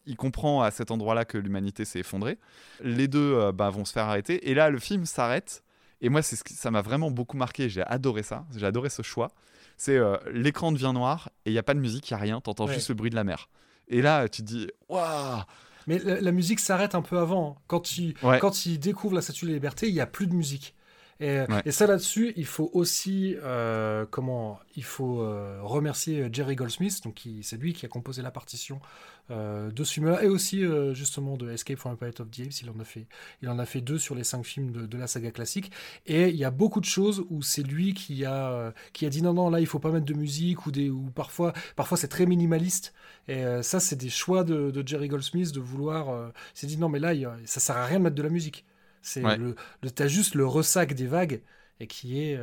il 0.05 0.17
comprend 0.17 0.63
à 0.63 0.71
cet 0.71 0.91
endroit-là 0.91 1.25
que 1.25 1.39
l'humanité 1.39 1.85
s'est 1.85 2.01
effondrée. 2.01 2.39
Les 2.81 3.09
deux 3.09 3.35
euh, 3.35 3.53
bah, 3.53 3.71
vont 3.71 3.85
se 3.85 3.93
faire 3.93 4.05
arrêter. 4.05 4.51
Et 4.51 4.55
là, 4.55 4.71
le 4.71 4.79
film 4.79 5.05
s'arrête. 5.05 5.63
Et 6.01 6.09
moi, 6.09 6.23
c'est 6.23 6.37
ce 6.37 6.43
ça 6.55 6.71
m'a 6.71 6.83
vraiment 6.83 7.11
beaucoup 7.11 7.37
marqué. 7.37 7.69
J'ai 7.69 7.83
adoré 7.83 8.23
ça. 8.23 8.45
J'ai 8.57 8.67
adoré 8.67 8.91
ce 8.91 9.03
choix 9.03 9.29
c'est 9.77 9.97
euh, 9.97 10.17
l'écran 10.33 10.73
devient 10.73 10.93
noir 10.95 11.31
et 11.45 11.51
il 11.51 11.53
n'y 11.53 11.59
a 11.59 11.63
pas 11.63 11.75
de 11.75 11.81
musique, 11.81 12.11
il 12.11 12.15
n'y 12.15 12.19
a 12.19 12.23
rien, 12.23 12.41
t'entends 12.41 12.67
juste 12.67 12.89
le 12.89 12.95
bruit 12.95 13.11
de 13.11 13.15
la 13.15 13.25
mer. 13.25 13.49
Et 13.89 14.03
là, 14.03 14.29
tu 14.29 14.43
te 14.43 14.47
dis, 14.47 14.69
waouh 14.89 15.43
Mais 15.87 15.99
la, 15.99 16.33
musique 16.33 16.61
s'arrête 16.61 16.95
un 16.95 17.03
peu 17.03 17.19
avant. 17.19 17.59
Quand 17.69 17.99
il, 17.99 18.15
quand 18.41 18.67
il 18.67 18.79
découvre 18.79 19.15
la 19.15 19.21
Statue 19.21 19.45
de 19.45 19.51
la 19.51 19.55
Liberté, 19.55 19.89
il 19.89 19.95
n'y 19.95 20.01
a 20.01 20.07
plus 20.07 20.27
de 20.27 20.35
musique. 20.35 20.75
Et, 21.21 21.41
et 21.65 21.73
ça 21.73 21.87
là-dessus, 21.87 22.33
il 22.37 22.47
faut 22.47 22.71
aussi 22.75 23.37
euh, 23.43 24.05
comment 24.11 24.59
il 24.77 24.85
faut 24.85 25.23
euh, 25.23 25.61
remercier 25.63 26.29
Jerry 26.31 26.57
Goldsmith, 26.57 27.03
donc 27.05 27.23
c'est 27.43 27.57
lui 27.57 27.73
qui 27.73 27.87
a 27.87 27.89
composé 27.89 28.21
la 28.23 28.31
partition 28.31 28.81
euh, 29.33 29.73
de 29.73 29.83
ce 29.83 29.95
film-là 29.95 30.23
et 30.23 30.29
aussi 30.29 30.65
euh, 30.65 30.95
justement 30.95 31.37
de 31.37 31.51
Escape 31.51 31.79
from 31.79 31.95
a 31.95 31.97
Planet 31.97 32.21
of 32.21 32.31
the 32.31 32.41
Apes. 32.41 32.63
Il 32.63 32.71
en 32.71 32.79
a 32.79 32.85
fait, 32.85 33.07
il 33.43 33.49
en 33.49 33.59
a 33.59 33.67
fait 33.67 33.81
deux 33.81 33.99
sur 33.99 34.15
les 34.15 34.23
cinq 34.23 34.45
films 34.45 34.87
de, 34.87 34.99
la 34.99 35.09
saga 35.09 35.33
classique. 35.33 35.73
Et 36.07 36.29
il 36.29 36.37
y 36.37 36.45
a 36.45 36.53
beaucoup 36.53 36.79
de 36.79 36.85
choses 36.85 37.25
où 37.29 37.43
c'est 37.43 37.65
lui 37.65 37.93
qui 37.93 38.25
a, 38.25 38.53
euh, 38.53 38.71
qui 38.93 39.05
a 39.05 39.09
dit 39.09 39.23
non 39.23 39.33
non 39.35 39.51
là 39.51 39.59
il 39.59 39.67
faut 39.67 39.81
pas 39.81 39.91
mettre 39.91 40.07
de 40.07 40.15
musique 40.15 40.67
ou 40.67 40.71
des 40.71 40.91
ou 40.91 41.11
parfois 41.11 41.53
parfois 41.75 41.99
c'est 41.99 42.09
très 42.09 42.25
minimaliste. 42.25 42.95
Et 43.27 43.43
ça 43.63 43.81
c'est 43.81 43.97
des 43.97 44.11
choix 44.11 44.45
de, 44.45 44.73
Jerry 44.87 45.09
Goldsmith 45.09 45.53
de 45.53 45.61
vouloir. 45.61 46.31
il 46.55 46.59
s'est 46.59 46.69
dit 46.69 46.79
non 46.79 46.89
mais 46.89 47.01
là 47.01 47.13
ça 47.47 47.59
sert 47.59 47.77
à 47.77 47.85
rien 47.85 47.99
de 47.99 48.05
mettre 48.05 48.17
de 48.17 48.23
la 48.23 48.29
musique. 48.31 48.65
C'est 49.07 49.31
le, 49.35 49.55
t'as 49.95 50.09
juste 50.09 50.35
le 50.35 50.47
ressac 50.47 50.95
des 50.95 51.07
vagues 51.07 51.43
et 51.81 51.87
qui 51.87 52.21
est, 52.21 52.39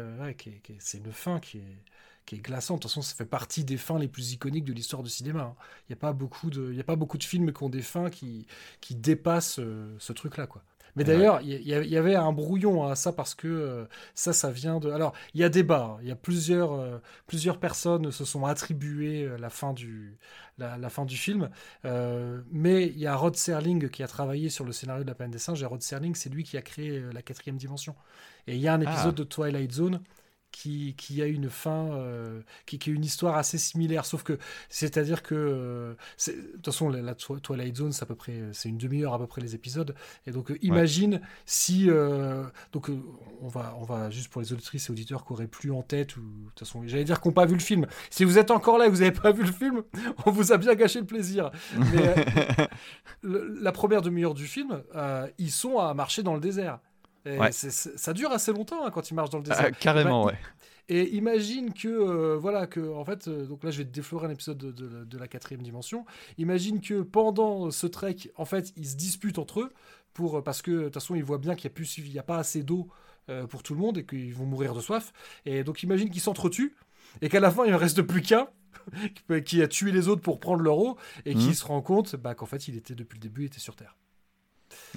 c'est 0.80 0.98
une 1.00 1.12
fin 1.12 1.40
qui 1.40 1.58
est 1.60 1.78
qui 2.26 2.36
est 2.36 2.40
glaçante. 2.40 2.78
De 2.80 2.82
toute 2.84 2.92
façon, 2.92 3.02
ça 3.02 3.16
fait 3.16 3.26
partie 3.26 3.66
des 3.66 3.76
fins 3.78 4.00
les 4.00 4.08
plus 4.08 4.32
iconiques 4.32 4.64
de 4.64 4.72
l'histoire 4.74 5.04
du 5.04 5.10
cinéma. 5.10 5.42
hein. 5.44 5.56
Il 5.90 5.92
n'y 5.92 5.94
a, 5.94 5.98
pas 6.00 6.14
beaucoup 6.14 6.50
de- 6.50 6.70
il 6.72 6.78
y 6.78 6.80
a 6.80 6.84
pas 6.86 6.96
beaucoup 6.96 7.18
de 7.18 7.24
films 7.24 7.52
qui 7.52 7.64
ont 7.64 7.70
des 7.70 7.82
fins 7.82 8.10
qui, 8.10 8.48
qui 8.80 8.96
dépassent 8.96 9.60
euh, 9.60 9.94
ce 10.00 10.14
truc-là. 10.14 10.48
quoi. 10.48 10.64
Mais 10.96 11.04
d'ailleurs, 11.04 11.42
il 11.42 11.62
y, 11.68 11.98
avait 11.98 12.16
un 12.16 12.32
brouillon 12.32 12.88
à 12.88 12.96
ça 12.96 13.12
parce 13.12 13.34
que 13.34 13.48
euh, 13.48 13.86
ça, 14.14 14.32
ça 14.32 14.52
vient 14.52 14.80
de. 14.80 14.92
Alors, 14.92 15.14
il 15.34 15.42
y 15.42 15.44
a 15.44 15.50
débat. 15.50 15.96
hein. 15.96 15.98
Il 16.02 16.08
y 16.08 16.12
a 16.12 16.16
plusieurs, 16.16 16.74
euh, 16.74 17.00
plusieurs 17.26 17.60
personnes 17.60 18.12
se 18.12 18.26
sont 18.26 18.46
attribuées 18.46 19.24
euh, 19.24 19.38
la 19.38 19.50
fin 19.50 19.74
du, 19.74 20.18
la, 20.58 20.78
la 20.78 20.90
fin 20.90 21.06
du 21.06 21.18
film. 21.18 21.50
Euh, 21.86 22.42
mais 22.52 22.88
il 22.88 23.00
y 23.00 23.08
a 23.08 23.16
Rod 23.16 23.36
Serling 23.36 23.90
qui 23.90 24.04
a 24.04 24.08
travaillé 24.08 24.50
sur 24.50 24.66
le 24.66 24.72
scénario 24.72 25.04
de 25.04 25.10
La 25.10 25.16
planète 25.16 25.34
des 25.34 25.40
singes. 25.40 25.62
Et 25.64 25.66
Rod 25.66 25.82
Serling, 25.82 26.14
c'est 26.16 26.30
lui 26.30 26.44
qui 26.44 26.58
a 26.58 26.62
créé 26.62 27.04
la 27.12 27.22
quatrième 27.22 27.58
dimension. 27.58 27.96
Et 28.48 28.56
il 28.56 28.62
y 28.62 28.68
a 28.68 28.74
un 28.74 28.82
épisode 28.82 29.16
de 29.16 29.24
Twilight 29.24 29.72
Zone 29.72 30.00
qui, 30.54 30.94
qui 30.96 31.22
a 31.22 31.26
une 31.26 31.50
fin, 31.50 31.90
euh, 31.94 32.40
qui, 32.66 32.78
qui 32.80 32.92
a 32.92 32.94
une 32.94 33.04
histoire 33.04 33.36
assez 33.36 33.58
similaire. 33.58 34.06
Sauf 34.06 34.24
que, 34.24 34.38
c'est-à-dire 34.70 35.22
que, 35.24 35.34
euh, 35.36 35.94
de 36.28 36.52
toute 36.54 36.66
façon, 36.68 36.88
la, 36.90 37.02
la 37.02 37.16
Twi- 37.16 37.42
Twilight 37.42 37.76
Zone, 37.76 37.92
c'est 37.92 38.04
à 38.04 38.06
peu 38.06 38.16
près, 38.16 38.40
c'est 38.54 38.70
une 38.70 38.78
demi-heure 38.78 39.14
à 39.14 39.20
peu 39.20 39.28
près 39.28 39.42
les 39.42 39.56
épisodes. 39.56 39.96
Et 40.28 40.32
donc, 40.32 40.52
euh, 40.52 40.58
imagine 40.62 41.20
si, 41.48 41.90
euh, 41.90 42.46
donc, 42.72 42.90
euh, 42.90 42.98
on 43.42 43.48
va, 43.48 43.76
on 43.80 43.84
va 43.84 44.10
juste 44.12 44.30
pour 44.30 44.42
les 44.42 44.54
auditrices 44.54 44.88
et 44.90 44.92
auditeurs 44.92 45.26
qui 45.26 45.34
auraient 45.34 45.48
plus 45.48 45.72
en 45.72 45.82
tête 45.82 46.16
ou, 46.18 46.22
de 46.22 46.50
toute 46.50 46.60
façon, 46.60 46.84
j'allais 46.86 47.04
dire 47.04 47.20
qu'on 47.20 47.30
n'ont 47.30 47.34
pas 47.34 47.46
vu 47.48 47.56
le 47.56 47.60
film. 47.60 47.88
Si 48.12 48.24
vous 48.24 48.38
êtes 48.38 48.52
encore 48.52 48.78
là 48.78 48.86
et 48.86 48.90
que 48.90 48.94
vous 48.94 49.00
n'avez 49.02 49.12
pas 49.12 49.32
vu 49.32 49.44
le 49.44 49.52
film, 49.52 49.82
on 50.26 50.32
vous 50.32 50.52
a 50.54 50.58
bien 50.58 50.76
gâché 50.76 51.00
le 51.00 51.06
plaisir. 51.08 51.50
Mais 51.78 52.08
euh, 52.08 52.66
le- 53.24 53.58
la 53.60 53.72
première 53.72 54.02
demi-heure 54.04 54.36
du 54.36 54.46
film, 54.46 54.84
euh, 54.96 55.28
ils 55.40 55.52
sont 55.52 55.80
à 55.80 55.94
marcher 55.96 56.22
dans 56.24 56.36
le 56.36 56.40
désert. 56.40 56.80
Et 57.26 57.38
Ouais. 57.40 57.52
ça 57.52 58.14
dure 58.14 58.32
assez 58.32 58.52
longtemps 58.52 58.86
hein, 58.86 58.92
quand 58.92 59.10
ils 59.10 59.14
marchent 59.14 59.30
dans 59.30 59.38
le 59.38 59.44
désert. 59.46 59.66
Ah, 59.68 59.72
carrément, 59.72 60.26
Bah, 60.26 60.32
ouais. 60.32 60.38
Et 60.90 61.16
imagine 61.16 61.74
que, 61.74 61.88
euh, 61.88 62.38
voilà, 62.38 62.68
que, 62.68 62.82
en 62.94 63.06
fait, 63.06 63.30
euh, 63.30 63.46
donc 63.46 63.64
là, 63.64 63.72
je 63.72 63.78
vais 63.78 63.86
te 63.86 63.92
déflorer 63.94 64.28
un 64.28 64.32
épisode 64.32 64.58
de, 64.58 64.72
de- 64.74 65.06
de 65.06 65.18
la 65.18 65.30
quatrième 65.30 65.62
dimension. 65.62 66.06
Imagine 66.38 66.82
que 66.82 67.02
pendant 67.02 67.72
ce 67.72 67.88
trek, 67.88 68.18
en 68.36 68.44
fait, 68.44 68.74
ils 68.76 68.86
se 68.88 68.98
disputent 68.98 69.40
entre 69.40 69.62
eux 69.62 69.72
pour, 70.14 70.44
parce 70.44 70.62
que 70.62 70.72
de 70.72 70.84
toute 70.84 70.96
façon, 70.96 71.16
ils 71.16 71.24
voient 71.24 71.38
bien 71.38 71.56
qu'il 71.56 71.72
n'y 71.72 71.86
a, 71.86 72.22
il 72.22 72.24
pas 72.24 72.38
assez 72.38 72.64
d'eau 72.64 72.90
euh, 73.30 73.48
pour 73.48 73.64
tout 73.64 73.74
le 73.74 73.80
monde 73.80 73.98
et 74.00 74.06
qu'ils 74.06 74.36
vont 74.36 74.46
mourir 74.46 74.74
de 74.74 74.82
soif. 74.82 75.14
Et 75.46 75.64
donc, 75.64 75.82
imagine 75.84 76.10
qu'ils 76.10 76.20
s'entretuent 76.22 76.76
et 77.22 77.30
qu'à 77.30 77.40
la 77.40 77.50
fin, 77.50 77.64
il 77.64 77.72
ne 77.72 77.78
reste 77.78 78.02
plus 78.02 78.22
qu'un 78.22 78.48
qui 79.46 79.62
a 79.62 79.70
tué 79.70 79.94
les 79.94 80.10
autres 80.10 80.22
pour 80.22 80.42
prendre 80.42 80.62
leur 80.62 80.78
eau 80.78 80.98
et 81.26 81.34
qui 81.34 81.48
Mhm. 81.48 81.54
se 81.54 81.64
rend 81.66 81.82
compte 81.82 82.18
bah, 82.18 82.36
qu'en 82.36 82.46
fait, 82.46 82.68
il 82.68 82.76
était 82.76 82.96
depuis 82.96 83.16
le 83.16 83.22
début, 83.22 83.44
il 83.44 83.46
était 83.46 83.60
sur 83.60 83.78
Terre. 83.78 83.96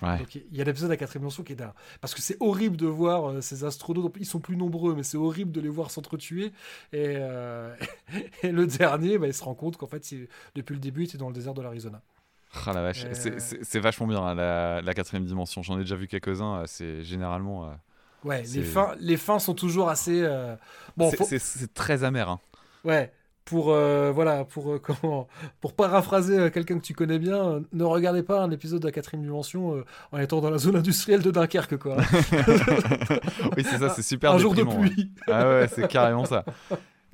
Ouais. 0.03 0.19
Donc, 0.19 0.35
il 0.35 0.55
y 0.57 0.61
a 0.61 0.65
l'épisode 0.65 0.89
de 0.89 0.93
la 0.93 0.97
quatrième 0.99 1.23
dimension 1.23 1.43
qui 1.43 1.53
est 1.53 1.57
dingue. 1.57 1.73
Parce 2.01 2.15
que 2.15 2.21
c'est 2.21 2.37
horrible 2.41 2.77
de 2.77 2.87
voir 2.87 3.31
euh, 3.31 3.41
ces 3.41 3.65
astronautes, 3.65 4.13
ils 4.19 4.27
sont 4.27 4.41
plus 4.41 4.57
nombreux, 4.57 4.95
mais 4.95 5.03
c'est 5.03 5.17
horrible 5.17 5.53
de 5.53 5.61
les 5.61 5.69
voir 5.71 5.91
s'entretuer. 5.91 6.53
Et, 6.93 7.15
euh, 7.19 7.75
et 8.43 8.53
le 8.53 8.67
dernier, 8.67 9.17
bah, 9.19 9.27
il 9.27 9.35
se 9.35 9.43
rend 9.43 9.55
compte 9.55 9.77
qu'en 9.77 9.87
fait, 9.87 10.13
il- 10.13 10.29
depuis 10.55 10.75
le 10.75 10.81
début, 10.81 11.03
il 11.03 11.05
était 11.09 11.19
dans 11.19 11.29
le 11.29 11.35
désert 11.35 11.55
de 11.55 11.63
l'Arizona. 11.63 12.03
Ah 12.67 12.73
la 12.73 12.83
vache, 12.83 13.05
Euh, 13.07 13.39
c'est- 13.63 13.79
vachement 13.81 14.07
bien 14.07 14.23
hein, 14.23 14.35
la, 14.35 14.81
la 14.83 14.95
quatrième 14.95 15.25
dimension. 15.27 15.63
J'en 15.63 15.77
ai 15.79 15.83
déjà 15.83 15.97
vu 15.97 16.07
quelques-uns. 16.09 16.63
C'est 16.67 17.03
généralement. 17.03 17.71
Ouais, 18.25 18.43
les 18.43 18.63
fins, 18.63 18.95
les 18.99 19.17
fins 19.17 19.39
sont 19.39 19.55
toujours 19.55 19.89
assez. 19.89 20.27
Bon, 20.97 21.11
c'est- 21.11 21.17
faut- 21.17 21.25
c'est 21.27 21.39
c'est 21.39 21.73
très 21.75 22.03
amer. 22.05 22.29
hein. 22.29 22.41
ouais. 22.85 23.13
Pour 23.47 23.71
euh, 23.71 24.11
voilà, 24.13 24.45
pour 24.45 24.73
euh, 24.73 24.79
comment, 24.83 25.29
pour 25.61 25.73
paraphraser 25.73 26.37
euh, 26.37 26.51
quelqu'un 26.51 26.79
que 26.79 26.85
tu 26.85 26.95
connais 26.95 27.21
bien, 27.21 27.63
ne 27.73 27.85
regardez 27.85 28.25
pas 28.25 28.43
un 28.43 28.51
épisode 28.51 28.81
de 28.81 28.87
la 28.87 28.93
quatrième 28.93 29.23
dimension 29.23 29.85
en 30.11 30.19
étant 30.19 30.41
dans 30.41 30.51
la 30.51 30.59
zone 30.59 30.75
industrielle 30.75 31.23
de 31.23 31.31
Dunkerque, 31.31 31.79
quoi. 31.79 31.97
oui, 33.57 33.65
c'est 33.65 33.79
ça, 33.79 33.91
c'est 33.91 34.03
super 34.03 34.33
un 34.35 34.39
jour 34.39 34.53
de 34.53 34.65
pluie. 34.65 35.13
Ah 35.29 35.49
ouais, 35.49 35.69
c'est 35.73 35.87
carrément 35.87 36.25
ça. 36.25 36.45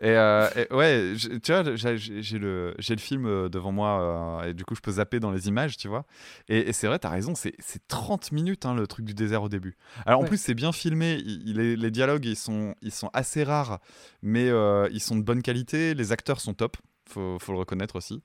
Et, 0.01 0.09
euh, 0.11 0.49
et 0.57 0.73
ouais, 0.75 1.13
je- 1.17 1.29
tu 1.39 1.53
vois, 1.53 1.63
j'ai 1.77 2.39
le, 2.39 2.75
le 2.77 2.97
film 2.97 3.27
euh, 3.27 3.49
devant 3.49 3.71
moi 3.73 4.41
euh, 4.43 4.49
et 4.49 4.55
du 4.55 4.65
coup 4.65 4.75
je 4.75 4.81
peux 4.81 4.93
zapper 4.93 5.21
dans 5.21 5.31
les 5.31 5.49
images, 5.49 5.77
tu 5.77 5.87
vois. 5.89 6.05
Et, 6.49 6.69
et 6.69 6.73
c'est 6.73 6.87
vrai, 6.89 6.99
t'as 6.99 7.11
raison, 7.11 7.35
c'est 7.35 7.53
c'est 7.61 7.87
30 7.89 8.33
minutes 8.33 8.67
hein, 8.67 8.75
le 8.75 8.87
truc 8.87 9.05
du 9.05 9.15
désert 9.15 9.43
au 9.45 9.49
début. 9.49 9.77
Alors 10.07 10.21
en 10.21 10.25
plus 10.25 10.41
c'est 10.41 10.55
bien 10.55 10.73
filmé, 10.73 11.19
il- 11.25 11.57
les 11.57 11.91
dialogues 11.91 12.25
ils 12.25 12.37
sont, 12.37 12.75
ils 12.83 12.91
sont 12.93 13.11
assez 13.13 13.45
rares, 13.45 13.81
mais 14.23 14.49
euh, 14.49 14.89
ils 14.93 15.01
sont 15.01 15.17
de 15.17 15.23
bonne 15.23 15.43
qualité, 15.43 15.95
les 15.95 16.11
acteurs 16.11 16.41
sont 16.41 16.55
top, 16.55 16.77
faut, 17.09 17.39
faut 17.39 17.53
le 17.53 17.59
reconnaître 17.59 17.97
aussi. 17.97 18.23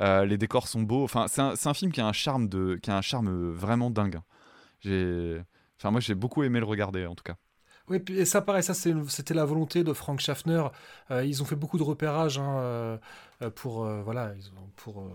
Les 0.00 0.36
décors 0.38 0.68
sont 0.68 0.82
beaux, 0.82 1.04
enfin 1.04 1.26
c'est 1.28 1.40
un, 1.40 1.54
un 1.64 1.74
film 1.74 1.90
qui 1.92 2.00
a 2.00 2.06
un 2.06 2.12
charme, 2.12 2.48
de, 2.48 2.78
qui 2.82 2.90
a 2.90 2.96
un 2.96 3.02
charme 3.02 3.50
vraiment 3.52 3.90
dingue. 3.90 4.20
J'ai... 4.80 5.42
Enfin, 5.78 5.90
moi, 5.90 6.00
j'ai 6.00 6.14
beaucoup 6.14 6.42
aimé 6.42 6.58
le 6.60 6.66
regarder, 6.66 7.06
en 7.06 7.14
tout 7.14 7.24
cas. 7.24 7.36
Oui, 7.88 8.02
et 8.10 8.24
ça, 8.24 8.40
pareil, 8.42 8.62
ça 8.64 8.74
c'était 8.74 9.34
la 9.34 9.44
volonté 9.44 9.84
de 9.84 9.92
Frank 9.92 10.18
Schaffner. 10.20 10.64
Euh, 11.10 11.24
ils 11.24 11.42
ont 11.42 11.44
fait 11.46 11.54
beaucoup 11.56 11.78
de 11.78 11.84
repérage 11.84 12.38
hein, 12.38 12.58
euh, 12.58 12.96
euh, 13.42 13.50
pour, 13.50 13.84
euh, 13.84 14.02
voilà, 14.04 14.32
ils 14.36 14.46
ont- 14.48 14.70
pour, 14.76 15.02
euh, 15.02 15.10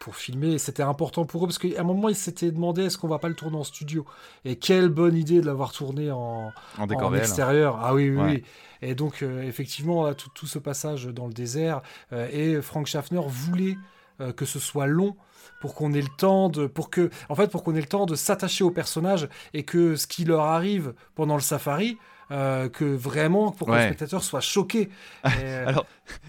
pour 0.00 0.16
filmer. 0.16 0.58
C'était 0.58 0.82
important 0.82 1.24
pour 1.26 1.44
eux 1.44 1.46
parce 1.46 1.58
qu'à 1.58 1.80
un 1.80 1.84
moment, 1.84 2.08
ils 2.08 2.16
s'étaient 2.16 2.50
demandé 2.50 2.82
est-ce 2.86 2.98
qu'on 2.98 3.06
va 3.06 3.20
pas 3.20 3.28
le 3.28 3.36
tourner 3.36 3.56
en 3.56 3.62
studio? 3.62 4.04
Et 4.44 4.56
quelle 4.56 4.88
bonne 4.88 5.16
idée 5.16 5.40
de 5.40 5.46
l'avoir 5.46 5.70
tourné 5.72 6.10
en, 6.10 6.52
En 6.76 6.86
décor 6.88 7.04
en 7.06 7.08
réel. 7.10 7.22
extérieur. 7.22 7.78
Ah 7.80 7.94
oui, 7.94 8.10
oui, 8.10 8.16
Ouais. 8.16 8.32
oui. 8.32 8.44
Et 8.84 8.96
donc, 8.96 9.22
effectivement, 9.22 10.12
tout, 10.14 10.28
tout 10.34 10.46
ce 10.48 10.58
passage 10.58 11.04
dans 11.06 11.28
le 11.28 11.32
désert, 11.32 11.82
et 12.10 12.60
Frank 12.62 12.88
Schaffner 12.88 13.20
voulait 13.24 13.76
euh, 14.22 14.32
que 14.32 14.44
ce 14.46 14.58
soit 14.58 14.86
long 14.86 15.16
pour 15.60 15.74
qu'on 15.74 15.92
ait 15.92 16.00
le 16.00 16.08
temps 16.16 16.48
de 16.48 16.66
pour 16.66 16.88
que 16.90 17.10
en 17.28 17.34
fait 17.34 17.48
pour 17.48 17.62
qu'on 17.62 17.74
ait 17.74 17.80
le 17.80 17.86
temps 17.86 18.06
de 18.06 18.14
s'attacher 18.16 18.64
aux 18.64 18.70
personnages 18.70 19.28
et 19.54 19.62
que 19.64 19.94
ce 19.96 20.06
qui 20.06 20.24
leur 20.24 20.42
arrive 20.42 20.94
pendant 21.14 21.34
le 21.36 21.40
safari 21.42 21.98
euh, 22.30 22.68
que 22.70 22.84
vraiment 22.84 23.50
pour 23.52 23.66
que 23.66 23.72
le 23.72 23.78
spectateur 23.88 24.22
soit 24.24 24.40
choqué 24.40 24.88
Et, 25.24 25.28
Alors, 25.66 25.84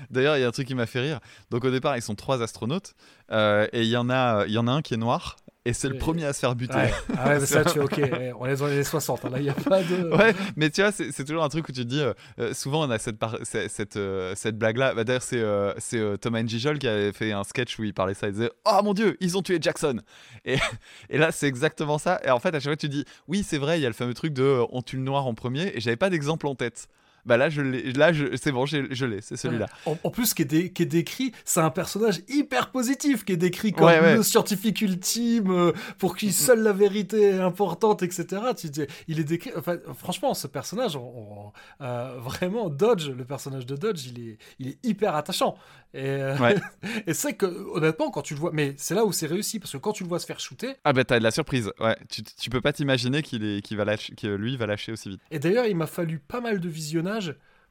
d'ailleurs, 0.09 0.35
il 0.37 0.41
y 0.41 0.43
a 0.43 0.47
un 0.47 0.51
truc 0.51 0.67
qui 0.67 0.75
m'a 0.75 0.85
fait 0.85 0.99
rire. 0.99 1.19
Donc, 1.49 1.63
au 1.63 1.71
départ, 1.71 1.95
ils 1.95 2.01
sont 2.01 2.15
trois 2.15 2.41
astronautes. 2.41 2.93
euh, 3.31 3.67
et 3.71 3.83
il 3.83 3.87
y, 3.87 3.95
en 3.97 4.09
a- 4.09 4.43
il 4.47 4.51
y 4.53 4.57
en 4.57 4.67
a 4.67 4.71
un 4.71 4.81
qui 4.81 4.93
est 4.95 4.97
noir. 4.97 5.37
Et 5.65 5.71
c'est 5.71 5.87
le 5.87 5.97
premier 5.97 6.25
à 6.25 6.33
se 6.33 6.39
faire 6.39 6.55
buter. 6.55 6.75
ouais. 6.75 6.91
Ah 7.17 7.29
ouais, 7.29 7.39
mais 7.39 7.45
ça, 7.45 7.63
tu 7.63 7.79
ok 7.79 7.97
ouais, 7.97 8.33
on 8.37 8.45
est 8.47 8.55
dans 8.57 8.67
les 8.67 8.73
années 8.73 8.83
60 8.83 9.23
hein, 9.23 9.29
là 9.29 9.39
il 9.39 9.45
y 9.45 9.49
a 9.49 9.53
pas 9.53 9.81
de 9.81 10.09
Ouais, 10.17 10.35
mais 10.57 10.69
tu 10.69 10.81
vois, 10.81 10.91
c'est 10.91 11.23
toujours 11.23 11.43
un 11.43 11.47
truc 11.49 11.69
où 11.69 11.71
tu 11.71 11.81
te 11.83 11.87
dis, 11.87 12.01
euh, 12.01 12.13
euh, 12.39 12.53
souvent 12.53 12.85
on 12.85 12.89
a 12.89 12.99
cette, 12.99 13.15
cette, 13.43 13.95
euh, 13.95 14.33
cette 14.35 14.57
blague-là. 14.57 14.93
Bah, 14.93 15.03
D'ailleurs, 15.05 15.21
c'est 15.21 15.39
euh, 15.39 15.73
c'est, 15.77 16.17
Thomas 16.19 16.41
Njijol 16.43 16.79
qui 16.79 16.87
avait 16.87 17.13
fait 17.13 17.31
un 17.31 17.45
sketch 17.45 17.79
où 17.79 17.83
il 17.85 17.93
parlait 17.93 18.13
ça. 18.13 18.27
Il 18.27 18.33
disait 18.33 18.51
Oh 18.65 18.79
mon 18.83 18.93
dieu, 18.93 19.15
ils 19.21 19.37
ont 19.37 19.41
tué 19.41 19.57
Jackson 19.61 20.01
Et, 20.43 20.57
et 21.09 21.17
là, 21.17 21.31
c'est 21.31 21.47
exactement 21.47 21.97
ça. 21.97 22.19
Et 22.25 22.29
en 22.29 22.39
fait, 22.39 22.49
à 22.49 22.59
chaque 22.59 22.63
fois, 22.63 22.75
tu 22.75 22.89
dis 22.89 23.05
Oui, 23.29 23.43
c'est 23.47 23.57
vrai, 23.57 23.79
il 23.79 23.83
y 23.83 23.85
a 23.85 23.89
le 23.89 23.93
fameux 23.95 24.13
truc 24.13 24.33
de 24.33 24.65
On 24.71 24.81
tue 24.81 24.97
le 24.97 25.03
noir 25.03 25.27
en 25.27 25.33
premier. 25.33 25.71
Et 25.77 25.79
j'avais 25.79 25.95
pas 25.95 26.09
d'exemple 26.09 26.47
en 26.47 26.55
tête. 26.55 26.87
Bah 27.25 27.37
là, 27.37 27.49
je 27.49 27.61
là 27.97 28.11
je- 28.11 28.35
c'est 28.35 28.51
bon, 28.51 28.65
je 28.65 29.05
l'ai, 29.05 29.21
c'est 29.21 29.37
celui-là. 29.37 29.67
En, 29.85 29.97
en 30.03 30.09
plus, 30.09 30.33
qui 30.33 30.41
est, 30.41 30.45
dé- 30.45 30.71
qui 30.73 30.83
est 30.83 30.85
décrit, 30.87 31.31
c'est 31.45 31.61
un 31.61 31.69
personnage 31.69 32.19
hyper 32.27 32.69
positif, 32.71 33.23
qui 33.23 33.31
est 33.33 33.37
décrit 33.37 33.71
comme 33.71 33.85
Ouais, 33.87 33.99
ouais. 33.99 34.15
le 34.15 34.23
scientifique 34.23 34.81
ultime, 34.81 35.49
euh, 35.51 35.71
pour 35.97 36.15
qui 36.17 36.31
seule 36.33 36.61
la 36.61 36.73
vérité 36.73 37.21
est 37.21 37.39
importante, 37.39 38.03
etc. 38.03 38.41
Tu 38.57 38.69
dis, 38.69 38.83
il 39.07 39.19
est 39.19 39.23
décrit. 39.23 39.51
Enfin, 39.55 39.77
franchement, 39.97 40.33
ce 40.33 40.47
personnage, 40.47 40.95
on- 40.95 41.01
on- 41.01 41.83
euh, 41.83 42.17
vraiment, 42.19 42.69
Dodge, 42.69 43.09
le 43.09 43.23
personnage 43.25 43.65
de 43.65 43.75
Dodge, 43.75 44.05
il 44.07 44.29
est, 44.29 44.37
il 44.59 44.67
est 44.69 44.77
hyper 44.83 45.15
attachant. 45.15 45.55
Et, 45.93 45.99
euh, 46.07 46.35
et 47.07 47.13
c'est 47.13 47.33
que, 47.33 47.45
honnêtement, 47.45 48.09
quand 48.09 48.21
tu 48.23 48.33
le 48.33 48.39
vois, 48.39 48.49
mais 48.51 48.73
c'est 48.77 48.95
là 48.95 49.05
où 49.05 49.11
c'est 49.13 49.27
réussi, 49.27 49.59
parce 49.59 49.71
que 49.71 49.77
quand 49.77 49.91
tu 49.93 50.03
le 50.03 50.09
vois 50.09 50.19
se 50.19 50.25
faire 50.25 50.39
shooter, 50.39 50.73
Ah 50.83 50.91
bah 50.91 51.03
t'as 51.03 51.19
de 51.19 51.23
la 51.23 51.29
surprise, 51.31 51.71
ouais. 51.79 51.95
Tu, 52.09 52.23
tu 52.23 52.49
peux 52.49 52.61
pas 52.61 52.73
t'imaginer 52.73 53.21
qu'il 53.21 53.43
est, 53.45 53.61
qu'il 53.61 53.77
va 53.77 53.85
lâcher, 53.85 54.13
que 54.15 54.27
lui 54.27 54.57
va 54.57 54.65
lâcher 54.65 54.91
aussi 54.91 55.09
vite. 55.09 55.21
Et 55.31 55.37
d'ailleurs, 55.39 55.65
il 55.67 55.75
m'a 55.75 55.85
fallu 55.87 56.17
pas 56.19 56.41
mal 56.41 56.59
de 56.59 56.67
visionnage 56.69 57.12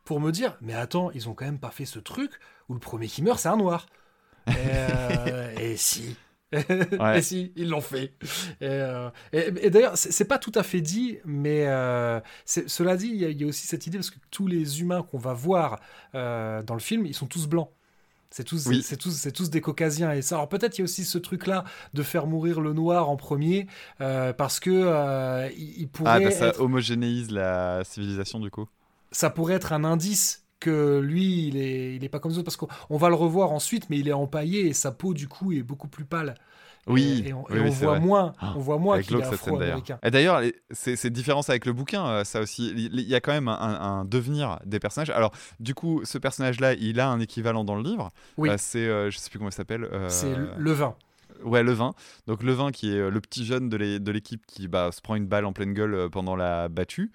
pour 0.05 0.21
me 0.21 0.31
dire, 0.33 0.57
mais 0.61 0.75
attends, 0.75 1.11
ils 1.13 1.29
ont 1.29 1.35
quand 1.35 1.45
même 1.45 1.59
pas 1.61 1.71
fait 1.71 1.85
ce 1.85 1.99
truc 1.99 2.33
où 2.69 2.75
le 2.75 2.81
premier 2.81 3.07
qui 3.07 3.23
meurt, 3.23 3.39
c'est 3.39 3.49
un 3.49 3.57
noir. 3.57 3.87
Et, 4.49 4.53
euh, 4.57 5.55
et 5.61 5.77
si. 5.77 6.17
et 6.53 7.23
si, 7.23 7.53
ils 7.57 7.69
l'ont 7.71 7.81
fait. 7.81 8.13
Et, 8.61 8.67
euh, 8.69 9.09
et- 9.33 9.53
et 9.63 9.71
d'ailleurs, 9.71 9.93
c'est 9.97 10.25
pas 10.27 10.39
tout 10.39 10.53
à 10.55 10.63
fait 10.63 10.81
dit, 10.83 11.19
mais 11.25 11.65
euh, 11.67 12.21
cela 12.45 12.97
dit, 12.97 13.09
il 13.09 13.17
y, 13.17 13.25
a- 13.25 13.31
il 13.31 13.41
y 13.41 13.45
a 13.45 13.47
aussi 13.47 13.67
cette 13.67 13.87
idée 13.87 13.97
parce 13.99 14.11
que 14.11 14.19
tous 14.31 14.47
les 14.47 14.81
humains 14.83 15.03
qu'on 15.03 15.17
va 15.19 15.33
voir 15.33 15.81
euh, 16.15 16.63
dans 16.63 16.75
le 16.75 16.81
film, 16.81 17.07
ils 17.07 17.15
sont 17.15 17.27
tous 17.27 17.47
blancs. 17.47 17.71
C'est 18.29 18.45
tous, 18.45 18.67
Oui. 18.67 18.83
c'est 18.83 18.97
tous, 18.97 19.13
c'est 19.13 19.33
tous 19.33 19.49
des 19.51 19.61
caucasiens. 19.61 20.13
Et 20.13 20.21
ça, 20.23 20.37
alors 20.37 20.49
peut-être 20.49 20.77
il 20.77 20.81
y 20.81 20.83
a 20.83 20.85
aussi 20.85 21.05
ce 21.05 21.19
truc-là 21.19 21.65
de 21.95 22.03
faire 22.03 22.27
mourir 22.27 22.61
le 22.61 22.73
noir 22.73 23.09
en 23.11 23.17
premier, 23.17 23.67
parce 23.99 24.59
que 24.59 25.51
il, 25.55 25.81
il 25.83 25.89
pourrait 25.89 26.11
Ah 26.11 26.21
bah 26.21 26.31
ça 26.31 26.47
être 26.49 26.61
homogénéise 26.61 27.31
la 27.31 27.83
civilisation 27.85 28.41
du 28.41 28.51
coup. 28.51 28.67
Ça 29.13 29.31
pourrait 29.31 29.55
être 29.55 29.73
un 29.73 29.85
indice 29.85 30.45
que 30.61 31.01
lui, 31.01 31.49
il 31.49 31.57
est, 31.57 31.97
il 31.97 32.05
est 32.05 32.09
pas 32.09 32.19
comme 32.21 32.31
les 32.31 32.39
autres, 32.39 32.45
parce 32.45 32.57
qu'on 32.57 32.69
on 32.91 32.97
va 32.97 33.09
le 33.09 33.15
revoir 33.17 33.53
ensuite, 33.53 33.91
mais 33.91 33.99
il 33.99 34.09
est 34.09 34.13
empaillé 34.13 34.67
et 34.69 34.73
sa 34.73 34.93
peau, 34.93 35.13
du 35.15 35.29
coup, 35.29 35.53
est 35.53 35.63
beaucoup 35.63 35.89
plus 35.89 36.05
pâle. 36.05 36.35
Oui, 36.89 37.23
Et, 37.25 37.29
et 37.29 37.33
on, 37.33 37.45
oui, 37.49 37.57
et 37.59 37.61
oui, 37.61 37.69
on 37.69 37.73
c'est 37.73 37.85
voit 37.85 37.93
vrai. 37.93 38.01
moins, 38.01 38.33
Ah, 38.41 38.55
on 38.57 38.61
voit 38.61 38.79
moins 38.79 39.01
qu'il 39.01 39.17
est 39.17 39.23
afro-américain. 39.23 39.99
Et 40.03 40.11
d'ailleurs, 40.11 40.41
les- 40.41 40.55
c'est 40.73 40.97
c'est 40.97 41.11
différence 41.11 41.49
avec 41.49 41.65
le 41.65 41.73
bouquin, 41.73 42.05
euh, 42.07 42.25
ça 42.25 42.41
aussi. 42.41 42.73
Il 42.77 43.01
y 43.01 43.15
a 43.15 43.21
quand 43.21 43.31
même 43.33 43.47
un, 43.47 43.55
un 43.57 44.05
devenir 44.05 44.59
des 44.67 44.81
personnages. 44.81 45.11
Alors, 45.11 45.33
du 45.61 45.75
coup, 45.75 46.01
ce 46.05 46.19
personnage-là, 46.19 46.75
il 46.75 46.99
a 46.99 47.09
un 47.09 47.21
équivalent 47.21 47.63
dans 47.63 47.77
le 47.77 47.83
livre. 47.85 48.11
Oui. 48.37 48.49
Euh, 48.51 48.57
c'est, 48.59 48.87
euh, 48.87 49.11
je 49.11 49.19
sais 49.19 49.31
plus 49.31 49.39
comment 49.39 49.51
il 49.51 49.55
s'appelle. 49.55 49.85
euh, 49.85 50.09
C'est 50.09 50.35
le 50.57 50.73
vin. 50.73 50.97
Ouais, 51.45 51.63
Levin. 51.65 51.93
Donc 52.29 52.43
Levin 52.45 52.71
qui 52.71 52.95
est 52.95 53.11
le 53.11 53.21
petit 53.21 53.45
jeune 53.45 53.69
de 53.69 53.77
l'é- 53.77 53.99
de 53.99 54.13
l'équipe 54.13 54.45
qui 54.47 54.69
bah, 54.69 54.91
se 54.93 55.01
prend 55.01 55.17
une 55.17 55.27
balle 55.27 55.45
en 55.45 55.53
pleine 55.53 55.73
gueule 55.73 56.09
pendant 56.11 56.37
la 56.37 56.69
battue. 56.69 57.11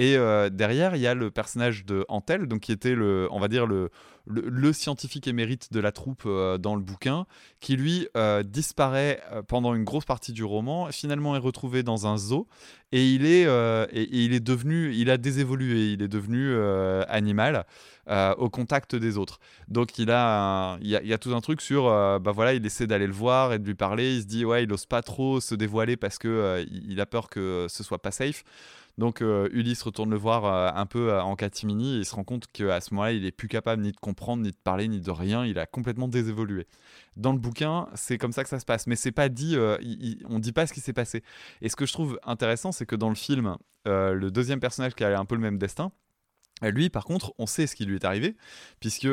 Et 0.00 0.16
derrière, 0.52 0.94
il 0.94 1.02
y 1.02 1.08
a 1.08 1.14
le 1.14 1.32
personnage 1.32 1.84
de 1.84 2.04
Antel, 2.08 2.46
donc 2.46 2.60
qui 2.60 2.70
était 2.70 2.94
le, 2.94 3.26
on 3.32 3.40
va 3.40 3.48
dire 3.48 3.66
le, 3.66 3.90
le, 4.26 4.72
scientifique 4.72 5.26
émérite 5.26 5.72
de 5.72 5.80
la 5.80 5.90
troupe 5.90 6.22
dans 6.24 6.76
le 6.76 6.82
bouquin, 6.82 7.26
qui 7.58 7.74
lui 7.74 8.06
disparaît 8.44 9.20
pendant 9.48 9.74
une 9.74 9.82
grosse 9.82 10.04
partie 10.04 10.32
du 10.32 10.44
roman, 10.44 10.86
finalement 10.92 11.34
est 11.34 11.40
retrouvé 11.40 11.82
dans 11.82 12.06
un 12.06 12.16
zoo 12.16 12.46
et 12.92 13.12
il 13.12 13.26
est, 13.26 13.42
et, 13.42 14.08
il 14.12 14.34
est 14.34 14.40
devenu, 14.40 14.94
il 14.94 15.10
a 15.10 15.16
désévolué, 15.16 15.94
il 15.94 16.02
est 16.02 16.08
devenu 16.08 16.56
animal. 17.08 17.66
au 18.06 18.50
contact 18.50 18.94
des 18.94 19.18
autres. 19.18 19.40
Donc 19.66 19.98
il 19.98 20.12
a, 20.12 20.78
il, 20.80 20.90
y 20.90 21.12
a, 21.12 21.18
tout 21.18 21.34
un 21.34 21.40
truc 21.40 21.60
sur, 21.60 21.86
bah 22.20 22.30
voilà, 22.32 22.54
il 22.54 22.64
essaie 22.64 22.86
d'aller 22.86 23.08
le 23.08 23.12
voir 23.12 23.52
et 23.52 23.58
de 23.58 23.66
lui 23.66 23.74
parler. 23.74 24.14
Il 24.14 24.22
se 24.22 24.26
dit 24.28 24.44
ouais, 24.44 24.62
il 24.62 24.72
ose 24.72 24.86
pas 24.86 25.02
trop 25.02 25.40
se 25.40 25.56
dévoiler 25.56 25.96
parce 25.96 26.18
que 26.18 26.64
il 26.70 27.00
a 27.00 27.06
peur 27.06 27.28
que 27.28 27.66
ce 27.68 27.82
soit 27.82 28.00
pas 28.00 28.12
safe. 28.12 28.44
Donc 28.98 29.22
euh, 29.22 29.48
Ulysse 29.52 29.82
retourne 29.82 30.10
le 30.10 30.16
voir 30.16 30.44
euh, 30.44 30.70
un 30.74 30.84
peu 30.84 31.12
euh, 31.12 31.22
en 31.22 31.36
catimini 31.36 31.94
et 31.94 31.98
il 31.98 32.04
se 32.04 32.16
rend 32.16 32.24
compte 32.24 32.48
qu'à 32.52 32.80
ce 32.80 32.92
moment-là, 32.92 33.12
il 33.12 33.24
est 33.24 33.30
plus 33.30 33.46
capable 33.46 33.82
ni 33.82 33.92
de 33.92 33.96
comprendre, 33.96 34.42
ni 34.42 34.50
de 34.50 34.56
parler, 34.56 34.88
ni 34.88 35.00
de 35.00 35.10
rien. 35.12 35.46
Il 35.46 35.58
a 35.60 35.66
complètement 35.66 36.08
désévolué. 36.08 36.66
Dans 37.16 37.32
le 37.32 37.38
bouquin, 37.38 37.86
c'est 37.94 38.18
comme 38.18 38.32
ça 38.32 38.42
que 38.42 38.48
ça 38.48 38.58
se 38.58 38.66
passe, 38.66 38.88
mais 38.88 38.96
c'est 38.96 39.12
pas 39.12 39.28
dit. 39.28 39.56
on 40.28 40.38
dit 40.40 40.52
pas 40.52 40.66
ce 40.66 40.72
qui 40.72 40.80
s'est 40.80 40.92
passé. 40.92 41.22
Et 41.62 41.68
ce 41.68 41.76
que 41.76 41.86
je 41.86 41.92
trouve 41.92 42.18
intéressant, 42.24 42.72
c'est 42.72 42.86
que 42.86 42.96
dans 42.96 43.08
le 43.08 43.14
film, 43.14 43.56
le 43.86 44.28
deuxième 44.30 44.60
personnage 44.60 44.94
qui 44.94 45.04
a 45.04 45.18
un 45.18 45.24
peu 45.24 45.34
le 45.34 45.40
même 45.40 45.58
destin, 45.58 45.92
lui, 46.62 46.90
par 46.90 47.04
contre, 47.04 47.32
on 47.38 47.46
sait 47.46 47.66
ce 47.66 47.76
qui 47.76 47.84
lui 47.84 47.96
est 47.96 48.04
arrivé, 48.04 48.36
puisqu'il 48.80 49.08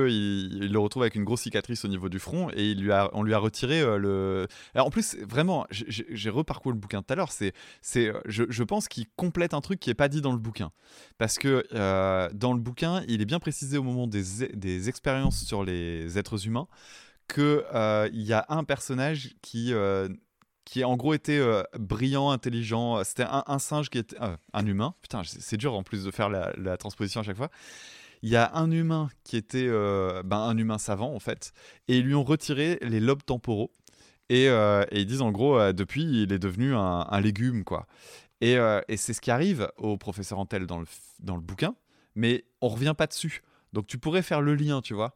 il 0.64 0.72
le 0.72 0.80
retrouve 0.80 1.04
avec 1.04 1.16
une 1.16 1.24
grosse 1.24 1.42
cicatrice 1.42 1.86
au 1.86 1.88
niveau 1.88 2.10
du 2.10 2.20
front, 2.20 2.50
et 2.56 2.76
on 3.14 3.24
lui 3.24 3.34
a 3.34 3.38
retiré 3.38 3.82
euh, 3.82 3.98
le... 3.98 4.48
En 4.76 4.90
plus, 4.90 5.18
vraiment, 5.28 5.66
j'ai 5.70 6.30
reparcouru 6.30 6.74
le 6.74 6.80
bouquin 6.80 7.02
tout 7.02 7.14
à 7.14 7.16
l'heure, 7.16 7.32
je, 7.32 8.64
pense 8.64 8.88
qu'il 8.88 9.06
complète 9.16 9.54
un 9.54 9.62
truc 9.62 9.80
qui 9.80 9.90
n'est 9.90 9.96
pas 9.96 10.08
dit 10.08 10.22
dans 10.22 10.32
le 10.32 10.40
bouquin. 10.40 10.72
Parce 11.18 11.38
que 11.38 11.66
euh, 11.74 12.30
dans 12.34 12.54
le 12.54 12.60
bouquin, 12.60 13.04
il 13.08 13.22
est 13.22 13.26
bien 13.26 13.40
précisé 13.40 13.78
au 13.78 13.84
moment 13.84 14.08
des, 14.08 14.90
expériences 14.90 15.44
sur 15.44 15.64
les 15.64 16.18
êtres 16.18 16.48
humains, 16.48 16.68
qu'il 17.28 17.64
euh, 17.74 18.10
y 18.14 18.34
a 18.34 18.46
un 18.50 18.64
personnage 18.64 19.36
qui 19.42 19.74
qui 20.66 20.84
en 20.84 20.98
gros 20.98 21.14
était 21.14 21.38
euh, 21.38 21.64
brillant, 21.78 22.32
intelligent. 22.32 23.04
C'était 23.04 23.26
un, 23.30 23.60
singe 23.60 23.90
qui 23.90 24.00
était 24.00 24.18
euh, 24.22 24.36
un 24.54 24.66
humain. 24.66 24.96
Putain, 25.02 25.22
c'est 25.24 25.58
dur 25.58 25.76
en 25.76 25.84
plus 25.84 26.04
de 26.04 26.12
faire 26.12 26.30
la, 26.30 26.78
transposition 26.78 27.22
à 27.22 27.24
chaque 27.24 27.38
fois. 27.38 27.50
Il 28.24 28.30
y 28.30 28.36
a 28.36 28.52
un 28.56 28.72
humain 28.72 29.10
qui 29.24 29.38
était 29.38 29.68
euh, 29.68 30.24
ben, 30.24 30.40
un 30.40 30.58
humain 30.58 30.80
savant 30.80 31.14
en 31.14 31.20
fait, 31.20 31.54
et 31.88 32.00
ils 32.00 32.04
lui 32.04 32.16
ont 32.16 32.24
retiré 32.24 32.80
les 32.82 33.00
lobes 33.00 33.24
temporaux. 33.24 33.72
Et, 34.30 34.48
ils 34.92 35.06
disent 35.06 35.22
en 35.22 35.32
gros, 35.32 35.72
depuis, 35.72 36.24
il 36.24 36.34
est 36.34 36.40
devenu 36.40 36.74
un, 36.74 37.22
légume 37.22 37.64
quoi. 37.64 37.86
Et, 38.42 38.58
c'est 38.98 39.14
ce 39.14 39.22
qui 39.22 39.30
arrive 39.30 39.70
au 39.78 39.98
professeur 39.98 40.40
Antel 40.40 40.66
dans 40.66 40.80
le, 40.80 40.88
dans 41.20 41.36
le 41.36 41.42
bouquin, 41.42 41.76
mais 42.16 42.44
on 42.62 42.70
revient 42.70 42.96
pas 42.98 43.06
dessus. 43.06 43.44
Donc 43.74 43.86
tu 43.86 44.00
pourrais 44.00 44.24
faire 44.24 44.42
le 44.42 44.56
lien, 44.56 44.82
tu 44.82 44.96
vois 44.96 45.14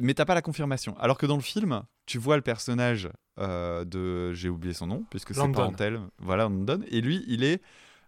mais 0.00 0.14
t'as 0.14 0.24
pas 0.24 0.34
la 0.34 0.42
confirmation. 0.42 0.96
Alors 0.98 1.18
que 1.18 1.26
dans 1.26 1.36
le 1.36 1.42
film, 1.42 1.82
tu 2.10 2.18
vois 2.18 2.34
le 2.34 2.42
personnage 2.42 3.08
euh, 3.38 3.84
de. 3.84 4.32
J'ai 4.32 4.48
oublié 4.48 4.74
son 4.74 4.88
nom, 4.88 5.04
puisque 5.10 5.32
c'est 5.32 5.52
parentel. 5.52 6.00
Voilà, 6.18 6.44
London. 6.44 6.80
Et 6.90 7.00
lui, 7.00 7.24
il 7.28 7.44
est. 7.44 7.62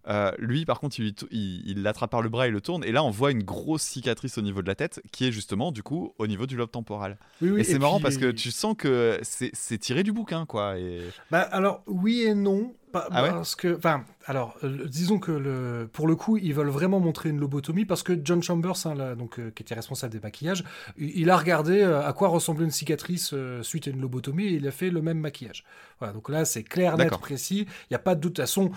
Euh, 0.08 0.32
lui, 0.38 0.64
par 0.64 0.80
contre, 0.80 0.96
il 0.98 1.82
l'attrape 1.84 2.10
par 2.10 2.20
le 2.20 2.28
bras 2.28 2.48
et 2.48 2.50
le 2.50 2.60
tourne. 2.60 2.82
Et 2.82 2.90
là, 2.90 3.04
on 3.04 3.10
voit 3.10 3.30
une 3.30 3.44
grosse 3.44 3.82
cicatrice 3.82 4.38
au 4.38 4.42
niveau 4.42 4.60
de 4.60 4.66
la 4.66 4.74
tête, 4.74 5.00
qui 5.12 5.28
est 5.28 5.30
justement, 5.30 5.70
du 5.70 5.84
coup, 5.84 6.14
au 6.18 6.26
niveau 6.26 6.46
du 6.46 6.56
lobe 6.56 6.72
temporal. 6.72 7.16
et 7.40 7.62
c'est 7.62 7.78
marrant 7.78 8.00
parce 8.00 8.16
que 8.16 8.32
tu 8.32 8.50
sens 8.50 8.74
que 8.76 9.20
c'est 9.22 9.78
tiré 9.78 10.02
du 10.02 10.10
bouquin, 10.10 10.46
quoi. 10.46 10.76
Et... 10.80 11.02
Bah, 11.30 11.42
alors, 11.42 11.84
oui 11.86 12.22
et 12.22 12.34
non. 12.34 12.74
Ah 12.94 13.08
parce 13.10 13.54
que, 13.54 13.76
enfin, 13.76 14.04
alors, 14.26 14.56
euh, 14.62 14.86
disons 14.86 15.18
que 15.18 15.32
le, 15.32 15.88
pour 15.92 16.06
le 16.06 16.14
coup, 16.14 16.36
ils 16.36 16.54
veulent 16.54 16.68
vraiment 16.68 17.00
montrer 17.00 17.30
une 17.30 17.38
lobotomie 17.38 17.84
parce 17.84 18.02
que 18.02 18.18
John 18.22 18.42
Chambers, 18.42 18.86
hein, 18.86 18.94
là, 18.94 19.14
donc, 19.14 19.38
euh, 19.38 19.50
qui 19.54 19.62
était 19.62 19.74
responsable 19.74 20.12
des 20.12 20.20
maquillages, 20.20 20.64
il, 20.96 21.28
a 21.30 21.36
regardé 21.36 21.80
euh, 21.80 22.06
à 22.06 22.12
quoi 22.12 22.28
ressemblait 22.28 22.64
une 22.64 22.70
cicatrice 22.70 23.34
suite 23.62 23.88
à 23.88 23.90
une 23.90 24.00
lobotomie 24.00 24.44
et 24.44 24.54
il 24.54 24.68
a 24.68 24.70
fait 24.70 24.90
le 24.90 25.02
même 25.02 25.18
maquillage. 25.18 25.64
Voilà, 25.98 26.14
donc 26.14 26.28
là, 26.28 26.44
c'est 26.44 26.62
clair, 26.62 26.96
net, 26.96 27.10
précis. 27.18 27.66
Il 27.68 27.92
n'y 27.92 27.96
a 27.96 28.00
pas 28.00 28.14
de 28.14 28.20
doute. 28.20 28.32
De 28.32 28.36
toute 28.36 28.46
façon, 28.46 28.70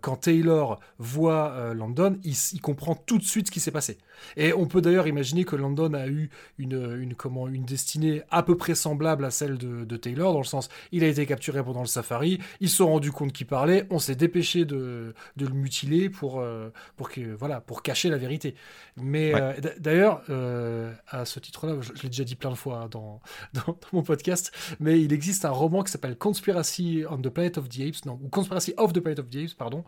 quand 0.00 0.16
Taylor 0.16 0.80
voit 0.98 1.72
Landon, 1.74 2.18
il, 2.24 2.34
il, 2.52 2.60
comprend 2.60 2.94
tout 2.94 3.18
de 3.18 3.22
suite 3.22 3.46
ce 3.46 3.52
qui 3.52 3.60
s'est 3.60 3.70
passé. 3.70 3.98
Et 4.36 4.52
on 4.52 4.66
peut 4.66 4.80
d'ailleurs 4.80 5.06
imaginer 5.06 5.44
que 5.44 5.56
Landon 5.56 5.94
a 5.94 6.08
eu 6.08 6.28
une, 6.58 6.98
une, 7.00 7.14
comment, 7.14 7.48
une 7.48 7.64
destinée 7.64 8.22
à 8.30 8.42
peu 8.42 8.56
près 8.56 8.74
semblable 8.74 9.24
à 9.24 9.30
celle 9.30 9.58
de, 9.58 9.84
de 9.84 9.96
Taylor, 9.96 10.32
dans 10.32 10.40
le 10.40 10.44
sens, 10.44 10.68
il 10.92 11.04
a 11.04 11.06
été 11.06 11.24
capturé 11.24 11.62
pendant 11.62 11.80
le 11.80 11.86
safari, 11.86 12.40
ils 12.60 12.68
se 12.68 12.76
sont 12.76 12.88
rendus 12.88 13.12
compte 13.12 13.32
parlait, 13.44 13.86
on 13.90 13.98
s'est 13.98 14.14
dépêché 14.14 14.64
de, 14.64 15.14
de, 15.36 15.46
le 15.46 15.52
mutiler 15.52 16.10
pour, 16.10 16.40
euh, 16.40 16.72
pour, 16.96 17.10
que, 17.10 17.34
voilà, 17.34 17.60
pour 17.60 17.82
cacher 17.82 18.08
la 18.08 18.18
vérité. 18.18 18.54
Mais 18.96 19.32
euh, 19.34 19.52
d'ailleurs, 19.78 20.22
euh, 20.30 20.92
à 21.08 21.24
ce 21.24 21.40
titre-là, 21.40 21.76
je, 21.80 21.92
l'ai 22.02 22.08
déjà 22.08 22.24
dit 22.24 22.36
plein 22.36 22.50
de 22.50 22.56
fois 22.56 22.82
hein, 22.82 22.88
dans, 22.90 23.20
dans, 23.54 23.78
mon 23.92 24.02
podcast, 24.02 24.52
mais 24.80 25.00
il 25.00 25.12
existe 25.12 25.44
un 25.44 25.50
roman 25.50 25.82
qui 25.82 25.92
s'appelle 25.92 26.16
Conspiracy 26.16 27.04
on 27.08 27.18
the 27.18 27.28
Planet 27.28 27.58
of 27.58 27.68
the 27.68 27.80
Apes, 27.80 28.04
non, 28.06 28.18
ou 28.22 28.28
Conspiracy 28.28 28.74
of 28.76 28.92
the 28.92 29.00
Planet 29.00 29.20
of 29.20 29.30
the 29.30 29.36
Apes, 29.36 29.54
pardon, 29.54 29.84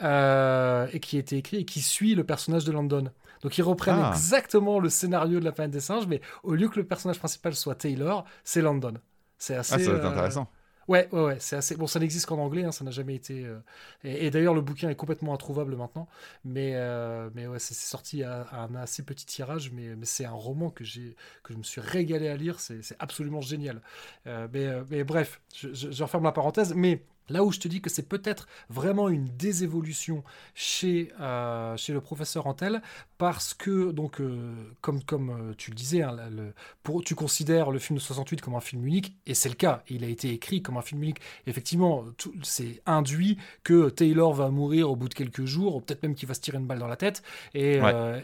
et 0.00 1.00
qui 1.00 1.16
a 1.16 1.20
été 1.20 1.36
écrit 1.36 1.58
et 1.58 1.64
qui 1.64 1.80
suit 1.80 2.14
le 2.14 2.24
personnage 2.24 2.64
de 2.64 2.72
Landon. 2.72 3.10
Donc 3.42 3.58
ils 3.58 3.62
reprennent 3.62 4.00
ah. 4.02 4.12
exactement 4.14 4.78
le 4.78 4.88
scénario 4.88 5.40
de 5.40 5.44
la 5.44 5.52
planète 5.52 5.72
des 5.72 5.80
singes, 5.80 6.06
mais 6.06 6.20
au 6.42 6.54
lieu 6.54 6.68
que 6.68 6.78
le 6.78 6.86
personnage 6.86 7.18
principal 7.18 7.54
soit 7.54 7.74
Taylor, 7.74 8.24
c'est 8.44 8.62
Landon. 8.62 8.94
C'est 9.36 9.56
assez. 9.56 9.74
Ah, 9.74 9.78
ça 9.78 9.90
euh, 9.90 10.08
intéressant. 10.08 10.48
Ouais, 10.88 11.08
ouais, 11.12 11.22
ouais, 11.22 11.36
c'est 11.40 11.56
assez. 11.56 11.76
Bon, 11.76 11.86
ça 11.86 12.00
n'existe 12.00 12.26
qu'en 12.26 12.38
anglais, 12.38 12.64
hein, 12.64 12.72
ça 12.72 12.84
n'a 12.84 12.90
jamais 12.90 13.14
été. 13.14 13.44
Euh, 13.44 13.58
et, 14.04 14.30
d'ailleurs, 14.30 14.54
le 14.54 14.60
bouquin 14.60 14.88
est 14.90 14.94
complètement 14.94 15.34
introuvable 15.34 15.76
maintenant. 15.76 16.08
Mais, 16.44 16.72
euh, 16.74 17.30
mais 17.34 17.46
ouais, 17.46 17.58
c'est 17.58 17.74
sorti 17.74 18.22
à, 18.22 18.46
un 18.52 18.74
assez 18.74 19.04
petit 19.04 19.26
tirage, 19.26 19.70
mais, 19.72 19.94
mais 19.96 20.06
c'est 20.06 20.24
un 20.24 20.32
roman 20.32 20.70
que 20.70 20.84
j'ai 20.84 21.16
que 21.42 21.52
je 21.52 21.58
me 21.58 21.62
suis 21.62 21.80
régalé 21.80 22.28
à 22.28 22.36
lire. 22.36 22.60
C'est 22.60 22.82
absolument 22.98 23.40
génial. 23.40 23.80
mais, 24.26 24.68
mais 24.90 25.04
bref, 25.04 25.40
je, 25.54 26.02
referme 26.02 26.24
la 26.24 26.32
parenthèse. 26.32 26.74
Mais 26.74 27.02
Là 27.28 27.44
où 27.44 27.52
je 27.52 27.60
te 27.60 27.68
dis 27.68 27.80
que 27.80 27.88
c'est 27.88 28.08
peut-être 28.08 28.48
vraiment 28.68 29.08
une 29.08 29.28
désévolution 29.36 30.24
chez, 30.54 31.12
euh, 31.20 31.76
chez 31.76 31.92
le 31.92 32.00
professeur 32.00 32.46
Antel, 32.46 32.82
parce 33.22 33.54
que, 33.54 33.92
donc, 33.92 34.20
euh, 34.20 34.52
comme, 34.80 35.00
comme 35.04 35.30
euh, 35.30 35.54
tu 35.56 35.70
le 35.70 35.76
disais, 35.76 36.02
hein, 36.02 36.16
le, 36.28 36.52
pour, 36.82 37.04
tu 37.04 37.14
considères 37.14 37.70
le 37.70 37.78
film 37.78 37.96
de 37.98 38.02
68 38.02 38.40
comme 38.40 38.56
un 38.56 38.60
film 38.60 38.84
unique, 38.84 39.14
et 39.28 39.34
c'est 39.34 39.48
le 39.48 39.54
cas, 39.54 39.84
il 39.88 40.02
a 40.02 40.08
été 40.08 40.30
écrit 40.30 40.60
comme 40.60 40.76
un 40.76 40.82
film 40.82 41.04
unique. 41.04 41.20
Effectivement, 41.46 42.04
c'est 42.42 42.82
induit 42.84 43.38
que 43.62 43.90
Taylor 43.90 44.34
va 44.34 44.50
mourir 44.50 44.90
au 44.90 44.96
bout 44.96 45.08
de 45.08 45.14
quelques 45.14 45.44
jours, 45.44 45.76
ou 45.76 45.80
peut-être 45.80 46.02
même 46.02 46.16
qu'il 46.16 46.26
va 46.26 46.34
se 46.34 46.40
tirer 46.40 46.58
une 46.58 46.66
balle 46.66 46.80
dans 46.80 46.88
la 46.88 46.96
tête, 46.96 47.22
et, 47.54 47.78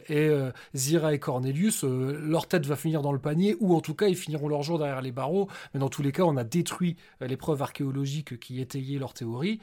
et 0.09 0.31
Zira 0.75 1.15
et 1.15 1.21
Cornelius, 1.21 1.85
leur 1.85 2.49
tête 2.49 2.67
va 2.67 2.75
finir 2.75 3.01
dans 3.01 3.13
le 3.13 3.21
panier, 3.21 3.57
ou 3.61 3.77
en 3.77 3.81
tout 3.81 3.95
cas, 3.95 4.09
ils 4.09 4.17
finiront 4.17 4.49
leur 4.49 4.65
jour 4.65 4.81
derrière 4.81 5.01
les 5.01 5.13
barreaux, 5.13 5.49
mais 5.75 5.79
dans 5.79 5.91
tous 5.91 6.03
les 6.03 6.11
cas, 6.11 6.25
on 6.25 6.37
a 6.37 6.43
détruit 6.43 6.97
les 7.21 7.37
preuves 7.37 7.63
archéologiques 7.63 8.41
qui 8.41 8.61
étaient 8.61 8.81
leur 8.99 9.15
théorie. 9.15 9.61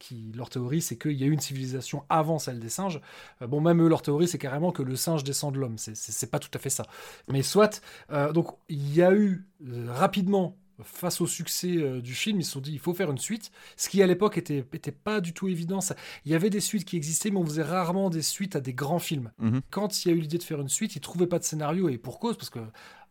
Qui, 0.00 0.32
leur 0.34 0.50
théorie, 0.50 0.82
c'est 0.82 0.96
qu'il 0.96 1.12
y 1.12 1.22
a 1.22 1.26
eu 1.26 1.32
une 1.32 1.38
civilisation 1.38 2.02
avant 2.08 2.40
celle 2.40 2.58
des 2.58 2.68
singes. 2.68 3.00
Euh, 3.42 3.46
bon, 3.46 3.60
même 3.60 3.80
eux, 3.80 3.88
leur 3.88 4.02
théorie, 4.02 4.26
c'est 4.26 4.38
carrément 4.38 4.71
que 4.72 4.82
le 4.82 4.96
singe 4.96 5.24
descend 5.24 5.54
de 5.54 5.58
l'homme. 5.58 5.76
C'est 5.78 6.30
pas 6.30 6.38
tout 6.38 6.50
à 6.54 6.58
fait 6.58 6.70
ça. 6.70 6.84
Mais 7.28 7.42
soit, 7.42 7.80
euh, 8.10 8.32
donc 8.32 8.48
il 8.68 8.94
y 8.94 9.02
a 9.02 9.12
eu 9.12 9.46
euh, 9.66 9.86
rapidement 9.90 10.56
face 10.84 11.20
au 11.20 11.28
succès 11.28 12.00
du 12.00 12.12
film, 12.12 12.40
ils 12.40 12.44
se 12.44 12.52
sont 12.52 12.60
dit 12.60 12.72
il 12.72 12.80
faut 12.80 12.94
faire 12.94 13.08
une 13.10 13.18
suite, 13.18 13.52
ce 13.76 13.88
qui 13.88 14.02
à 14.02 14.06
l'époque 14.06 14.36
était, 14.36 14.64
était 14.72 14.90
pas 14.90 15.20
du 15.20 15.32
tout 15.32 15.46
évident. 15.46 15.78
il 16.24 16.32
y 16.32 16.34
avait 16.34 16.50
des 16.50 16.60
suites 16.60 16.84
qui 16.84 16.96
existaient, 16.96 17.30
mais 17.30 17.38
on 17.38 17.44
faisait 17.44 17.62
rarement 17.62 18.10
des 18.10 18.22
suites 18.22 18.56
à 18.56 18.60
des 18.60 18.74
grands 18.74 18.98
films. 18.98 19.30
Mhm. 19.38 19.60
Quand 19.70 20.04
il 20.04 20.08
y 20.08 20.10
a 20.12 20.14
eu 20.16 20.20
l'idée 20.20 20.38
de 20.38 20.42
faire 20.42 20.60
une 20.60 20.68
suite, 20.68 20.96
ils 20.96 21.00
trouvaient 21.00 21.28
pas 21.28 21.38
de 21.38 21.44
scénario 21.44 21.88
et 21.88 21.98
pour 21.98 22.18
cause, 22.18 22.36
parce 22.36 22.50
que 22.50 22.58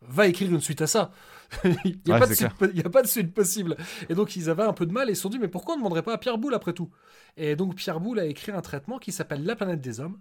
va 0.01 0.27
écrire 0.27 0.51
une 0.51 0.61
suite 0.61 0.81
à 0.81 0.87
ça. 0.87 1.11
il 1.63 1.99
n'y 2.05 2.13
a, 2.13 2.19
pas 2.89 3.01
de 3.01 3.07
suite 3.07 3.33
possible. 3.33 3.77
Et 4.09 4.15
donc 4.15 4.35
ils 4.35 4.49
avaient 4.49 4.63
un 4.63 4.73
peu 4.73 4.85
de 4.85 4.91
mal 4.91 5.09
et 5.09 5.13
ils 5.13 5.15
se 5.15 5.21
sont 5.21 5.29
dit 5.29 5.39
mais 5.39 5.47
pourquoi 5.47 5.75
on 5.75 5.77
ne 5.77 5.81
demanderait 5.81 6.03
pas 6.03 6.13
à 6.13 6.17
Pierre 6.17 6.37
Boulle 6.37 6.53
après 6.53 6.73
tout? 6.73 6.89
Et 7.37 7.55
donc 7.55 7.75
Pierre 7.75 7.99
Boulle 7.99 8.19
a 8.19 8.25
écrit 8.25 8.51
un 8.51 8.61
traitement 8.61 8.99
qui 8.99 9.11
s'appelle 9.11 9.43
La 9.45 9.55
planète 9.55 9.81
des 9.81 9.99
hommes. 9.99 10.17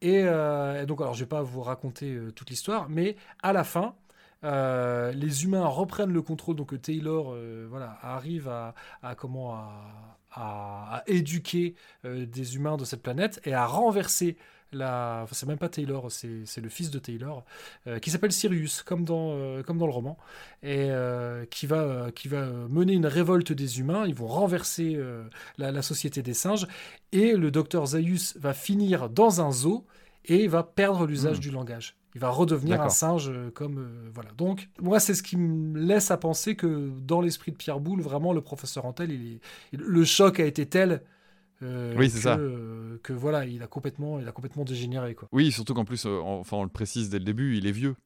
Et, 0.00 0.22
euh, 0.24 0.84
donc 0.86 1.00
alors 1.00 1.14
je 1.14 1.20
vais 1.20 1.28
pas 1.28 1.42
vous 1.42 1.62
raconter 1.62 2.14
euh, 2.14 2.30
toute 2.32 2.50
l'histoire, 2.50 2.88
mais 2.88 3.16
à 3.42 3.52
la 3.52 3.64
fin, 3.64 3.94
euh, 4.44 5.12
les 5.12 5.44
humains 5.44 5.66
reprennent 5.66 6.12
le 6.12 6.22
contrôle, 6.22 6.56
donc 6.56 6.80
Taylor 6.80 7.36
arrive 8.02 8.48
à, 8.48 8.74
comment 9.16 9.58
à, 10.32 11.02
éduquer 11.06 11.74
des 12.04 12.56
humains 12.56 12.76
de 12.76 12.84
cette 12.84 13.02
planète 13.02 13.40
et 13.44 13.54
à 13.54 13.66
renverser 13.66 14.36
la, 14.74 15.26
c'est 15.32 15.46
même 15.46 15.58
pas 15.58 15.68
Taylor, 15.68 16.10
c'est 16.10 16.60
le 16.60 16.68
fils 16.68 16.90
de 16.90 16.98
Taylor, 16.98 17.44
euh, 17.86 17.98
qui 17.98 18.10
s'appelle 18.10 18.32
Sirius, 18.32 18.82
comme 18.82 19.04
dans, 19.04 19.32
euh, 19.32 19.62
comme 19.62 19.78
dans 19.78 19.86
le 19.86 19.92
roman, 19.92 20.18
et 20.62 20.90
euh, 20.90 21.44
qui, 21.46 21.66
va, 21.66 22.10
qui 22.14 22.28
va 22.28 22.46
mener 22.46 22.92
une 22.92 23.06
révolte 23.06 23.52
des 23.52 23.80
humains. 23.80 24.06
Ils 24.06 24.14
vont 24.14 24.26
renverser 24.26 24.98
la, 25.58 25.82
société 25.82 26.22
des 26.22 26.34
singes, 26.34 26.66
et 27.12 27.34
le 27.34 27.50
docteur 27.50 27.86
Zaius 27.86 28.36
va 28.38 28.54
finir 28.54 29.10
dans 29.10 29.40
un 29.40 29.52
zoo 29.52 29.84
et 30.24 30.48
va 30.48 30.62
perdre 30.62 31.06
l'usage 31.06 31.38
hmm. 31.38 31.42
du 31.42 31.50
langage. 31.50 31.96
Il 32.14 32.20
va 32.20 32.30
redevenir 32.30 32.80
un 32.80 32.88
singe 32.90 33.32
comme 33.54 33.88
voilà. 34.14 34.30
Donc 34.38 34.68
moi 34.80 35.00
c'est 35.00 35.14
ce 35.14 35.22
qui 35.22 35.36
me 35.36 35.76
laisse 35.76 36.12
à 36.12 36.16
penser 36.16 36.54
que 36.54 36.92
dans 37.00 37.20
l'esprit 37.20 37.50
de 37.50 37.56
Pierre 37.56 37.80
Boulle 37.80 38.00
vraiment 38.00 38.32
le 38.32 38.40
professeur 38.40 38.86
Antel 38.86 39.10
il 39.10 39.40
le 39.72 40.04
choc 40.04 40.38
a 40.38 40.44
été 40.44 40.64
tel 40.64 41.02
oui, 41.62 42.10
c'est 42.10 42.20
ça. 42.20 42.36
que 42.36 43.12
voilà, 43.12 43.44
il 43.46 43.62
a 43.62 43.66
complètement, 43.66 44.18
il 44.20 44.28
a 44.28 44.32
complètement 44.32 44.64
dégénéré 44.64 45.14
quoi. 45.14 45.28
Oui, 45.32 45.52
surtout 45.52 45.74
qu'en 45.74 45.84
plus, 45.84 46.06
enfin, 46.06 46.58
on 46.58 46.64
le 46.64 46.68
précise 46.68 47.10
dès 47.10 47.18
le 47.18 47.24
début, 47.24 47.56
il 47.56 47.66
est 47.66 47.72
vieux. 47.72 47.96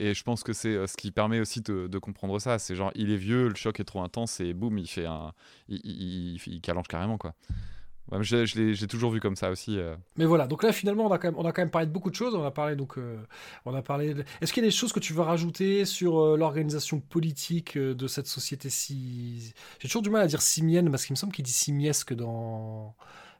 Et 0.00 0.14
je 0.14 0.22
pense 0.22 0.44
que 0.44 0.52
c'est 0.52 0.86
ce 0.86 0.96
qui 0.96 1.10
permet 1.10 1.40
aussi 1.40 1.60
de, 1.60 1.98
comprendre 1.98 2.38
ça. 2.38 2.58
C'est 2.58 2.76
genre, 2.76 2.92
il 2.94 3.10
est 3.10 3.16
vieux, 3.16 3.48
le 3.48 3.56
choc 3.56 3.80
est 3.80 3.84
trop 3.84 4.00
intense 4.00 4.38
et 4.40 4.54
boum, 4.54 4.78
il 4.78 4.86
fait 4.86 5.06
un, 5.06 5.32
il, 5.68 5.80
il, 5.84 6.40
il, 6.46 6.60
carrément 6.60 7.18
quoi. 7.18 7.34
Je, 8.20 8.58
l'ai 8.58 8.86
toujours 8.86 9.10
vu 9.10 9.20
comme 9.20 9.36
ça 9.36 9.50
aussi. 9.50 9.78
Mais 10.16 10.24
voilà, 10.24 10.46
donc 10.46 10.62
là 10.62 10.72
finalement 10.72 11.06
on 11.06 11.12
a 11.12 11.18
quand 11.18 11.28
même, 11.28 11.38
on 11.38 11.44
a 11.44 11.52
quand 11.52 11.62
même 11.62 11.70
parlé 11.70 11.86
de 11.86 11.92
beaucoup 11.92 12.10
de 12.10 12.14
choses. 12.14 12.34
On 12.34 12.44
a 12.44 12.50
parlé 12.50 12.76
donc, 12.76 12.96
on 13.64 13.74
a 13.74 13.82
parlé. 13.82 14.14
Est-ce 14.40 14.52
qu'il 14.52 14.62
y 14.62 14.66
a 14.66 14.68
des 14.68 14.74
choses 14.74 14.92
que 14.92 15.00
tu 15.00 15.12
veux 15.12 15.22
rajouter 15.22 15.84
sur 15.84 16.36
l'organisation 16.36 17.00
politique 17.00 17.76
de 17.76 18.06
cette 18.06 18.26
société 18.26 18.70
si 18.70 19.52
J'ai 19.80 19.88
toujours 19.88 20.02
du 20.02 20.10
mal 20.10 20.22
à 20.22 20.26
dire 20.26 20.42
simienne 20.42 20.90
parce 20.90 21.04
qu'il 21.04 21.14
me 21.14 21.18
semble 21.18 21.32
qu'il 21.32 21.44
dit 21.44 21.52
simiesque 21.52 22.14
dans 22.14 22.94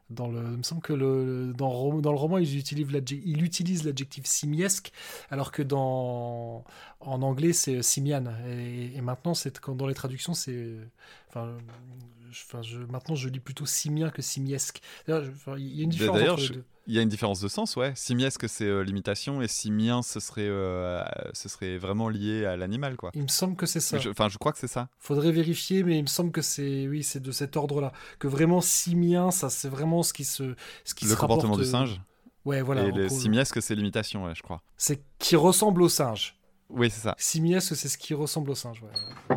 dans 0.09 0.27
le, 0.27 0.39
il 0.39 0.57
me 0.57 0.63
semble 0.63 0.81
que 0.81 0.93
le, 0.93 1.53
dans, 1.55 1.93
le 1.93 2.09
roman, 2.17 2.37
ils 2.37 2.57
utilisent 2.57 2.87
il 3.11 3.43
utilise 3.43 3.83
l'adjectif 3.83 4.25
simiesque, 4.25 4.91
alors 5.29 5.51
que 5.51 5.61
dans, 5.61 6.63
en 6.99 7.21
anglais, 7.21 7.53
c'est 7.53 7.81
simian. 7.83 8.23
Et, 8.47 8.99
maintenant, 9.01 9.33
c'est, 9.33 9.59
dans 9.67 9.87
les 9.87 9.93
traductions, 9.93 10.33
c'est. 10.33 10.77
Enfin, 12.31 12.61
je, 12.61 12.77
maintenant, 12.79 13.15
je 13.15 13.29
lis 13.29 13.39
plutôt 13.39 13.65
simien 13.65 14.09
que 14.09 14.21
simiesque. 14.21 14.81
il 15.07 15.13
y 15.13 15.81
a 15.81 15.83
une 15.83 15.89
différence 15.89 16.29
entre 16.29 16.41
les 16.41 16.49
deux. 16.49 16.65
Il 16.87 16.95
y 16.95 16.97
a 16.97 17.03
une 17.03 17.09
différence 17.09 17.39
de 17.39 17.47
sens, 17.47 17.75
ouais. 17.75 17.93
Simiesque, 17.95 18.49
c'est 18.49 18.65
euh, 18.65 18.81
l'imitation, 18.81 19.43
et 19.43 19.47
simien, 19.47 20.01
ce 20.01 20.19
serait, 20.19 20.47
euh, 20.47 21.03
ce 21.33 21.47
serait 21.47 21.77
vraiment 21.77 22.09
lié 22.09 22.45
à 22.45 22.57
l'animal, 22.57 22.95
quoi. 22.95 23.11
Il 23.13 23.21
me 23.21 23.27
semble 23.27 23.55
que 23.55 23.67
c'est 23.67 23.79
ça. 23.79 23.97
Enfin, 24.09 24.27
je, 24.27 24.39
crois 24.39 24.51
que 24.51 24.57
c'est 24.57 24.65
ça. 24.67 24.89
Faudrait 24.97 25.31
vérifier, 25.31 25.83
mais 25.83 25.99
il 25.99 26.01
me 26.01 26.07
semble 26.07 26.31
que 26.31 26.41
c'est, 26.41 26.87
oui, 26.87 27.03
c'est 27.03 27.19
de 27.19 27.31
cet 27.31 27.57
ordre-là. 27.57 27.91
Que 28.17 28.27
vraiment 28.27 28.59
simien, 28.59 29.29
ça, 29.29 29.51
c'est 29.51 29.69
vraiment 29.69 30.01
ce 30.01 30.13
qui 30.13 30.23
se, 30.23 30.55
ce 30.83 30.95
qui 30.95 31.05
le 31.05 31.15
comportement 31.15 31.57
du 31.57 31.65
singe. 31.65 32.01
Ouais, 32.43 32.63
voilà. 32.63 32.85
Et 32.85 32.91
le 32.91 33.07
simiesque, 33.07 33.61
c'est 33.61 33.75
l'imitation, 33.75 34.25
ouais, 34.25 34.33
je 34.33 34.41
crois. 34.41 34.63
C'est 34.75 35.03
qui 35.19 35.35
ressemble 35.35 35.83
au 35.83 35.89
singe. 35.89 36.39
Oui, 36.69 36.89
c'est 36.89 37.01
ça. 37.01 37.13
Simiesque, 37.19 37.75
c'est 37.75 37.87
ce 37.87 37.99
qui 37.99 38.15
ressemble 38.15 38.49
au 38.49 38.55
singe, 38.55 38.81
ouais. 38.81 39.35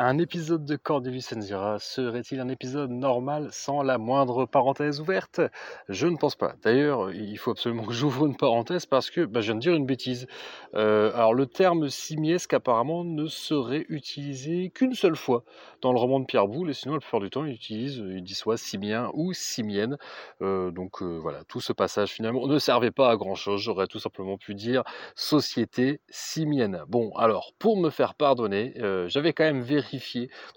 Un 0.00 0.18
épisode 0.18 0.64
de 0.64 0.76
Cordelis 0.76 1.22
serait-il 1.22 2.38
un 2.38 2.48
épisode 2.48 2.92
normal 2.92 3.48
sans 3.50 3.82
la 3.82 3.98
moindre 3.98 4.46
parenthèse 4.46 5.00
ouverte? 5.00 5.40
Je 5.88 6.06
ne 6.06 6.16
pense 6.16 6.36
pas. 6.36 6.54
D'ailleurs, 6.62 7.10
il 7.10 7.36
faut 7.36 7.50
absolument 7.50 7.84
que 7.84 7.92
j'ouvre 7.92 8.26
une 8.26 8.36
parenthèse 8.36 8.86
parce 8.86 9.10
que 9.10 9.24
bah, 9.24 9.40
je 9.40 9.46
viens 9.46 9.54
de 9.56 9.60
dire 9.60 9.74
une 9.74 9.86
bêtise. 9.86 10.28
Euh, 10.76 11.10
alors, 11.14 11.34
le 11.34 11.46
terme 11.46 11.88
simiesque 11.88 12.54
apparemment 12.54 13.02
ne 13.02 13.26
serait 13.26 13.86
utilisé 13.88 14.70
qu'une 14.70 14.94
seule 14.94 15.16
fois 15.16 15.42
dans 15.82 15.92
le 15.92 15.98
roman 15.98 16.20
de 16.20 16.26
Pierre 16.26 16.46
Boulle, 16.46 16.70
et 16.70 16.74
sinon, 16.74 16.94
la 16.94 17.00
plupart 17.00 17.18
du 17.18 17.30
temps, 17.30 17.44
il 17.44 17.54
utilise, 17.54 17.96
il 17.96 18.22
dit 18.22 18.36
soit 18.36 18.56
simien 18.56 19.10
ou 19.14 19.32
simienne. 19.32 19.96
Euh, 20.42 20.70
donc 20.70 21.02
euh, 21.02 21.18
voilà, 21.20 21.42
tout 21.48 21.60
ce 21.60 21.72
passage 21.72 22.10
finalement 22.10 22.46
ne 22.46 22.58
servait 22.60 22.92
pas 22.92 23.10
à 23.10 23.16
grand 23.16 23.34
chose. 23.34 23.62
J'aurais 23.62 23.88
tout 23.88 23.98
simplement 23.98 24.38
pu 24.38 24.54
dire 24.54 24.84
société 25.16 26.00
simienne. 26.08 26.84
Bon, 26.86 27.10
alors, 27.16 27.52
pour 27.58 27.76
me 27.76 27.90
faire 27.90 28.14
pardonner, 28.14 28.74
j'avais 29.08 29.32
quand 29.32 29.42
même 29.42 29.60
vérifié 29.60 29.87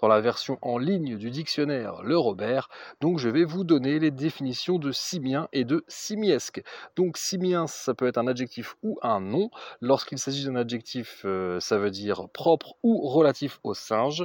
dans 0.00 0.08
la 0.08 0.20
version 0.20 0.58
en 0.62 0.78
ligne 0.78 1.16
du 1.16 1.30
dictionnaire 1.30 2.02
Le 2.02 2.18
Robert. 2.18 2.68
Donc 3.00 3.18
je 3.18 3.28
vais 3.28 3.44
vous 3.44 3.64
donner 3.64 3.98
les 3.98 4.10
définitions 4.10 4.78
de 4.78 4.92
simien 4.92 5.48
et 5.52 5.64
de 5.64 5.84
simiesque. 5.88 6.62
Donc 6.96 7.16
simien, 7.16 7.66
ça 7.66 7.94
peut 7.94 8.06
être 8.06 8.18
un 8.18 8.26
adjectif 8.26 8.76
ou 8.82 8.98
un 9.02 9.20
nom. 9.20 9.50
Lorsqu'il 9.80 10.18
s'agit 10.18 10.44
d'un 10.44 10.56
adjectif, 10.56 11.22
euh, 11.24 11.60
ça 11.60 11.78
veut 11.78 11.90
dire 11.90 12.28
propre 12.32 12.74
ou 12.82 13.06
relatif 13.08 13.58
au 13.62 13.74
singe. 13.74 14.24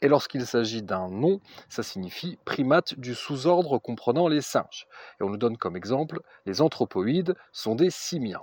Et 0.00 0.08
lorsqu'il 0.08 0.46
s'agit 0.46 0.82
d'un 0.82 1.08
nom, 1.08 1.40
ça 1.68 1.82
signifie 1.82 2.38
primate 2.44 2.98
du 2.98 3.14
sous-ordre 3.14 3.78
comprenant 3.78 4.28
les 4.28 4.40
singes. 4.40 4.86
Et 5.20 5.24
on 5.24 5.30
nous 5.30 5.36
donne 5.36 5.56
comme 5.56 5.76
exemple, 5.76 6.20
les 6.46 6.60
anthropoïdes 6.60 7.34
sont 7.52 7.74
des 7.74 7.90
simiens. 7.90 8.42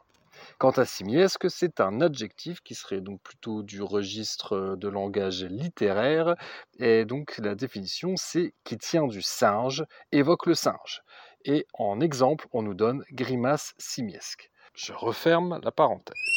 Quant 0.58 0.72
à 0.72 0.86
simiesque, 0.86 1.50
c'est 1.50 1.82
un 1.82 2.00
adjectif 2.00 2.62
qui 2.62 2.76
serait 2.76 3.02
donc 3.02 3.22
plutôt 3.22 3.62
du 3.62 3.82
registre 3.82 4.78
de 4.78 4.88
langage 4.88 5.44
littéraire, 5.44 6.36
et 6.80 7.04
donc 7.04 7.38
la 7.40 7.56
définition 7.56 8.16
c'est 8.16 8.54
qui 8.64 8.78
tient 8.78 9.08
du 9.08 9.22
singe, 9.22 9.84
évoque 10.14 10.46
le 10.46 10.56
singe. 10.56 11.04
Et 11.44 11.68
en 11.74 12.00
exemple, 12.00 12.48
on 12.54 12.62
nous 12.62 12.74
donne 12.74 13.04
grimace 13.12 13.74
simiesque. 13.78 14.50
Je 14.74 14.94
referme 14.94 15.60
la 15.62 15.72
parenthèse. 15.72 16.35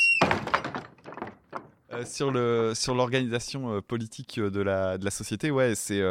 Euh, 1.93 2.05
sur 2.05 2.31
le 2.31 2.73
sur 2.75 2.95
l'organisation 2.95 3.77
euh, 3.77 3.81
politique 3.81 4.39
euh, 4.39 4.51
de 4.51 4.61
la 4.61 4.99
de 4.99 5.05
la 5.07 5.11
société, 5.11 5.51
ouais, 5.51 5.75
c'est 5.75 6.03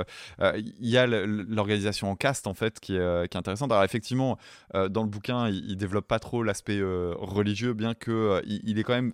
il 0.59 0.73
y 0.80 0.97
a 0.97 1.05
l'organisation 1.05 2.09
en 2.09 2.15
caste 2.15 2.47
en 2.47 2.53
fait 2.53 2.80
qui 2.80 2.95
est, 2.95 3.30
qui 3.30 3.38
est 3.38 3.39
intéressante. 3.39 3.71
Alors 3.71 3.84
effectivement, 3.84 4.38
dans 4.73 5.03
le 5.03 5.09
bouquin, 5.09 5.49
il, 5.49 5.69
il 5.69 5.78
développe 5.78 6.07
pas 6.07 6.19
trop 6.19 6.43
l'aspect 6.43 6.82
religieux, 6.82 7.73
bien 7.73 7.93
que 7.93 8.41
il, 8.45 8.80
est 8.80 8.84
quand 8.84 8.93
même 8.93 9.13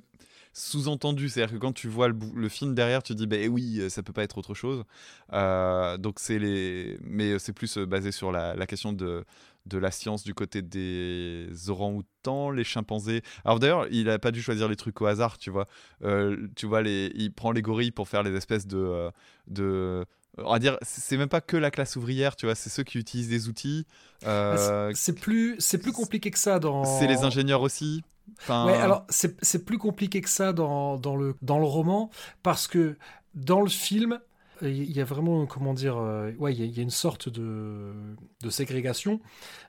sous-entendu. 0.54 1.30
C'est-à-dire 1.30 1.56
que 1.56 1.60
quand 1.60 1.74
tu 1.74 1.88
vois 1.88 2.08
le, 2.08 2.50
film 2.50 2.76
derrière, 2.76 3.04
tu 3.04 3.14
te 3.14 3.18
dis, 3.18 3.28
bah 3.28 3.38
oui, 3.50 3.82
ça 3.90 4.04
peut 4.04 4.14
pas 4.14 4.24
être 4.24 4.38
autre 4.38 4.54
chose. 4.54 4.84
donc 5.32 6.20
c'est 6.20 6.40
les, 6.40 6.98
mais 7.04 7.40
c'est 7.40 7.54
plus 7.54 7.78
basé 7.78 8.12
sur 8.12 8.32
la 8.32 8.66
question 8.68 8.94
de 8.94 9.26
de 9.66 9.78
la 9.78 9.92
science 9.92 10.24
du 10.24 10.34
côté 10.34 10.62
des 10.62 11.50
orang-outans, 11.70 12.52
les 12.52 12.64
chimpanzés. 12.64 13.22
Alors 13.46 13.60
d'ailleurs, 13.60 13.88
il 13.92 14.06
n'a 14.06 14.20
pas 14.20 14.32
dû 14.32 14.42
choisir 14.42 14.68
les 14.68 14.76
trucs 14.76 15.00
au 15.02 15.06
hasard, 15.06 15.38
tu 15.38 15.50
vois. 15.50 15.68
Euh, 16.04 16.48
tu 16.56 16.66
vois, 16.66 16.82
les, 16.82 17.12
il 17.16 17.32
prend 17.34 17.52
les 17.52 17.62
gorilles 17.62 17.92
pour 17.92 18.08
faire 18.08 18.24
les 18.24 18.36
espèces 18.36 18.68
de... 18.68 18.78
Euh, 18.78 19.12
de 19.48 20.06
on 20.40 20.52
va 20.52 20.58
dire, 20.58 20.78
c'est 20.82 21.16
même 21.16 21.30
pas 21.30 21.42
que 21.42 21.58
la 21.58 21.70
classe 21.70 21.96
ouvrière, 21.96 22.36
tu 22.36 22.48
vois, 22.48 22.56
c'est 22.56 22.72
ceux 22.72 22.82
qui 22.82 22.98
utilisent 22.98 23.30
des 23.30 23.48
outils. 23.50 23.86
Euh, 24.26 24.92
c'est 24.96 25.14
plus, 25.14 25.56
c'est 25.60 25.78
plus 25.78 25.92
compliqué 25.92 26.32
que 26.32 26.40
ça 26.40 26.58
dans. 26.58 26.84
C'est 26.86 27.06
les 27.06 27.24
ingénieurs 27.24 27.62
aussi. 27.62 28.04
Enfin... 28.40 28.66
Ouais, 28.66 28.74
alors 28.74 29.06
c'est 29.10 29.64
plus 29.64 29.78
compliqué 29.78 30.22
que 30.22 30.30
ça 30.30 30.52
dans, 30.52 30.98
dans, 30.98 31.16
le, 31.16 31.36
dans 31.44 31.60
le 31.60 31.66
roman 31.66 32.10
parce 32.42 32.68
que 32.68 32.98
dans 33.36 33.62
le 33.62 33.70
film, 33.70 34.20
il 34.64 34.92
y 34.92 35.02
a 35.02 35.04
vraiment, 35.04 35.46
comment 35.46 35.74
dire, 35.74 35.98
euh, 35.98 36.32
ouais, 36.40 36.54
il 36.54 36.76
y, 36.76 36.80
a 36.80 36.84
une 36.84 36.90
sorte 36.90 37.30
de, 37.30 37.94
de, 38.42 38.50
ségrégation, 38.50 39.20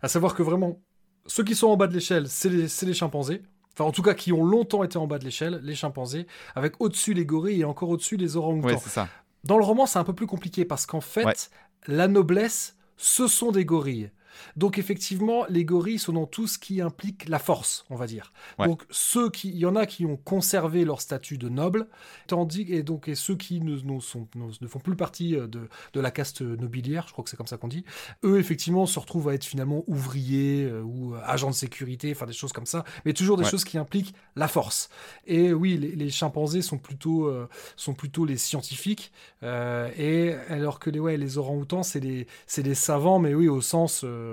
à 0.03 0.09
savoir 0.09 0.35
que 0.35 0.43
vraiment, 0.43 0.81
ceux 1.27 1.45
qui 1.45 1.55
sont 1.55 1.69
en 1.69 1.77
bas 1.77 1.87
de 1.87 1.95
l'échelle, 1.95 2.29
c'est 2.29 2.49
les, 2.49 2.67
les, 2.87 2.95
chimpanzés. 2.95 3.43
Enfin, 3.73 3.85
en 3.85 3.93
tout 3.93 4.03
cas, 4.03 4.15
qui 4.15 4.33
ont 4.33 4.45
longtemps 4.45 4.85
été 4.85 4.99
en 4.99 5.07
bas 5.07 5.19
de 5.19 5.25
l'échelle, 5.25 5.61
les 5.63 5.75
chimpanzés, 5.75 6.27
avec 6.55 6.81
au-dessus 6.81 7.13
les 7.13 7.27
gorilles 7.27 7.63
et 7.63 7.65
encore 7.65 7.89
au-dessus 7.89 8.17
les 8.17 8.37
orang-outans. 8.37 9.09
Dans 9.43 9.59
le 9.59 9.65
roman, 9.65 9.87
c'est 9.87 9.99
un 9.99 10.05
peu 10.05 10.15
plus 10.15 10.27
compliqué 10.27 10.65
parce 10.65 10.87
qu'en 10.87 11.01
fait, 11.01 11.51
la 11.87 12.09
noblesse, 12.09 12.77
ce 12.97 13.27
sont 13.27 13.53
des 13.53 13.65
gorilles. 13.65 14.11
Donc 14.57 14.79
effectivement, 14.79 15.45
les 15.49 15.65
gorilles 15.65 15.99
sont 15.99 16.13
dans 16.13 16.27
tout 16.27 16.47
ce 16.47 16.59
qui 16.59 16.81
implique 16.81 17.29
la 17.29 17.39
force, 17.39 17.85
on 17.91 17.97
va 17.97 18.07
dire. 18.07 18.33
Donc 18.59 18.85
ceux 18.91 19.31
qui, 19.31 19.49
il 19.49 19.59
y 19.59 19.67
en 19.67 19.77
a 19.77 19.87
qui 19.87 20.07
ont 20.07 20.17
conservé 20.17 20.85
leur 20.85 21.01
statut 21.01 21.39
de 21.39 21.49
noble, 21.49 21.87
tandis 22.27 22.67
et 22.69 22.83
donc 22.83 23.09
et 23.09 23.15
ceux 23.15 23.37
qui 23.37 23.61
ne, 23.61 23.79
sont, 24.01 24.29
ne, 24.35 24.67
font 24.67 24.79
plus 24.79 24.97
partie 24.97 25.37
euh, 25.37 25.47
de, 25.47 25.69
de, 25.93 26.01
la 26.01 26.11
caste 26.11 26.43
nobiliaire, 26.43 27.07
je 27.07 27.13
crois 27.13 27.25
que 27.25 27.31
c'est 27.31 27.37
comme 27.37 27.47
ça 27.47 27.57
qu'on 27.57 27.69
dit, 27.69 27.85
eux 28.25 28.39
effectivement 28.39 28.87
se 28.87 28.99
retrouvent 28.99 29.29
à 29.29 29.35
être 29.35 29.45
finalement 29.45 29.85
ouvriers 29.87 30.65
euh, 30.65 30.83
ou 30.83 31.15
euh, 31.15 31.21
agents 31.25 31.51
de 31.51 31.55
sécurité, 31.55 32.13
enfin 32.13 32.27
des 32.27 32.33
choses 32.33 32.53
comme 32.53 32.67
ça, 32.67 32.85
mais 33.05 33.13
toujours 33.13 33.37
des 33.37 33.45
choses 33.45 33.65
qui 33.65 33.79
impliquent 33.79 34.15
la 34.37 34.49
force. 34.49 34.89
Et 35.27 35.53
oui, 35.53 35.77
les, 35.77 36.11
chimpanzés 36.11 36.63
sont 36.63 36.79
plutôt 36.79 37.33
sont 37.77 37.95
plutôt 37.95 38.25
les 38.25 38.37
scientifiques, 38.37 39.13
et 39.43 40.35
alors 40.49 40.79
que 40.79 40.91
les 40.91 41.01
ouais 41.01 41.17
les 41.17 41.39
orang-outans 41.39 41.83
c'est 41.83 42.01
les 42.01 42.27
c'est 42.47 42.63
les 42.63 42.75
savants, 42.75 43.19
mais 43.19 43.35
oui 43.35 43.49
au 43.49 43.61
sens 43.61 44.03
euh, 44.05 44.24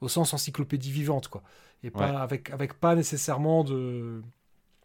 au 0.00 0.08
sens 0.08 0.34
encyclopédie 0.34 0.90
vivante, 0.90 1.28
quoi. 1.28 1.42
Et 1.84 1.90
pas 1.90 2.20
avec, 2.20 2.50
avec 2.50 2.74
pas 2.74 2.96
nécessairement 2.96 3.62
de, 3.62 4.22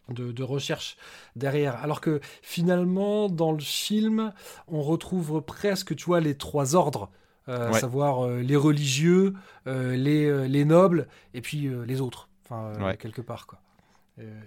de, 0.08 0.42
recherche 0.42 0.96
derrière. 1.34 1.76
Alors 1.82 2.00
que 2.00 2.20
finalement, 2.42 3.28
dans 3.28 3.50
le 3.50 3.60
film, 3.60 4.32
on 4.68 4.80
retrouve 4.80 5.42
presque, 5.42 5.96
tu 5.96 6.04
vois, 6.04 6.20
les 6.20 6.36
trois 6.36 6.74
ordres. 6.74 7.10
Euh, 7.46 7.68
à 7.68 7.72
savoir 7.74 8.24
euh, 8.24 8.40
les 8.40 8.56
religieux, 8.56 9.34
les, 9.66 10.48
les, 10.48 10.64
nobles 10.64 11.08
et 11.34 11.42
puis 11.42 11.68
les 11.86 12.00
autres, 12.00 12.30
enfin 12.42 12.94
quelque 12.96 13.20
part 13.20 13.46
quoi. 13.46 13.58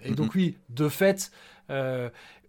et 0.03 0.15
donc 0.15 0.33
oui, 0.33 0.57
de 0.69 0.89
fait, 0.89 1.31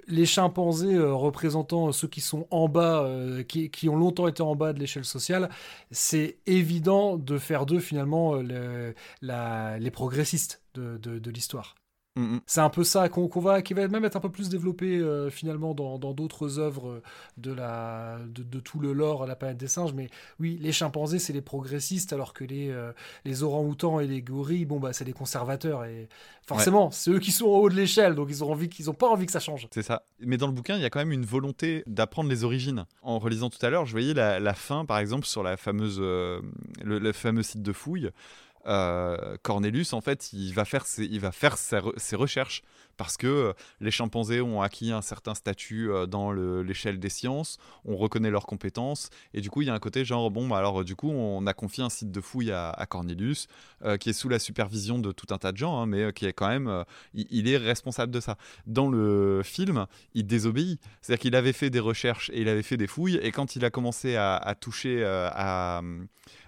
les 0.09 0.27
chimpanzés 0.27 0.95
euh, 0.95 1.15
représentant 1.15 1.93
ceux 1.93 2.09
qui 2.09 2.21
sont 2.21 2.47
en 2.51 2.69
bas, 2.69 3.03
euh, 3.05 3.43
qui, 3.45 3.89
ont 3.89 3.97
longtemps 3.97 4.27
été 4.27 4.43
en 4.43 4.57
bas 4.57 4.73
de 4.73 4.81
l'échelle 4.81 5.05
sociale, 5.05 5.49
c'est 5.91 6.39
évident 6.47 7.17
de 7.17 7.39
faire 7.39 7.67
d'eux 7.67 7.81
finalement 7.81 8.35
euh, 8.35 8.93
les 9.21 9.91
progressistes 9.91 10.63
de, 10.75 11.31
l'histoire. 11.31 11.75
Mm, 12.19 12.35
mm. 12.35 12.41
C'est 12.47 12.61
un 12.61 12.71
peu 12.71 12.83
ça 12.83 13.09
qu'on 13.09 13.29
va, 13.41 13.63
qui 13.63 13.75
va 13.75 13.87
même 13.87 14.05
être 14.05 14.17
un 14.17 14.21
peu 14.21 14.31
plus 14.31 14.49
développé 14.49 14.99
euh, 14.99 15.31
finalement 15.31 15.73
dans 15.75 15.99
d'autres 15.99 16.59
œuvres 16.59 17.01
de, 17.37 17.53
la, 17.53 18.19
de, 18.27 18.61
tout 18.61 18.81
le 18.81 18.93
lore 18.93 19.27
La 19.27 19.37
planète 19.37 19.57
des 19.57 19.69
singes. 19.69 19.93
Mais 19.95 20.09
oui, 20.41 20.59
les 20.61 20.73
chimpanzés, 20.73 21.21
c'est 21.21 21.33
les 21.33 21.41
progressistes, 21.41 22.13
alors 22.13 22.35
que 22.35 22.45
les, 22.45 22.71
euh, 22.71 22.93
les 23.25 23.45
orang-outans 23.45 24.01
et 24.01 24.07
les 24.07 24.21
gorilles, 24.21 24.65
bon, 24.65 24.81
bah, 24.81 24.93
c'est 24.93 25.05
les 25.05 25.13
conservateurs. 25.13 25.85
Et 25.85 26.09
forcément, 26.47 26.91
c'est 26.91 27.13
eux 27.13 27.21
qui 27.21 27.31
sont 27.31 27.47
au 27.47 27.63
haut 27.63 27.71
de 27.71 27.77
l'échelle, 27.77 28.17
donc 28.17 28.29
ils 28.31 28.43
ont, 28.43 28.51
envie, 28.51 28.69
ont 28.89 28.95
pas 28.95 29.09
envie 29.09 29.27
que 29.27 29.33
ça 29.33 29.41
change. 29.41 29.69
C'est 29.73 29.83
ça. 29.83 30.03
Mais 30.19 30.37
dans 30.37 30.49
le 30.49 30.53
bouquin, 30.53 30.75
il 30.75 30.83
y 30.83 30.85
a 30.85 30.91
quand 30.91 30.99
même 30.99 31.13
une 31.13 31.27
volonté 31.27 31.85
d'apprendre 31.87 32.29
les 32.29 32.43
origines. 32.43 32.85
En 33.03 33.21
relisant 33.21 33.49
tout 33.49 33.65
à 33.65 33.71
l'heure, 33.71 33.87
je 33.87 33.93
voyais 33.93 34.15
la, 34.15 34.55
fin, 34.55 34.85
par 34.85 34.99
exemple, 34.99 35.27
sur 35.27 35.45
la 35.45 35.57
fameuse, 35.57 35.99
euh, 36.01 36.41
le 36.83 37.13
fameux 37.13 37.45
site 37.45 37.63
de 37.63 37.73
fouille. 37.73 38.11
Euh, 38.69 39.37
Cornelius, 39.43 39.93
en 39.93 40.01
fait, 40.01 40.33
il 40.33 40.53
va 40.53 40.65
faire 40.65 40.87
ses, 40.87 42.17
recherches 42.17 42.63
parce 42.97 43.17
que 43.17 43.27
euh, 43.27 43.53
les 43.81 43.91
chimpanzés 43.91 44.41
ont 44.41 44.61
acquis 44.61 44.91
un 44.93 45.03
certain 45.03 45.35
statut 45.35 45.91
euh, 45.91 46.07
dans 46.07 46.33
l'échelle 46.33 46.99
des 46.99 47.09
sciences, 47.09 47.59
on 47.85 47.97
reconnaît 47.97 48.31
leurs 48.31 48.47
compétences, 48.47 49.09
et 49.33 49.41
du 49.41 49.51
coup, 49.51 49.63
il 49.63 49.69
y 49.69 49.71
a 49.71 49.75
un 49.75 49.79
côté 49.79 50.05
genre, 50.05 50.31
bon, 50.31 50.49
bah, 50.49 50.59
alors 50.59 50.85
du 50.85 50.97
coup, 50.97 51.11
on 51.11 51.47
a 51.47 51.55
confié 51.55 51.83
un 51.85 51.89
site 51.89 52.11
de 52.11 52.21
fouille 52.21 52.53
à, 52.53 52.87
Cornelius, 52.89 53.47
qui 54.01 54.11
est 54.11 54.13
sous 54.13 54.29
la 54.29 54.39
supervision 54.39 54.99
de 54.99 55.13
tout 55.13 55.33
un 55.33 55.39
tas 55.39 55.53
de 55.53 55.57
gens, 55.57 55.81
hein, 55.81 55.87
mais 55.87 56.13
qui 56.13 56.27
est 56.27 56.33
quand 56.33 56.49
même, 56.49 56.85
il, 57.15 57.49
est 57.49 57.57
responsable 57.57 58.13
de 58.13 58.21
ça. 58.21 58.37
Dans 58.67 58.89
le 58.89 59.43
film, 59.45 59.87
il 60.15 60.27
désobéit, 60.27 60.81
c'est-à-dire 61.01 61.23
qu'il 61.23 61.37
avait 61.37 61.53
fait 61.53 61.71
des 61.71 61.81
recherches 61.81 62.31
et 62.31 62.41
il 62.41 62.49
avait 62.49 62.63
fait 62.63 62.77
des 62.77 62.87
fouilles, 62.87 63.19
et 63.23 63.31
quand 63.31 63.57
il 63.57 63.65
a 63.65 63.71
commencé 63.71 64.17
à 64.17 64.55
toucher 64.61 65.05
à 65.05 65.83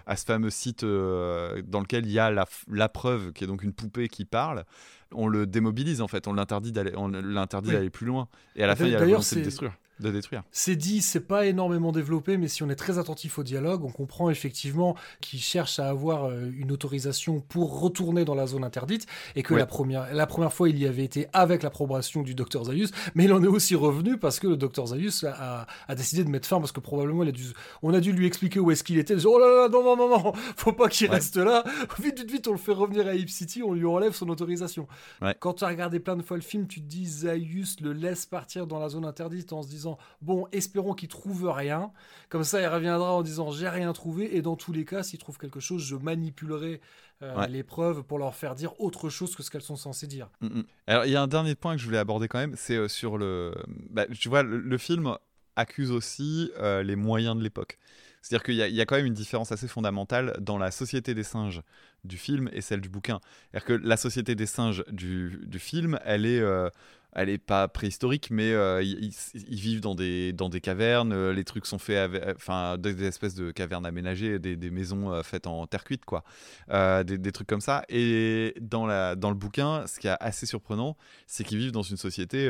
ce 0.15 0.25
fameux 0.25 0.49
site 0.49 0.83
euh, 0.83 1.61
dans 1.65 1.79
lequel 1.79 2.05
il 2.05 2.11
y 2.11 2.19
a 2.19 2.31
la, 2.31 2.89
preuve, 2.89 3.33
qui 3.33 3.43
est 3.43 3.47
donc 3.47 3.63
une 3.63 3.73
poupée 3.73 4.07
qui 4.07 4.25
parle, 4.25 4.65
on 5.13 5.27
le 5.27 5.45
démobilise 5.45 6.01
en 6.01 6.07
fait, 6.07 6.27
on 6.27 6.33
l'interdit 6.33 6.71
d'aller, 6.71 6.93
on 6.95 7.07
l'interdit 7.07 7.71
d'aller 7.71 7.89
plus 7.89 8.05
loin. 8.05 8.27
Et 8.55 8.63
à 8.63 8.67
la 8.67 8.75
fin, 8.75 8.85
il 8.85 8.91
y 8.91 8.95
a 8.95 8.99
la 8.99 9.05
volonté 9.05 9.35
de 9.37 9.41
détruire 9.41 9.73
de 10.01 10.11
détruire. 10.11 10.43
C'est 10.51 10.75
dit, 10.75 11.01
c'est 11.01 11.21
pas 11.21 11.45
énormément 11.45 11.91
développé, 11.91 12.37
mais 12.37 12.47
si 12.47 12.63
on 12.63 12.69
est 12.69 12.75
très 12.75 12.97
attentif 12.97 13.39
au 13.39 13.43
dialogue, 13.43 13.83
on 13.83 13.91
comprend 13.91 14.29
effectivement 14.29 14.95
qu'il 15.21 15.39
cherche 15.39 15.79
à 15.79 15.87
avoir 15.87 16.25
euh, 16.25 16.49
une 16.57 16.71
autorisation 16.71 17.39
pour 17.39 17.79
retourner 17.79 18.25
dans 18.25 18.35
la 18.35 18.47
zone 18.47 18.63
interdite 18.63 19.05
et 19.35 19.43
que 19.43 19.53
la, 19.53 19.65
première, 19.65 20.13
la 20.13 20.27
première 20.27 20.53
fois, 20.53 20.69
il 20.69 20.77
y 20.77 20.87
avait 20.87 21.03
été 21.03 21.27
avec 21.33 21.63
l'approbation 21.63 22.21
du 22.21 22.35
docteur 22.35 22.65
Zayus, 22.65 22.89
mais 23.15 23.25
il 23.25 23.33
en 23.33 23.43
est 23.43 23.47
aussi 23.47 23.75
revenu 23.75 24.17
parce 24.17 24.39
que 24.39 24.47
le 24.47 24.57
docteur 24.57 24.87
Zayus 24.87 25.25
a, 25.25 25.67
décidé 25.95 26.23
de 26.23 26.29
mettre 26.29 26.47
fin 26.47 26.59
parce 26.59 26.71
que 26.71 26.79
probablement 26.79 27.23
il 27.23 27.29
a 27.29 27.31
dû, 27.31 27.43
on 27.81 27.93
a 27.93 27.99
dû 27.99 28.11
lui 28.11 28.25
expliquer 28.25 28.59
où 28.59 28.71
est-ce 28.71 28.83
qu'il 28.83 28.97
était. 28.97 29.25
oh 29.25 29.39
là 29.39 29.47
là, 29.47 29.69
non, 29.69 29.83
non, 29.83 29.95
non, 29.95 30.09
non, 30.09 30.33
faut 30.55 30.73
pas 30.73 30.89
qu'il 30.89 31.09
reste 31.09 31.37
là. 31.37 31.63
Vite, 32.01 32.19
vite, 32.19 32.31
vite, 32.31 32.47
on 32.47 32.51
le 32.51 32.57
fait 32.57 32.71
revenir 32.71 33.07
à 33.07 33.13
Hip 33.13 33.27
City, 33.27 33.61
on 33.61 33.73
lui 33.73 33.85
enlève 33.85 34.13
son 34.13 34.29
autorisation. 34.29 34.87
Quand 35.39 35.53
tu 35.53 35.63
as 35.63 35.67
regardé 35.67 35.99
plein 35.99 36.15
de 36.15 36.23
fois 36.23 36.37
le 36.37 36.43
film, 36.43 36.67
tu 36.67 36.81
te 36.81 36.87
dis 36.87 37.05
Zayus 37.05 37.77
le 37.81 37.93
laisse 37.93 38.25
partir 38.25 38.65
dans 38.65 38.79
la 38.79 38.89
zone 38.89 39.05
interdite 39.05 39.53
en 39.53 39.61
se 39.61 39.69
disant 39.69 39.90
bon, 40.21 40.47
espérons 40.51 40.93
qu'il 40.93 41.09
trouve 41.09 41.49
rien. 41.49 41.91
Comme 42.29 42.43
ça, 42.43 42.61
il 42.61 42.67
reviendra 42.67 43.13
en 43.13 43.21
disant 43.21 43.51
j'ai 43.51 43.69
rien 43.69 43.93
trouvé. 43.93 44.35
Et 44.35 44.41
dans 44.41 44.55
tous 44.55 44.71
les 44.71 44.85
cas, 44.85 45.03
s'il 45.03 45.19
trouve 45.19 45.37
quelque 45.37 45.59
chose, 45.59 45.83
je 45.83 45.95
manipulerai 45.95 46.81
euh, 47.23 47.45
les 47.47 47.63
preuves 47.63 48.03
pour 48.03 48.17
leur 48.17 48.33
faire 48.33 48.55
dire 48.55 48.79
autre 48.79 49.09
chose 49.09 49.35
que 49.35 49.43
ce 49.43 49.51
qu'elles 49.51 49.61
sont 49.61 49.75
censées 49.75 50.07
dire. 50.07 50.29
Mm, 50.41 50.47
mm. 50.47 50.63
Alors, 50.87 51.05
il 51.05 51.11
y 51.11 51.15
a 51.15 51.21
un 51.21 51.27
dernier 51.27 51.53
point 51.53 51.75
que 51.75 51.81
je 51.81 51.85
voulais 51.85 51.99
aborder 51.99 52.27
quand 52.27 52.39
même, 52.39 52.55
c'est 52.55 52.75
euh, 52.75 52.87
sur 52.87 53.17
le. 53.17 53.53
Bah, 53.91 54.07
tu 54.07 54.27
vois, 54.27 54.41
le, 54.41 54.77
film 54.77 55.15
accuse 55.55 55.91
aussi 55.91 56.51
euh, 56.59 56.83
les 56.83 56.95
moyens 56.95 57.35
de 57.35 57.43
l'époque. 57.43 57.77
C'est-à-dire 58.21 58.43
qu'il 58.43 58.55
y, 58.55 58.81
a 58.81 58.85
quand 58.85 58.97
même 58.97 59.07
une 59.07 59.15
différence 59.15 59.51
assez 59.51 59.67
fondamentale 59.67 60.37
dans 60.39 60.59
la 60.59 60.69
société 60.69 61.15
des 61.15 61.23
singes 61.23 61.63
du 62.03 62.17
film 62.17 62.51
et 62.53 62.61
celle 62.61 62.79
du 62.79 62.87
bouquin. 62.87 63.19
C'est-à-dire 63.49 63.65
que 63.65 63.73
la 63.73 63.97
société 63.97 64.35
des 64.35 64.45
singes 64.45 64.83
du, 64.91 65.39
film, 65.57 65.97
elle 66.05 66.27
est 66.27 66.39
elle 67.13 67.29
est 67.29 67.37
pas 67.37 67.67
préhistorique, 67.67 68.29
mais 68.31 68.53
euh, 68.53 68.81
ils, 68.81 69.13
vivent 69.59 69.81
dans 69.81 69.95
des, 69.95 70.31
dans 70.31 70.49
des 70.49 70.61
cavernes. 70.61 71.11
Euh, 71.11 71.33
les 71.33 71.43
trucs 71.43 71.65
sont 71.65 71.77
faits, 71.77 72.09
enfin, 72.35 72.77
des, 72.77 73.03
espèces 73.03 73.35
de 73.35 73.51
cavernes 73.51 73.85
aménagées, 73.85 74.39
des, 74.39 74.55
des 74.55 74.69
maisons 74.69 75.11
euh, 75.11 75.21
faites 75.21 75.45
en 75.45 75.67
terre 75.67 75.83
cuite, 75.83 76.05
quoi. 76.05 76.23
des, 76.69 77.17
des, 77.17 77.31
trucs 77.31 77.47
comme 77.47 77.61
ça. 77.61 77.83
Et 77.89 78.55
dans, 78.61 78.85
la, 78.85 79.15
dans 79.15 79.29
le 79.29 79.35
bouquin, 79.35 79.85
ce 79.87 79.99
qui 79.99 80.07
est 80.07 80.15
assez 80.19 80.45
surprenant, 80.45 80.95
c'est 81.27 81.43
qu'ils 81.43 81.57
vivent 81.57 81.73
dans 81.73 81.81
une 81.81 81.97
société 81.97 82.49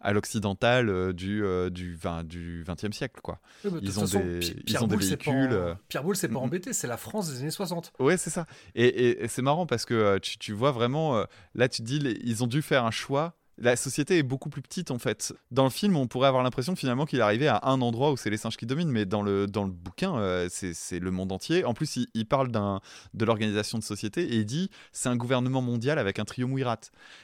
à 0.00 0.12
l'occidental 0.12 1.12
du, 1.12 1.42
du, 1.70 1.94
20, 1.94 2.24
du 2.24 2.64
20e 2.64 2.92
siècle, 2.92 3.20
quoi. 3.22 3.40
ils, 3.64 3.98
ont 3.98 4.04
des, 4.04 4.54
ils 4.66 4.82
ont 4.82 4.86
des 4.86 4.96
véhicules. 4.96 5.76
Pierre 5.88 6.02
Boulle, 6.02 6.16
c'est 6.16 6.28
pas 6.28 6.38
embêté, 6.38 6.72
c'est 6.72 6.86
la 6.86 6.96
France 6.96 7.30
des 7.32 7.40
années 7.40 7.50
60. 7.50 7.92
Ouais, 7.98 8.16
c'est 8.16 8.30
ça. 8.30 8.46
Et, 8.74 9.24
et, 9.24 9.28
c'est 9.28 9.42
marrant 9.42 9.66
parce 9.66 9.84
que 9.84 10.18
tu, 10.18 10.38
tu 10.38 10.52
vois 10.52 10.70
vraiment, 10.70 11.24
là, 11.54 11.68
tu 11.68 11.82
te 11.82 11.86
dis, 11.86 11.98
ils 12.22 12.44
ont 12.44 12.46
dû 12.46 12.62
faire 12.62 12.84
un 12.84 12.90
choix 12.90 13.37
la 13.60 13.76
société 13.76 14.18
est 14.18 14.22
beaucoup 14.22 14.50
plus 14.50 14.62
petite 14.62 14.90
en 14.90 14.98
fait. 14.98 15.34
Dans 15.50 15.64
le 15.64 15.70
film, 15.70 15.96
on 15.96 16.06
pourrait 16.06 16.28
avoir 16.28 16.42
l'impression 16.42 16.76
finalement 16.76 17.06
qu'il 17.06 17.18
est 17.18 17.22
arrivé 17.22 17.48
à 17.48 17.60
un 17.64 17.80
endroit 17.80 18.12
où 18.12 18.16
c'est 18.16 18.30
les 18.30 18.36
singes 18.36 18.56
qui 18.56 18.66
dominent, 18.66 18.90
mais 18.90 19.04
dans 19.04 19.22
le, 19.22 19.46
dans 19.46 19.64
le 19.64 19.70
bouquin, 19.70 20.16
euh, 20.16 20.48
c'est 20.50 20.98
le 20.98 21.10
monde 21.10 21.32
entier. 21.32 21.64
En 21.64 21.74
plus, 21.74 21.98
il, 22.14 22.26
parle 22.26 22.50
de 22.50 23.24
l'organisation 23.24 23.78
de 23.78 23.82
société 23.82 24.22
et 24.22 24.36
il 24.36 24.46
dit 24.46 24.70
c'est 24.92 25.08
un 25.08 25.16
gouvernement 25.16 25.62
mondial 25.62 25.98
avec 25.98 26.18
un 26.18 26.24
triumvirat. 26.24 26.80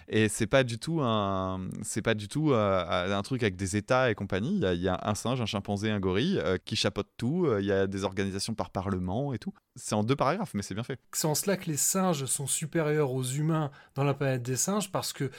Et 0.08 0.28
c'est 0.28 0.46
pas 0.46 0.64
du 0.64 0.78
tout 0.78 1.00
un, 1.02 1.68
pas 2.02 2.14
du 2.14 2.28
tout 2.28 2.52
euh, 2.52 3.16
un 3.16 3.22
truc 3.22 3.42
avec 3.42 3.56
des 3.56 3.76
États 3.76 4.10
et 4.10 4.14
compagnie. 4.14 4.56
Il 4.56 4.80
y, 4.80 4.88
a, 4.88 4.98
un 5.02 5.14
singe, 5.14 5.40
un 5.40 5.46
chimpanzé, 5.46 5.90
un 5.90 6.00
gorille 6.00 6.38
euh, 6.38 6.58
qui 6.64 6.76
chapeautent 6.76 7.12
tout. 7.16 7.46
Il 7.58 7.64
y 7.64 7.72
a 7.72 7.86
des 7.86 8.04
organisations 8.04 8.54
par 8.54 8.70
parlement 8.70 9.32
et 9.32 9.38
tout. 9.38 9.52
C'est 9.76 9.94
en 9.94 10.04
deux 10.04 10.16
paragraphes, 10.16 10.54
mais 10.54 10.62
c'est 10.62 10.74
bien 10.74 10.84
fait. 10.84 10.98
C'est 11.12 11.26
en 11.26 11.34
cela 11.34 11.56
que 11.56 11.66
les 11.66 11.76
singes 11.76 12.24
sont 12.26 12.46
supérieurs 12.46 13.12
aux 13.12 13.24
humains 13.24 13.70
dans 13.94 14.04
la 14.04 14.14
planète 14.14 14.42
des 14.42 14.56
singes 14.56 14.90
parce 14.90 15.12
que 15.12 15.30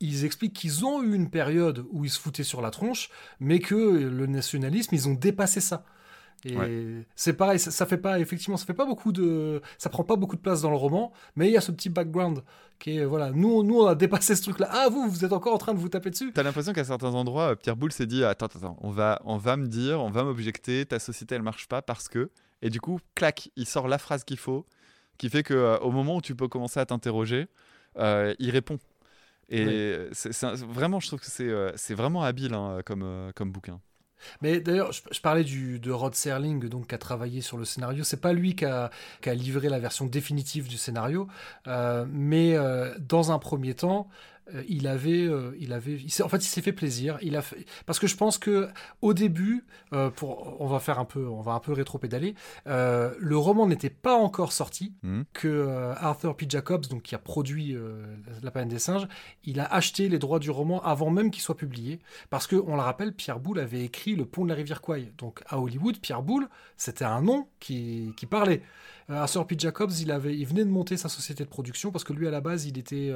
ils 0.00 0.24
expliquent 0.24 0.54
qu'ils 0.54 0.84
ont 0.84 1.02
eu 1.02 1.14
une 1.14 1.30
période 1.30 1.86
où 1.90 2.04
ils 2.04 2.10
se 2.10 2.18
foutaient 2.18 2.42
sur 2.44 2.60
la 2.60 2.70
tronche, 2.70 3.10
mais 3.40 3.58
que 3.58 3.74
le 3.74 4.26
nationalisme, 4.26 4.94
ils 4.94 5.08
ont 5.08 5.14
dépassé 5.14 5.60
ça. 5.60 5.84
Et 6.44 7.06
c'est 7.16 7.32
pareil, 7.34 7.58
ça, 7.58 7.86
fait 7.86 7.96
pas 7.96 8.20
effectivement, 8.20 8.56
ça 8.56 8.66
fait 8.66 8.74
pas 8.74 8.84
beaucoup 8.84 9.12
de, 9.12 9.62
ça 9.78 9.88
prend 9.88 10.04
pas 10.04 10.16
beaucoup 10.16 10.36
de 10.36 10.42
place 10.42 10.60
dans 10.60 10.70
le 10.70 10.76
roman, 10.76 11.12
mais 11.36 11.48
il 11.48 11.52
y 11.52 11.56
a 11.56 11.62
ce 11.62 11.72
petit 11.72 11.88
background 11.88 12.42
qui 12.78 12.98
est 12.98 13.04
voilà, 13.04 13.30
nous, 13.30 13.62
nous 13.62 13.80
on 13.80 13.86
a 13.86 13.94
dépassé 13.94 14.36
ce 14.36 14.42
truc-là. 14.42 14.68
Ah 14.70 14.88
vous, 14.90 15.08
vous 15.08 15.24
êtes 15.24 15.32
encore 15.32 15.54
en 15.54 15.58
train 15.58 15.72
de 15.72 15.78
vous 15.78 15.88
taper 15.88 16.10
dessus. 16.10 16.32
T'as 16.34 16.42
l'impression 16.42 16.74
qu'à 16.74 16.84
certains 16.84 17.14
endroits, 17.14 17.52
euh, 17.52 17.54
Pierre 17.54 17.76
Boulle 17.76 17.92
s'est 17.92 18.06
dit 18.06 18.24
attends, 18.24 18.46
attends, 18.46 18.76
on 18.82 18.90
va, 18.90 19.22
on 19.24 19.38
va 19.38 19.56
me 19.56 19.66
dire, 19.66 20.00
on 20.00 20.10
va 20.10 20.22
m'objecter, 20.22 20.84
ta 20.84 20.98
société 20.98 21.34
elle 21.34 21.42
marche 21.42 21.66
pas 21.66 21.80
parce 21.80 22.08
que, 22.08 22.30
et 22.60 22.68
du 22.68 22.80
coup, 22.80 22.98
clac, 23.14 23.48
il 23.56 23.66
sort 23.66 23.88
la 23.88 23.96
phrase 23.96 24.24
qu'il 24.24 24.38
faut, 24.38 24.66
qui 25.16 25.30
fait 25.30 25.42
que 25.42 25.54
euh, 25.54 25.78
au 25.78 25.92
moment 25.92 26.16
où 26.16 26.20
tu 26.20 26.34
peux 26.34 26.48
commencer 26.48 26.78
à 26.78 26.84
t'interroger, 26.84 27.46
euh, 27.96 28.34
il 28.38 28.50
répond 28.50 28.78
et 29.48 30.08
c'est, 30.12 30.32
vraiment, 30.54 31.00
je 31.00 31.08
trouve 31.08 31.20
que 31.20 31.30
c'est, 31.30 31.48
euh, 31.48 31.72
c'est 31.76 31.94
vraiment 31.94 32.22
habile 32.22 32.54
hein, 32.54 32.80
comme, 32.84 33.02
euh, 33.02 33.32
comme 33.34 33.52
bouquin. 33.52 33.80
Mais 34.40 34.60
d'ailleurs, 34.60 34.90
je, 34.92 35.20
parlais 35.20 35.44
du, 35.44 35.78
de 35.78 35.90
Rod 35.90 36.14
Serling, 36.14 36.68
donc 36.68 36.88
qui 36.88 36.94
a 36.94 36.98
travaillé 36.98 37.42
sur 37.42 37.58
le 37.58 37.66
scénario. 37.66 38.04
C'est 38.04 38.20
pas 38.20 38.32
lui 38.32 38.54
qui 38.56 38.64
a, 38.64 38.90
qui 39.20 39.28
a, 39.28 39.34
livré 39.34 39.68
la 39.68 39.78
version 39.78 40.06
définitive 40.06 40.66
du 40.66 40.78
scénario, 40.78 41.28
euh, 41.66 42.06
mais 42.08 42.56
dans 43.00 43.32
un 43.32 43.38
premier 43.38 43.74
temps, 43.74 44.08
il 44.68 44.86
avait, 44.86 45.26
euh, 45.26 45.56
il 45.58 45.72
avait, 45.72 45.98
en 46.22 46.28
fait, 46.28 46.36
il 46.38 46.48
s'est 46.48 46.60
fait 46.60 46.72
plaisir. 46.72 47.18
Il 47.22 47.36
a 47.36 47.42
fait, 47.42 47.64
parce 47.86 47.98
que 47.98 48.06
je 48.06 48.16
pense 48.16 48.38
que 48.38 48.68
au 49.00 49.14
début, 49.14 49.64
euh, 49.92 50.10
pour, 50.10 50.60
on 50.60 50.66
va 50.66 50.80
faire 50.80 50.98
un 50.98 51.04
peu, 51.04 51.26
on 51.26 51.40
va 51.40 51.52
un 51.52 51.60
peu 51.60 51.72
rétro-pédaler. 51.72 52.34
le 52.66 53.36
roman 53.36 53.66
n'était 53.66 53.90
pas 53.90 54.14
encore 54.14 54.52
sorti, 54.52 54.94
hmm. 55.02 55.22
que 55.32 55.92
Arthur 55.96 56.36
P. 56.36 56.46
Jacobs, 56.48 56.86
donc 56.86 57.02
qui 57.02 57.14
a 57.14 57.18
produit 57.18 57.76
La 58.42 58.50
peine 58.50 58.68
des 58.68 58.78
singes, 58.78 59.08
il 59.44 59.60
a 59.60 59.64
acheté 59.64 60.08
les 60.08 60.18
droits 60.18 60.38
du 60.38 60.50
roman 60.50 60.82
avant 60.82 61.10
même 61.10 61.30
qu'il 61.30 61.42
soit 61.42 61.56
publié, 61.56 62.00
parce 62.30 62.46
que 62.46 62.56
on 62.56 62.76
le 62.76 62.82
rappelle, 62.82 63.12
Pierre 63.12 63.40
Boulle 63.40 63.60
avait 63.60 63.82
écrit 63.82 64.14
Le 64.14 64.24
Pont 64.24 64.44
de 64.44 64.50
la 64.50 64.54
rivière 64.54 64.80
Kwai. 64.80 65.12
Donc 65.18 65.42
à 65.46 65.58
Hollywood, 65.58 65.98
Pierre 65.98 66.22
Boulle, 66.22 66.48
c'était 66.76 67.04
un 67.04 67.22
nom 67.22 67.48
qui, 67.60 68.12
qui 68.16 68.26
parlait. 68.26 68.62
Arthur 69.08 69.46
P. 69.46 69.56
Jacobs, 69.58 69.92
il 70.00 70.10
avait, 70.10 70.36
il 70.36 70.46
venait 70.46 70.64
de 70.64 70.70
monter 70.70 70.96
sa 70.96 71.08
société 71.08 71.44
de 71.44 71.48
production 71.48 71.90
parce 71.90 72.04
que 72.04 72.12
lui 72.12 72.26
à 72.26 72.30
la 72.30 72.40
base, 72.40 72.66
il 72.66 72.78
était, 72.78 73.12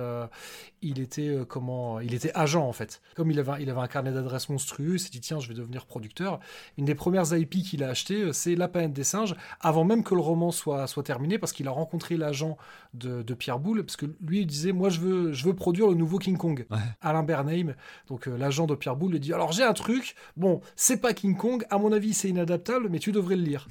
il 0.82 1.00
était 1.00 1.28
euh, 1.28 1.44
comment 1.44 2.00
il 2.00 2.14
était 2.14 2.32
agent 2.34 2.66
en 2.66 2.72
fait. 2.72 3.00
Comme 3.14 3.30
il 3.30 3.38
avait, 3.38 3.62
il 3.62 3.70
avait 3.70 3.80
un 3.80 3.88
carnet 3.88 4.12
d'adresses 4.12 4.48
monstrueux, 4.48 4.94
il 4.94 5.00
s'est 5.00 5.10
dit 5.10 5.20
tiens 5.20 5.40
je 5.40 5.48
vais 5.48 5.54
devenir 5.54 5.86
producteur. 5.86 6.40
Une 6.76 6.84
des 6.84 6.94
premières 6.94 7.32
IP 7.32 7.62
qu'il 7.62 7.82
a 7.82 7.88
acheté, 7.88 8.22
euh, 8.22 8.32
c'est 8.32 8.54
La 8.54 8.68
planète 8.68 8.92
des 8.92 9.04
singes, 9.04 9.34
avant 9.60 9.84
même 9.84 10.02
que 10.02 10.14
le 10.14 10.20
roman 10.20 10.50
soit, 10.50 10.86
soit 10.86 11.02
terminé, 11.02 11.38
parce 11.38 11.52
qu'il 11.52 11.68
a 11.68 11.70
rencontré 11.70 12.16
l'agent 12.16 12.56
de, 12.94 13.34
Pierre 13.34 13.58
Boulle, 13.58 13.84
parce 13.84 13.96
que 13.96 14.06
lui 14.20 14.40
il 14.40 14.46
disait 14.46 14.72
moi 14.72 14.88
je 14.88 15.00
veux, 15.00 15.32
je 15.32 15.44
veux 15.44 15.54
produire 15.54 15.88
le 15.88 15.94
nouveau 15.94 16.18
King 16.18 16.36
Kong. 16.36 16.66
Alain 17.00 17.22
Bernheim, 17.22 17.74
donc 18.08 18.28
euh, 18.28 18.36
l'agent 18.36 18.66
de 18.66 18.74
Pierre 18.74 18.96
Boulle, 18.96 19.12
lui 19.12 19.20
dit 19.20 19.32
alors 19.32 19.52
j'ai 19.52 19.64
un 19.64 19.74
truc, 19.74 20.14
bon 20.36 20.60
c'est 20.76 21.00
pas 21.00 21.12
King 21.12 21.36
Kong, 21.36 21.64
à 21.70 21.78
mon 21.78 21.92
avis 21.92 22.14
c'est 22.14 22.28
inadaptable, 22.28 22.88
mais 22.88 22.98
tu 22.98 23.12
devrais 23.12 23.36
le 23.36 23.42
lire. 23.42 23.68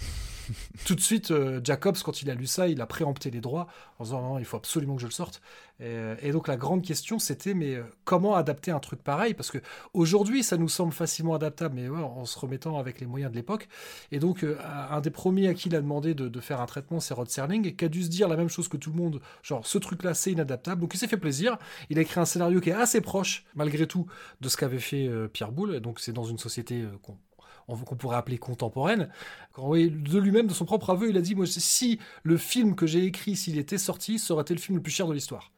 tout 0.86 0.96
de 0.96 1.02
suite, 1.02 1.32
euh, 1.32 1.60
Jacobs, 1.64 1.98
quand 2.04 2.22
il 2.22 2.30
a 2.30 2.36
lu 2.36 2.48
ça, 2.48 2.68
il 2.68 2.82
a 2.82 2.86
préempté 2.86 3.32
les 3.32 3.42
droits 3.42 3.68
en 4.00 4.04
disant 4.04 4.22
non, 4.22 4.40
il 4.40 4.46
faut 4.46 4.58
absolument 4.58 4.96
que 4.96 5.02
je 5.02 5.08
le 5.08 5.12
sorte. 5.12 5.42
Et, 5.80 6.32
donc 6.32 6.48
la 6.48 6.58
grande 6.58 6.82
question, 6.82 7.20
c'était 7.20 7.54
mais 7.54 7.76
euh, 7.76 7.84
comment 8.04 8.36
adapter 8.36 8.72
un 8.72 8.80
truc 8.80 9.04
pareil? 9.04 9.36
Parce 9.36 9.52
que 9.52 9.60
aujourd'hui, 9.94 10.42
ça 10.42 10.58
nous 10.58 10.70
semble 10.70 10.92
facilement 10.92 11.36
adaptable, 11.36 11.76
mais 11.76 11.88
en 11.88 12.26
se 12.26 12.38
remettant 12.40 12.80
avec 12.80 13.00
les 13.00 13.06
moyens 13.06 13.32
de 13.32 13.36
l'époque. 13.36 13.68
Et 14.12 14.20
donc, 14.20 14.44
euh, 14.44 14.58
un 14.90 15.02
des 15.02 15.12
premiers 15.12 15.48
à 15.48 15.54
qui 15.54 15.70
il 15.70 15.76
a 15.76 15.82
demandé 15.82 16.14
de, 16.16 16.40
faire 16.40 16.62
un 16.62 16.66
traitement, 16.66 17.00
c'est 17.00 17.14
Rod 17.14 17.30
Serling, 17.30 17.76
qui 17.76 17.86
a 17.86 17.90
dû 17.90 18.04
se 18.04 18.10
dire 18.10 18.28
la 18.28 18.38
même 18.38 18.48
chose 18.50 18.68
que 18.68 18.78
tout 18.78 18.92
le 18.92 18.96
monde, 18.98 19.22
genre 19.44 19.66
ce 19.66 19.78
truc-là, 19.78 20.14
c'est 20.14 20.32
inadaptable. 20.32 20.82
Donc 20.82 20.94
il 20.94 20.98
s'est 20.98 21.08
fait 21.08 21.18
plaisir. 21.18 21.58
Il 21.90 22.00
a 22.00 22.02
écrit 22.02 22.20
un 22.20 22.26
scénario 22.26 22.60
qui 22.62 22.70
est 22.70 22.74
assez 22.74 23.02
proche, 23.02 23.46
malgré 23.56 23.86
tout, 23.88 24.08
de 24.42 24.50
ce 24.50 24.58
qu'avait 24.58 24.80
fait 24.80 25.10
Pierre 25.34 25.52
Boulle. 25.52 25.80
Donc 25.80 26.00
c'est 26.00 26.14
dans 26.14 26.24
une 26.24 26.38
société 26.38 26.86
qu'on 27.02 27.18
qu'on 27.68 27.98
pourrait 27.98 28.16
appeler 28.16 28.38
contemporaine. 28.38 29.10
de 29.58 30.20
lui-même, 30.20 30.48
de 30.48 30.54
son 30.54 30.64
propre 30.64 30.92
aveu, 30.92 31.10
il 31.10 31.18
a 31.18 31.22
dit 31.22 31.36
moi, 31.36 31.46
si 31.46 32.00
le 32.24 32.38
film 32.38 32.76
que 32.76 32.88
j'ai 32.88 33.04
écrit, 33.04 33.36
s'il 33.36 33.58
était 33.58 33.78
sorti, 33.78 34.20
ça 34.20 34.34
aurait 34.34 34.44
été 34.44 34.54
le 34.54 34.60
film 34.62 34.78
le 34.78 34.82
plus 34.82 34.94
cher 34.94 35.06
de 35.06 35.14
l'histoire. 35.14 35.52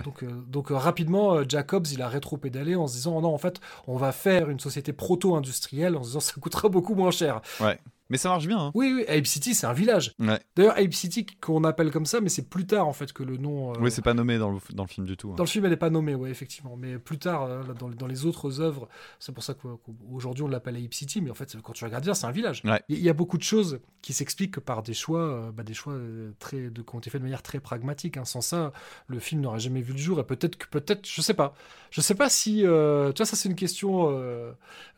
Donc, 0.00 0.22
euh, 0.22 0.30
donc 0.46 0.70
euh, 0.70 0.76
rapidement, 0.76 1.34
euh, 1.34 1.44
Jacobs, 1.46 1.86
il 1.92 2.00
a 2.00 2.08
rétro-pédalé 2.08 2.74
en 2.74 2.86
se 2.86 2.94
disant 2.94 3.20
non, 3.20 3.34
en 3.34 3.38
fait, 3.38 3.60
on 3.86 3.96
va 3.96 4.12
faire 4.12 4.48
une 4.48 4.60
société 4.60 4.92
proto-industrielle 4.92 5.96
en 5.96 6.02
se 6.02 6.08
disant 6.08 6.20
ça 6.20 6.32
coûtera 6.40 6.68
beaucoup 6.68 6.94
moins 6.94 7.10
cher. 7.10 7.42
Ouais. 7.60 7.78
Mais 8.10 8.18
ça 8.18 8.28
marche 8.28 8.46
bien. 8.46 8.58
Hein. 8.58 8.70
Oui, 8.74 8.92
oui, 8.94 9.04
Ape 9.08 9.26
City, 9.26 9.54
c'est 9.54 9.66
un 9.66 9.72
village. 9.72 10.12
D'ailleurs, 10.54 10.76
Ape 10.76 10.92
City, 10.92 11.24
qu'on 11.40 11.64
appelle 11.64 11.90
comme 11.90 12.04
ça, 12.04 12.20
mais 12.20 12.28
c'est 12.28 12.48
plus 12.48 12.66
tard, 12.66 12.86
en 12.86 12.92
fait, 12.92 13.12
que 13.12 13.22
le 13.22 13.36
nom. 13.38 13.72
Euh, 13.72 13.78
oui, 13.80 13.90
c'est 13.90 14.02
pas 14.02 14.14
nommé 14.14 14.38
dans 14.38 14.50
le, 14.50 14.58
dans 14.74 14.82
le, 14.82 14.88
film 14.88 15.06
du 15.06 15.16
tout. 15.16 15.30
Hein. 15.30 15.36
Dans 15.36 15.44
le 15.44 15.48
film, 15.48 15.64
elle 15.64 15.70
n'est 15.70 15.76
pas 15.78 15.90
nommée, 15.90 16.14
oui, 16.14 16.28
effectivement. 16.28 16.76
Mais 16.76 16.98
plus 16.98 17.18
tard, 17.18 17.44
euh, 17.44 17.62
dans, 17.78 17.88
dans, 17.88 18.06
les 18.06 18.26
autres 18.26 18.60
œuvres, 18.60 18.88
c'est 19.18 19.32
pour 19.32 19.42
ça 19.42 19.54
qu'aujourd'hui, 19.54 20.44
on 20.44 20.48
l'appelle 20.48 20.76
Ape 20.76 20.92
City, 20.92 21.22
mais 21.22 21.30
en 21.30 21.34
fait, 21.34 21.56
quand 21.62 21.72
tu 21.72 21.84
regardes 21.84 22.04
bien, 22.04 22.14
c'est 22.14 22.26
un 22.26 22.32
village. 22.32 22.62
Il 22.88 22.98
y, 22.98 23.08
a 23.08 23.14
beaucoup 23.14 23.38
de 23.38 23.42
choses 23.42 23.80
qui 24.02 24.12
s'expliquent 24.12 24.60
par 24.60 24.82
des 24.82 24.94
choix, 24.94 25.20
euh, 25.20 25.52
bah, 25.52 25.62
des 25.62 25.74
choix 25.74 25.94
très, 26.38 26.70
de, 26.70 26.82
qui 26.82 26.94
ont 26.94 26.98
été 26.98 27.08
faits 27.08 27.20
de 27.20 27.24
manière 27.24 27.42
très 27.42 27.60
pragmatique. 27.60 28.16
Hein. 28.16 28.24
Sans 28.24 28.40
ça, 28.40 28.72
le 29.06 29.20
film 29.20 29.40
n'aurait 29.40 29.60
jamais 29.60 29.80
vu 29.80 29.92
le 29.92 29.98
jour. 29.98 30.20
Et 30.20 30.24
peut-être 30.24 30.56
que, 30.56 30.66
peut-être, 30.66 31.08
je 31.08 31.20
sais 31.22 31.34
pas. 31.34 31.54
Je 31.90 32.00
sais 32.00 32.14
pas 32.14 32.28
si. 32.28 32.58
tu 32.58 32.66
vois, 32.66 33.12
ça, 33.14 33.36
c'est 33.36 33.48
une 33.48 33.54
question. 33.54 34.54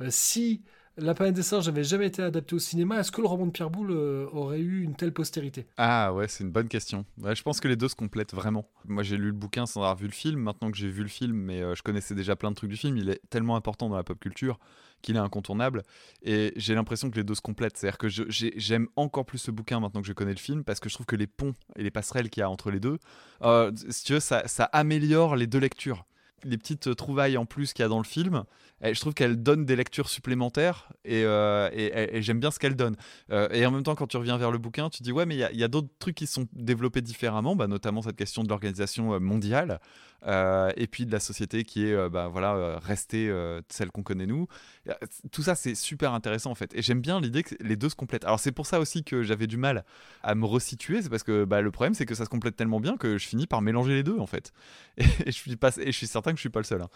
si 0.08 0.62
la 0.96 1.14
planète 1.14 1.34
des 1.34 1.42
singes 1.42 1.66
n'avait 1.66 1.84
jamais 1.84 2.06
été 2.06 2.22
adapté 2.22 2.54
au 2.54 2.58
cinéma. 2.58 3.00
Est-ce 3.00 3.10
que 3.10 3.20
le 3.20 3.26
roman 3.26 3.46
de 3.46 3.50
Pierre 3.50 3.70
Boulle 3.70 3.90
euh, 3.90 4.26
aurait 4.32 4.60
eu 4.60 4.82
une 4.82 4.94
telle 4.94 5.12
postérité? 5.12 5.66
Ah 5.76 6.12
ouais, 6.12 6.28
c'est 6.28 6.44
une 6.44 6.50
bonne 6.50 6.68
question. 6.68 7.04
je 7.22 7.42
pense 7.42 7.60
que 7.60 7.68
les 7.68 7.76
deux 7.76 7.88
se 7.88 7.96
complètent 7.96 8.34
vraiment. 8.34 8.68
Moi, 8.86 9.02
j'ai 9.02 9.16
lu 9.16 9.26
le 9.26 9.32
bouquin 9.32 9.66
sans 9.66 9.80
avoir 9.80 9.96
vu 9.96 10.06
le 10.06 10.12
film. 10.12 10.40
Maintenant 10.40 10.70
que 10.70 10.76
j'ai 10.76 10.88
vu 10.88 11.02
le 11.02 11.08
film, 11.08 11.36
mais 11.36 11.62
euh, 11.62 11.74
je 11.74 11.82
connaissais 11.82 12.14
déjà 12.14 12.36
plein 12.36 12.50
de 12.50 12.56
trucs 12.56 12.70
du 12.70 12.76
film, 12.76 12.96
il 12.96 13.08
est 13.10 13.20
tellement 13.30 13.56
important 13.56 13.88
dans 13.88 13.96
la 13.96 14.04
pop 14.04 14.18
culture 14.18 14.58
qu'il 15.02 15.16
est 15.16 15.20
incontournable. 15.20 15.82
Et 16.22 16.52
j'ai 16.56 16.74
l'impression 16.74 17.10
que 17.10 17.16
les 17.16 17.24
deux 17.24 17.34
se 17.34 17.42
complètent. 17.42 17.76
C'est-à-dire 17.76 17.98
que 17.98 18.08
j'aime 18.08 18.88
encore 18.96 19.26
plus 19.26 19.38
ce 19.38 19.50
bouquin 19.50 19.80
maintenant 19.80 20.00
que 20.00 20.06
je 20.06 20.12
connais 20.12 20.32
le 20.32 20.38
film 20.38 20.64
parce 20.64 20.80
que 20.80 20.88
je 20.88 20.94
trouve 20.94 21.06
que 21.06 21.16
les 21.16 21.26
ponts 21.26 21.54
et 21.76 21.82
les 21.82 21.90
passerelles 21.90 22.30
qu'il 22.30 22.40
y 22.40 22.44
a 22.44 22.48
entre 22.48 22.70
les 22.70 22.80
deux, 22.80 22.98
euh, 23.42 23.70
si 23.90 24.04
tu 24.04 24.14
veux, 24.14 24.20
ça 24.20 24.64
améliore 24.72 25.36
les 25.36 25.46
deux 25.46 25.58
lectures 25.58 26.06
les 26.44 26.58
petites 26.58 26.94
trouvailles 26.96 27.36
en 27.36 27.46
plus 27.46 27.72
qu'il 27.72 27.82
y 27.82 27.86
a 27.86 27.88
dans 27.88 27.98
le 27.98 28.04
film, 28.04 28.44
je 28.92 29.00
trouve 29.00 29.14
qu'elle 29.14 29.42
donne 29.42 29.64
des 29.64 29.76
lectures 29.76 30.08
supplémentaires 30.08 30.88
et, 31.04 31.24
euh, 31.24 32.20
j'aime 32.20 32.40
bien 32.40 32.50
ce 32.50 32.58
qu'elle 32.58 32.76
donne. 32.76 32.96
Euh, 33.30 33.48
et 33.50 33.64
en 33.64 33.70
même 33.70 33.82
temps, 33.82 33.94
quand 33.94 34.06
tu 34.06 34.16
reviens 34.16 34.36
vers 34.36 34.50
le 34.50 34.58
bouquin, 34.58 34.90
tu 34.90 35.02
dis 35.02 35.12
ouais, 35.12 35.26
mais 35.26 35.36
il 35.36 35.58
y 35.58 35.64
a, 35.64 35.68
d'autres 35.68 35.88
trucs 35.98 36.16
qui 36.16 36.26
sont 36.26 36.46
développés 36.52 37.00
différemment, 37.00 37.56
bah, 37.56 37.66
notamment 37.66 38.02
cette 38.02 38.16
question 38.16 38.42
de 38.42 38.48
l'organisation 38.48 39.14
euh, 39.14 39.18
mondiale 39.18 39.80
et 40.76 40.86
puis 40.86 41.04
de 41.04 41.12
la 41.12 41.20
société 41.20 41.64
qui 41.64 41.84
est 41.84 42.08
bah, 42.08 42.28
voilà 42.28 42.78
restée 42.78 43.30
celle 43.68 43.90
qu'on 43.90 44.02
connaît 44.02 44.24
nous. 44.24 44.46
Tout 45.30 45.42
ça, 45.42 45.54
c'est 45.54 45.74
super 45.74 46.14
intéressant 46.14 46.50
en 46.50 46.54
fait. 46.54 46.74
Et 46.74 46.80
j'aime 46.80 47.02
bien 47.02 47.20
l'idée 47.20 47.42
que 47.42 47.54
les 47.60 47.76
deux 47.76 47.90
se 47.90 47.94
complètent. 47.94 48.24
Alors 48.24 48.40
c'est 48.40 48.50
pour 48.50 48.64
ça 48.64 48.80
aussi 48.80 49.04
que 49.04 49.22
j'avais 49.22 49.46
du 49.46 49.58
mal 49.58 49.84
à 50.22 50.34
me 50.34 50.46
resituer, 50.46 51.02
c'est 51.02 51.10
parce 51.10 51.24
que 51.24 51.44
bah, 51.44 51.60
le 51.60 51.70
problème 51.70 51.92
c'est 51.92 52.06
que 52.06 52.14
ça 52.14 52.24
se 52.24 52.30
complète 52.30 52.56
tellement 52.56 52.80
bien 52.80 52.96
que 52.96 53.18
je 53.18 53.26
finis 53.26 53.46
par 53.46 53.60
mélanger 53.60 53.92
les 53.92 54.02
deux 54.02 54.18
en 54.18 54.26
fait. 54.26 54.54
Et, 54.96 55.04
je 55.26 55.30
suis 55.32 55.56
pas, 55.56 55.72
et 55.76 55.92
je 55.92 55.96
suis 55.96 56.06
certain 56.06 56.32
je 56.36 56.40
suis 56.40 56.50
pas 56.50 56.60
le 56.60 56.64
seul. 56.64 56.82
Hein. 56.82 56.90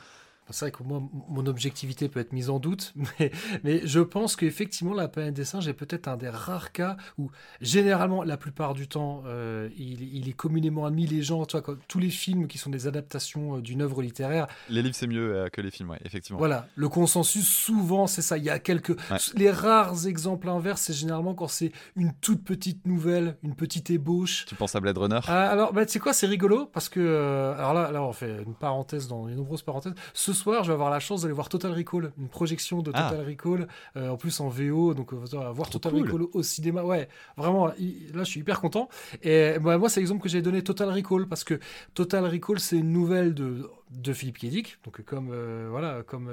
C'est 0.51 0.66
vrai 0.66 0.70
que 0.73 0.83
moi, 0.83 1.03
mon 1.29 1.47
objectivité 1.47 2.09
peut 2.09 2.20
être 2.20 2.33
mise 2.33 2.51
en 2.51 2.59
doute, 2.59 2.95
mais, 3.19 3.31
mais 3.65 3.81
je 3.85 4.01
pense 4.01 4.37
qu'effectivement, 4.37 4.95
La 4.95 5.09
planète 5.09 5.35
des 5.35 5.45
singes 5.45 5.69
est 5.69 5.75
peut-être 5.75 6.09
un 6.09 6.16
des 6.16 6.29
rares 6.29 6.73
cas 6.73 6.97
où, 7.19 7.31
généralement, 7.61 8.23
la 8.23 8.37
plupart 8.37 8.75
du 8.75 8.89
temps, 8.89 9.23
euh, 9.27 9.69
il, 9.77 10.29
est 10.29 10.33
communément 10.33 10.87
admis, 10.87 11.07
les 11.07 11.23
gens, 11.23 11.45
tu 11.47 11.59
vois, 11.59 11.77
tous 11.89 11.99
les 11.99 12.11
films 12.11 12.49
qui 12.49 12.59
sont 12.59 12.70
des 12.70 12.87
adaptations 12.87 13.57
euh, 13.57 13.61
d'une 13.61 13.83
œuvre 13.83 14.03
littéraire. 14.03 14.47
Les 14.69 14.83
livres, 14.83 14.95
c'est 14.95 15.07
mieux 15.07 15.35
euh, 15.35 15.49
que 15.49 15.61
les 15.61 15.70
films, 15.70 15.91
ouais, 15.91 16.01
effectivement. 16.05 16.39
Voilà, 16.39 16.69
le 16.75 16.89
consensus, 16.89 17.47
souvent, 17.49 18.07
c'est 18.07 18.23
ça. 18.23 18.39
Il 18.39 18.45
y 18.45 18.51
a 18.51 18.59
quelques. 18.59 18.97
Les 19.35 19.51
rares 19.51 20.07
exemples 20.07 20.49
inverses, 20.49 20.83
c'est 20.83 20.93
généralement 20.93 21.35
quand 21.35 21.49
c'est 21.49 21.73
une 21.97 22.12
toute 22.15 22.45
petite 22.45 22.87
nouvelle, 22.87 23.37
une 23.43 23.55
petite 23.55 23.91
ébauche. 23.91 24.47
Tu 24.47 24.55
penses 24.55 24.75
à 24.75 24.81
Blade 24.81 24.99
Runner? 24.99 25.20
Ah, 25.27 25.51
Alors, 25.51 25.73
bah, 25.73 25.87
tu 25.87 25.93
sais 25.93 25.99
quoi, 25.99 26.12
c'est 26.12 26.27
rigolo, 26.27 26.66
parce 26.66 26.89
que. 26.89 27.55
alors 27.57 27.75
là, 27.75 27.91
là, 27.91 28.03
on 28.03 28.12
fait 28.12 28.43
une 28.43 28.55
parenthèse 28.55 29.09
dans 29.09 29.27
les 29.27 29.35
nombreuses 29.35 29.62
parenthèses. 29.62 29.95
Ce 30.15 30.33
soir, 30.39 30.65
je 30.65 30.69
vais 30.69 30.74
avoir 30.74 30.90
la 30.90 31.01
chance 31.01 31.23
d'aller 31.23 31.35
voir 31.35 31.48
Total 31.48 31.73
Recall, 31.73 32.12
une 32.19 32.28
projection 32.28 32.78
de 32.78 32.93
Total 32.93 33.20
ah. 33.20 33.27
Recall, 33.27 33.69
euh, 33.97 34.10
en 34.10 34.16
plus 34.16 34.40
en 34.40 34.48
VO, 34.48 34.94
donc 34.94 35.12
euh, 35.12 35.16
voir 35.52 35.70
Total 35.70 35.94
Recall 35.94 36.23
au 36.32 36.43
cinéma, 36.43 36.82
ouais, 36.82 37.09
vraiment, 37.36 37.66
là 37.66 37.74
je 38.15 38.24
suis 38.24 38.40
hyper 38.40 38.60
content. 38.60 38.89
Et 39.23 39.59
bah, 39.60 39.78
moi, 39.78 39.89
c'est 39.89 40.01
l'exemple 40.01 40.23
que 40.23 40.28
j'ai 40.28 40.43
donné 40.43 40.62
Total 40.62 40.89
Recall, 40.89 41.27
parce 41.27 41.44
que 41.44 41.59
Total 41.94 42.24
Recall, 42.24 42.59
c'est 42.60 42.78
une 42.78 42.93
nouvelle 42.93 43.35
de, 43.35 43.69
de 43.90 44.12
Philippe 44.12 44.39
Kédic, 44.39 44.78
donc 44.85 45.02
comme, 45.02 45.31
euh, 45.32 45.69
voilà, 45.70 46.02
comme, 46.06 46.31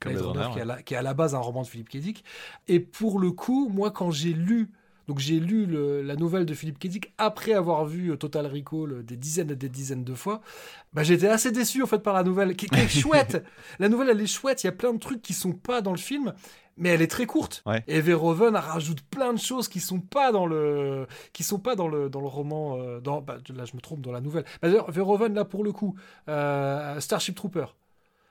comme 0.00 0.12
qui, 0.12 0.58
est 0.58 0.64
la, 0.64 0.82
qui, 0.82 0.94
est 0.94 0.96
à 0.96 1.02
la 1.02 1.14
base 1.14 1.34
un 1.34 1.38
roman 1.38 1.62
de 1.62 1.66
Philippe 1.66 1.88
Kédic. 1.88 2.24
Et 2.68 2.80
pour 2.80 3.18
le 3.18 3.32
coup, 3.32 3.68
moi, 3.68 3.90
quand 3.90 4.10
j'ai 4.10 4.32
lu 4.32 4.70
donc 5.12 5.18
j'ai 5.18 5.40
lu 5.40 5.66
la 6.02 6.16
nouvelle 6.16 6.46
de 6.46 6.54
Philippe 6.54 6.78
Kédic 6.78 7.12
après 7.18 7.52
avoir 7.52 7.84
vu 7.84 8.10
euh, 8.12 8.16
Total 8.16 8.46
Recall 8.46 8.92
euh, 8.92 9.02
des 9.02 9.18
dizaines 9.18 9.50
et 9.50 9.56
des 9.56 9.68
dizaines 9.68 10.04
de 10.04 10.14
fois. 10.14 10.40
Bah, 10.94 11.02
j'étais 11.02 11.28
assez 11.28 11.52
déçu 11.52 11.82
en 11.82 11.86
fait 11.86 11.98
par 11.98 12.14
la 12.14 12.22
nouvelle, 12.22 12.56
qui, 12.56 12.64
est 12.74 12.88
chouette. 13.00 13.44
la 13.78 13.90
nouvelle 13.90 14.08
elle 14.08 14.22
est 14.22 14.26
chouette, 14.26 14.64
il 14.64 14.68
y 14.68 14.70
a 14.70 14.72
plein 14.72 14.94
de 14.94 14.98
trucs 14.98 15.20
qui 15.20 15.34
sont 15.34 15.52
pas 15.52 15.82
dans 15.82 15.90
le 15.90 15.98
film, 15.98 16.32
mais 16.78 16.88
elle 16.88 17.02
est 17.02 17.10
très 17.10 17.26
courte. 17.26 17.62
Et 17.88 18.00
Verhoeven 18.00 18.56
rajoute 18.56 19.02
plein 19.02 19.34
de 19.34 19.38
choses 19.38 19.68
qui 19.68 19.80
sont 19.80 20.00
pas 20.00 20.32
dans 20.32 20.46
le, 20.46 21.06
qui 21.34 21.42
sont 21.42 21.58
pas 21.58 21.76
dans 21.76 21.88
le, 21.88 22.08
dans 22.08 22.22
le 22.22 22.28
roman. 22.28 22.78
Euh, 22.78 23.00
dans, 23.00 23.20
bah, 23.20 23.36
là 23.54 23.66
je 23.66 23.76
me 23.76 23.82
trompe 23.82 24.00
dans 24.00 24.12
la 24.12 24.22
nouvelle. 24.22 24.44
Bah, 24.62 24.68
d'ailleurs 24.68 24.90
Verhoeven 24.90 25.34
là 25.34 25.44
pour 25.44 25.62
le 25.62 25.72
coup, 25.72 25.94
Starship 26.26 27.34
Trooper. 27.34 27.66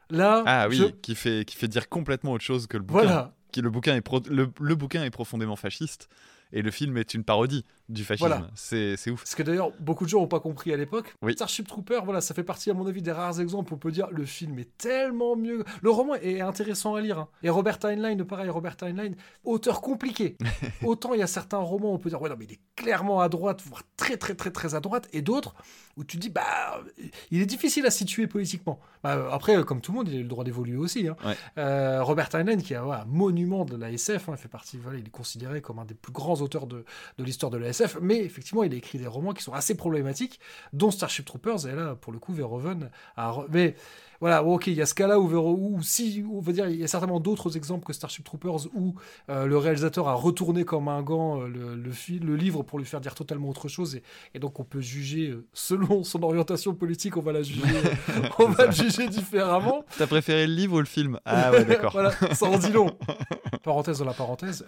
Là, 0.09 0.41
ah 0.47 0.67
oui, 0.67 0.95
qui 1.03 1.13
fait 1.13 1.45
qui 1.45 1.55
fait 1.55 1.67
dire 1.67 1.89
complètement 1.89 2.31
autre 2.31 2.43
chose 2.43 2.65
que 2.65 2.77
le 2.77 2.83
bouquin. 2.83 3.03
Voilà. 3.03 3.33
Qui, 3.51 3.61
le 3.61 3.69
bouquin 3.69 3.95
est 3.95 4.03
le 4.31 4.75
bouquin 4.75 5.03
est 5.03 5.11
profondément 5.11 5.55
fasciste 5.55 6.09
et 6.53 6.61
le 6.61 6.71
film 6.71 6.97
est 6.97 7.13
une 7.13 7.23
parodie 7.23 7.65
du 7.89 8.03
fascisme. 8.03 8.47
C'est 8.55 9.11
ouf. 9.11 9.23
Ce 9.25 9.35
que 9.35 9.43
d'ailleurs 9.43 9.71
beaucoup 9.79 10.05
de 10.05 10.09
gens 10.09 10.21
n'ont 10.21 10.27
pas 10.27 10.39
compris 10.39 10.73
à 10.73 10.77
l'époque. 10.77 11.15
Starship 11.31 11.67
Trooper, 11.67 12.01
voilà, 12.03 12.21
ça 12.21 12.33
fait 12.33 12.43
partie 12.43 12.69
à 12.69 12.73
mon 12.73 12.87
avis 12.87 13.01
des 13.01 13.11
rares 13.11 13.39
exemples 13.39 13.73
où 13.73 13.75
on 13.75 13.79
peut 13.79 13.91
dire 13.91 14.07
le 14.11 14.25
film 14.25 14.57
est 14.59 14.77
tellement 14.77 15.35
mieux. 15.35 15.63
Le 15.81 15.89
roman 15.89 16.15
est 16.15 16.41
intéressant 16.41 16.95
à 16.95 17.01
lire. 17.01 17.19
Hein. 17.19 17.27
Et 17.43 17.49
Robert 17.49 17.79
Heinlein, 17.83 18.17
pareil, 18.23 18.49
Robert 18.49 18.77
Heinlein, 18.81 19.11
auteur 19.43 19.81
compliqué. 19.81 20.37
Autant 20.83 21.13
il 21.13 21.19
y 21.19 21.23
a 21.23 21.27
certains 21.27 21.57
romans 21.57 21.91
où 21.91 21.95
on 21.95 21.97
peut 21.97 22.09
dire 22.09 22.21
ouais 22.21 22.29
non 22.29 22.35
mais 22.37 22.45
il 22.45 22.53
est 22.53 22.59
clairement 22.75 23.21
à 23.21 23.29
droite, 23.29 23.61
voire 23.65 23.83
très 23.97 24.17
très 24.17 24.35
très 24.35 24.51
très 24.51 24.75
à 24.75 24.79
droite, 24.79 25.07
et 25.13 25.21
d'autres 25.21 25.55
où 25.97 26.03
tu 26.03 26.17
dis 26.17 26.29
bah 26.29 26.81
il 27.29 27.41
est 27.41 27.45
difficile 27.45 27.85
à 27.85 27.91
situer 27.91 28.27
politiquement. 28.27 28.79
Bah, 29.03 29.29
après 29.31 29.63
comme 29.63 29.81
tout 29.81 29.91
le 29.91 29.97
monde 29.97 30.09
il 30.09 30.19
a 30.19 30.21
le 30.21 30.27
droit 30.27 30.43
d'évoluer 30.43 30.77
aussi. 30.77 31.07
Hein. 31.07 31.15
Euh, 31.57 32.03
Robert 32.03 32.29
Heinlein 32.33 32.57
qui 32.57 32.73
est 32.73 32.77
un 32.77 33.05
monument 33.05 33.65
de 33.65 33.75
la 33.75 33.91
SF, 33.91 34.29
hein, 34.29 34.37
fait 34.37 34.47
partie, 34.47 34.77
voilà, 34.77 34.99
il 34.99 35.07
est 35.07 35.11
considéré 35.11 35.61
comme 35.61 35.79
un 35.79 35.85
des 35.85 35.93
plus 35.93 36.13
grands 36.13 36.40
auteurs 36.41 36.67
de, 36.67 36.83
de 37.17 37.23
l'histoire 37.23 37.51
de 37.51 37.57
la 37.57 37.69
SF 37.69 37.97
mais 38.01 38.19
effectivement, 38.19 38.63
il 38.63 38.73
a 38.73 38.77
écrit 38.77 38.97
des 38.97 39.07
romans 39.07 39.33
qui 39.33 39.43
sont 39.43 39.53
assez 39.53 39.75
problématiques, 39.75 40.39
dont 40.73 40.91
Starship 40.91 41.25
Troopers, 41.25 41.67
et 41.67 41.75
là, 41.75 41.95
pour 41.95 42.11
le 42.13 42.19
coup, 42.19 42.33
Verhoeven 42.33 42.89
a... 43.17 43.35
Mais 43.49 43.75
voilà, 44.21 44.43
ok, 44.43 44.67
il 44.67 44.75
y 44.75 44.81
a 44.81 44.85
ce 44.85 44.93
cas-là 44.93 45.19
où, 45.19 45.35
où, 45.35 45.81
si, 45.81 46.23
on 46.31 46.39
va 46.39 46.51
dire, 46.51 46.69
il 46.69 46.75
y 46.75 46.83
a 46.83 46.87
certainement 46.87 47.19
d'autres 47.19 47.57
exemples 47.57 47.85
que 47.85 47.91
Starship 47.91 48.23
Troopers 48.23 48.67
où 48.75 48.93
euh, 49.29 49.47
le 49.47 49.57
réalisateur 49.57 50.07
a 50.07 50.13
retourné 50.13 50.63
comme 50.63 50.89
un 50.89 51.01
gant 51.01 51.41
euh, 51.41 51.47
le, 51.47 51.75
le, 51.75 52.35
livre 52.35 52.61
pour 52.61 52.77
lui 52.77 52.85
faire 52.85 53.01
dire 53.01 53.15
totalement 53.15 53.49
autre 53.49 53.67
chose, 53.67 53.99
et, 54.35 54.39
donc 54.39 54.59
on 54.59 54.63
peut 54.63 54.79
juger 54.79 55.29
euh, 55.29 55.47
selon 55.53 56.03
son 56.03 56.21
orientation 56.21 56.75
politique, 56.75 57.17
on 57.17 57.21
va 57.21 57.31
la 57.31 57.41
juger, 57.41 57.63
on 58.37 58.49
va 58.49 58.67
le 58.67 58.71
juger 58.71 59.07
différemment. 59.07 59.83
T'as 59.97 60.05
préféré 60.05 60.45
le 60.45 60.53
livre 60.53 60.75
ou 60.75 60.79
le 60.79 60.85
film? 60.85 61.19
Ah 61.25 61.51
ouais, 61.51 61.65
d'accord. 61.65 61.91
voilà, 61.91 62.11
ça 62.33 62.45
en 62.45 62.59
dit 62.59 62.71
long. 62.71 62.95
parenthèse 63.61 63.99
dans 63.99 64.05
la 64.05 64.13
parenthèse, 64.13 64.65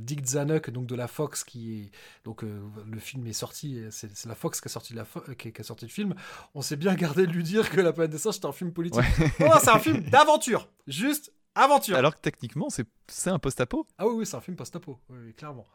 Dick 0.00 0.24
Zanuck, 0.26 0.70
donc 0.70 0.86
de 0.86 0.94
la 0.94 1.08
Fox, 1.08 1.44
qui 1.44 1.80
est 1.80 1.90
donc 2.24 2.42
le 2.42 2.98
film 2.98 3.26
est 3.26 3.32
sorti, 3.32 3.82
c'est 3.90 4.26
la 4.26 4.34
Fox 4.34 4.60
qui 4.60 4.68
a 4.68 4.70
sorti 4.70 4.94
la 4.94 5.04
qui, 5.36 5.52
a 5.56 5.62
sorti 5.62 5.84
le 5.86 5.90
film. 5.90 6.14
On 6.54 6.62
s'est 6.62 6.76
bien 6.76 6.94
gardé 6.94 7.26
de 7.26 7.32
lui 7.32 7.42
dire 7.42 7.70
que 7.70 7.80
La 7.80 7.92
planète 7.92 8.10
des 8.10 8.18
singes 8.18 8.34
c'était 8.34 8.46
un 8.46 8.52
film 8.52 8.72
politique. 8.72 9.02
c'est 9.38 9.70
un 9.70 9.78
film 9.78 10.00
d'aventure. 10.10 10.68
Juste 10.86 11.32
aventure. 11.54 11.96
Alors 11.96 12.14
que 12.14 12.20
techniquement, 12.20 12.68
c'est 12.70 13.30
un 13.30 13.38
post-apo. 13.38 13.86
Ah 13.98 14.06
oui, 14.06 14.14
oui, 14.18 14.26
c'est 14.26 14.36
un 14.36 14.40
film 14.40 14.56
post-apo, 14.56 14.98
oui, 15.10 15.34
clairement. 15.34 15.66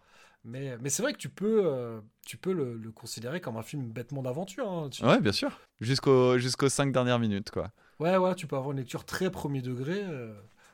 Mais, 0.45 0.77
mais 0.81 0.89
c'est 0.89 1.01
vrai 1.01 1.13
que 1.13 1.17
tu 1.17 1.29
peux, 1.29 1.65
euh, 1.65 2.01
tu 2.25 2.35
peux 2.37 2.51
le, 2.51 2.91
considérer 2.91 3.39
comme 3.39 3.55
un 3.55 3.63
film 3.63 3.89
bêtement 3.91 4.21
d'aventure. 4.21 4.69
Hein, 4.69 4.89
Ouais, 5.01 5.21
bien 5.21 5.31
sûr. 5.31 5.57
Jusqu'aux 5.79 6.37
jusqu'aux 6.37 6.69
cinq 6.69 6.91
dernières 6.91 7.19
minutes, 7.19 7.49
quoi. 7.49 7.71
Ouais, 7.99 8.17
ouais, 8.17 8.35
tu 8.35 8.45
peux 8.47 8.57
avoir 8.57 8.71
une 8.71 8.79
lecture 8.79 9.05
très 9.05 9.31
premier 9.31 9.61
degré. 9.61 10.03
Euh, 10.03 10.33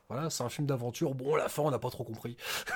Voilà, 0.10 0.30
c'est 0.31 0.44
un 0.44 0.49
film 0.49 0.65
d'aventure. 0.65 1.14
Bon, 1.14 1.36
la 1.36 1.49
fin, 1.49 1.61
on 1.61 1.69
n'a 1.69 1.77
pas 1.77 1.91
trop 1.91 2.03
compris. 2.03 2.36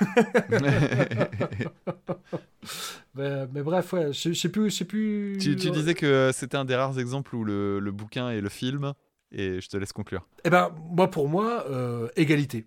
mais, 3.14 3.62
bref, 3.62 3.92
ouais, 3.92 4.12
je 4.12 4.32
sais 4.32 4.48
plus. 4.48 4.70
Je 4.70 4.76
sais 4.76 4.84
plus... 4.84 5.36
Tu, 5.40 5.56
disais 5.56 5.94
que 5.94 6.30
c'était 6.32 6.56
un 6.56 6.64
des 6.64 6.76
rares 6.76 6.98
exemples 7.00 7.34
où 7.34 7.42
le, 7.42 7.80
le, 7.80 7.90
bouquin 7.90 8.30
et 8.30 8.40
le 8.40 8.48
film, 8.48 8.94
et 9.32 9.60
je 9.60 9.68
te 9.68 9.76
laisse 9.76 9.92
conclure. 9.92 10.26
Eh 10.44 10.50
ben, 10.50 10.72
moi, 10.90 11.10
pour 11.10 11.28
moi, 11.28 11.64
euh, 11.68 12.08
égalité. 12.14 12.66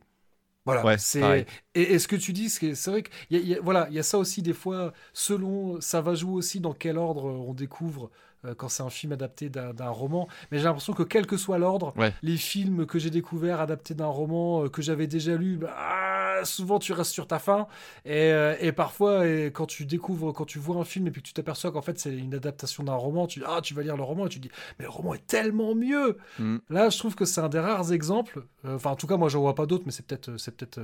Voilà, 0.65 0.97
c'est 0.97 1.45
et, 1.75 1.97
ce 1.97 2.09
que 2.09 2.17
tu 2.17 2.33
dis, 2.33 2.49
c'est 2.49 2.75
vrai 2.87 3.01
qu'il 3.01 3.47
y, 3.47 3.55
a, 3.55 3.61
voilà, 3.61 3.87
il 3.89 3.95
y 3.95 3.99
a 3.99 4.03
ça 4.03 4.17
aussi 4.17 4.41
des 4.41 4.51
fois. 4.51 4.91
Selon, 5.13 5.79
ça 5.79 6.01
va 6.01 6.13
jouer 6.13 6.33
aussi 6.33 6.59
dans 6.59 6.73
quel 6.73 6.97
ordre 6.97 7.23
on 7.23 7.53
découvre 7.53 8.05
euh, 8.05 8.09
quand 8.55 8.69
c'est 8.69 8.83
un 8.83 8.89
film 8.89 9.13
adapté 9.13 9.49
d'un 9.49 9.89
roman. 9.89 10.27
Mais 10.51 10.59
j'ai 10.59 10.65
l'impression 10.65 10.93
que 10.93 11.03
quel 11.03 11.25
que 11.25 11.37
soit 11.37 11.57
l'ordre, 11.57 11.93
les 12.21 12.37
films 12.37 12.85
que 12.85 12.99
j'ai 12.99 13.09
découverts 13.09 13.61
adaptés 13.61 13.93
d'un 13.93 14.07
roman 14.07 14.63
euh, 14.63 14.69
que 14.69 14.81
j'avais 14.81 15.07
déjà 15.07 15.35
lu, 15.35 15.57
bah, 15.57 16.43
souvent 16.43 16.79
tu 16.79 16.93
restes 16.93 17.11
sur 17.11 17.27
ta 17.27 17.39
fin. 17.39 17.67
Et, 18.05 18.31
euh, 18.31 18.55
et 18.59 18.71
parfois, 18.71 19.27
et 19.27 19.51
quand 19.51 19.65
tu 19.65 19.85
découvres, 19.85 20.33
quand 20.33 20.45
tu 20.45 20.59
vois 20.59 20.77
un 20.77 20.83
film 20.83 21.07
et 21.07 21.11
puis 21.11 21.21
que 21.21 21.27
tu 21.27 21.33
t'aperçois 21.33 21.71
qu'en 21.71 21.81
fait 21.81 21.99
c'est 21.99 22.15
une 22.15 22.33
adaptation 22.33 22.83
d'un 22.83 22.95
roman, 22.95 23.27
tu 23.27 23.43
ah 23.45 23.59
tu 23.61 23.73
vas 23.73 23.81
lire 23.81 23.97
le 23.97 24.03
roman 24.03 24.25
et 24.25 24.29
tu 24.29 24.39
dis 24.39 24.51
mais 24.79 24.85
le 24.85 24.91
roman 24.91 25.13
est 25.13 25.25
tellement 25.25 25.75
mieux. 25.75 26.17
Mm. 26.39 26.57
Là, 26.69 26.89
je 26.89 26.97
trouve 26.97 27.15
que 27.15 27.25
c'est 27.25 27.41
un 27.41 27.49
des 27.49 27.59
rares 27.59 27.91
exemples. 27.91 28.43
Enfin, 28.65 28.91
en 28.91 28.95
tout 28.95 29.07
cas, 29.07 29.17
moi, 29.17 29.29
j'en 29.29 29.41
vois 29.41 29.55
pas 29.55 29.65
d'autres, 29.65 29.83
mais 29.85 29.91
c'est 29.91 30.05
peut-être 30.05 30.37
c'est 30.37 30.55
peut-être 30.55 30.79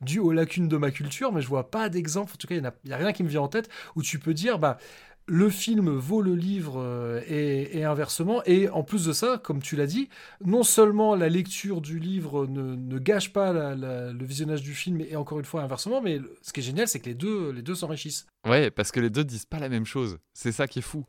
dû 0.00 0.18
aux 0.18 0.32
lacunes 0.32 0.68
de 0.68 0.76
ma 0.76 0.90
culture, 0.90 1.32
mais 1.32 1.40
je 1.40 1.48
vois 1.48 1.70
pas 1.70 1.88
d'exemple. 1.88 2.32
En 2.34 2.36
tout 2.36 2.46
cas, 2.46 2.54
il 2.54 2.60
n'y 2.60 2.92
a, 2.92 2.96
a, 2.96 2.98
rien 2.98 3.12
qui 3.12 3.22
me 3.22 3.28
vient 3.28 3.42
en 3.42 3.48
tête 3.48 3.68
où 3.94 4.02
tu 4.02 4.18
peux 4.18 4.34
dire 4.34 4.58
bah 4.58 4.78
le 5.28 5.50
film 5.50 5.90
vaut 5.90 6.22
le 6.22 6.34
livre 6.34 6.80
euh, 6.80 7.20
et, 7.28 7.84
inversement. 7.84 8.42
Et 8.44 8.68
en 8.70 8.82
plus 8.82 9.04
de 9.04 9.12
ça, 9.12 9.38
comme 9.42 9.60
tu 9.60 9.76
l'as 9.76 9.86
dit, 9.86 10.08
non 10.44 10.62
seulement 10.62 11.14
la 11.14 11.28
lecture 11.28 11.80
du 11.80 11.98
livre 11.98 12.46
ne, 12.46 12.98
gâche 12.98 13.32
pas 13.32 13.52
le 13.74 14.24
visionnage 14.24 14.62
du 14.62 14.74
film, 14.74 15.00
et 15.00 15.16
encore 15.16 15.38
une 15.38 15.44
fois 15.44 15.62
inversement, 15.62 16.00
mais 16.00 16.20
ce 16.42 16.52
qui 16.52 16.60
est 16.60 16.62
génial, 16.62 16.88
c'est 16.88 16.98
que 16.98 17.06
les 17.06 17.14
deux 17.14 17.50
les 17.50 17.62
deux 17.62 17.74
s'enrichissent. 17.74 18.26
Ouais, 18.46 18.70
parce 18.70 18.90
que 18.90 19.00
les 19.00 19.10
deux 19.10 19.24
disent 19.24 19.46
pas 19.46 19.58
la 19.58 19.68
même 19.68 19.86
chose. 19.86 20.18
C'est 20.32 20.52
ça 20.52 20.66
qui 20.66 20.80
est 20.80 20.82
fou. 20.82 21.04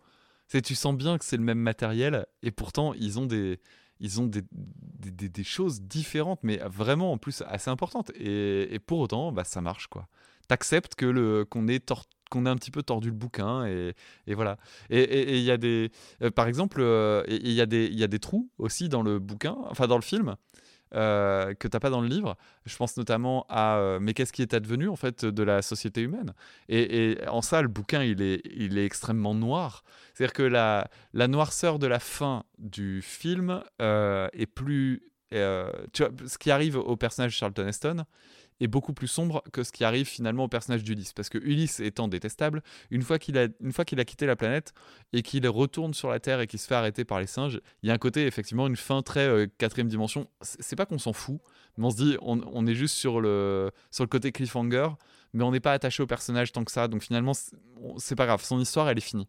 C'est 0.48 0.62
tu 0.62 0.76
sens 0.76 0.96
bien 0.96 1.18
que 1.18 1.26
c'est 1.26 1.38
le 1.38 1.44
même 1.44 1.60
matériel, 1.60 2.26
et 2.44 2.52
pourtant 2.52 2.94
ils 2.94 3.20
ont 3.20 3.26
des 3.26 3.60
ils 4.02 4.22
ont 4.22 4.28
des, 4.28 4.44
des, 4.48 5.44
choses 5.44 5.82
différentes, 5.82 6.40
mais 6.42 6.58
vraiment 6.66 7.12
en 7.12 7.18
plus 7.18 7.44
assez 7.48 7.70
importantes. 7.70 8.12
Et, 8.16 8.80
pour 8.86 9.00
autant, 9.00 9.34
bah, 9.34 9.44
ça 9.44 9.60
marche 9.60 9.88
quoi. 9.88 10.08
T'acceptes 10.48 10.96
que 10.96 11.06
le 11.06 11.46
qu'on 11.46 11.68
est 11.68 11.86
torturé 11.86 12.19
qu'on 12.30 12.46
a 12.46 12.52
un 12.52 12.56
petit 12.56 12.72
peu 12.72 12.84
tordu 12.84 13.10
le 13.10 13.16
bouquin 13.16 13.66
et, 13.66 13.94
voilà. 14.28 14.58
Et 14.90 15.38
il 15.38 15.44
y 15.44 15.52
a 15.52 15.58
des, 15.58 15.92
euh, 16.22 16.32
par 16.32 16.48
exemple, 16.48 16.80
euh, 16.82 17.24
il 17.28 17.52
y, 17.52 17.62
a 17.62 17.66
des, 17.66 17.88
y 17.88 18.04
a 18.04 18.08
des 18.08 18.20
trous 18.20 18.50
aussi 18.58 18.90
dans 18.90 19.02
le 19.02 19.20
bouquin, 19.20 19.58
enfin 19.70 19.88
dans 19.88 19.98
le 19.98 20.04
film. 20.04 20.36
Euh, 20.96 21.54
que 21.54 21.68
t'as 21.68 21.80
pas 21.80 21.92
dans 21.92 22.02
le 22.02 22.08
livre. 22.08 22.36
Je 22.66 22.76
pense 22.76 22.98
notamment 22.98 23.46
à 23.48 23.78
euh, 23.78 24.00
mais 24.02 24.16
qu'est-ce 24.16 24.34
qui 24.34 24.42
est 24.42 24.56
advenu 24.56 24.90
en 24.90 24.96
fait 24.96 25.24
de 25.24 25.44
la 25.44 25.62
société 25.62 26.02
humaine? 26.02 26.34
Et, 26.68 27.16
en 27.28 27.44
ça, 27.44 27.62
le 27.62 27.68
bouquin 27.68 28.02
il 28.02 28.24
est, 28.24 28.42
il 28.46 28.76
est 28.80 28.86
extrêmement 28.86 29.36
noir. 29.36 29.84
C'est-à-dire 30.16 30.34
que 30.34 30.42
la, 30.42 30.90
la 31.14 31.28
noirceur 31.28 31.78
de 31.78 31.86
la 31.86 32.00
fin 32.00 32.44
du 32.58 33.04
film 33.04 33.64
est 33.80 34.48
plus, 34.48 35.04
tu 35.30 35.38
vois, 35.38 36.12
ce 36.26 36.40
qui 36.40 36.50
arrive 36.50 36.76
au 36.76 36.96
personnage 36.96 37.34
de 37.34 37.38
Charlton 37.38 37.68
Heston, 37.68 38.06
est 38.60 38.68
beaucoup 38.68 38.94
plus 38.94 39.08
sombre 39.08 39.44
que 39.52 39.64
ce 39.64 39.72
qui 39.72 39.84
arrive 39.84 40.06
finalement 40.06 40.46
au 40.46 40.48
personnage 40.48 40.84
d'Ulysse. 40.84 41.14
Parce 41.14 41.30
que 41.30 41.38
Ulysse 41.38 41.80
étant 41.80 42.08
détestable, 42.08 42.64
une 42.92 43.02
fois 43.02 43.20
qu'il 43.20 43.38
a, 43.38 43.48
une 43.62 43.72
fois 43.72 43.86
qu'il 43.86 44.00
a 44.00 44.06
quitté 44.06 44.26
la 44.26 44.36
planète 44.36 44.74
et 45.14 45.22
qu'il 45.22 45.48
retourne 45.48 45.94
sur 45.94 46.10
la 46.10 46.20
Terre 46.20 46.42
et 46.42 46.48
qu'il 46.48 46.60
se 46.60 46.68
fait 46.68 46.76
arrêter 46.76 47.06
par 47.06 47.20
les 47.20 47.28
singes, 47.28 47.60
il 47.84 47.90
y 47.90 47.92
a 47.92 47.96
un 47.96 47.98
côté, 47.98 48.26
effectivement, 48.26 48.68
une 48.68 48.76
fin 48.76 49.02
très 49.02 49.28
euh, 49.28 49.48
quatrième 49.58 49.88
dimension. 49.88 50.28
C'est 50.42 50.76
pas 50.76 50.86
qu'on 50.86 51.00
s'en 51.00 51.14
fout, 51.14 51.40
mais 51.78 51.86
on 51.86 51.90
se 51.90 51.98
dit, 51.98 52.18
on, 52.22 52.68
est 52.68 52.76
juste 52.76 52.96
sur 52.96 53.22
le, 53.22 53.72
sur 53.92 54.04
le 54.04 54.10
côté 54.10 54.32
cliffhanger, 54.32 54.90
mais 55.34 55.44
on 55.44 55.52
n'est 55.52 55.60
pas 55.60 55.74
attaché 55.74 56.04
au 56.04 56.08
personnage 56.08 56.52
tant 56.52 56.64
que 56.64 56.72
ça. 56.72 56.88
Donc 56.88 57.04
finalement, 57.04 57.34
c'est 57.98 58.16
pas 58.16 58.26
grave, 58.26 58.44
son 58.44 58.60
histoire, 58.60 58.90
elle 58.90 58.98
est 58.98 59.02
finie. 59.02 59.28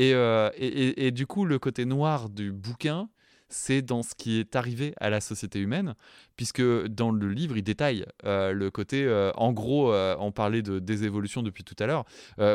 Euh, 0.00 0.50
et, 0.56 0.66
et, 0.66 1.06
et, 1.06 1.10
du 1.10 1.26
coup, 1.26 1.44
le 1.44 1.58
côté 1.58 1.84
noir 1.84 2.28
du 2.28 2.50
bouquin, 2.50 3.08
c'est 3.52 3.82
dans 3.82 4.02
ce 4.02 4.14
qui 4.14 4.38
est 4.38 4.56
arrivé 4.56 4.94
à 4.98 5.10
la 5.10 5.20
société 5.20 5.60
humaine, 5.60 5.94
puisque 6.36 6.62
dans 6.62 7.10
le 7.10 7.28
livre, 7.30 7.56
il 7.56 7.62
détaille 7.62 8.04
euh, 8.24 8.52
le 8.52 8.70
côté, 8.70 9.04
euh, 9.04 9.30
en 9.36 9.52
gros, 9.52 9.92
euh, 9.92 10.16
on 10.18 10.32
parlait 10.32 10.62
de 10.62 10.78
désévolution 10.78 11.42
depuis 11.42 11.62
tout 11.62 11.76
à 11.78 11.86
l'heure. 11.86 12.04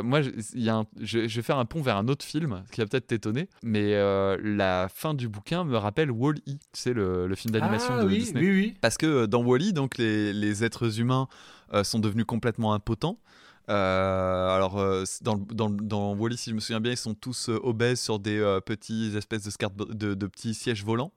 moi, 0.04 0.22
y 0.54 0.70
a 0.70 0.84
je, 1.00 1.20
vais 1.20 1.42
faire 1.42 1.58
un 1.58 1.66
pont 1.66 1.82
vers 1.82 1.98
un 1.98 2.08
autre 2.08 2.26
film, 2.26 2.64
qui 2.72 2.82
va 2.82 2.88
peut-être 2.88 3.08
t'étonner, 3.08 3.48
mais 3.64 3.94
la 4.42 4.88
fin 4.90 5.14
du 5.14 5.30
bouquin 5.30 5.64
me 5.64 5.78
rappelle 5.78 6.12
Wall-E, 6.12 6.42
tu 6.46 6.58
sais, 6.74 6.94
le, 6.94 7.34
film 7.36 7.54
d'animation 7.54 7.94
ah 7.98 8.04
de 8.04 8.08
oui, 8.08 8.20
Disney. 8.20 8.42
Oui, 8.42 8.50
oui. 8.50 8.74
Parce 8.82 8.98
que 8.98 9.26
dans 9.26 9.44
Wall-E, 9.44 9.72
donc, 9.72 9.98
les, 9.98 10.34
les 10.34 10.64
êtres 10.64 11.00
humains 11.00 11.28
sont 11.84 12.00
devenus 12.00 12.26
complètement 12.26 12.74
impotents. 12.74 13.20
Euh, 13.70 14.56
alors, 14.56 14.78
euh, 14.80 15.04
dans, 15.22 15.36
dans, 15.36 15.70
dans, 15.70 16.16
Wally, 16.16 16.38
si 16.38 16.52
je 16.52 16.56
me 16.56 16.60
souviens 16.60 16.80
bien, 16.80 16.94
ils 16.94 16.98
sont 16.98 17.14
tous 17.14 17.50
euh, 17.50 17.60
obèses 17.64 18.00
sur 18.00 18.20
des 18.20 18.60
petits 18.66 19.16
espèces 19.18 19.44
de, 19.44 19.94
de, 19.94 20.14
de, 20.14 20.28
petits 20.28 20.54
sièges 20.54 20.86
volants. 20.86 21.12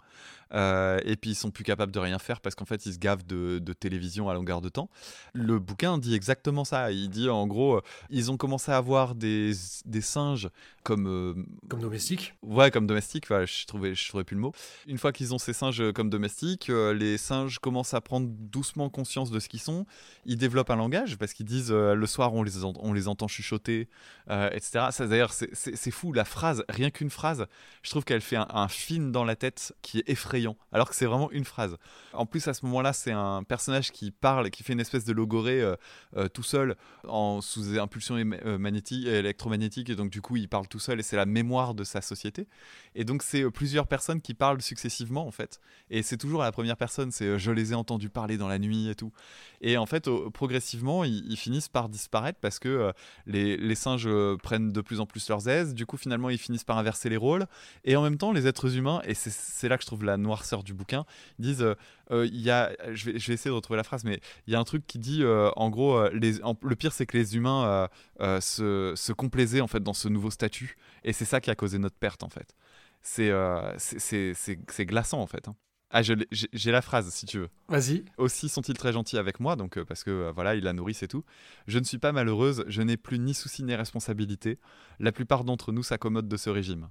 Euh, 0.52 0.98
et 1.04 1.16
puis 1.16 1.30
ils 1.30 1.34
sont 1.34 1.50
plus 1.50 1.64
capables 1.64 1.92
de 1.92 1.98
rien 1.98 2.18
faire 2.18 2.40
parce 2.40 2.54
qu'en 2.54 2.64
fait 2.64 2.84
ils 2.86 2.94
se 2.94 2.98
gavent 2.98 3.24
de, 3.26 3.58
télévision 3.72 4.28
à 4.28 4.34
longueur 4.34 4.60
de 4.60 4.68
temps. 4.68 4.90
Le 5.32 5.58
bouquin 5.58 5.98
dit 5.98 6.14
exactement 6.14 6.64
ça. 6.64 6.90
Il 6.90 7.08
dit 7.08 7.28
en 7.28 7.46
gros, 7.46 7.76
euh, 7.76 7.82
ils 8.10 8.30
ont 8.30 8.36
commencé 8.36 8.72
à 8.72 8.76
avoir 8.76 9.14
des, 9.14 9.52
des 9.84 10.00
singes 10.00 10.50
comme 10.82 11.06
euh, 11.06 11.34
comme 11.68 11.80
domestiques. 11.80 12.34
Ouais, 12.42 12.70
comme 12.70 12.86
domestiques. 12.86 13.26
je 13.28 13.66
trouvais 13.66 13.94
je 13.94 14.08
trouvais 14.08 14.24
plus 14.24 14.34
le 14.34 14.42
mot. 14.42 14.52
Une 14.86 14.98
fois 14.98 15.12
qu'ils 15.12 15.34
ont 15.34 15.38
ces 15.38 15.52
singes 15.52 15.92
comme 15.92 16.10
domestiques, 16.10 16.68
les 16.68 17.16
singes 17.16 17.58
commencent 17.58 17.94
à 17.94 18.00
prendre 18.00 18.28
doucement 18.28 18.90
conscience 18.90 19.30
de 19.30 19.38
ce 19.38 19.48
qu'ils 19.48 19.60
sont. 19.60 19.86
Ils 20.26 20.36
développent 20.36 20.70
un 20.70 20.76
langage 20.76 21.16
parce 21.16 21.32
qu'ils 21.32 21.46
disent 21.46 21.70
le 21.70 22.06
soir 22.06 22.34
on 22.34 22.42
les 22.42 22.64
on 22.64 22.92
les 22.92 23.08
entend 23.08 23.28
chuchoter, 23.28 23.88
etc. 24.28 24.88
Ça 24.90 25.06
d'ailleurs 25.06 25.32
c'est 25.32 25.90
fou 25.90 26.12
la 26.12 26.24
phrase, 26.24 26.64
rien 26.68 26.90
qu'une 26.90 27.10
phrase, 27.10 27.46
je 27.82 27.90
trouve 27.90 28.04
qu'elle 28.04 28.20
fait 28.20 28.36
un, 28.36 28.48
un 28.50 28.68
film 28.68 29.12
dans 29.12 29.24
la 29.24 29.36
tête 29.36 29.72
qui 29.82 29.98
est 29.98 30.08
effrayant 30.08 30.39
alors 30.72 30.88
que 30.88 30.94
c'est 30.94 31.06
vraiment 31.06 31.30
une 31.30 31.44
phrase. 31.44 31.76
En 32.12 32.26
plus, 32.26 32.46
à 32.48 32.54
ce 32.54 32.64
moment-là, 32.66 32.92
c'est 32.92 33.12
un 33.12 33.42
personnage 33.42 33.92
qui 33.92 34.10
parle, 34.10 34.50
qui 34.50 34.62
fait 34.62 34.72
une 34.72 34.80
espèce 34.80 35.04
de 35.04 35.12
logorée 35.12 35.60
euh, 35.60 35.76
euh, 36.16 36.28
tout 36.28 36.42
seul, 36.42 36.76
en, 37.06 37.40
sous 37.40 37.78
impulsion 37.78 38.16
euh, 38.16 38.58
magnétique, 38.58 39.06
électromagnétique, 39.06 39.90
et 39.90 39.96
donc 39.96 40.10
du 40.10 40.20
coup, 40.20 40.36
il 40.36 40.48
parle 40.48 40.68
tout 40.68 40.78
seul, 40.78 41.00
et 41.00 41.02
c'est 41.02 41.16
la 41.16 41.26
mémoire 41.26 41.74
de 41.74 41.84
sa 41.84 42.00
société. 42.00 42.46
Et 42.94 43.04
donc, 43.04 43.22
c'est 43.22 43.48
plusieurs 43.50 43.86
personnes 43.86 44.20
qui 44.20 44.34
parlent 44.34 44.62
successivement, 44.62 45.26
en 45.26 45.30
fait. 45.30 45.60
Et 45.90 46.02
c'est 46.02 46.16
toujours 46.16 46.42
la 46.42 46.52
première 46.52 46.76
personne, 46.76 47.10
c'est 47.10 47.38
je 47.38 47.50
les 47.50 47.72
ai 47.72 47.74
entendus 47.74 48.10
parler 48.10 48.36
dans 48.36 48.48
la 48.48 48.58
nuit 48.58 48.88
et 48.88 48.94
tout. 48.94 49.12
Et 49.60 49.76
en 49.76 49.86
fait, 49.86 50.08
progressivement, 50.32 51.04
ils, 51.04 51.36
finissent 51.36 51.68
par 51.68 51.88
disparaître 51.88 52.38
parce 52.40 52.58
que 52.58 52.92
les, 53.26 53.56
les, 53.56 53.74
singes 53.74 54.08
prennent 54.42 54.72
de 54.72 54.80
plus 54.80 55.00
en 55.00 55.06
plus 55.06 55.28
leurs 55.28 55.48
aises, 55.48 55.74
du 55.74 55.86
coup, 55.86 55.96
finalement, 55.96 56.28
ils 56.28 56.38
finissent 56.38 56.64
par 56.64 56.78
inverser 56.78 57.08
les 57.08 57.16
rôles, 57.16 57.46
et 57.84 57.96
en 57.96 58.02
même 58.02 58.18
temps, 58.18 58.32
les 58.32 58.46
êtres 58.46 58.76
humains, 58.76 59.00
et 59.04 59.14
c'est 59.14 59.68
là 59.68 59.76
que 59.76 59.82
je 59.82 59.86
trouve 59.86 60.04
la 60.04 60.16
noirceur 60.30 60.62
du 60.62 60.74
bouquin, 60.74 61.04
disent 61.40 61.62
euh, 61.62 61.74
euh, 62.12 62.26
il 62.26 62.40
y 62.40 62.50
a, 62.50 62.70
je 62.92 63.10
vais, 63.10 63.18
je 63.18 63.26
vais, 63.26 63.34
essayer 63.34 63.50
de 63.50 63.56
retrouver 63.56 63.76
la 63.76 63.82
phrase, 63.84 64.04
mais 64.04 64.20
il 64.46 64.52
y 64.52 64.56
a 64.56 64.60
un 64.60 64.64
truc 64.64 64.86
qui 64.86 64.98
dit 64.98 65.22
euh, 65.22 65.50
en 65.56 65.70
gros, 65.70 66.08
les, 66.10 66.34
le 66.62 66.76
pire 66.76 66.92
c'est 66.92 67.06
que 67.06 67.16
les 67.16 67.36
humains 67.36 67.88
se, 68.20 68.92
se, 68.96 69.12
complaisaient 69.12 69.60
en 69.60 69.66
fait 69.66 69.82
dans 69.82 69.92
ce 69.92 70.08
nouveau 70.08 70.30
statut, 70.30 70.76
et 71.02 71.12
c'est 71.12 71.24
ça 71.24 71.40
qui 71.40 71.50
a 71.50 71.56
causé 71.56 71.78
notre 71.78 71.96
perte 71.96 72.22
en 72.22 72.28
fait. 72.28 72.54
C'est 73.02 73.32
c'est 73.78 74.86
glaçant 74.86 75.20
en 75.20 75.26
fait. 75.26 75.48
Hein. 75.48 75.56
Ah, 75.92 76.02
j'ai 76.02 76.70
la 76.70 76.82
phrase 76.82 77.12
si 77.12 77.26
tu 77.26 77.38
veux. 77.38 77.48
Vas-y. 77.68 78.04
Aussi 78.16 78.48
sont-ils 78.48 78.78
très 78.78 78.92
gentils 78.92 79.18
avec 79.18 79.40
moi, 79.40 79.56
donc 79.56 79.82
parce 79.82 80.04
que 80.04 80.30
voilà, 80.32 80.54
ils 80.54 80.62
la 80.62 80.72
nourrissent 80.72 81.02
et 81.02 81.08
tout. 81.08 81.24
Je 81.66 81.80
ne 81.80 81.84
suis 81.84 81.98
pas 81.98 82.12
malheureuse, 82.12 82.64
je 82.68 82.82
n'ai 82.82 82.96
plus 82.96 83.18
ni 83.18 83.34
soucis 83.34 83.64
ni 83.64 83.74
responsabilités. 83.74 84.60
La 85.00 85.10
plupart 85.10 85.42
d'entre 85.42 85.72
nous 85.72 85.82
s'accommodent 85.82 86.28
de 86.28 86.36
ce 86.36 86.48
régime. 86.48 86.88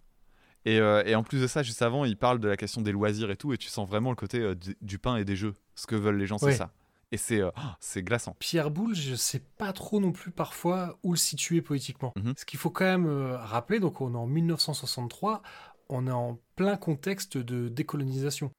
Euh, 0.68 1.03
et, 1.06 1.15
en 1.15 1.23
plus 1.23 1.41
de 1.41 1.48
ça, 1.48 1.64
juste 1.64 1.81
avant, 1.81 2.06
il 2.06 2.18
parle 2.18 2.40
de 2.40 2.48
la 2.48 2.57
question 2.57 2.81
des 2.81 2.91
loisirs 2.91 3.31
et 3.31 3.38
tout, 3.38 3.53
et 3.53 3.57
tu 3.57 3.69
sens 3.69 3.88
vraiment 3.88 4.10
le 4.10 4.15
côté 4.15 4.40
euh, 4.40 4.56
du, 4.81 4.99
pain 4.99 5.15
et 5.15 5.26
des 5.26 5.36
jeux. 5.36 5.53
Ce 5.76 5.88
que 5.88 5.95
veulent 5.95 6.18
les 6.18 6.27
gens, 6.27 6.38
c'est 6.38 6.53
ça. 6.53 6.72
Et 7.11 7.18
c'est 7.18 7.41
euh, 7.41 7.49
oh, 7.57 7.61
c'est 7.80 8.03
glaçant. 8.03 8.36
Pierre 8.38 8.69
Boulle, 8.69 8.94
je 8.94 9.15
sais 9.15 9.41
pas 9.57 9.73
trop 9.73 9.99
non 9.99 10.11
plus 10.11 10.30
parfois 10.30 10.99
où 11.02 11.11
le 11.11 11.18
situer 11.18 11.60
poétiquement. 11.61 12.14
Mhm. 12.15 12.36
Ce 12.38 12.45
qu'il 12.45 12.60
faut 12.60 12.69
quand 12.69 12.86
même 12.86 13.07
rappeler, 13.34 13.80
donc 13.80 13.99
on 13.99 14.14
est 14.14 14.18
en 14.18 14.27
1963, 14.27 15.41
on 15.90 16.06
est 16.06 16.11
en 16.11 16.38
plein 16.56 16.77
contexte 16.77 17.38
de 17.38 17.68
décolonisation. 17.68 18.52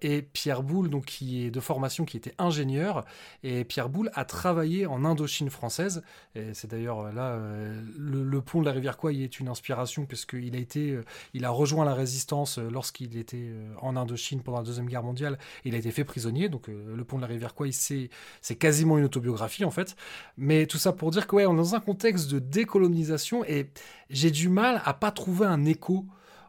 Et 0.00 0.22
Pierre 0.22 0.62
Boulle, 0.62 0.88
donc, 0.88 1.04
qui 1.04 1.44
est 1.44 1.50
de 1.50 1.60
formation, 1.60 2.04
qui 2.04 2.16
était 2.16 2.34
ingénieur, 2.38 3.04
et 3.42 3.64
Pierre 3.64 3.88
Boulle 3.88 4.10
a 4.14 4.24
travaillé 4.24 4.86
en 4.86 5.04
Indochine 5.04 5.50
française. 5.50 6.02
Et 6.34 6.54
c'est 6.54 6.70
d'ailleurs 6.70 7.00
euh, 7.00 7.12
là, 7.12 7.30
euh, 7.32 7.82
le, 7.98 8.40
pont 8.40 8.60
de 8.60 8.66
la 8.66 8.72
rivière 8.72 8.96
Kouai 8.96 9.22
est 9.22 9.40
une 9.40 9.48
inspiration, 9.48 10.06
puisqu'il 10.06 10.54
a 10.54 10.58
été, 10.58 10.90
euh, 10.90 11.04
il 11.34 11.44
a 11.44 11.50
rejoint 11.50 11.84
la 11.84 11.94
résistance 11.94 12.58
lorsqu'il 12.58 13.16
était 13.16 13.50
en 13.80 13.96
Indochine 13.96 14.42
pendant 14.42 14.58
la 14.58 14.64
Deuxième 14.64 14.86
Guerre 14.86 15.02
mondiale. 15.02 15.38
Il 15.64 15.74
a 15.74 15.78
été 15.78 15.90
fait 15.90 16.04
prisonnier, 16.04 16.48
donc 16.48 16.68
le 16.68 17.04
pont 17.04 17.16
de 17.16 17.22
la 17.22 17.28
rivière 17.28 17.54
Kouai, 17.54 17.72
c'est, 17.72 18.10
c'est 18.40 18.56
quasiment 18.56 18.98
une 18.98 19.04
autobiographie, 19.04 19.64
en 19.64 19.70
fait. 19.70 19.96
Mais 20.36 20.66
tout 20.66 20.78
ça 20.78 20.92
pour 20.92 21.10
dire 21.10 21.26
que, 21.26 21.36
ouais, 21.36 21.46
on 21.46 21.54
est 21.54 21.56
dans 21.56 21.74
un 21.74 21.80
contexte 21.80 22.30
de 22.30 22.38
décolonisation, 22.38 23.44
et 23.44 23.70
j'ai 24.10 24.30
du 24.30 24.48
mal 24.48 24.80
à 24.84 24.94
pas 24.94 25.10
trouver 25.10 25.46
un 25.46 25.64
écho 25.64 26.06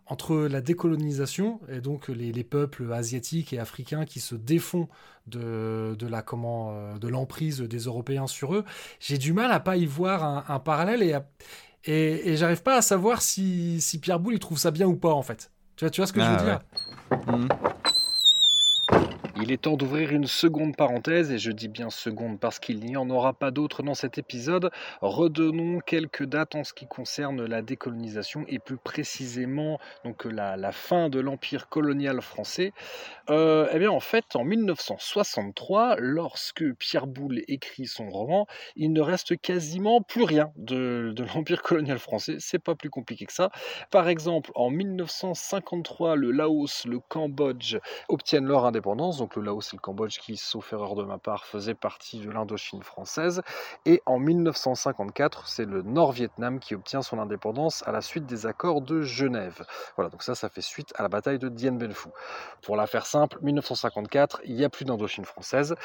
entre 0.10 0.38
la 0.38 0.62
décolonisation 0.62 1.60
et 1.70 1.82
donc 1.82 2.08
les, 2.08 2.44
peuples 2.44 2.92
asiatiques 2.94 3.54
et 3.54 3.60
africains 3.60 4.06
qui 4.06 4.20
se 4.20 4.36
défont 4.36 4.88
de, 5.28 5.96
de 5.98 6.08
la 6.08 6.22
comment 6.22 6.72
euh, 6.72 6.98
de 6.98 7.08
l'emprise 7.08 7.62
des 7.62 7.80
Européens 7.80 8.28
sur 8.28 8.56
eux, 8.56 8.64
j'ai 9.00 9.18
du 9.18 9.34
mal 9.34 9.52
à 9.52 9.60
pas 9.60 9.76
y 9.76 9.86
voir 9.86 10.50
un, 10.50 10.60
parallèle 10.60 11.04
et, 11.04 11.18
et, 11.86 12.30
et 12.32 12.38
j'arrive 12.38 12.64
pas 12.64 12.78
à 12.78 12.82
savoir 12.82 13.22
si, 13.22 13.82
si 13.82 14.00
Pierre 14.00 14.20
Boulle 14.20 14.36
il 14.36 14.40
trouve 14.40 14.58
ça 14.58 14.72
bien 14.72 14.88
ou 14.88 14.96
pas 14.96 15.14
en 15.14 15.24
fait. 15.24 15.52
Tu 15.76 15.86
vois, 15.86 15.90
tu 15.92 16.02
vois 16.02 16.08
ce 16.08 16.14
que 16.14 16.22
je 16.22 16.26
veux 16.26 16.38
ah 16.40 16.44
dire? 16.44 17.28
mmh. 17.28 17.48
Il 19.40 19.52
est 19.52 19.62
temps 19.62 19.78
d'ouvrir 19.78 20.14
une 20.14 20.26
seconde 20.26 20.76
parenthèse, 20.76 21.32
et 21.32 21.38
je 21.38 21.52
dis 21.52 21.68
bien 21.68 21.92
seconde 21.92 22.40
parce 22.40 22.58
qu'il 22.58 22.80
n'y 22.80 22.98
en 22.98 23.08
aura 23.12 23.34
pas 23.34 23.52
d'autres 23.52 23.84
dans 23.84 23.94
cet 23.94 24.18
épisode. 24.18 24.72
Redonnons 25.02 25.80
quelques 25.80 26.24
dates 26.24 26.56
en 26.56 26.64
ce 26.64 26.74
qui 26.74 26.88
concerne 26.88 27.46
la 27.46 27.62
décolonisation 27.62 28.46
et 28.48 28.58
plus 28.58 28.78
précisément 28.78 29.80
donc 30.04 30.26
la, 30.26 30.72
fin 30.72 31.10
de 31.10 31.20
l'empire 31.20 31.70
colonial 31.70 32.20
français. 32.22 32.74
Euh, 33.30 33.68
eh 33.72 33.78
bien 33.78 33.92
en 33.92 34.00
fait, 34.00 34.36
en 34.36 34.44
1963, 34.44 35.98
lorsque 36.00 36.74
Pierre 36.74 37.06
Boulle 37.06 37.44
écrit 37.48 37.86
son 37.86 38.10
roman, 38.10 38.48
il 38.76 38.92
ne 38.92 39.02
reste 39.02 39.40
quasiment 39.40 40.02
plus 40.02 40.24
rien 40.24 40.52
de, 40.56 41.14
l'empire 41.36 41.62
colonial 41.62 42.00
français. 42.00 42.38
C'est 42.40 42.60
pas 42.60 42.74
plus 42.74 42.90
compliqué 42.90 43.28
que 43.28 43.34
ça. 43.34 43.52
Par 43.92 44.08
exemple, 44.08 44.52
en 44.56 44.72
1953, 44.72 46.16
le 46.16 46.32
Laos, 46.32 46.86
le 46.86 47.00
Cambodge 47.00 47.78
obtiennent 48.10 48.48
leur 48.48 48.66
indépendance 48.66 49.27
le 49.36 49.42
Laos 49.44 49.74
et 49.74 49.76
le 49.76 49.82
Cambodge 49.82 50.20
qui, 50.20 50.38
sauf 50.38 50.74
erreur 50.74 50.96
de 50.96 51.04
ma 51.04 51.18
part, 51.18 51.46
faisaient 51.46 51.74
partie 51.74 52.20
de 52.20 52.30
l'Indochine 52.30 52.84
française. 52.84 53.42
Et 53.86 54.02
en 54.06 54.20
1954, 54.20 55.48
c'est 55.48 55.66
le 55.66 55.82
Nord-Vietnam 55.82 56.60
qui 56.60 56.76
obtient 56.76 57.02
son 57.02 57.20
indépendance 57.20 57.84
à 57.88 57.92
la 57.92 58.02
suite 58.02 58.26
des 58.26 58.46
accords 58.46 58.82
de 58.82 59.02
Genève. 59.02 59.66
Voilà, 59.96 60.10
donc 60.10 60.24
ça, 60.24 60.36
ça 60.36 60.50
fait 60.50 60.62
suite 60.62 60.94
à 60.96 61.04
la 61.04 61.10
bataille 61.10 61.40
de 61.40 61.50
Dien 61.50 61.74
Bien 61.74 61.92
Phu. 61.92 62.10
Pour 62.62 62.76
la 62.76 62.88
faire 62.88 63.06
simple, 63.06 63.38
1954, 63.42 64.42
il 64.46 64.56
n'y 64.56 64.64
a 64.64 64.70
plus 64.70 64.86
d'Indochine 64.86 65.26
française. 65.26 65.76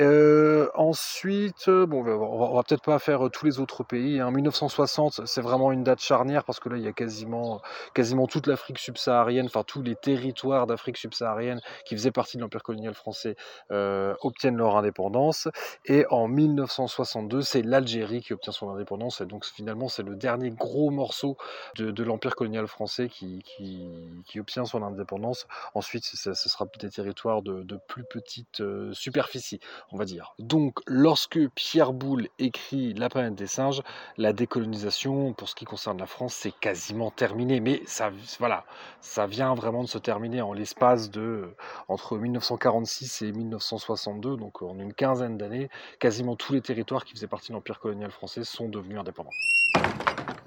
Euh, 0.00 0.68
ensuite, 0.74 1.68
bon, 1.68 2.04
on 2.04 2.38
va, 2.38 2.54
va 2.54 2.62
peut-être 2.62 2.82
pas 2.82 2.98
faire 2.98 3.30
tous 3.30 3.46
les 3.46 3.60
autres 3.60 3.84
pays. 3.84 4.20
Hein. 4.20 4.30
1960, 4.30 5.26
c'est 5.26 5.40
vraiment 5.40 5.70
une 5.70 5.84
date 5.84 6.00
charnière 6.00 6.44
parce 6.44 6.60
que 6.60 6.68
là, 6.68 6.76
il 6.76 6.82
y 6.82 6.88
a 6.88 6.92
quasiment, 6.92 7.60
quasiment 7.94 8.26
toute 8.26 8.46
l'Afrique 8.46 8.78
subsaharienne, 8.78 9.46
enfin 9.46 9.62
tous 9.64 9.82
les 9.82 9.96
territoires 9.96 10.66
d'Afrique 10.66 10.96
subsaharienne 10.96 11.60
qui 11.84 11.94
faisaient 11.94 12.10
partie 12.10 12.36
de 12.36 12.42
l'Empire 12.42 12.62
colonial 12.62 12.81
français 12.90 13.36
euh, 13.70 14.14
obtiennent 14.20 14.56
leur 14.56 14.76
indépendance. 14.76 15.48
Et 15.84 16.04
en 16.10 16.28
1962, 16.28 17.42
c'est 17.42 17.62
l'Algérie 17.62 18.20
qui 18.20 18.32
obtient 18.32 18.52
son 18.52 18.70
indépendance. 18.70 19.20
Et 19.20 19.26
donc 19.26 19.44
finalement, 19.44 19.88
c'est 19.88 20.02
le 20.02 20.16
dernier 20.16 20.50
gros 20.50 20.90
morceau 20.90 21.36
de, 21.76 22.02
l'empire 22.02 22.34
colonial 22.34 22.66
français 22.66 23.08
qui, 23.08 23.44
qui, 23.44 24.40
obtient 24.40 24.64
son 24.64 24.82
indépendance. 24.82 25.46
Ensuite, 25.74 26.04
ce 26.04 26.34
sera 26.34 26.66
des 26.80 26.90
territoires 26.90 27.42
de, 27.42 27.78
plus 27.86 28.04
petite 28.04 28.60
euh, 28.60 28.92
superficie, 28.92 29.60
on 29.90 29.96
va 29.96 30.04
dire. 30.04 30.34
Donc, 30.38 30.78
lorsque 30.86 31.38
Pierre 31.54 31.92
Boulle 31.92 32.28
écrit 32.38 32.94
La 32.94 33.08
planète 33.08 33.34
des 33.34 33.46
singes, 33.46 33.82
la 34.16 34.32
décolonisation, 34.32 35.32
pour 35.32 35.48
ce 35.48 35.54
qui 35.54 35.64
concerne 35.64 35.98
la 35.98 36.06
France, 36.06 36.34
c'est 36.34 36.52
quasiment 36.52 37.10
terminé. 37.10 37.60
Mais 37.60 37.82
ça, 37.86 38.10
voilà, 38.38 38.64
ça 39.00 39.26
vient 39.26 39.54
vraiment 39.54 39.82
de 39.82 39.88
se 39.88 39.98
terminer 39.98 40.42
en 40.42 40.52
l'espace 40.52 41.10
de 41.10 41.54
entre 41.88 42.18
1940 42.18 42.71
1946 42.80 43.22
et 43.22 43.32
1962, 43.32 44.36
donc 44.36 44.62
en 44.62 44.78
une 44.78 44.92
quinzaine 44.92 45.36
d'années, 45.36 45.68
quasiment 45.98 46.36
tous 46.36 46.52
les 46.52 46.60
territoires 46.60 47.04
qui 47.04 47.14
faisaient 47.14 47.26
partie 47.26 47.48
de 47.48 47.54
l'Empire 47.54 47.78
colonial 47.78 48.10
français 48.10 48.44
sont 48.44 48.68
devenus 48.68 48.98
indépendants. 48.98 49.30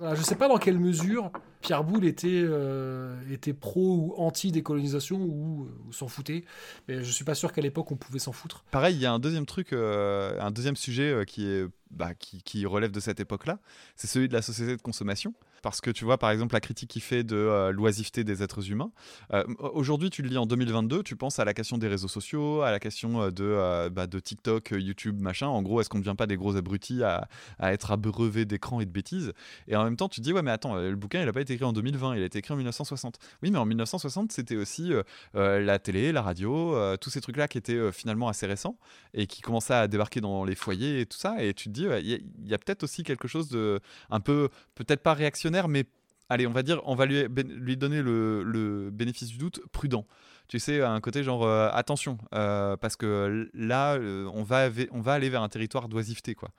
Je 0.02 0.07
ne 0.07 0.15
sais 0.15 0.35
pas 0.35 0.49
dans 0.49 0.57
quelle 0.57 0.77
mesure 0.77 1.31
Pierre 1.61 1.84
Boulle 1.84 2.06
était, 2.06 2.27
euh, 2.31 3.15
était 3.31 3.53
pro 3.53 3.95
ou 3.95 4.14
anti-décolonisation 4.18 5.18
ou, 5.18 5.69
s'en 5.91 6.07
foutait, 6.07 6.43
mais 6.88 6.95
je 6.95 7.07
ne 7.07 7.11
suis 7.11 7.23
pas 7.23 7.35
sûr 7.35 7.53
qu'à 7.53 7.61
l'époque 7.61 7.91
on 7.91 7.95
pouvait 7.95 8.19
s'en 8.19 8.34
foutre. 8.34 8.65
Pareil, 8.72 8.95
il 8.95 9.02
y 9.02 9.06
a 9.06 9.14
un 9.14 9.19
deuxième 9.19 9.45
truc, 9.45 9.72
euh, 9.72 10.38
un 10.41 10.52
deuxième 10.52 10.76
sujet 10.76 11.10
euh, 11.10 11.23
qui, 11.23 11.47
est, 11.47 11.65
bah, 11.91 12.14
qui, 12.14 12.43
qui 12.43 12.65
relève 12.65 12.91
de 12.91 12.99
cette 12.99 13.22
époque-là, 13.22 13.60
c'est 13.95 14.07
celui 14.07 14.27
de 14.27 14.34
la 14.34 14.41
société 14.41 14.76
de 14.76 14.81
consommation 14.81 15.34
parce 15.66 15.82
que 15.82 15.90
tu 15.90 16.06
vois, 16.06 16.20
par 16.20 16.30
exemple, 16.30 16.54
la 16.54 16.60
critique 16.60 16.92
qu'il 16.92 17.02
fait 17.02 17.24
de 17.24 17.36
euh, 17.36 17.72
l'oisiveté 17.72 18.24
des 18.24 18.44
êtres 18.44 18.70
humains. 18.70 18.92
Euh, 19.34 19.44
aujourd'hui, 19.74 20.12
tu 20.12 20.22
le 20.22 20.30
lis 20.30 20.38
en 20.38 20.46
2022, 20.46 21.02
tu 21.02 21.16
penses 21.16 21.40
à 21.40 21.44
la 21.44 21.56
question 21.56 21.80
des 21.80 21.88
réseaux 21.88 22.08
sociaux, 22.08 22.62
à 22.62 22.70
la 22.70 22.80
question 22.80 23.20
euh, 23.20 23.32
de, 23.32 23.90
bah, 23.90 24.06
de 24.06 24.20
TikTok, 24.20 24.76
YouTube, 24.78 25.20
machin. 25.20 25.48
En 25.48 25.64
gros, 25.64 25.82
est-ce 25.82 25.90
qu'on 25.90 25.98
ne 25.98 26.04
devient 26.04 26.16
pas 26.16 26.28
des 26.28 26.38
gros 26.38 26.56
abrutis 26.56 27.02
à, 27.02 27.28
être 27.64 27.92
abreuvés 27.92 28.46
d'écran 28.46 28.80
et 28.80 28.86
de 28.86 28.92
bêtises? 28.92 29.34
Et 29.68 29.76
en 29.76 29.84
même 29.84 29.98
temps, 29.98 30.08
tu 30.08 30.20
te 30.20 30.24
dis, 30.24 30.34
ouais, 30.34 30.44
mais 30.44 30.52
attends, 30.52 30.76
le 30.76 30.96
bouquin, 30.96 31.22
il 31.22 31.26
n'a 31.26 31.34
pas 31.34 31.42
été 31.42 31.54
écrit 31.54 31.66
en 31.66 31.74
2020, 31.74 32.16
il 32.16 32.22
a 32.22 32.26
été 32.26 32.38
écrit 32.38 32.54
en 32.54 32.58
1960. 32.58 33.18
Oui, 33.42 33.50
mais 33.50 33.58
en 33.58 33.66
1960, 33.66 34.34
c'était 34.34 34.58
aussi 34.58 34.92
la 35.34 35.80
télé, 35.80 36.12
la 36.12 36.22
radio, 36.22 36.76
tous 36.98 37.10
ces 37.10 37.22
trucs-là 37.22 37.48
qui 37.48 37.58
étaient 37.58 37.92
finalement 37.92 38.28
assez 38.28 38.46
récents 38.46 38.78
et 39.16 39.26
qui 39.26 39.42
commençaient 39.42 39.74
à 39.74 39.88
débarquer 39.88 40.22
dans 40.22 40.46
les 40.46 40.54
foyers 40.54 41.00
et 41.00 41.06
tout 41.08 41.18
ça. 41.18 41.44
Et 41.44 41.56
tu 41.56 41.70
te 41.70 41.74
dis, 41.74 41.88
il 42.04 42.48
y 42.48 42.54
a, 42.54 42.56
a 42.56 42.58
peut-être 42.60 42.84
aussi 42.84 43.02
quelque 43.02 43.28
chose 43.28 43.50
de 43.50 43.80
un 44.12 44.20
peu, 44.20 44.50
peut-être 44.76 45.02
pas 45.02 45.16
réactionnaire, 45.16 45.55
mais 45.68 45.86
allez, 46.30 46.48
on 46.48 46.52
va 46.52 46.64
dire, 46.64 46.82
on 46.86 46.95
va 46.95 47.06
lui, 47.06 47.77
donner 47.77 48.02
le, 48.02 48.90
bénéfice 48.91 49.30
du 49.30 49.38
doute 49.38 49.61
prudent. 49.72 50.06
Tu 50.48 50.60
sais, 50.60 50.84
un 50.84 51.02
côté 51.02 51.23
genre 51.23 51.44
euh, 51.44 51.69
attention, 51.73 52.19
euh, 52.34 52.77
parce 52.77 52.95
que 52.95 53.49
là, 53.56 53.95
euh, 53.95 54.30
on, 54.34 54.44
va, 54.44 54.69
on 54.91 55.02
va 55.02 55.14
aller 55.14 55.30
vers 55.30 55.41
un 55.41 55.49
territoire 55.49 55.90
d'oisiveté, 55.90 56.36
quoi. 56.36 56.49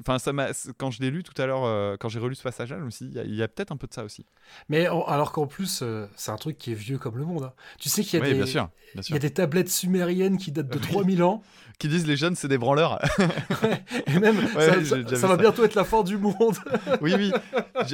Enfin, 0.00 0.18
ça 0.18 0.32
quand 0.78 0.90
je 0.90 1.00
l'ai 1.00 1.10
lu 1.10 1.22
tout 1.22 1.40
à 1.40 1.46
l'heure, 1.46 1.64
euh, 1.64 1.96
quand 1.98 2.08
j'ai 2.08 2.18
relu 2.18 2.34
ce 2.34 2.42
passage-là, 2.42 2.78
je 2.78 2.84
me 2.84 2.90
suis 2.90 3.06
dit, 3.06 3.18
il 3.24 3.34
y 3.34 3.42
a, 3.42 3.48
peut-être 3.48 3.72
un 3.72 3.76
peu 3.76 3.86
de 3.86 3.94
ça 3.94 4.04
aussi. 4.04 4.26
Mais 4.68 4.86
alors 4.86 5.32
qu'en 5.32 5.46
plus, 5.46 5.80
euh, 5.82 6.06
c'est 6.16 6.30
un 6.30 6.36
truc 6.36 6.58
qui 6.58 6.72
est 6.72 6.74
vieux 6.74 6.98
comme 6.98 7.18
le 7.18 7.24
monde. 7.24 7.44
Hein. 7.44 7.52
Tu 7.78 7.88
sais 7.88 8.02
qu'il 8.02 8.18
y, 8.18 8.22
a 8.22 8.26
des, 8.26 8.34
il 8.34 9.12
y 9.12 9.16
a 9.16 9.18
des 9.18 9.30
tablettes 9.30 9.70
sumériennes 9.70 10.38
qui 10.38 10.52
datent 10.52 10.68
de 10.68 10.78
3000 10.78 11.22
ans. 11.22 11.42
qui 11.78 11.88
disent 11.88 12.06
les 12.06 12.16
jeunes, 12.16 12.36
c'est 12.36 12.48
des 12.48 12.58
branleurs. 12.58 13.00
et 14.06 14.18
même, 14.18 14.36
ça, 15.16 15.26
va 15.26 15.36
bientôt 15.36 15.64
être 15.64 15.74
la 15.74 15.84
fin 15.84 16.02
du 16.02 16.18
monde. 16.18 16.56
oui, 17.00 17.14
oui. 17.16 17.32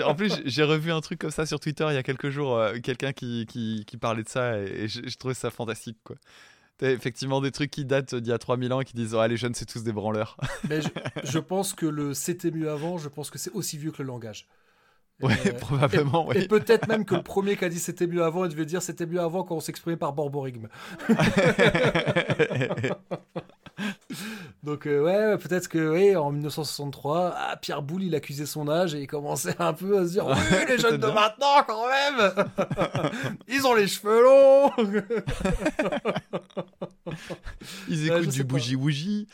En 0.05 0.15
plus, 0.15 0.41
j'ai 0.45 0.65
revu 0.65 0.93
un 0.93 1.01
truc 1.01 1.21
comme 1.21 1.31
ça 1.31 1.47
sur 1.47 1.61
Twitter 1.61 1.87
il 1.91 1.95
y 1.95 1.99
a 1.99 2.03
quelques 2.03 2.31
jours, 2.31 2.57
euh, 2.57 2.79
quelqu'un 2.83 3.13
qui, 3.13 3.47
qui, 3.47 3.85
qui, 3.87 3.97
parlait 3.97 4.23
de 4.23 4.29
ça, 4.29 4.59
et, 4.59 4.85
et 4.85 4.89
je 4.89 5.17
trouvais 5.17 5.35
ça 5.35 5.51
fantastique, 5.51 5.99
quoi 6.05 6.17
effectivement 6.81 7.41
des 7.41 7.51
trucs 7.51 7.71
qui 7.71 7.85
datent 7.85 8.15
d'il 8.15 8.31
y 8.31 8.33
a 8.33 8.39
3000 8.39 8.73
ans 8.73 8.81
et 8.81 8.85
qui 8.85 8.95
disent 8.95 9.15
oh, 9.15 9.27
les 9.27 9.37
jeunes 9.37 9.55
c'est 9.55 9.67
tous 9.67 9.83
des 9.83 9.93
branleurs. 9.93 10.37
Mais 10.69 10.81
je, 11.25 11.39
pense 11.39 11.75
que 11.75 11.87
le 11.87 12.15
c'était 12.15 12.51
mieux 12.51 12.71
avant, 12.71 12.99
je 12.99 13.09
pense 13.09 13.31
que 13.31 13.39
c'est 13.39 13.53
aussi 13.53 13.79
vieux 13.79 13.93
que 13.93 14.03
le 14.03 14.09
langage. 14.09 14.49
Oui, 15.21 15.35
euh, 15.47 15.53
probablement. 15.53 16.33
Et, 16.33 16.49
peut-être 16.49 16.89
même 16.89 17.05
que 17.05 17.15
le 17.15 17.23
premier 17.23 17.57
qui 17.57 17.65
a 17.65 17.69
dit 17.69 17.79
c'était 17.79 18.09
mieux 18.09 18.25
avant, 18.25 18.45
il 18.45 18.51
devait 18.51 18.67
dire 18.67 18.83
c'était 18.83 19.07
mieux 19.07 19.21
avant 19.21 19.45
quand 19.45 19.55
on 19.55 19.61
s'exprimait 19.61 19.97
par 19.97 20.13
borborigme. 20.13 20.69
Donc 24.63 24.87
euh, 24.87 25.03
ouais, 25.03 25.39
peut-être 25.39 25.69
que 25.69 25.91
ouais, 25.91 26.17
en 26.17 26.31
1963, 26.31 27.35
ah, 27.37 27.57
Pierre 27.57 27.83
Boulle 27.83 28.05
il 28.05 28.15
accusait 28.15 28.47
son 28.47 28.69
âge 28.69 28.95
et 28.95 29.01
il 29.01 29.07
commençait 29.07 29.57
un 29.59 29.73
peu 29.73 29.99
à 29.99 30.07
se 30.07 30.13
dire 30.13 30.27
oui 30.27 30.37
les 30.69 30.79
jeunes 30.79 30.99
de 30.99 31.07
maintenant 31.07 31.63
quand 31.67 31.87
même, 31.89 32.33
ils 33.49 33.67
ont 33.67 33.75
les 33.75 33.89
cheveux 33.89 34.23
longs. 34.23 34.71
ils 37.89 38.07
écoutent 38.07 38.29
du 38.29 38.45
bougie 38.45 38.77
bougie. 38.77 39.27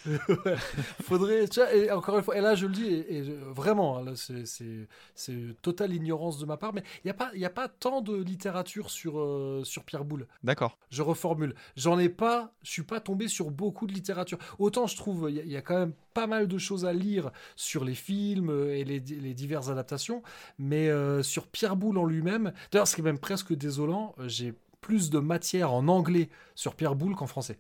Faudrait, 1.03 1.45
et 1.75 1.91
encore 1.91 2.19
une 2.19 2.25
fois, 2.25 2.37
et 2.37 2.41
là 2.41 2.55
je 2.55 2.67
le 2.67 2.73
dis, 2.73 2.87
et, 2.87 3.23
vraiment, 3.51 3.99
hein, 3.99 4.15
c'est 4.15 5.57
totale 5.63 5.93
ignorance 5.95 6.39
de 6.39 6.47
ma 6.47 6.57
part, 6.57 6.73
mais 6.73 6.83
il 7.05 7.07
n'y 7.07 7.11
a 7.11 7.15
pas 7.15 7.31
il 7.35 7.45
a 7.45 7.51
pas 7.51 7.69
tant 7.69 8.01
de 8.01 8.17
littérature 8.17 8.91
sur 8.91 9.19
euh, 9.19 9.63
sur 9.65 9.85
Pierre 9.85 10.05
Boulle. 10.05 10.27
D'accord. 10.43 10.79
Je 10.91 11.03
reformule, 11.03 11.55
j'en 11.77 11.99
ai 11.99 12.09
pas, 12.09 12.53
je 12.63 12.71
suis 12.71 12.83
pas 12.83 13.01
tombé 13.01 13.29
sur 13.29 13.51
beaucoup 13.51 13.87
de 13.87 13.93
littérature. 13.93 14.38
Autant 14.59 14.87
je 14.87 14.97
trouve 14.97 15.29
il 15.31 15.51
y, 15.51 15.57
a 15.57 15.63
quand 15.63 15.79
même 15.79 15.93
pas 16.15 16.27
mal 16.27 16.49
de 16.49 16.59
choses 16.59 16.85
à 16.85 16.93
lire 16.93 17.31
sur 17.57 17.85
les 17.85 17.95
films 17.95 18.51
et 18.71 18.85
les, 18.85 19.01
diverses 19.01 19.69
adaptations, 19.69 20.23
mais 20.59 20.89
euh, 20.89 21.23
sur 21.23 21.47
Pierre 21.47 21.77
Boulle 21.77 21.99
en 21.99 22.05
lui-même, 22.05 22.53
d'ailleurs, 22.73 22.89
ce 22.89 22.95
qui 22.95 23.03
est 23.03 23.05
même 23.05 23.19
presque 23.19 23.55
désolant, 23.55 24.15
euh, 24.19 24.29
j'ai 24.29 24.55
plus 24.81 25.11
de 25.11 25.19
matière 25.19 25.73
en 25.73 25.89
anglais 25.89 26.29
sur 26.55 26.75
Pierre 26.75 26.95
Boulle 26.95 27.15
qu'en 27.15 27.27
français. 27.27 27.59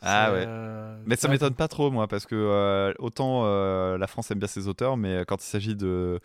Ah 0.00 0.32
ouais. 0.32 0.44
Euh, 0.46 0.96
mais 1.06 1.16
ça 1.16 1.28
m'étonne 1.28 1.54
pas 1.54 1.66
trop, 1.66 1.90
moi, 1.90 2.06
parce 2.06 2.26
que 2.26 2.94
autant 2.98 3.44
la 3.96 4.06
France 4.06 4.30
aime 4.30 4.38
bien 4.38 4.48
ses 4.48 4.68
auteurs, 4.68 4.96
mais 4.96 5.24
quand 5.26 5.42
il 5.42 5.46
s'agit 5.46 5.74
de, 5.74 6.20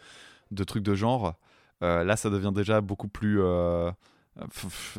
de 0.52 0.64
trucs 0.64 0.84
de 0.84 0.94
genre, 0.94 1.34
là, 1.82 2.16
ça 2.16 2.30
devient 2.30 2.52
déjà 2.54 2.82
beaucoup 2.82 3.08
plus 3.08 3.42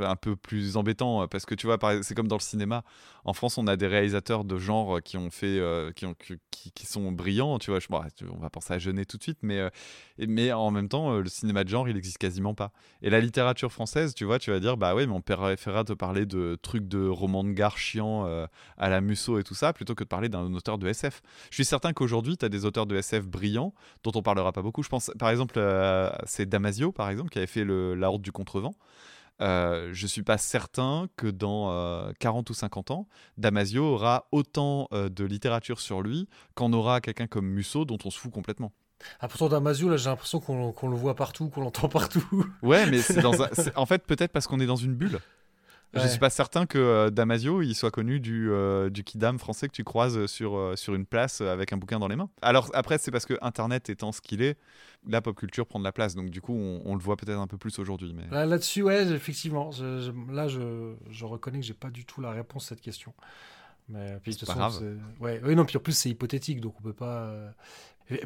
un 0.00 0.16
peu 0.16 0.36
plus 0.36 0.76
embêtant 0.76 1.22
euh, 1.22 1.26
parce 1.26 1.44
que 1.44 1.54
tu 1.54 1.66
vois 1.66 1.78
c'est 2.02 2.14
comme 2.14 2.28
dans 2.28 2.36
le 2.36 2.40
cinéma 2.40 2.84
en 3.24 3.32
France 3.32 3.58
on 3.58 3.66
a 3.66 3.76
des 3.76 3.86
réalisateurs 3.86 4.44
de 4.44 4.56
genre 4.58 5.00
qui 5.02 5.16
ont 5.16 5.30
fait 5.30 5.58
euh, 5.58 5.92
qui, 5.92 6.06
ont, 6.06 6.14
qui, 6.14 6.72
qui, 6.72 6.86
sont 6.86 7.12
brillants 7.12 7.58
tu 7.58 7.70
vois. 7.70 7.80
Je, 7.80 7.86
on 7.90 8.38
va 8.38 8.50
penser 8.50 8.74
à 8.74 8.78
Jeunet 8.78 9.04
tout 9.04 9.16
de 9.16 9.22
suite 9.22 9.38
mais 9.42 9.58
euh, 9.60 10.54
en 10.54 10.70
même 10.70 10.88
temps 10.88 11.18
le 11.18 11.28
cinéma 11.28 11.64
de 11.64 11.68
genre 11.68 11.88
il 11.88 11.96
existe 11.96 12.18
quasiment 12.18 12.54
pas. 12.54 12.72
Et 13.02 13.10
la 13.10 13.20
littérature 13.20 13.72
française 13.72 14.14
tu 14.14 14.24
vois 14.24 14.38
tu 14.38 14.50
vas 14.50 14.60
dire 14.60 14.76
bah 14.76 14.94
oui 14.94 15.06
mais 15.06 15.12
on 15.12 15.20
préférera 15.20 15.84
te 15.84 15.92
parler 15.92 16.26
de 16.26 16.58
trucs 16.62 16.88
de 16.88 17.06
romans 17.06 17.44
de 17.44 17.52
gare 17.52 17.78
chiants 17.78 18.26
à 18.76 18.88
la 18.88 19.00
Musso 19.00 19.38
et 19.38 19.44
tout 19.44 19.54
ça 19.54 19.72
plutôt 19.72 19.94
que 19.94 20.04
de 20.04 20.08
parler 20.08 20.28
d'un 20.28 20.52
auteur 20.52 20.78
de 20.78 20.88
SF 20.88 21.22
je 21.50 21.56
suis 21.56 21.64
certain 21.64 21.92
qu'aujourd'hui 21.92 22.36
tu 22.36 22.44
as 22.44 22.48
des 22.48 22.64
auteurs 22.64 22.86
de 22.86 22.96
SF 22.96 23.26
brillants 23.26 23.74
dont 24.02 24.12
on 24.14 24.22
parlera 24.22 24.52
pas 24.52 24.62
beaucoup. 24.62 24.82
Je 24.82 24.88
pense 24.88 25.10
par 25.18 25.30
exemple 25.30 25.60
c'est 26.26 26.46
Damasio 26.46 26.92
par 26.92 27.10
exemple 27.10 27.30
qui 27.30 27.38
avait 27.38 27.46
fait 27.46 27.64
le, 27.64 27.94
la 27.94 28.08
Horde 28.08 28.22
du 28.22 28.32
contrevent 28.32 28.74
euh, 29.40 29.90
je 29.92 30.04
ne 30.04 30.08
suis 30.08 30.22
pas 30.22 30.38
certain 30.38 31.08
que 31.16 31.26
dans 31.26 32.12
40 32.20 32.48
euh, 32.48 32.52
ou 32.52 32.54
50 32.54 32.90
ans, 32.90 33.08
Damasio 33.36 33.84
aura 33.84 34.28
autant 34.32 34.88
euh, 34.92 35.08
de 35.08 35.24
littérature 35.24 35.80
sur 35.80 36.02
lui 36.02 36.28
qu'en 36.54 36.72
aura 36.72 37.00
quelqu'un 37.00 37.26
comme 37.26 37.46
Musso 37.46 37.84
dont 37.84 37.98
on 38.04 38.10
se 38.10 38.18
fout 38.18 38.32
complètement. 38.32 38.72
Ah, 39.20 39.28
pourtant, 39.28 39.48
Damasio, 39.48 39.88
là, 39.88 39.96
j'ai 39.96 40.08
l'impression 40.08 40.40
qu'on 40.40 40.88
le 40.88 40.96
voit 40.96 41.14
partout, 41.14 41.48
qu'on 41.48 41.62
l'entend 41.62 41.88
partout. 41.90 42.46
ouais, 42.62 42.86
mais 42.86 42.98
c'est 42.98 43.20
dans 43.22 43.42
un... 43.42 43.48
en 43.74 43.86
fait, 43.86 44.04
peut-être 44.06 44.32
parce 44.32 44.46
qu'on 44.46 44.60
est 44.60 44.66
dans 44.66 44.76
une 44.76 44.94
bulle. 44.94 45.18
Je 45.94 46.02
ne 46.02 46.08
suis 46.08 46.18
pas 46.18 46.30
certain 46.30 46.66
que 46.66 46.78
euh, 46.78 47.10
Damasio 47.10 47.62
il 47.62 47.74
soit 47.74 47.90
connu 47.90 48.20
du, 48.20 48.50
euh, 48.50 48.90
du 48.90 49.04
kidam 49.04 49.38
français 49.38 49.68
que 49.68 49.72
tu 49.72 49.84
croises 49.84 50.26
sur, 50.26 50.56
euh, 50.56 50.76
sur 50.76 50.94
une 50.94 51.06
place 51.06 51.40
avec 51.40 51.72
un 51.72 51.76
bouquin 51.76 51.98
dans 51.98 52.08
les 52.08 52.16
mains. 52.16 52.28
Alors 52.42 52.70
après, 52.74 52.98
c'est 52.98 53.10
parce 53.10 53.26
que 53.26 53.34
Internet 53.42 53.90
étant 53.90 54.12
ce 54.12 54.20
qu'il 54.20 54.42
est, 54.42 54.58
la 55.06 55.20
pop 55.20 55.36
culture 55.36 55.66
prend 55.66 55.78
de 55.78 55.84
la 55.84 55.92
place. 55.92 56.14
Donc 56.14 56.30
du 56.30 56.40
coup, 56.40 56.54
on, 56.54 56.94
le 56.94 57.00
voit 57.00 57.16
peut-être 57.16 57.38
un 57.38 57.46
peu 57.46 57.58
plus 57.58 57.78
aujourd'hui. 57.78 58.14
Mais... 58.14 58.46
Là-dessus, 58.46 58.82
ouais, 58.82 59.06
effectivement. 59.12 59.70
là, 60.30 60.48
je, 60.48 60.94
je 61.10 61.24
reconnais 61.24 61.60
que 61.60 61.66
j'ai 61.66 61.74
pas 61.74 61.90
du 61.90 62.04
tout 62.04 62.20
la 62.20 62.30
réponse 62.30 62.66
à 62.66 62.68
cette 62.70 62.80
question. 62.80 63.12
Mais 63.88 64.18
puis, 64.22 64.34
c'est 64.34 64.46
pas 64.46 64.54
grave. 64.54 64.82
Ouais, 65.20 65.40
oui, 65.44 65.54
non, 65.54 65.64
puis 65.64 65.76
en 65.76 65.80
plus, 65.80 65.92
c'est 65.92 66.10
hypothétique, 66.10 66.60
donc 66.60 66.74
on 66.78 66.82
peut 66.82 66.92
pas. 66.92 67.54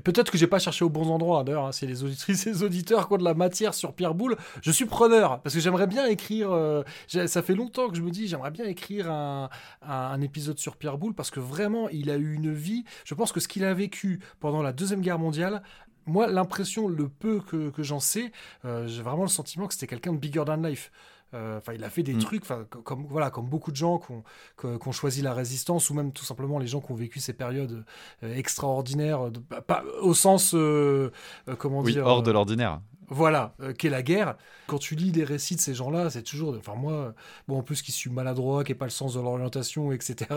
Peut-être 0.02 0.32
que 0.32 0.38
j'ai 0.38 0.48
pas 0.48 0.58
cherché 0.58 0.84
au 0.84 0.88
bon 0.88 1.08
endroit, 1.08 1.44
d'ailleurs, 1.44 1.66
hein, 1.66 1.72
c'est 1.72 1.86
les 1.86 2.02
auditrices 2.02 2.46
et 2.48 2.50
les 2.50 2.62
auditeurs 2.64 3.06
qui 3.06 3.14
ont 3.14 3.16
de 3.16 3.24
la 3.24 3.34
matière 3.34 3.74
sur 3.74 3.94
Pierre 3.94 4.14
Boulle. 4.14 4.36
Je 4.60 4.72
suis 4.72 4.86
preneur, 4.86 5.40
parce 5.40 5.54
que 5.54 5.60
j'aimerais 5.60 5.86
bien 5.86 6.06
écrire. 6.06 6.50
Euh, 6.50 6.82
ça 7.06 7.42
fait 7.42 7.54
longtemps 7.54 7.88
que 7.88 7.96
je 7.96 8.02
me 8.02 8.10
dis, 8.10 8.26
j'aimerais 8.26 8.50
bien 8.50 8.64
écrire 8.64 9.08
un, 9.08 9.48
un, 9.82 10.20
épisode 10.20 10.58
sur 10.58 10.76
Pierre 10.76 10.98
Boulle, 10.98 11.14
parce 11.14 11.30
que 11.30 11.38
vraiment, 11.38 11.88
il 11.90 12.10
a 12.10 12.16
eu 12.16 12.34
une 12.34 12.52
vie. 12.52 12.84
Je 13.04 13.14
pense 13.14 13.30
que 13.30 13.38
ce 13.38 13.46
qu'il 13.46 13.64
a 13.64 13.72
vécu 13.72 14.20
pendant 14.40 14.62
la 14.62 14.72
Deuxième 14.72 15.00
Guerre 15.00 15.20
mondiale, 15.20 15.62
moi, 16.06 16.26
l'impression, 16.26 16.88
le 16.88 17.08
peu 17.08 17.40
que, 17.40 17.70
que 17.70 17.82
j'en 17.84 18.00
sais, 18.00 18.32
euh, 18.64 18.86
j'ai 18.88 19.02
vraiment 19.02 19.22
le 19.22 19.28
sentiment 19.28 19.68
que 19.68 19.74
c'était 19.74 19.86
quelqu'un 19.86 20.12
de 20.12 20.18
bigger 20.18 20.42
than 20.44 20.56
life. 20.56 20.90
Euh, 21.34 21.58
enfin, 21.58 21.74
il 21.74 21.84
a 21.84 21.90
fait 21.90 22.02
des 22.02 22.14
mm. 22.14 22.20
trucs, 22.20 22.44
comme 22.84 23.06
voilà, 23.08 23.30
comme 23.30 23.46
beaucoup 23.46 23.70
de 23.70 23.76
gens 23.76 23.98
qui 23.98 24.66
ont, 24.66 24.92
choisi 24.92 25.22
la 25.22 25.34
résistance, 25.34 25.90
ou 25.90 25.94
même 25.94 26.12
tout 26.12 26.24
simplement 26.24 26.58
les 26.58 26.66
gens 26.66 26.80
qui 26.80 26.90
ont 26.92 26.96
vécu 26.96 27.20
ces 27.20 27.32
périodes 27.32 27.84
euh, 28.22 28.34
extraordinaires, 28.34 29.30
bah, 29.50 29.60
pas, 29.60 29.84
au 30.00 30.14
sens 30.14 30.54
euh, 30.54 31.10
comment 31.58 31.80
oui, 31.80 31.92
dire, 31.92 32.06
hors 32.06 32.22
de 32.22 32.30
l'ordinaire. 32.30 32.80
Voilà, 33.10 33.54
euh, 33.60 33.72
qu'est 33.72 33.88
la 33.88 34.02
guerre. 34.02 34.36
Quand 34.66 34.78
tu 34.78 34.94
lis 34.94 35.12
les 35.12 35.24
récits 35.24 35.56
de 35.56 35.60
ces 35.60 35.72
gens-là, 35.72 36.10
c'est 36.10 36.22
toujours. 36.22 36.54
Enfin, 36.58 36.74
moi, 36.74 37.14
bon, 37.46 37.58
en 37.58 37.62
plus, 37.62 37.80
qui 37.80 37.90
suis 37.90 38.10
maladroit, 38.10 38.64
qui 38.64 38.72
n'a 38.72 38.78
pas 38.78 38.84
le 38.84 38.90
sens 38.90 39.14
de 39.14 39.20
l'orientation, 39.20 39.92
etc. 39.92 40.30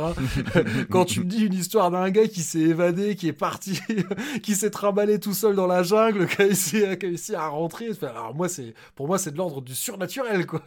Quand 0.90 1.04
tu 1.04 1.20
me 1.20 1.26
dis 1.26 1.46
une 1.46 1.54
histoire 1.54 1.92
d'un 1.92 2.10
gars 2.10 2.28
qui 2.28 2.42
s'est 2.42 2.60
évadé, 2.60 3.16
qui 3.16 3.28
est 3.28 3.34
parti, 3.34 3.82
qui 4.44 4.56
s'est 4.56 4.70
trimballé 4.70 5.20
tout 5.20 5.34
seul 5.34 5.56
dans 5.56 5.68
la 5.68 5.84
jungle, 5.84 6.28
qui 6.28 6.42
a 6.42 6.96
réussi, 7.02 7.36
à 7.36 7.48
rentrer. 7.48 7.90
Alors, 8.04 8.34
moi, 8.34 8.48
c'est, 8.48 8.74
pour 8.96 9.08
moi, 9.08 9.18
c'est 9.18 9.32
de 9.32 9.38
l'ordre 9.38 9.62
du 9.62 9.76
surnaturel, 9.76 10.46
quoi. 10.46 10.62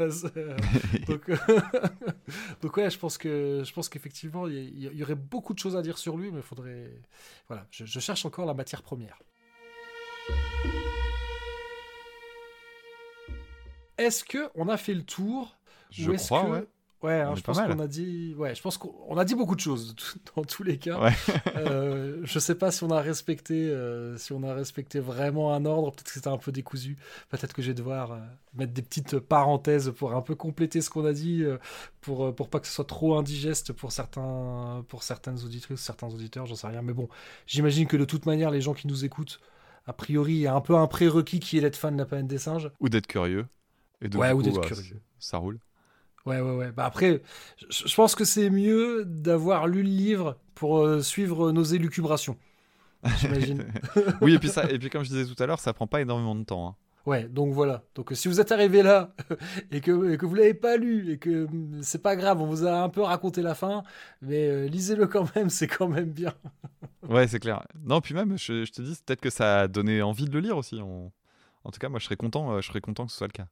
Donc, 1.09 1.31
Donc, 2.63 2.77
ouais, 2.77 2.91
je 2.91 2.99
pense, 2.99 3.17
que, 3.17 3.63
je 3.65 3.73
pense 3.73 3.89
qu'effectivement, 3.89 4.47
il 4.47 4.93
y, 4.95 5.03
aurait 5.03 5.15
beaucoup 5.15 5.55
de 5.55 5.59
choses 5.59 5.77
à 5.77 5.81
dire 5.81 5.97
sur 5.97 6.19
lui, 6.19 6.31
mais 6.31 6.41
il 6.41 6.43
faudrait. 6.43 6.91
Voilà, 7.49 7.67
je 7.71 8.01
cherche 8.01 8.27
encore 8.27 8.45
la 8.45 8.55
matière 8.55 8.83
première. 8.83 9.19
Est-ce 13.99 14.25
que 14.25 14.51
on 14.55 14.69
a 14.69 14.77
fait 14.77 14.95
le 14.95 15.03
tour 15.03 15.57
Je 15.91 16.13
crois, 16.13 16.49
ouais. 16.49 16.67
Ouais, 17.05 17.21
hein, 17.21 17.35
je 17.37 17.43
pense 17.43 17.61
qu'on 17.61 17.81
a 17.81 17.87
dit, 17.87 18.35
ouais, 18.39 18.55
je 18.55 18.63
pense 18.63 18.79
qu'on 18.79 19.19
a 19.19 19.27
dit 19.27 19.35
beaucoup 19.35 19.55
de 19.55 19.61
choses 19.61 19.95
dans 20.37 20.43
tous 20.43 20.63
les 20.63 20.79
cas. 20.79 20.99
Ouais. 20.99 21.13
euh, 21.57 22.23
je 22.25 22.39
sais 22.39 22.55
pas 22.55 22.71
si 22.71 22.83
on 22.83 22.89
a 22.91 23.03
respecté, 23.03 23.69
euh, 23.69 24.17
si 24.17 24.33
on 24.33 24.43
a 24.43 24.55
respecté 24.55 25.01
vraiment 25.01 25.53
un 25.53 25.67
ordre. 25.67 25.91
Peut-être 25.91 26.05
que 26.05 26.13
c'était 26.13 26.29
un 26.29 26.39
peu 26.39 26.51
décousu. 26.51 26.97
Peut-être 27.29 27.53
que 27.53 27.61
je 27.61 27.69
vais 27.69 27.75
devoir 27.75 28.13
euh, 28.13 28.21
mettre 28.55 28.73
des 28.73 28.81
petites 28.81 29.19
parenthèses 29.19 29.93
pour 29.95 30.15
un 30.15 30.23
peu 30.23 30.35
compléter 30.35 30.81
ce 30.81 30.89
qu'on 30.89 31.05
a 31.05 31.13
dit, 31.13 31.43
euh, 31.43 31.59
pour 32.01 32.35
pour 32.35 32.49
pas 32.49 32.59
que 32.59 32.67
ce 32.67 32.73
soit 32.73 32.87
trop 32.87 33.19
indigeste 33.19 33.75
pour 33.75 33.93
certains, 33.93 34.83
pour 34.89 35.03
certaines 35.03 35.45
auditrices, 35.45 35.81
certains 35.81 36.09
auditeurs. 36.09 36.47
J'en 36.47 36.55
sais 36.55 36.69
rien. 36.69 36.81
Mais 36.81 36.95
bon, 36.95 37.11
j'imagine 37.47 37.87
que 37.87 37.99
de 37.99 38.07
toute 38.07 38.25
manière, 38.25 38.51
les 38.51 38.63
gens 38.63 38.73
qui 38.73 38.87
nous 38.87 39.05
écoutent, 39.05 39.41
a 39.87 39.93
priori, 39.93 40.33
il 40.33 40.41
y 40.41 40.47
a 40.47 40.55
un 40.55 40.63
peu 40.63 40.75
un 40.75 40.87
prérequis 40.87 41.39
qui 41.39 41.59
est 41.59 41.61
d'être 41.61 41.77
fan 41.77 41.93
de 41.93 41.99
la 41.99 42.07
planète 42.07 42.29
des 42.29 42.39
singes 42.39 42.71
ou 42.81 42.89
d'être 42.89 43.07
curieux 43.07 43.45
ouais, 44.15 44.33
ou 44.33 44.43
d'être 44.43 44.61
bah, 44.61 44.67
curieux. 44.67 45.01
Ça 45.19 45.39
roule. 45.39 45.59
Ouais, 46.27 46.41
ouais, 46.41 46.57
ouais. 46.57 46.73
Bah 46.73 46.87
après, 46.87 47.23
je 47.69 47.95
pense 47.95 48.15
que 48.15 48.25
c'est 48.25 48.49
mieux 48.49 49.05
d'avoir 49.05 49.67
lu 49.67 49.83
le 49.83 49.89
livre 49.89 50.39
pour 50.55 50.79
euh, 50.79 51.01
suivre 51.01 51.53
nos 51.53 51.65
élucubrations. 51.65 52.39
J'imagine. 53.19 53.67
oui, 54.23 54.35
et 54.35 54.39
puis, 54.39 54.49
ça, 54.49 54.71
et 54.71 54.79
puis 54.79 54.89
comme 54.89 55.05
je 55.05 55.11
disais 55.11 55.27
tout 55.27 55.41
à 55.43 55.47
l'heure, 55.47 55.61
ça 55.61 55.75
prend 55.75 55.87
pas 55.87 56.01
énormément 56.01 56.35
de 56.35 56.45
temps. 56.45 56.69
Hein. 56.69 56.77
Ouais, 57.07 57.29
donc 57.29 57.53
voilà. 57.53 57.83
Donc 57.95 58.13
si 58.15 58.29
vous 58.29 58.41
êtes 58.41 58.51
arrivé 58.51 58.83
là 58.83 59.13
et 59.71 59.83
que, 59.83 60.17
que 60.17 60.25
vous 60.25 60.35
l'avez 60.35 60.55
pas 60.55 60.79
lu 60.79 61.13
et 61.13 61.19
que 61.19 61.45
hum, 61.45 61.81
c'est 61.83 62.03
pas 62.03 62.17
grave, 62.17 62.41
on 62.41 62.47
vous 62.47 62.65
a 62.65 62.83
un 62.83 62.89
peu 62.89 63.03
raconté 63.03 63.43
la 63.43 63.55
fin, 63.55 63.83
mais 64.23 64.49
euh, 64.49 64.67
lisez-le 64.67 65.07
quand 65.07 65.35
même, 65.37 65.51
c'est 65.51 65.67
quand 65.67 65.89
même 65.89 66.11
bien. 66.11 66.33
ouais, 67.09 67.29
c'est 67.29 67.41
clair. 67.41 67.63
Non, 67.83 68.01
puis 68.01 68.15
même, 68.15 68.39
je, 68.39 68.65
te 68.71 68.81
dis, 68.81 68.97
peut-être 69.05 69.21
que 69.21 69.31
ça 69.31 69.61
a 69.61 69.69
donné 69.69 70.01
envie 70.01 70.25
de 70.25 70.33
le 70.33 70.41
lire 70.41 70.57
aussi. 70.57 70.81
En 70.81 71.71
tout 71.71 71.79
cas, 71.79 71.91
moi, 71.91 71.99
je 71.99 72.07
serais 72.07 72.17
content, 72.17 72.53
euh, 72.53 72.61
je 72.63 72.69
serais 72.69 72.81
content 72.81 73.05
que 73.05 73.13
ce 73.13 73.19
soit 73.19 73.27
le 73.27 73.33
cas. 73.33 73.49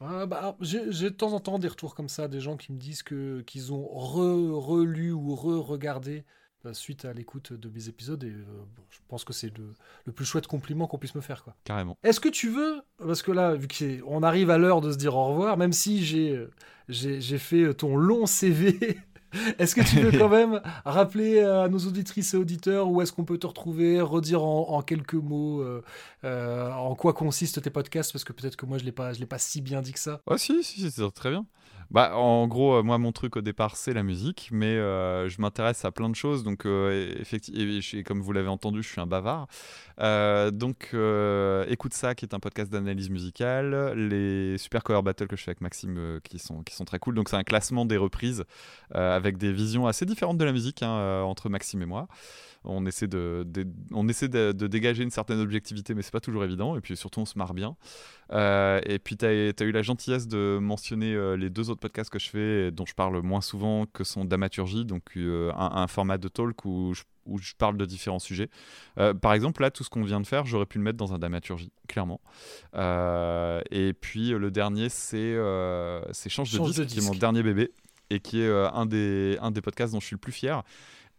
Bah, 0.00 0.56
j'ai 0.60 0.86
de 0.86 1.08
temps 1.10 1.34
en 1.34 1.40
temps 1.40 1.58
des 1.58 1.68
retours 1.68 1.94
comme 1.94 2.08
ça, 2.08 2.26
des 2.26 2.40
gens 2.40 2.56
qui 2.56 2.72
me 2.72 2.78
disent 2.78 3.02
que 3.02 3.42
qu'ils 3.42 3.72
ont 3.74 3.86
relu 3.86 5.12
ou 5.12 5.34
re-regardé 5.34 6.24
bah, 6.64 6.72
suite 6.74 7.04
à 7.04 7.12
l'écoute 7.12 7.52
de 7.52 7.68
mes 7.68 7.88
épisodes 7.88 8.22
et 8.24 8.30
euh, 8.30 8.44
je 8.90 8.98
pense 9.08 9.24
que 9.24 9.32
c'est 9.32 9.56
le, 9.56 9.74
le, 10.04 10.12
plus 10.12 10.26
chouette 10.26 10.46
compliment 10.46 10.86
qu'on 10.86 10.98
puisse 10.98 11.14
me 11.14 11.20
faire 11.20 11.42
quoi. 11.42 11.54
Carrément. 11.64 11.96
Est-ce 12.02 12.20
que 12.20 12.28
tu 12.28 12.48
veux 12.50 12.82
parce 12.98 13.22
que 13.22 13.32
là 13.32 13.54
vu 13.54 13.66
qu'on 13.66 14.22
arrive 14.22 14.50
à 14.50 14.58
l'heure 14.58 14.82
de 14.82 14.92
se 14.92 14.98
dire 14.98 15.16
au 15.16 15.28
revoir 15.28 15.56
même 15.56 15.72
si 15.72 16.04
j'ai 16.04 16.46
j'ai 16.88 17.38
fait 17.38 17.72
ton 17.74 17.96
long 17.96 18.26
CV 18.26 18.78
Est-ce 19.58 19.74
que 19.74 19.82
tu 19.82 20.00
veux 20.00 20.10
quand 20.18 20.28
même 20.28 20.60
rappeler 20.84 21.40
à 21.40 21.68
nos 21.68 21.78
auditrices 21.78 22.34
et 22.34 22.36
auditeurs 22.36 22.88
où 22.88 23.00
est-ce 23.02 23.12
qu'on 23.12 23.24
peut 23.24 23.38
te 23.38 23.46
retrouver, 23.46 24.00
redire 24.00 24.42
en, 24.42 24.82
quelques 24.82 25.14
mots 25.14 25.60
euh, 25.60 25.82
euh, 26.24 26.70
en 26.72 26.94
quoi 26.94 27.12
consistent 27.12 27.62
tes 27.62 27.70
podcasts? 27.70 28.12
Parce 28.12 28.24
que 28.24 28.32
peut-être 28.32 28.56
que 28.56 28.66
moi 28.66 28.78
je 28.78 28.84
ne 28.84 28.90
l'ai 28.90 29.26
pas 29.26 29.38
si 29.38 29.60
bien 29.60 29.82
dit 29.82 29.92
que 29.92 29.98
ça. 29.98 30.20
Ah 30.28 30.38
si, 30.38 30.62
si, 30.62 30.90
c'est 30.90 31.10
très 31.12 31.30
bien. 31.30 31.46
Bah, 31.90 32.16
en 32.16 32.46
gros, 32.46 32.74
euh, 32.74 32.82
moi, 32.84 32.98
mon 32.98 33.10
truc 33.10 33.36
au 33.36 33.40
départ, 33.40 33.76
c'est 33.76 33.92
la 33.92 34.04
musique, 34.04 34.48
mais 34.52 34.76
euh, 34.76 35.28
je 35.28 35.40
m'intéresse 35.40 35.84
à 35.84 35.90
plein 35.90 36.08
de 36.08 36.14
choses. 36.14 36.44
Donc, 36.44 36.64
euh, 36.64 37.12
effectivement, 37.18 38.02
comme 38.06 38.20
vous 38.20 38.32
l'avez 38.32 38.48
entendu, 38.48 38.82
je 38.82 38.88
suis 38.88 39.00
un 39.00 39.06
bavard. 39.08 39.48
donc, 40.52 40.94
écoute 41.68 41.94
ça, 41.94 42.14
qui 42.14 42.24
est 42.24 42.34
un 42.34 42.38
podcast 42.38 42.70
d'analyse 42.70 43.10
musicale, 43.10 43.94
les 43.96 44.56
super 44.58 44.84
cover 44.84 45.02
battles 45.02 45.26
que 45.26 45.36
je 45.36 45.42
fais 45.42 45.50
avec 45.50 45.60
Maxime, 45.60 46.20
qui 46.22 46.38
sont 46.38 46.62
qui 46.62 46.74
sont 46.74 46.84
très 46.84 47.00
cool. 47.00 47.14
Donc, 47.16 47.28
c'est 47.28 47.36
un 47.36 47.44
classement 47.44 47.84
des 47.84 47.96
reprises 47.96 48.44
avec 48.92 49.36
des 49.36 49.52
visions 49.52 49.86
assez 49.86 50.06
différentes 50.06 50.38
de 50.38 50.44
la 50.44 50.52
musique 50.52 50.82
hein, 50.82 51.22
entre 51.22 51.48
Maxime 51.48 51.82
et 51.82 51.86
moi 51.86 52.06
on 52.64 52.84
essaie 52.84 53.06
de, 53.06 53.46
on 53.92 54.06
essaie 54.08 54.28
de, 54.28 54.52
dégager 54.52 55.02
une 55.02 55.10
certaine 55.10 55.40
objectivité, 55.40 55.94
mais 55.94 56.02
c'est 56.02 56.12
pas 56.12 56.20
toujours 56.20 56.44
évident. 56.44 56.76
Et 56.76 56.80
puis 56.80 56.96
surtout, 56.96 57.20
on 57.20 57.24
se 57.24 57.38
marre 57.38 57.54
bien. 57.54 57.76
Euh, 58.32 58.80
et 58.84 58.98
puis, 58.98 59.16
tu 59.16 59.24
as, 59.24 59.32
eu 59.32 59.72
la 59.72 59.82
gentillesse 59.82 60.28
de 60.28 60.58
mentionner 60.60 61.14
euh, 61.14 61.36
les 61.36 61.48
deux 61.48 61.70
autres 61.70 61.80
podcasts 61.80 62.10
que 62.10 62.18
je 62.18 62.28
fais, 62.28 62.70
dont 62.70 62.84
je 62.84 62.94
parle 62.94 63.20
moins 63.22 63.40
souvent, 63.40 63.86
que 63.86 64.04
sont 64.04 64.24
Damaturgie, 64.24 64.84
donc 64.84 65.02
euh, 65.16 65.50
un, 65.54 65.86
format 65.86 66.18
de 66.18 66.28
talk 66.28 66.64
où 66.64 66.92
je, 66.94 67.02
où 67.24 67.38
je 67.38 67.54
parle 67.54 67.78
de 67.78 67.86
différents 67.86 68.18
sujets. 68.18 68.50
par 69.22 69.32
exemple, 69.32 69.62
là, 69.62 69.70
tout 69.70 69.82
ce 69.82 69.90
qu'on 69.90 70.04
vient 70.04 70.20
de 70.20 70.26
faire, 70.26 70.44
j'aurais 70.44 70.66
pu 70.66 70.78
le 70.78 70.84
mettre 70.84 70.98
dans 70.98 71.14
un 71.14 71.18
Damaturgie, 71.18 71.72
clairement. 71.88 72.20
et 72.74 73.94
puis, 74.00 74.30
le 74.30 74.50
dernier, 74.50 74.90
c'est 74.90 75.34
Change, 76.28 76.52
de, 76.52 76.58
disque, 76.58 76.86
qui 76.86 76.98
est 76.98 77.06
mon 77.06 77.14
dernier 77.14 77.42
bébé 77.42 77.72
et 78.10 78.20
qui 78.20 78.42
est 78.42 78.50
un, 78.50 78.86
des, 78.86 79.38
un 79.40 79.50
des 79.50 79.62
podcasts 79.62 79.92
dont 79.92 80.00
je 80.00 80.06
suis 80.06 80.14
le 80.14 80.20
plus 80.20 80.32
fier. 80.32 80.62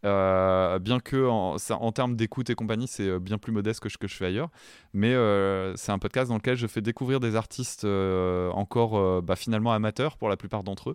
Euh, 0.03 0.79
bien 0.79 0.99
que 0.99 1.27
en, 1.27 1.91
termes 1.91 2.15
d'écoute 2.15 2.49
et 2.49 2.55
compagnie, 2.55 2.87
c'est 2.87 3.07
euh, 3.07 3.19
bien 3.19 3.37
plus 3.37 3.51
modeste 3.51 3.79
que 3.81 3.89
ce 3.89 3.97
que 3.97 4.07
je 4.07 4.15
fais 4.15 4.25
ailleurs. 4.25 4.49
Mais 4.93 5.13
euh, 5.13 5.75
c'est 5.75 5.91
un 5.91 5.99
podcast 5.99 6.29
dans 6.29 6.35
lequel 6.35 6.57
je 6.57 6.67
fais 6.67 6.81
découvrir 6.81 7.19
des 7.19 7.35
artistes 7.35 7.85
encore 7.85 9.21
bah, 9.21 9.35
finalement 9.35 9.71
amateurs 9.73 10.17
pour 10.17 10.29
la 10.29 10.37
plupart 10.37 10.63
d'entre 10.63 10.91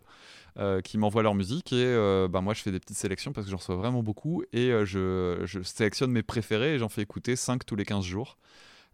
eux, 0.59 0.83
qui 0.83 0.99
m'envoient 0.99 1.23
leur 1.23 1.35
musique. 1.35 1.73
Et 1.73 2.27
bah, 2.29 2.41
moi, 2.41 2.55
je 2.55 2.63
fais 2.63 2.73
des 2.73 2.81
petites 2.81 2.97
sélections 2.97 3.33
parce 3.33 3.47
que 3.47 3.51
j'en 3.51 3.59
reçois 3.59 3.77
vraiment 3.77 4.03
beaucoup. 4.03 4.43
Et 4.53 4.71
je, 4.85 5.43
je, 5.45 5.63
sélectionne 5.63 6.11
mes 6.11 6.23
préférés 6.23 6.75
et 6.75 6.79
j'en 6.79 6.89
fais 6.89 7.03
écouter 7.03 7.37
5 7.37 7.65
tous 7.65 7.77
les 7.77 7.85
15 7.85 8.05
jours. 8.05 8.37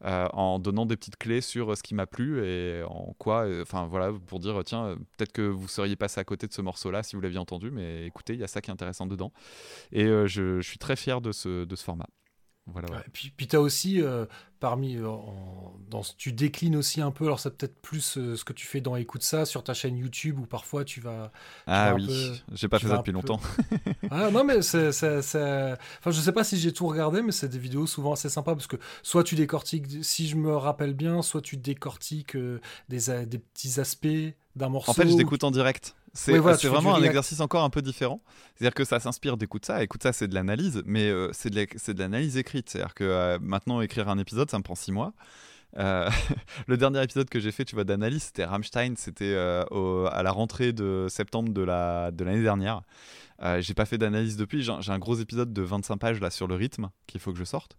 En 0.04 0.58
donnant 0.58 0.86
des 0.86 0.96
petites 0.96 1.16
clés 1.16 1.40
sur 1.40 1.76
ce 1.76 1.82
qui 1.82 1.94
m'a 1.94 2.06
plu 2.06 2.44
et 2.44 2.82
en 2.84 3.14
quoi, 3.18 3.46
enfin 3.60 3.86
voilà, 3.86 4.12
pour 4.26 4.40
dire 4.40 4.60
tiens, 4.64 4.96
peut-être 5.16 5.32
que 5.32 5.42
vous 5.42 5.68
seriez 5.68 5.96
passé 5.96 6.20
à 6.20 6.24
côté 6.24 6.46
de 6.46 6.52
ce 6.52 6.62
morceau-là 6.62 7.02
si 7.02 7.16
vous 7.16 7.22
l'aviez 7.22 7.38
entendu, 7.38 7.70
mais 7.70 8.06
écoutez, 8.06 8.34
il 8.34 8.40
y 8.40 8.44
a 8.44 8.48
ça 8.48 8.60
qui 8.60 8.70
est 8.70 8.72
intéressant 8.72 9.06
dedans. 9.06 9.32
Et 9.92 10.06
je, 10.06 10.60
suis 10.60 10.78
très 10.78 10.96
fier 10.96 11.20
de 11.20 11.32
ce 11.32 11.66
format. 11.76 12.06
Voilà, 12.66 12.88
puis, 13.12 13.32
puis 13.36 13.48
tu 13.48 13.56
as 13.56 13.60
aussi, 13.60 14.00
euh, 14.00 14.24
parmi, 14.60 14.96
euh, 14.96 15.08
dans, 15.90 16.02
tu 16.16 16.32
déclines 16.32 16.76
aussi 16.76 17.00
un 17.00 17.10
peu, 17.10 17.24
alors 17.24 17.40
c'est 17.40 17.56
peut-être 17.56 17.74
plus 17.82 18.16
euh, 18.16 18.36
ce 18.36 18.44
que 18.44 18.52
tu 18.52 18.66
fais 18.68 18.80
dans 18.80 18.94
Écoute 18.94 19.24
ça 19.24 19.44
sur 19.44 19.64
ta 19.64 19.74
chaîne 19.74 19.96
YouTube 19.96 20.38
où 20.38 20.46
parfois 20.46 20.84
tu 20.84 21.00
vas. 21.00 21.32
ah 21.66 21.92
oui, 21.94 22.40
j'ai 22.52 22.68
pas 22.68 22.78
fait 22.78 22.86
ça 22.86 22.98
depuis 22.98 23.10
longtemps. 23.10 23.40
ah 24.12 24.30
non, 24.30 24.44
mais 24.44 24.62
c'est. 24.62 24.88
Enfin, 24.90 26.10
je 26.10 26.20
sais 26.20 26.30
pas 26.30 26.44
si 26.44 26.56
j'ai 26.56 26.72
tout 26.72 26.86
regardé, 26.86 27.20
mais 27.20 27.32
c'est 27.32 27.48
des 27.48 27.58
vidéos 27.58 27.88
souvent 27.88 28.12
assez 28.12 28.28
sympas 28.28 28.54
parce 28.54 28.68
que 28.68 28.76
soit 29.02 29.24
tu 29.24 29.34
décortiques, 29.34 30.04
si 30.04 30.28
je 30.28 30.36
me 30.36 30.56
rappelle 30.56 30.94
bien, 30.94 31.22
soit 31.22 31.42
tu 31.42 31.56
décortiques 31.56 32.36
des, 32.88 33.26
des 33.26 33.38
petits 33.38 33.80
aspects 33.80 34.06
d'un 34.54 34.68
morceau. 34.68 34.92
En 34.92 34.94
fait, 34.94 35.08
je 35.08 35.16
t'écoute 35.16 35.42
en 35.42 35.50
direct. 35.50 35.96
C'est 36.14 36.38
vraiment 36.38 36.94
un 36.94 37.02
exercice 37.02 37.40
encore 37.40 37.64
un 37.64 37.70
peu 37.70 37.82
différent. 37.82 38.22
C'est-à-dire 38.54 38.74
que 38.74 38.84
ça 38.84 39.00
s'inspire 39.00 39.36
d'écoute 39.36 39.64
ça. 39.64 39.82
Écoute 39.82 40.02
ça, 40.02 40.12
c'est 40.12 40.28
de 40.28 40.34
l'analyse, 40.34 40.82
mais 40.84 41.08
euh, 41.08 41.30
c'est 41.32 41.50
de 41.50 41.98
l'analyse 41.98 42.36
écrite. 42.36 42.70
C'est-à-dire 42.70 42.94
que 42.94 43.04
euh, 43.04 43.38
maintenant, 43.40 43.80
écrire 43.80 44.08
un 44.08 44.18
épisode, 44.18 44.50
ça 44.50 44.58
me 44.58 44.62
prend 44.62 44.74
six 44.74 44.92
mois. 44.92 45.14
Euh, 45.78 46.10
le 46.66 46.76
dernier 46.76 47.02
épisode 47.02 47.30
que 47.30 47.40
j'ai 47.40 47.50
fait, 47.50 47.64
tu 47.64 47.74
vois, 47.74 47.84
d'analyse, 47.84 48.24
c'était 48.24 48.44
Rammstein. 48.44 48.94
C'était 48.96 49.34
à 49.34 50.22
la 50.22 50.30
rentrée 50.30 50.72
de 50.72 51.06
septembre 51.08 51.52
de 51.52 51.62
l'année 51.62 52.38
de 52.38 52.42
dernière. 52.42 52.82
j'ai 53.60 53.74
pas 53.74 53.86
fait 53.86 53.98
d'analyse 53.98 54.36
depuis. 54.36 54.62
J'ai 54.62 54.92
un 54.92 54.98
gros 54.98 55.16
épisode 55.16 55.52
de 55.52 55.62
25 55.62 55.96
pages 55.96 56.20
là 56.20 56.30
sur 56.30 56.46
le 56.46 56.54
rythme 56.54 56.90
qu'il 57.06 57.20
faut 57.20 57.32
que 57.32 57.38
je 57.38 57.44
sorte. 57.44 57.76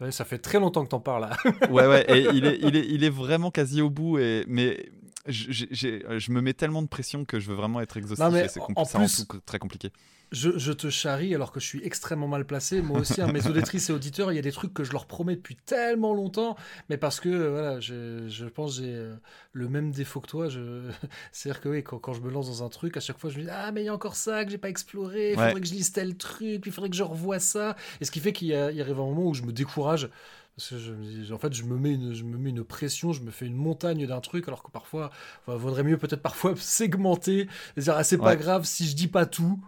Ouais, 0.00 0.12
ça 0.12 0.26
fait 0.26 0.38
très 0.38 0.60
longtemps 0.60 0.84
que 0.84 0.90
t'en 0.90 1.00
parles 1.00 1.22
là. 1.22 1.36
ouais, 1.70 1.86
ouais, 1.86 2.04
et 2.10 2.28
il 2.34 2.44
est, 2.44 2.58
il, 2.60 2.76
est, 2.76 2.86
il 2.86 3.02
est 3.02 3.10
vraiment 3.10 3.50
quasi 3.50 3.80
au 3.80 3.88
bout. 3.88 4.18
Et, 4.18 4.44
mais 4.46 4.90
je 5.28 6.30
me 6.32 6.40
mets 6.40 6.54
tellement 6.54 6.82
de 6.82 6.88
pression 6.88 7.24
que 7.24 7.40
je 7.40 7.48
veux 7.48 7.56
vraiment 7.56 7.80
être 7.80 7.96
exhaustif. 7.96 8.58
En, 8.76 8.84
plus, 8.84 9.26
très 9.44 9.58
compliqué. 9.58 9.90
Je, 10.32 10.72
te 10.72 10.90
charrie 10.90 11.34
alors 11.36 11.52
que 11.52 11.60
je 11.60 11.66
suis 11.66 11.84
extrêmement 11.84 12.26
mal 12.26 12.44
placé. 12.44 12.82
Moi 12.82 13.00
aussi, 13.00 13.20
hein, 13.20 13.30
mes 13.32 13.46
auditrices 13.48 13.90
et 13.90 13.92
auditeurs, 13.92 14.32
il 14.32 14.36
y 14.36 14.38
a 14.38 14.42
des 14.42 14.50
trucs 14.50 14.74
que 14.74 14.82
je 14.82 14.90
leur 14.90 15.06
promets 15.06 15.36
depuis 15.36 15.54
tellement 15.54 16.14
longtemps, 16.14 16.56
mais 16.88 16.96
parce 16.96 17.20
que 17.20 17.28
euh, 17.28 17.50
voilà, 17.50 17.80
je, 17.80 18.44
pense 18.46 18.78
j'ai 18.78 18.92
euh, 18.92 19.14
le 19.52 19.68
même 19.68 19.92
défaut 19.92 20.20
que 20.20 20.26
toi. 20.26 20.48
C'est-à-dire 21.32 21.60
que 21.60 21.68
oui, 21.68 21.84
quand, 21.84 21.98
quand, 21.98 22.12
je 22.12 22.22
me 22.22 22.30
lance 22.30 22.48
dans 22.48 22.64
un 22.64 22.68
truc, 22.68 22.96
à 22.96 23.00
chaque 23.00 23.18
fois 23.18 23.30
je 23.30 23.38
me 23.38 23.44
dis 23.44 23.50
ah 23.50 23.70
mais 23.70 23.82
il 23.82 23.86
y 23.86 23.88
a 23.88 23.94
encore 23.94 24.16
ça 24.16 24.44
que 24.44 24.50
j'ai 24.50 24.58
pas 24.58 24.68
exploré. 24.68 25.30
Il 25.30 25.34
faudrait 25.36 25.60
que 25.60 25.66
je 25.66 25.74
lise 25.74 25.92
tel 25.92 26.16
truc, 26.16 26.62
il 26.66 26.72
faudrait 26.72 26.90
que 26.90 26.96
je 26.96 27.04
revoie 27.04 27.38
ça. 27.38 27.76
Et 28.00 28.04
ce 28.04 28.10
qui 28.10 28.18
fait 28.18 28.32
qu'il 28.32 28.52
arrive 28.52 29.00
un 29.00 29.04
moment 29.04 29.26
où 29.28 29.34
je 29.34 29.42
me 29.42 29.52
décourage 29.52 30.10
parce 30.56 30.70
que 30.70 30.78
je 30.78 31.34
en 31.34 31.38
fait, 31.38 31.52
je 31.52 31.64
me, 31.64 31.76
mets 31.76 31.92
une, 31.92 32.14
je 32.14 32.24
me 32.24 32.38
mets 32.38 32.50
une 32.50 32.64
pression, 32.64 33.12
je 33.12 33.20
me 33.20 33.30
fais 33.30 33.46
une 33.46 33.56
montagne 33.56 34.06
d'un 34.06 34.20
truc, 34.20 34.48
alors 34.48 34.62
que 34.62 34.70
parfois, 34.70 35.10
il 35.48 35.54
vaudrait 35.54 35.82
mieux 35.82 35.98
peut-être 35.98 36.22
parfois 36.22 36.54
segmenter, 36.56 37.48
dire, 37.76 37.94
ah, 37.96 38.04
c'est 38.04 38.18
pas 38.18 38.36
grave 38.36 38.64
si 38.64 38.86
je 38.86 38.96
dis 38.96 39.08
pas 39.08 39.26
tout. 39.26 39.60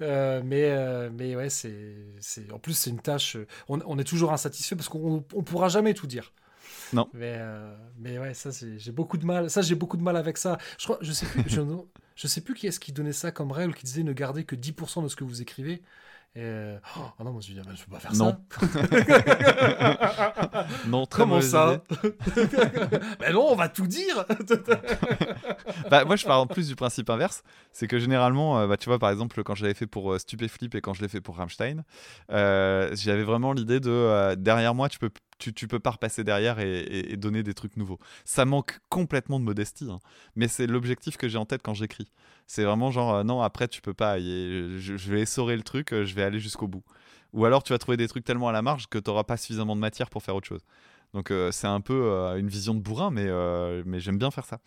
Euh, 0.00 0.40
mais, 0.44 0.70
euh, 0.70 1.10
mais 1.12 1.34
ouais, 1.34 1.50
c'est, 1.50 1.96
c'est, 2.20 2.52
en 2.52 2.60
plus, 2.60 2.74
c'est 2.74 2.90
une 2.90 3.00
tâche. 3.00 3.36
On, 3.68 3.80
on 3.84 3.98
est 3.98 4.04
toujours 4.04 4.32
insatisfait 4.32 4.76
parce 4.76 4.88
qu'on 4.88 5.24
on 5.34 5.42
pourra 5.42 5.68
jamais 5.68 5.92
tout 5.92 6.06
dire. 6.06 6.32
Non. 6.92 7.08
Mais, 7.12 7.36
euh, 7.38 7.74
mais 7.98 8.18
ouais, 8.18 8.32
ça, 8.34 8.50
j'ai 8.52 8.92
beaucoup 8.92 9.18
de 9.18 9.26
mal. 9.26 9.50
Ça, 9.50 9.60
j'ai 9.60 9.74
beaucoup 9.74 9.96
de 9.96 10.02
mal 10.02 10.16
avec 10.16 10.38
ça. 10.38 10.58
Je 10.78 10.84
crois, 10.84 10.98
je 11.00 11.10
sais 11.12 11.26
plus, 11.26 11.44
je, 11.48 11.60
je 12.16 12.26
sais 12.28 12.40
plus 12.40 12.54
qui 12.54 12.68
est-ce 12.68 12.78
qui 12.78 12.92
donnait 12.92 13.12
ça 13.12 13.32
comme 13.32 13.50
règle, 13.50 13.74
qui 13.74 13.84
disait 13.84 14.04
ne 14.04 14.12
gardez 14.12 14.44
que 14.44 14.54
10% 14.54 15.02
de 15.02 15.08
ce 15.08 15.16
que 15.16 15.24
vous 15.24 15.42
écrivez. 15.42 15.82
Euh, 16.36 16.78
oh 16.96 17.24
non, 17.24 17.32
moi 17.32 17.40
je 17.40 17.52
me 17.52 17.60
dis, 17.60 17.66
ah, 17.66 17.70
je 17.74 17.84
peux 17.84 17.90
pas 17.90 17.98
faire 17.98 18.14
non. 18.14 18.36
ça. 18.50 20.66
non, 20.86 21.04
très 21.06 21.22
Comment 21.22 21.40
ça 21.40 21.82
Mais 23.20 23.32
non, 23.32 23.48
on 23.50 23.56
va 23.56 23.68
tout 23.68 23.86
dire. 23.86 24.24
bah, 25.90 26.04
moi, 26.04 26.16
je 26.16 26.24
pars 26.24 26.40
en 26.40 26.46
plus 26.46 26.68
du 26.68 26.76
principe 26.76 27.10
inverse. 27.10 27.42
C'est 27.72 27.88
que 27.88 27.98
généralement, 27.98 28.60
euh, 28.60 28.68
bah, 28.68 28.76
tu 28.76 28.88
vois, 28.88 29.00
par 29.00 29.10
exemple, 29.10 29.42
quand 29.42 29.56
je 29.56 29.62
l'avais 29.62 29.74
fait 29.74 29.88
pour 29.88 30.12
euh, 30.12 30.18
Stupéflip 30.18 30.76
et 30.76 30.80
quand 30.80 30.94
je 30.94 31.02
l'ai 31.02 31.08
fait 31.08 31.20
pour 31.20 31.36
Rammstein, 31.36 31.82
j'avais 32.28 33.24
vraiment 33.24 33.52
l'idée 33.52 33.80
de 33.80 34.34
derrière 34.36 34.74
moi, 34.74 34.88
tu 34.88 34.98
peux 34.98 35.10
tu, 35.38 35.52
tu, 35.54 35.68
peux 35.68 35.78
pas 35.78 35.90
repasser 35.90 36.24
derrière 36.24 36.58
et, 36.58 37.16
donner 37.16 37.42
des 37.42 37.54
trucs 37.54 37.76
nouveaux. 37.76 37.98
Ça 38.24 38.44
manque 38.44 38.80
complètement 38.88 39.40
de 39.40 39.44
modestie, 39.44 39.90
hein. 39.90 39.98
mais 40.36 40.48
c'est 40.48 40.66
l'objectif 40.66 41.16
que 41.16 41.28
j'ai 41.28 41.38
en 41.38 41.46
tête 41.46 41.62
quand 41.62 41.74
j'écris. 41.74 42.10
C'est 42.48 42.64
vraiment 42.64 42.90
genre, 42.90 43.14
euh, 43.14 43.24
non, 43.24 43.42
après, 43.42 43.68
tu 43.68 43.82
peux 43.82 43.92
pas. 43.94 44.18
je, 44.18 45.10
vais 45.10 45.20
essorer 45.20 45.54
le 45.54 45.62
truc, 45.62 45.92
euh, 45.92 46.06
je 46.06 46.14
vais 46.14 46.22
aller 46.22 46.40
jusqu'au 46.40 46.66
bout. 46.66 46.82
Ou 47.34 47.44
alors, 47.44 47.62
tu 47.62 47.74
vas 47.74 47.78
trouver 47.78 47.98
des 47.98 48.08
trucs 48.08 48.24
tellement 48.24 48.48
à 48.48 48.52
la 48.52 48.62
marge 48.62 48.88
que 48.88 48.98
tu 48.98 49.10
n'auras 49.10 49.24
pas 49.24 49.36
suffisamment 49.36 49.76
de 49.76 49.80
matière 49.80 50.08
pour 50.08 50.22
faire 50.22 50.34
autre 50.34 50.48
chose. 50.48 50.62
Donc 51.14 51.30
euh, 51.30 51.50
c'est 51.52 51.66
un 51.66 51.80
peu 51.80 52.10
une 52.38 52.48
vision 52.48 52.74
de 52.74 52.80
bourrin, 52.80 53.10
mais, 53.10 53.26
mais 53.84 54.00
j'aime 54.00 54.18
bien 54.18 54.30
faire 54.30 54.44
ça. 54.44 54.60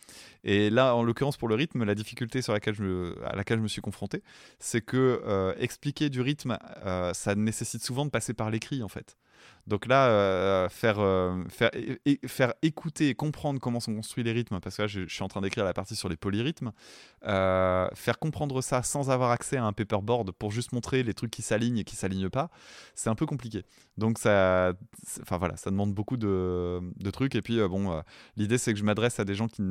Et 0.44 0.70
là, 0.70 0.96
en 0.96 1.04
l'occurrence 1.04 1.38
pour 1.38 1.48
le 1.48 1.56
rythme, 1.56 1.84
la 1.84 1.96
difficulté 1.96 2.42
sur 2.42 2.54
laquelle 2.54 2.76
je 2.76 2.84
me, 2.84 3.16
à 3.26 3.36
laquelle 3.36 3.58
je 3.58 3.64
me 3.64 3.68
suis 3.68 3.82
confronté, 3.82 4.24
c'est 4.60 4.82
que 4.82 5.56
expliquer 5.60 6.10
du 6.10 6.22
rythme, 6.22 6.58
ça 7.14 7.36
nécessite 7.36 7.84
souvent 7.84 8.06
de 8.06 8.12
passer 8.12 8.34
par 8.34 8.50
l'écrit 8.52 8.84
en 8.84 8.90
fait. 8.90 9.18
Donc 9.68 9.86
là, 9.86 10.08
euh, 10.08 10.70
faire, 10.70 11.00
euh, 11.00 11.44
faire, 11.50 11.72
faire 12.26 12.54
écouter 12.62 13.10
et 13.10 13.16
comprendre 13.16 13.60
comment 13.60 13.80
sont 13.80 13.94
construits 13.96 14.24
les 14.24 14.32
rythmes, 14.32 14.60
parce 14.60 14.78
que 14.78 14.82
là, 14.82 14.88
je, 14.88 15.08
suis 15.08 15.24
en 15.24 15.28
train 15.28 15.42
d'écrire 15.42 15.64
la 15.64 15.74
partie 15.74 15.96
sur 15.96 16.10
les 16.10 16.18
polyrythmes, 16.18 16.72
euh, 17.26 17.88
faire 17.94 18.18
comprendre 18.18 18.62
ça 18.62 18.82
sans 18.82 19.12
avoir 19.12 19.32
accès 19.32 19.58
à 19.58 19.66
un 19.66 19.74
paperboard 19.74 20.32
pour 20.32 20.52
juste 20.52 20.72
montrer 20.72 21.04
les 21.04 21.14
trucs 21.14 21.32
qui 21.32 21.42
s'alignent 21.42 21.78
et 21.78 21.84
qui 21.84 21.96
s'alignent 21.96 22.30
pas, 22.30 22.50
c'est 22.96 23.10
un 23.10 23.16
peu 23.16 23.26
compliqué. 23.26 23.64
Donc 23.98 24.18
ça, 24.18 24.74
enfin 25.22 25.38
voilà, 25.38 25.58
ça 25.58 25.70
demande 25.70 25.94
beaucoup 25.94 26.18
de, 26.18 26.82
de 26.98 27.12
trucs. 27.12 27.36
Et 27.36 27.42
puis 27.42 27.60
bon, 27.68 28.02
l'idée 28.38 28.58
c'est 28.58 28.74
que 28.74 28.80
je 28.80 28.84
m'adresse 28.84 29.20
à 29.20 29.26
des 29.26 29.36
gens 29.36 29.48
qui, 29.48 29.62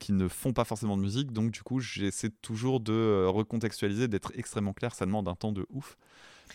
qui 0.00 0.12
ne 0.12 0.28
font 0.28 0.52
pas 0.52 0.64
forcément 0.64 0.96
de 0.96 1.02
musique, 1.02 1.32
donc 1.32 1.52
du 1.52 1.62
coup, 1.62 1.78
j'essaie 1.78 2.30
toujours 2.30 2.80
de 2.80 3.26
recontextualiser, 3.26 4.08
d'être 4.08 4.32
extrêmement 4.34 4.72
clair. 4.72 4.94
Ça 4.94 5.06
demande 5.06 5.28
un 5.28 5.36
temps 5.36 5.52
de 5.52 5.66
ouf, 5.70 5.96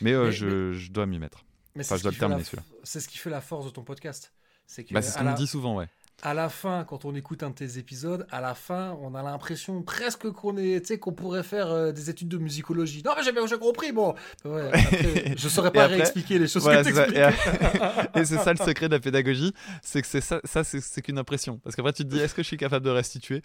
mais, 0.01 0.31
je, 0.31 0.73
je 0.73 0.91
dois 0.91 1.05
m'y 1.05 1.19
mettre. 1.19 1.45
Mais 1.79 2.43
c'est 2.83 2.99
ce, 2.99 3.07
qui 3.07 3.17
fait 3.17 3.29
la 3.29 3.41
force 3.41 3.65
de 3.65 3.71
ton 3.71 3.83
podcast. 3.83 4.33
C'est 4.67 4.91
bah, 4.91 5.01
ce 5.01 5.17
qu'on 5.17 5.23
me 5.23 5.35
dit 5.35 5.47
souvent, 5.47 5.77
ouais. 5.77 5.87
À 6.21 6.33
la 6.33 6.49
fin, 6.49 6.83
quand 6.83 7.05
on 7.05 7.15
écoute 7.15 7.43
un 7.43 7.49
de 7.49 7.55
tes 7.55 7.77
épisodes, 7.77 8.27
à 8.29 8.41
la 8.41 8.53
fin, 8.53 8.97
on 9.01 9.15
a 9.15 9.23
l'impression 9.23 9.81
presque 9.83 10.29
qu'on 10.31 10.57
est, 10.57 10.97
qu'on 10.97 11.13
pourrait 11.13 11.43
faire 11.43 11.71
euh, 11.71 11.91
des 11.93 12.09
études 12.09 12.27
de 12.27 12.37
musicologie. 12.37 13.01
Non, 13.05 13.13
mais 13.15 13.23
j'ai 13.23 13.31
bien 13.31 13.47
compris, 13.57 13.93
bon. 13.93 14.13
Ouais, 14.43 14.67
après, 14.67 15.33
je 15.37 15.47
saurais 15.47 15.71
pas 15.71 15.87
réexpliquer 15.87 16.37
les 16.37 16.47
choses 16.47 16.65
que 16.65 16.83
tu 16.83 18.19
Et, 18.19 18.25
c'est 18.25 18.37
ça 18.37 18.51
le 18.51 18.57
secret 18.57 18.89
de 18.89 18.95
la 18.95 18.99
pédagogie, 18.99 19.53
c'est 19.81 20.01
que 20.01 20.07
c'est 20.07 20.21
ça, 20.21 20.41
ça 20.43 20.63
c'est 20.65 21.01
qu'une 21.01 21.17
impression. 21.17 21.59
Parce 21.63 21.75
qu'après, 21.75 21.93
tu 21.93 22.03
te 22.03 22.09
dis, 22.09 22.19
est-ce 22.19 22.35
que 22.35 22.43
je 22.43 22.47
suis 22.47 22.57
capable 22.57 22.85
de 22.85 22.91
restituer? 22.91 23.41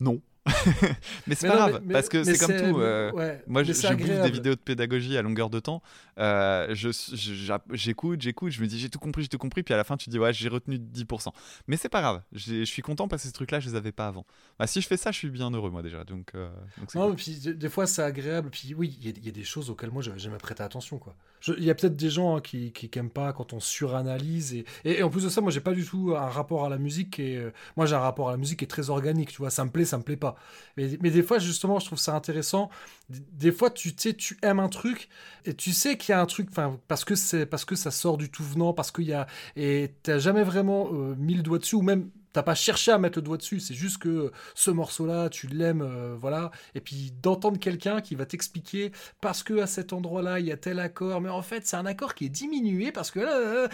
Non. 0.00 0.22
mais 1.26 1.34
c'est 1.34 1.48
pas 1.48 1.56
grave, 1.56 1.82
parce 1.92 2.08
que 2.08 2.22
c'est 2.24 2.38
comme 2.38 2.56
tout. 2.56 2.80
Euh, 2.80 3.36
moi, 3.46 3.62
je, 3.62 3.72
je 3.72 4.22
des 4.22 4.30
vidéos 4.30 4.54
de 4.54 4.60
pédagogie 4.60 5.18
à 5.18 5.22
longueur 5.22 5.50
de 5.50 5.58
temps. 5.58 5.82
Euh, 6.18 6.74
j'écoute, 6.74 8.22
j'écoute, 8.22 8.50
je 8.50 8.62
me 8.62 8.66
dis 8.66 8.78
j'ai 8.78 8.88
tout 8.88 8.98
compris, 8.98 9.22
j'ai 9.22 9.28
tout 9.28 9.38
compris. 9.38 9.62
Puis 9.62 9.74
à 9.74 9.76
la 9.76 9.84
fin, 9.84 9.96
tu 9.96 10.10
dis 10.10 10.18
ouais, 10.18 10.32
j'ai 10.32 10.48
retenu 10.48 10.78
10%. 10.78 11.28
Mais 11.66 11.76
c'est 11.76 11.88
pas 11.88 12.00
grave, 12.00 12.22
je 12.32 12.64
suis 12.64 12.82
content 12.82 13.08
parce 13.08 13.22
que 13.22 13.28
ces 13.28 13.34
trucs-là, 13.34 13.60
je 13.60 13.68
les 13.68 13.76
avais 13.76 13.92
pas 13.92 14.08
avant. 14.08 14.26
Bah, 14.58 14.66
si 14.66 14.80
je 14.80 14.86
fais 14.86 14.96
ça, 14.96 15.10
je 15.10 15.18
suis 15.18 15.30
bien 15.30 15.50
heureux, 15.50 15.70
moi 15.70 15.82
déjà. 15.82 16.04
Donc, 16.04 16.32
euh, 16.34 16.48
non, 16.94 17.14
puis 17.14 17.38
des 17.38 17.68
fois, 17.68 17.86
c'est 17.86 18.02
agréable. 18.02 18.50
Puis 18.50 18.74
oui, 18.74 18.98
il 19.02 19.24
y, 19.24 19.28
a 19.28 19.32
des 19.32 19.44
choses 19.44 19.70
auxquelles 19.70 19.90
moi, 19.90 20.02
j'avais 20.02 20.18
jamais 20.18 20.38
prêté 20.38 20.62
attention. 20.62 20.98
quoi. 20.98 21.14
Il 21.46 21.64
y 21.64 21.70
a 21.70 21.74
peut-être 21.74 21.96
des 21.96 22.10
gens 22.10 22.36
hein, 22.36 22.40
qui, 22.40 22.72
qui, 22.72 22.88
pas 22.88 23.32
quand 23.32 23.52
on 23.52 23.60
suranalyse. 23.60 24.54
Et, 24.54 24.64
et, 24.84 25.02
en 25.02 25.10
plus 25.10 25.24
de 25.24 25.28
ça, 25.28 25.40
moi, 25.40 25.50
j'ai 25.50 25.60
pas 25.60 25.72
du 25.72 25.84
tout 25.84 26.14
un 26.16 26.28
rapport 26.28 26.64
à 26.64 26.68
la 26.68 26.78
musique. 26.78 27.18
Et, 27.18 27.44
moi, 27.76 27.86
j'ai 27.86 27.94
un 27.94 28.00
rapport 28.00 28.28
à 28.28 28.32
la 28.32 28.38
musique 28.38 28.60
qui 28.60 28.64
est 28.64 28.68
très 28.68 28.90
organique. 28.90 29.30
Tu 29.30 29.38
vois, 29.38 29.50
ça 29.50 29.64
me 29.64 29.70
plaît, 29.70 29.84
ça 29.84 29.98
me 29.98 30.02
plaît 30.02 30.16
pas. 30.16 30.36
Mais, 30.76 30.96
des 30.96 31.22
fois, 31.22 31.38
justement, 31.38 31.78
je 31.78 31.86
trouve 31.86 31.98
ça 31.98 32.14
intéressant. 32.14 32.70
Des 33.08 33.52
fois, 33.52 33.70
tu 33.70 33.92
sais, 33.96 34.14
tu 34.14 34.36
aimes 34.42 34.58
un 34.58 34.68
truc 34.68 35.08
et 35.44 35.54
tu 35.54 35.72
sais 35.72 35.96
qu'il 35.96 36.12
y 36.12 36.14
a 36.14 36.20
un 36.20 36.26
truc, 36.26 36.48
parce 36.88 37.04
que 37.04 37.14
c'est 37.14 37.46
parce 37.46 37.64
que 37.64 37.76
ça 37.76 37.90
sort 37.92 38.18
du 38.18 38.30
tout 38.30 38.42
venant, 38.42 38.72
parce 38.72 38.90
qu'il 38.90 39.04
y 39.04 39.12
a 39.12 39.26
et 39.54 39.94
t'as 40.02 40.18
jamais 40.18 40.42
vraiment 40.42 40.88
euh, 40.92 41.14
mis 41.16 41.34
le 41.34 41.42
doigt 41.42 41.58
dessus 41.58 41.76
ou 41.76 41.82
même 41.82 42.10
t'as 42.36 42.42
pas 42.42 42.54
cherché 42.54 42.92
à 42.92 42.98
mettre 42.98 43.16
le 43.16 43.22
doigt 43.22 43.38
dessus, 43.38 43.60
c'est 43.60 43.72
juste 43.72 43.96
que 43.96 44.30
ce 44.54 44.70
morceau-là, 44.70 45.30
tu 45.30 45.46
l'aimes, 45.46 45.80
euh, 45.80 46.14
voilà. 46.20 46.50
Et 46.74 46.82
puis 46.82 47.14
d'entendre 47.22 47.58
quelqu'un 47.58 48.02
qui 48.02 48.14
va 48.14 48.26
t'expliquer 48.26 48.92
parce 49.22 49.42
que 49.42 49.58
à 49.58 49.66
cet 49.66 49.94
endroit-là, 49.94 50.38
il 50.38 50.44
y 50.44 50.52
a 50.52 50.58
tel 50.58 50.78
accord, 50.78 51.22
mais 51.22 51.30
en 51.30 51.40
fait, 51.40 51.66
c'est 51.66 51.78
un 51.78 51.86
accord 51.86 52.14
qui 52.14 52.26
est 52.26 52.28
diminué 52.28 52.92
parce 52.92 53.10
que 53.10 53.20
là, 53.20 53.68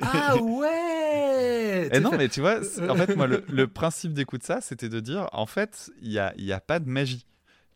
ah 0.02 0.36
ouais. 0.36 1.90
Et 1.92 2.00
non, 2.00 2.12
mais 2.16 2.30
tu 2.30 2.40
vois, 2.40 2.60
en 2.88 2.96
fait, 2.96 3.14
moi, 3.14 3.26
le, 3.26 3.66
principe 3.66 4.14
d'écoute 4.14 4.42
ça, 4.42 4.62
c'était 4.62 4.88
de 4.88 5.00
dire, 5.00 5.28
en 5.32 5.44
fait, 5.44 5.90
il 6.00 6.12
y 6.12 6.18
a, 6.18 6.32
y 6.38 6.52
a 6.52 6.60
pas 6.60 6.78
de 6.78 6.88
magie 6.88 7.26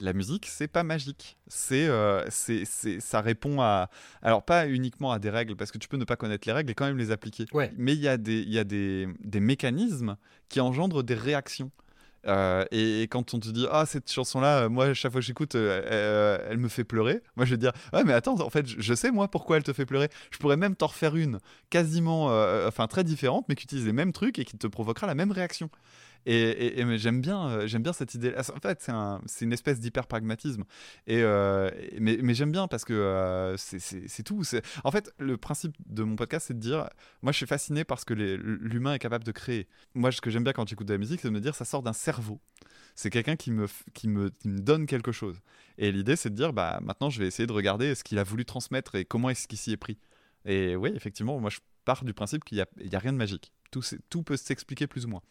la 0.01 0.13
musique, 0.13 0.47
c'est 0.47 0.69
pas 0.69 0.83
magique. 0.83 1.39
Euh, 1.73 2.25
c'est, 2.31 2.65
ça 3.01 3.21
répond 3.21 3.61
à, 3.61 3.89
alors 4.23 4.45
pas 4.45 4.69
uniquement 4.69 5.13
à 5.13 5.19
des 5.19 5.31
règles, 5.31 5.57
parce 5.57 5.71
que 5.71 5.79
tu 5.79 5.89
peux 5.89 5.97
ne 5.97 6.05
pas 6.05 6.17
connaître 6.17 6.47
les 6.47 6.53
règles 6.53 6.71
et 6.71 6.75
quand 6.75 6.87
même 6.87 6.99
les 6.99 7.11
appliquer. 7.11 7.47
Ouais. 7.53 7.73
Mais 7.77 7.95
il 7.95 8.01
y 8.01 8.09
a 8.09 8.17
des, 8.17 8.41
il 8.41 8.53
y 8.53 8.59
a 8.59 8.65
des, 8.65 9.09
des 9.21 9.41
mécanismes 9.41 10.17
qui 10.49 10.61
engendrent 10.61 11.03
des 11.03 11.15
réactions. 11.15 11.71
Euh, 12.27 12.65
et, 12.73 13.03
quand 13.03 13.35
on 13.35 13.39
te 13.39 13.49
dit 13.49 13.69
ah 13.71 13.87
cette 13.87 14.11
chanson 14.11 14.41
là, 14.41 14.69
moi 14.69 14.93
chaque 14.95 15.13
fois 15.13 15.21
que 15.21 15.27
j'écoute, 15.27 15.55
elle, 15.55 16.59
me 16.59 16.69
fait 16.69 16.83
pleurer. 16.83 17.23
Moi 17.37 17.47
je 17.47 17.53
vais 17.53 17.57
dire 17.57 17.73
ouais 17.93 18.03
mais 18.03 18.13
attends 18.13 18.41
en 18.41 18.51
fait 18.51 18.67
je, 18.67 18.95
sais 18.95 19.13
moi 19.13 19.29
pourquoi 19.29 19.59
elle 19.59 19.63
te 19.63 19.73
fait 19.73 19.87
pleurer. 19.87 20.09
Je 20.33 20.39
pourrais 20.39 20.57
même 20.57 20.75
t'en 20.75 20.89
refaire 20.89 21.15
une 21.15 21.39
quasiment, 21.71 22.27
enfin 22.67 22.89
très 22.89 23.05
différente 23.05 23.47
mais 23.49 23.55
qui 23.55 23.65
utilise 23.65 23.87
les 23.87 23.93
mêmes 23.93 24.13
trucs 24.13 24.41
et 24.41 24.45
qui 24.45 24.59
te 24.59 24.67
provoquera 24.67 25.07
la 25.07 25.15
même 25.15 25.31
réaction. 25.31 25.71
Et, 26.29 26.99
j'aime 26.99 27.21
bien, 27.21 27.49
euh, 27.49 27.67
j'aime 27.69 27.85
bien 27.85 27.93
cette 27.93 28.15
idée. 28.15 28.35
En 28.37 28.61
fait, 28.61 28.91
c'est 29.27 29.45
une 29.45 29.53
espèce 29.53 29.79
d'hyper 29.79 30.09
pragmatisme. 30.09 30.65
Et 31.07 31.23
euh, 31.23 31.71
mais, 32.01 32.35
j'aime 32.35 32.51
bien 32.51 32.67
parce 32.67 32.85
que 32.85 32.93
euh, 32.93 33.57
c'est 33.57 34.23
tout. 34.25 34.43
En 34.83 34.91
fait, 34.91 35.13
le 35.19 35.37
principe 35.37 35.77
de 35.87 36.03
mon 36.03 36.17
podcast, 36.17 36.47
c'est 36.49 36.55
de 36.55 36.59
dire, 36.59 36.89
moi, 37.23 37.31
je 37.31 37.37
suis 37.37 37.47
fasciné 37.47 37.85
parce 37.85 38.05
que 38.05 38.13
l'humain 38.13 38.95
est 38.95 38.99
capable 38.99 39.25
de 39.25 39.31
créer. 39.31 39.69
Moi, 39.95 40.11
ce 40.11 40.21
que 40.21 40.31
j'aime 40.31 40.43
bien 40.43 40.53
quand 40.53 40.69
j'écoute 40.69 40.89
de 40.89 40.95
la 40.95 40.99
musique, 40.99 41.21
c'est 41.21 41.29
de 41.29 41.33
me 41.33 41.41
dire, 41.41 41.55
ça 41.55 41.65
sort 41.65 41.83
d'un 41.83 41.93
cerveau. 41.93 42.41
C'est 42.97 43.11
quelqu'un 43.11 43.37
qui 43.37 43.53
me, 43.53 43.67
qui, 43.95 44.09
me, 44.09 44.33
me 44.45 44.59
donne 44.59 44.87
quelque 44.87 45.13
chose. 45.13 45.41
Et 45.79 45.93
l'idée, 45.93 46.17
c'est 46.17 46.31
de 46.31 46.35
dire, 46.35 46.53
bah, 46.53 46.81
maintenant, 46.83 47.09
je 47.09 47.21
vais 47.21 47.29
essayer 47.29 47.47
de 47.47 47.53
regarder 47.53 47.95
ce 47.95 48.03
qu'il 48.03 48.19
a 48.19 48.25
voulu 48.25 48.45
transmettre 48.45 48.97
et 48.97 49.05
comment 49.05 49.31
est-ce 49.31 49.47
qu'il 49.47 49.59
s'y 49.59 49.71
est 49.71 49.77
pris. 49.77 49.99
Et 50.45 50.75
oui, 50.75 50.91
effectivement, 50.97 51.39
moi, 51.39 51.51
je 51.51 51.59
pars 51.85 52.05
du 52.05 52.15
principe 52.15 52.43
qu'il 52.43 52.57
n'y 52.57 52.63
a, 52.63 52.97
a 52.97 52.99
rien 52.99 53.13
de 53.13 53.19
magique. 53.19 53.53
Tout, 53.71 53.83
tout 54.11 54.23
peut 54.23 54.37
s'expliquer 54.37 54.87
plus 54.87 55.05
ou 55.05 55.09
moins. 55.09 55.23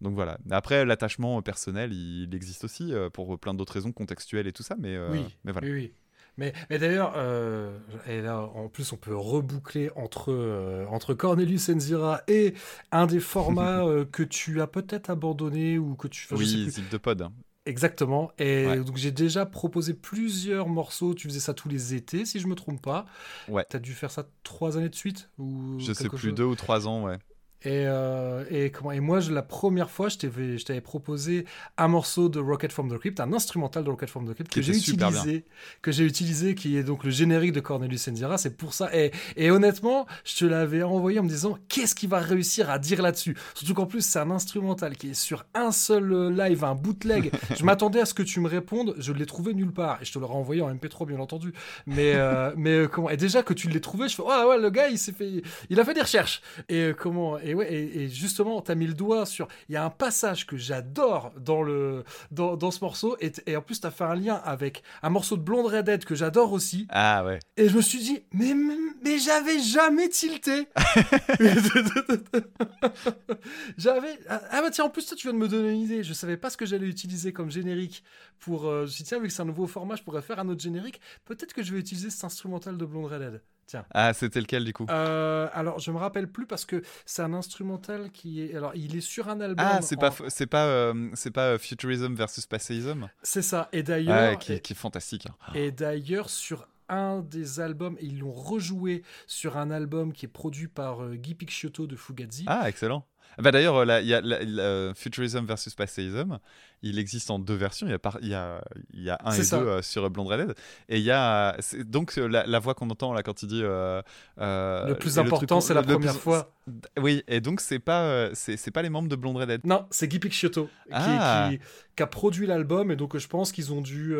Donc 0.00 0.14
voilà. 0.14 0.38
Après, 0.50 0.84
l'attachement 0.84 1.40
personnel, 1.42 1.92
il, 1.92 2.34
existe 2.34 2.64
aussi 2.64 2.92
euh, 2.92 3.10
pour 3.10 3.38
plein 3.38 3.54
d'autres 3.54 3.72
raisons 3.72 3.92
contextuelles 3.92 4.46
et 4.46 4.52
tout 4.52 4.62
ça, 4.62 4.76
mais, 4.78 4.94
euh, 4.94 5.10
oui, 5.10 5.24
mais 5.44 5.52
voilà. 5.52 5.66
Oui, 5.66 5.74
oui. 5.74 5.92
Mais, 6.36 6.52
mais 6.70 6.78
d'ailleurs, 6.78 7.14
euh, 7.16 7.76
et 8.06 8.20
là, 8.20 8.42
en 8.42 8.68
plus, 8.68 8.92
on 8.92 8.96
peut 8.96 9.16
reboucler 9.16 9.90
entre, 9.96 10.86
entre 10.88 11.12
Cornelius 11.12 11.68
Enzira 11.68 12.22
et 12.28 12.54
un 12.92 13.06
des 13.06 13.18
formats 13.18 13.84
que 14.12 14.22
tu 14.22 14.60
as 14.60 14.68
peut-être 14.68 15.10
abandonné 15.10 15.78
ou 15.78 15.96
que 15.96 16.06
tu. 16.06 16.28
oui, 16.32 16.70
Zip 16.70 16.88
de 16.90 16.96
Pod. 16.96 17.28
Exactement. 17.66 18.30
Et 18.38 18.76
donc 18.76 18.96
j'ai 18.96 19.10
déjà 19.10 19.44
proposé 19.44 19.92
plusieurs 19.94 20.68
morceaux. 20.68 21.12
Tu 21.14 21.28
faisais 21.28 21.40
ça 21.40 21.54
tous 21.54 21.68
les 21.68 21.92
étés, 21.94 22.24
si 22.24 22.38
je 22.38 22.46
me 22.46 22.54
trompe 22.54 22.80
pas. 22.80 23.04
Ouais. 23.48 23.66
T'as 23.68 23.80
dû 23.80 23.92
faire 23.92 24.12
ça 24.12 24.26
trois 24.44 24.78
années 24.78 24.88
de 24.88 24.94
suite 24.94 25.28
ou 25.38 25.76
Je 25.78 25.92
sais 25.92 26.08
plus, 26.08 26.32
deux 26.32 26.44
ou 26.44 26.54
trois 26.54 26.86
ans, 26.86 27.02
ouais. 27.04 27.18
Et, 27.64 27.86
euh, 27.86 28.44
et, 28.50 28.70
comment, 28.70 28.92
et 28.92 29.00
moi, 29.00 29.18
je, 29.18 29.32
la 29.32 29.42
première 29.42 29.90
fois, 29.90 30.08
je 30.08 30.62
t'avais 30.64 30.80
proposé 30.80 31.44
un 31.76 31.88
morceau 31.88 32.28
de 32.28 32.38
Rocket 32.38 32.70
from 32.70 32.88
the 32.88 32.98
Crypt, 32.98 33.18
un 33.18 33.32
instrumental 33.32 33.82
de 33.82 33.90
Rocket 33.90 34.08
from 34.08 34.28
the 34.28 34.34
Crypt 34.34 34.52
que 34.52 34.62
j'ai 34.62 34.76
utilisé, 34.76 35.44
que 35.82 35.90
j'ai 35.90 36.04
utilisé, 36.04 36.54
qui 36.54 36.76
est 36.76 36.84
donc 36.84 37.02
le 37.02 37.10
générique 37.10 37.52
de 37.52 37.58
Cornelius 37.58 38.06
Enzira. 38.06 38.38
C'est 38.38 38.56
pour 38.56 38.74
ça. 38.74 38.94
Et, 38.96 39.10
et, 39.36 39.50
honnêtement, 39.50 40.06
je 40.24 40.36
te 40.36 40.44
l'avais 40.44 40.84
envoyé 40.84 41.18
en 41.18 41.24
me 41.24 41.28
disant 41.28 41.58
qu'est-ce 41.68 41.96
qu'il 41.96 42.08
va 42.08 42.20
réussir 42.20 42.70
à 42.70 42.78
dire 42.78 43.02
là-dessus? 43.02 43.36
Surtout 43.54 43.74
qu'en 43.74 43.86
plus, 43.86 44.02
c'est 44.02 44.20
un 44.20 44.30
instrumental 44.30 44.96
qui 44.96 45.10
est 45.10 45.14
sur 45.14 45.44
un 45.54 45.72
seul 45.72 46.12
euh, 46.12 46.30
live, 46.30 46.62
un 46.62 46.76
bootleg. 46.76 47.32
je 47.58 47.64
m'attendais 47.64 48.00
à 48.00 48.04
ce 48.04 48.14
que 48.14 48.22
tu 48.22 48.38
me 48.38 48.48
répondes. 48.48 48.94
Je 48.98 49.12
l'ai 49.12 49.26
trouvé 49.26 49.52
nulle 49.52 49.72
part. 49.72 49.98
Et 50.00 50.04
je 50.04 50.12
te 50.12 50.20
l'aurais 50.20 50.36
envoyé 50.36 50.62
en 50.62 50.72
MP3, 50.72 51.06
bien 51.06 51.18
entendu. 51.18 51.52
Mais, 51.86 52.12
euh, 52.14 52.52
mais 52.56 52.86
comment 52.86 53.10
Et 53.10 53.16
déjà 53.16 53.42
que 53.42 53.52
tu 53.52 53.68
l'aies 53.68 53.80
trouvé, 53.80 54.08
je 54.08 54.14
fais 54.14 54.22
ah 54.30 54.46
ouais, 54.46 54.60
le 54.60 54.70
gars, 54.70 54.88
il 54.88 54.98
s'est 54.98 55.12
fait, 55.12 55.42
il 55.70 55.80
a 55.80 55.84
fait 55.84 55.94
des 55.94 56.02
recherches. 56.02 56.40
Et 56.68 56.92
comment 56.96 57.36
et 57.48 57.54
ouais, 57.54 57.72
et, 57.72 58.08
justement, 58.08 58.60
tu 58.60 58.70
as 58.70 58.74
mis 58.74 58.86
le 58.86 58.92
doigt 58.92 59.24
sur. 59.24 59.48
Il 59.68 59.72
y 59.72 59.76
a 59.76 59.84
un 59.84 59.90
passage 59.90 60.46
que 60.46 60.58
j'adore 60.58 61.32
dans, 61.40 61.62
le, 61.62 62.04
dans, 62.30 62.56
dans 62.56 62.70
ce 62.70 62.84
morceau, 62.84 63.16
et, 63.20 63.32
et 63.46 63.56
en 63.56 63.62
plus, 63.62 63.80
tu 63.80 63.86
as 63.86 63.90
fait 63.90 64.04
un 64.04 64.14
lien 64.14 64.34
avec 64.44 64.82
un 65.02 65.08
morceau 65.08 65.38
de 65.38 65.42
Blonde 65.42 65.66
Redhead 65.66 66.04
que 66.04 66.14
j'adore 66.14 66.52
aussi. 66.52 66.86
Ah 66.90 67.24
ouais. 67.24 67.38
Et 67.56 67.70
je 67.70 67.76
me 67.76 67.80
suis 67.80 68.00
dit, 68.00 68.22
mais, 68.32 68.54
mais 69.02 69.18
j'avais 69.18 69.60
jamais 69.60 70.10
tilté. 70.10 70.68
j'avais. 73.78 74.18
Ah 74.28 74.60
bah 74.60 74.70
tiens, 74.70 74.84
en 74.84 74.90
plus, 74.90 75.06
toi, 75.06 75.16
tu 75.16 75.28
viens 75.28 75.34
de 75.34 75.38
me 75.38 75.48
donner 75.48 75.70
une 75.70 75.80
idée. 75.80 76.02
Je 76.02 76.12
savais 76.12 76.36
pas 76.36 76.50
ce 76.50 76.58
que 76.58 76.66
j'allais 76.66 76.86
utiliser 76.86 77.32
comme 77.32 77.50
générique 77.50 78.04
pour. 78.40 78.66
Euh, 78.66 78.80
je 78.80 78.82
me 78.82 78.88
suis 78.88 79.04
dit, 79.04 79.08
tiens, 79.08 79.20
vu 79.20 79.28
que 79.28 79.32
c'est 79.32 79.42
un 79.42 79.46
nouveau 79.46 79.66
format, 79.66 79.96
je 79.96 80.02
pourrais 80.02 80.22
faire 80.22 80.38
un 80.38 80.48
autre 80.48 80.60
générique. 80.60 81.00
Peut-être 81.24 81.54
que 81.54 81.62
je 81.62 81.72
vais 81.72 81.80
utiliser 81.80 82.10
cet 82.10 82.24
instrumental 82.24 82.76
de 82.76 82.84
Blonde 82.84 83.06
Redhead. 83.06 83.40
Tiens. 83.68 83.84
Ah, 83.90 84.14
c'était 84.14 84.40
lequel 84.40 84.64
du 84.64 84.72
coup? 84.72 84.86
Euh, 84.88 85.46
Alors, 85.52 85.78
je 85.78 85.90
me 85.90 85.98
rappelle 85.98 86.26
plus 86.26 86.46
parce 86.46 86.64
que 86.64 86.82
c'est 87.04 87.20
un 87.20 87.34
instrumental 87.34 88.10
qui 88.10 88.42
est. 88.42 88.54
Alors, 88.54 88.72
il 88.74 88.96
est 88.96 89.02
sur 89.02 89.28
un 89.28 89.42
album. 89.42 89.66
Ah, 89.68 89.82
c'est 89.82 89.98
pas, 89.98 90.10
c'est 90.28 90.46
pas, 90.46 90.64
euh, 90.64 91.10
c'est 91.12 91.30
pas 91.30 91.48
euh, 91.48 91.58
Futurism 91.58 92.14
versus 92.14 92.46
Passéism 92.46 93.10
C'est 93.22 93.42
ça. 93.42 93.68
Et 93.72 93.82
d'ailleurs. 93.82 94.38
qui, 94.38 94.54
est 94.54 94.74
fantastique. 94.74 95.26
Hein. 95.26 95.52
Et 95.54 95.70
d'ailleurs, 95.70 96.30
sur 96.30 96.66
un 96.88 97.20
des 97.20 97.60
albums, 97.60 97.98
ils 98.00 98.20
l'ont 98.20 98.32
rejoué 98.32 99.02
sur 99.26 99.58
un 99.58 99.70
album 99.70 100.14
qui 100.14 100.24
est 100.24 100.30
produit 100.30 100.68
par 100.68 101.06
Guy 101.10 101.34
Picciotto 101.34 101.86
de 101.86 101.94
Fugazi. 101.94 102.44
Ah, 102.46 102.70
excellent. 102.70 103.04
Bah 103.38 103.50
D'ailleurs, 103.52 103.84
il 104.00 104.06
y 104.06 104.14
a 104.14 104.94
Futurism 104.94 105.44
versus 105.44 105.74
Passéism 105.74 106.38
il 106.82 106.98
existe 106.98 107.30
en 107.30 107.38
deux 107.38 107.54
versions. 107.54 107.86
Il 107.86 107.90
y 107.90 107.94
a, 107.94 108.00
il 108.22 108.28
y 108.28 108.34
a, 108.34 108.64
il 108.92 109.02
y 109.02 109.10
a 109.10 109.18
un 109.24 109.32
et 109.32 109.38
deux 109.38 109.56
euh, 109.56 109.82
sur 109.82 110.08
Blonde 110.10 110.28
Redhead. 110.28 110.54
Et 110.88 110.98
il 110.98 111.04
y 111.04 111.10
a 111.10 111.56
donc 111.84 112.16
euh, 112.18 112.26
la, 112.26 112.58
voix 112.58 112.74
qu'on 112.74 112.88
entend 112.90 113.12
là 113.12 113.22
quand 113.22 113.42
il 113.42 113.48
dit. 113.48 113.62
Euh, 113.62 114.02
le 114.36 114.94
plus 114.94 115.18
important, 115.18 115.60
c'est 115.60 115.74
la 115.74 115.82
première 115.82 116.14
fois. 116.14 116.52
Oui, 117.00 117.22
et 117.26 117.40
donc 117.40 117.60
c'est 117.60 117.78
pas 117.78 118.30
c'est 118.34 118.70
pas 118.70 118.82
les 118.82 118.90
membres 118.90 119.08
de 119.08 119.16
Blonde 119.16 119.38
Redhead. 119.38 119.62
Non, 119.64 119.86
c'est 119.90 120.08
Guy 120.08 120.18
Picciotto 120.18 120.68
ah. 120.90 121.48
qui, 121.50 121.58
qui, 121.96 122.02
a 122.02 122.06
produit 122.06 122.46
l'album 122.46 122.90
et 122.90 122.96
donc 122.96 123.16
je 123.16 123.26
pense 123.26 123.52
qu'ils 123.52 123.72
ont 123.72 123.80
dû. 123.80 124.16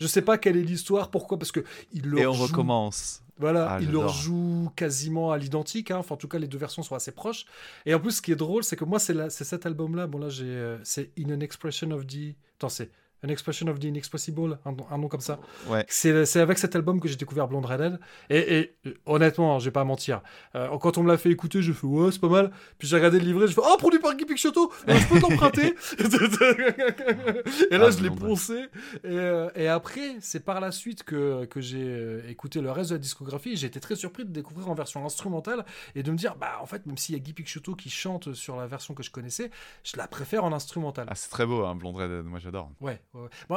je 0.00 0.06
sais 0.06 0.22
pas 0.22 0.38
quelle 0.38 0.56
est 0.56 0.62
l'histoire, 0.62 1.10
pourquoi, 1.10 1.38
parce 1.38 1.52
que 1.52 1.64
il 1.92 2.16
Et 2.18 2.26
on 2.26 2.32
recommence. 2.32 3.22
Voilà, 3.38 3.72
ah, 3.72 3.78
il 3.80 3.90
le 3.90 3.98
rejoue 3.98 4.70
quasiment 4.74 5.30
à 5.30 5.38
l'identique. 5.38 5.90
Hein. 5.90 5.98
Enfin, 5.98 6.14
en 6.14 6.18
tout 6.18 6.28
cas, 6.28 6.38
les 6.38 6.48
deux 6.48 6.58
versions 6.58 6.82
sont 6.82 6.94
assez 6.94 7.12
proches. 7.12 7.44
Et 7.86 7.94
en 7.94 8.00
plus, 8.00 8.12
ce 8.12 8.22
qui 8.22 8.32
est 8.32 8.36
drôle, 8.36 8.64
c'est 8.64 8.76
que 8.76 8.84
moi, 8.84 8.98
c'est 8.98 9.30
cet 9.30 9.66
album-là. 9.66 10.06
Bon, 10.06 10.18
là, 10.18 10.28
j'ai, 10.28 10.76
c'est 10.82 11.12
In 11.18 11.32
an 11.34 11.40
Expression 11.40 11.90
of 11.92 12.06
the. 12.06 12.34
Attends, 12.56 12.68
c'est 12.68 12.90
An 13.24 13.28
Expression 13.28 13.66
of 13.66 13.80
the 13.80 13.84
Inexpressible, 13.84 14.60
un, 14.64 14.98
nom 14.98 15.08
comme 15.08 15.20
ça. 15.20 15.40
Ouais. 15.66 15.84
C'est 15.88 16.36
avec 16.36 16.56
cet 16.58 16.76
album 16.76 17.00
que 17.00 17.08
j'ai 17.08 17.16
découvert 17.16 17.48
Blonde 17.48 17.66
Redhead. 17.66 17.98
Et, 18.30 18.58
et 18.58 18.76
honnêtement, 19.06 19.56
hein, 19.56 19.58
je 19.58 19.64
vais 19.64 19.72
pas 19.72 19.82
mentir. 19.82 20.22
Euh, 20.54 20.78
quand 20.78 20.98
on 20.98 21.02
me 21.02 21.08
l'a 21.08 21.18
fait 21.18 21.30
écouter, 21.30 21.60
je 21.60 21.72
fais 21.72 21.86
ouais, 21.86 22.12
c'est 22.12 22.20
pas 22.20 22.28
mal. 22.28 22.52
Puis 22.78 22.86
j'ai 22.86 22.94
regardé 22.94 23.18
le 23.18 23.24
livret, 23.24 23.48
je 23.48 23.54
fais 23.54 23.60
oh, 23.64 23.76
produit 23.76 23.98
par 23.98 24.14
Guy 24.14 24.24
Picciotto, 24.24 24.72
euh, 24.88 24.96
je 24.96 25.06
peux 25.08 25.20
t'emprunter. 25.20 25.74
et 27.70 27.78
là, 27.78 27.86
ah, 27.88 27.90
je 27.90 28.02
l'ai 28.04 28.10
poncé. 28.10 28.66
Et, 29.02 29.08
euh, 29.08 29.50
et 29.56 29.66
après, 29.66 30.16
c'est 30.20 30.44
par 30.44 30.60
la 30.60 30.70
suite 30.70 31.02
que, 31.02 31.44
que 31.46 31.60
j'ai 31.60 32.20
écouté 32.28 32.60
le 32.60 32.70
reste 32.70 32.90
de 32.90 32.94
la 32.94 33.00
discographie. 33.00 33.56
J'ai 33.56 33.66
été 33.66 33.80
très 33.80 33.96
surpris 33.96 34.24
de 34.24 34.30
découvrir 34.30 34.70
en 34.70 34.74
version 34.74 35.04
instrumentale 35.04 35.64
et 35.96 36.04
de 36.04 36.12
me 36.12 36.16
dire, 36.16 36.36
bah 36.36 36.58
en 36.62 36.66
fait, 36.66 36.86
même 36.86 36.96
s'il 36.96 37.16
y 37.16 37.18
a 37.18 37.20
Guy 37.20 37.32
Picciotto 37.32 37.74
qui 37.74 37.90
chante 37.90 38.32
sur 38.34 38.56
la 38.56 38.68
version 38.68 38.94
que 38.94 39.02
je 39.02 39.10
connaissais, 39.10 39.50
je 39.82 39.96
la 39.96 40.06
préfère 40.06 40.44
en 40.44 40.52
instrumental. 40.52 41.06
Ah, 41.10 41.16
c'est 41.16 41.30
très 41.30 41.46
beau, 41.46 41.64
hein, 41.64 41.74
Blonde 41.74 41.96
Redhead, 41.96 42.24
moi 42.24 42.38
j'adore. 42.38 42.70
Ouais 42.80 43.00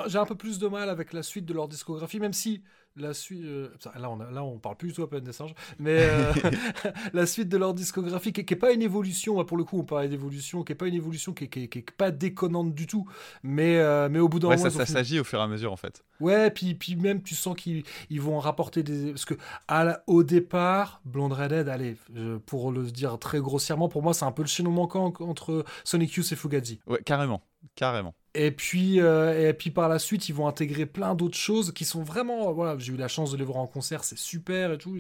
j'ai 0.08 0.18
un 0.18 0.26
peu 0.26 0.36
plus 0.36 0.60
de 0.60 0.68
mal 0.68 0.90
avec 0.90 1.14
la 1.14 1.24
suite 1.24 1.46
de 1.46 1.54
leur 1.54 1.68
discographie, 1.68 2.20
même 2.20 2.34
si 2.34 2.64
la 2.96 3.14
suite. 3.14 3.44
Euh, 3.44 3.70
là, 3.98 4.10
on 4.10 4.18
là, 4.18 4.44
on 4.44 4.60
parle 4.60 4.76
plus 4.76 4.90
du 4.90 4.94
tout 4.94 5.04
à 5.04 5.10
peine 5.10 5.24
des 5.24 5.34
singes, 5.34 5.54
mais 5.80 5.98
euh, 6.00 6.34
la 7.14 7.26
suite 7.26 7.50
de 7.50 7.58
leur 7.58 7.74
discographie, 7.74 8.34
qui 8.34 8.46
n'est 8.48 8.60
pas 8.60 8.72
une 8.72 8.82
évolution, 8.82 9.44
pour 9.46 9.58
le 9.58 9.64
coup, 9.64 9.80
on 9.80 9.84
parlait 9.84 10.10
d'évolution, 10.10 10.64
qui 10.64 10.72
n'est 10.72 10.78
pas 10.78 10.88
une 10.88 10.96
évolution, 10.96 11.34
qui 11.34 11.50
n'est 11.56 11.86
pas 11.98 12.12
déconnante 12.12 12.74
du 12.74 12.88
tout, 12.88 13.08
mais, 13.44 13.78
euh, 13.78 14.10
mais 14.10 14.20
au 14.20 14.30
bout 14.30 14.40
d'un 14.40 14.50
moment. 14.50 14.70
ça, 14.70 14.86
s'agit 14.86 15.20
au 15.20 15.24
fur 15.24 15.40
et 15.40 15.44
à 15.44 15.48
mesure, 15.48 15.72
en 15.72 15.78
fait. 15.78 16.04
Ouais, 16.20 16.52
puis, 16.52 16.76
puis 16.76 16.96
même, 16.96 17.22
tu 17.22 17.36
sens 17.36 17.56
qu'ils 17.56 17.84
vont 18.22 18.40
rapporter 18.40 18.84
des. 18.84 19.12
Parce 19.12 19.26
que 19.26 19.36
à 19.68 20.04
au 20.08 20.24
départ, 20.24 21.02
Blonde 21.06 21.34
Redhead, 21.34 21.70
allez, 21.70 21.98
pour 22.46 22.72
le 22.72 22.84
dire 22.84 23.18
très 23.20 23.40
grossièrement, 23.40 23.90
pour 23.90 24.04
moi, 24.04 24.14
c'est 24.14 24.26
un 24.26 24.32
peu 24.32 24.44
le 24.44 24.48
chaînon 24.48 24.72
manquant 24.72 25.14
entre 25.20 25.66
Sonic 25.84 26.14
Youth 26.14 26.32
et 26.32 26.36
Fugazi. 26.36 26.80
Ouais, 26.88 27.02
carrément. 27.04 27.42
Carrément. 27.76 28.14
Et 28.34 28.52
puis, 28.52 29.02
euh, 29.02 29.50
et 29.50 29.54
puis 29.54 29.72
par 29.72 29.90
la 29.90 30.00
suite, 30.00 30.30
ils 30.30 30.36
vont 30.36 30.48
intégrer 30.48 30.86
plein 30.86 31.16
d'autres 31.16 31.38
choses 31.38 31.74
qui 31.74 31.84
sont 31.84 32.02
vraiment. 32.02 32.52
Voilà, 32.54 32.78
j'ai 32.78 32.94
eu 32.94 32.98
la 32.98 33.10
chance 33.10 33.32
de 33.32 33.38
les 33.38 33.44
voir 33.44 33.58
en 33.58 33.68
concert, 33.68 34.06
c'est 34.06 34.18
super 34.18 34.72
et 34.72 34.78
tout. 34.78 34.98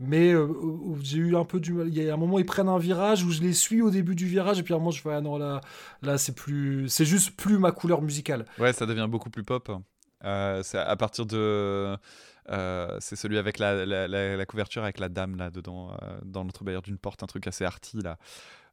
Mais 0.00 0.32
euh, 0.32 0.48
j'ai 1.02 1.18
eu 1.18 1.36
un 1.36 1.44
peu 1.44 1.60
du 1.60 1.72
mal. 1.72 1.88
Il 1.88 1.94
y 1.94 2.08
a 2.08 2.12
un 2.12 2.18
moment, 2.18 2.38
ils 2.38 2.44
prennent 2.44 2.68
un 2.68 2.78
virage 2.78 3.24
où 3.24 3.30
je 3.30 3.40
les 3.40 3.54
suis 3.54 3.80
au 3.80 3.90
début 3.90 4.14
du 4.14 4.26
virage, 4.26 4.58
et 4.58 4.62
puis 4.62 4.74
à 4.74 4.76
un 4.76 4.80
moment, 4.80 4.90
je 4.90 5.00
fais 5.00 5.14
ah 5.14 5.22
non, 5.22 5.38
là, 5.38 5.62
là 6.02 6.18
c'est 6.18 6.34
plus. 6.34 6.88
C'est 6.90 7.06
juste 7.06 7.30
plus 7.36 7.58
ma 7.58 7.72
couleur 7.72 8.02
musicale. 8.02 8.44
Ouais, 8.58 8.74
ça 8.74 8.84
devient 8.84 9.08
beaucoup 9.08 9.30
plus 9.30 9.44
pop. 9.44 9.70
Euh, 10.24 10.62
c'est 10.62 10.78
à 10.78 10.96
partir 10.96 11.24
de. 11.24 11.96
c'est 13.00 13.16
celui 13.16 13.38
avec 13.38 13.58
la, 13.58 13.86
la, 13.86 14.06
la, 14.08 14.46
couverture 14.46 14.82
avec 14.82 14.98
la 14.98 15.08
dame 15.08 15.36
là 15.36 15.50
dedans, 15.50 15.96
dans 16.22 16.44
notre 16.44 16.64
bailleur 16.64 16.82
d'une 16.82 16.98
porte, 16.98 17.22
un 17.22 17.26
truc 17.26 17.46
assez 17.46 17.64
arty 17.64 18.02
là. 18.02 18.18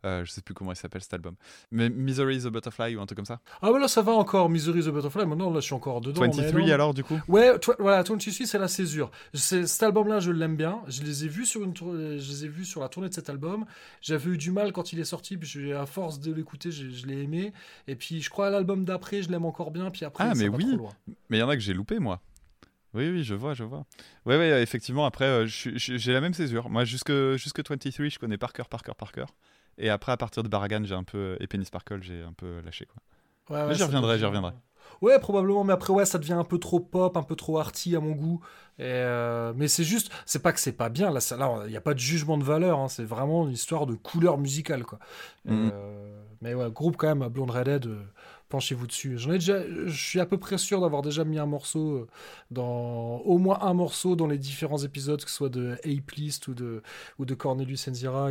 Euh, 0.03 0.25
je 0.25 0.31
sais 0.31 0.41
plus 0.41 0.53
comment 0.53 0.71
il 0.71 0.75
s'appelle 0.75 1.01
cet 1.01 1.13
album. 1.13 1.35
Mais 1.71 1.89
Misery 1.89 2.39
the 2.39 2.47
Butterfly 2.47 2.95
ou 2.95 3.01
un 3.01 3.05
truc 3.05 3.17
comme 3.17 3.25
ça. 3.25 3.39
Ah 3.61 3.71
ouais, 3.71 3.79
là 3.79 3.87
ça 3.87 4.01
va 4.01 4.13
encore, 4.13 4.49
Misery 4.49 4.81
the 4.81 4.89
Butterfly. 4.89 5.25
Maintenant, 5.25 5.51
là 5.51 5.59
je 5.59 5.65
suis 5.65 5.75
encore 5.75 6.01
dedans. 6.01 6.21
23 6.21 6.71
alors, 6.71 6.93
du 6.93 7.03
coup? 7.03 7.19
Ouais, 7.27 7.51
voilà, 7.79 7.97
23 8.03 8.19
c'est 8.45 8.57
la 8.57 8.67
césure. 8.67 9.11
Cet 9.33 9.83
album-là, 9.83 10.19
je 10.19 10.31
l'aime 10.31 10.55
bien. 10.55 10.81
Je 10.87 11.03
les 11.03 11.25
ai 11.25 11.27
vus 11.27 11.45
sur 11.45 11.63
une 11.63 11.75
je 11.75 12.31
les 12.31 12.45
ai 12.45 12.47
vus 12.47 12.65
sur 12.65 12.81
la 12.81 12.89
tournée 12.89 13.09
de 13.09 13.13
cet 13.13 13.29
album. 13.29 13.65
J'avais 14.01 14.31
eu 14.31 14.37
du 14.37 14.51
mal 14.51 14.71
quand 14.71 14.93
il 14.93 14.99
est 14.99 15.05
sorti, 15.05 15.37
puis 15.37 15.71
à 15.73 15.85
force 15.85 16.19
de 16.19 16.33
l'écouter, 16.33 16.71
je, 16.71 16.89
je 16.89 17.05
l'ai 17.05 17.21
aimé. 17.23 17.53
Et 17.87 17.95
puis 17.95 18.21
je 18.21 18.29
crois 18.29 18.47
à 18.47 18.49
l'album 18.49 18.85
d'après, 18.85 19.21
je 19.21 19.29
l'aime 19.29 19.45
encore 19.45 19.71
bien. 19.71 19.89
Puis 19.91 20.05
après, 20.05 20.23
ah, 20.27 20.33
mais 20.35 20.47
oui. 20.47 20.77
Mais 21.29 21.37
il 21.37 21.39
y 21.39 21.43
en 21.43 21.49
a 21.49 21.55
que 21.55 21.61
j'ai 21.61 21.73
loupé, 21.73 21.99
moi. 21.99 22.21
Oui, 22.93 23.09
oui, 23.09 23.23
je 23.23 23.35
vois, 23.35 23.53
je 23.53 23.63
vois. 23.63 23.85
Oui, 24.25 24.35
oui, 24.35 24.45
effectivement, 24.45 25.05
après, 25.05 25.25
euh, 25.25 25.45
j'ai 25.47 26.13
la 26.13 26.19
même 26.19 26.33
césure. 26.33 26.69
Moi, 26.69 26.83
jusque, 26.83 27.13
jusque 27.35 27.57
23, 27.67 28.09
je 28.09 28.19
connais 28.19 28.37
par 28.37 28.51
cœur, 28.51 28.67
par 28.67 28.83
cœur, 28.83 28.95
par 28.95 29.11
cœur. 29.11 29.29
Et 29.81 29.89
après, 29.89 30.11
à 30.11 30.17
partir 30.17 30.43
de 30.43 30.47
Baragan, 30.47 30.83
j'ai 30.83 30.95
un 30.95 31.03
peu. 31.03 31.35
Et 31.39 31.47
Penny 31.47 31.65
Sparkle, 31.65 32.01
j'ai 32.01 32.21
un 32.21 32.33
peu 32.33 32.61
lâché, 32.61 32.85
quoi. 32.85 33.01
Ouais, 33.57 33.67
ouais, 33.67 33.75
j'y 33.75 33.83
reviendrai, 33.83 34.17
j'y 34.17 34.25
reviendrai. 34.25 34.53
Ouais, 35.01 35.19
probablement, 35.19 35.63
mais 35.63 35.73
après, 35.73 35.91
ouais, 35.91 36.05
ça 36.05 36.19
devient 36.19 36.33
un 36.33 36.43
peu 36.43 36.59
trop 36.59 36.79
pop, 36.79 37.17
un 37.17 37.23
peu 37.23 37.35
trop 37.35 37.57
arty 37.57 37.95
à 37.95 37.99
mon 37.99 38.11
goût. 38.11 38.39
Et 38.77 38.83
euh, 38.83 39.53
mais 39.55 39.67
c'est 39.67 39.83
juste, 39.83 40.11
c'est 40.25 40.41
pas 40.41 40.53
que 40.53 40.59
c'est 40.59 40.71
pas 40.71 40.89
bien, 40.89 41.11
là, 41.11 41.19
il 41.65 41.71
n'y 41.71 41.77
a 41.77 41.81
pas 41.81 41.93
de 41.93 41.99
jugement 41.99 42.37
de 42.37 42.43
valeur, 42.43 42.79
hein, 42.79 42.87
c'est 42.87 43.03
vraiment 43.03 43.45
une 43.47 43.53
histoire 43.53 43.85
de 43.87 43.95
couleur 43.95 44.37
musicale, 44.37 44.83
quoi. 44.83 44.99
Mhm. 45.45 45.71
Euh, 45.73 46.23
mais 46.41 46.53
ouais, 46.53 46.71
groupe 46.71 46.97
quand 46.97 47.13
même, 47.13 47.27
Blonde 47.29 47.51
Redhead, 47.51 47.87
euh, 47.87 48.03
penchez-vous 48.51 48.85
dessus. 48.85 49.17
J'en 49.17 49.31
ai 49.31 49.39
déjà, 49.39 49.63
je 49.67 49.89
suis 49.89 50.19
à 50.19 50.27
peu 50.27 50.37
près 50.37 50.59
sûr 50.59 50.81
d'avoir 50.81 51.01
déjà 51.01 51.23
mis 51.23 51.39
un 51.39 51.47
morceau 51.47 51.95
euh, 51.95 52.07
dans, 52.51 53.17
au 53.19 53.39
moins 53.39 53.59
un 53.61 53.73
morceau 53.73 54.15
dans 54.15 54.27
les 54.27 54.37
différents 54.37 54.77
épisodes, 54.77 55.23
que 55.23 55.29
ce 55.29 55.35
soit 55.35 55.49
de 55.49 55.77
Ape 55.83 56.11
List 56.11 56.47
ou 56.47 56.53
de, 56.53 56.83
ou 57.17 57.25
de 57.25 57.33
Cornelius 57.33 57.87
Enzira. 57.87 58.29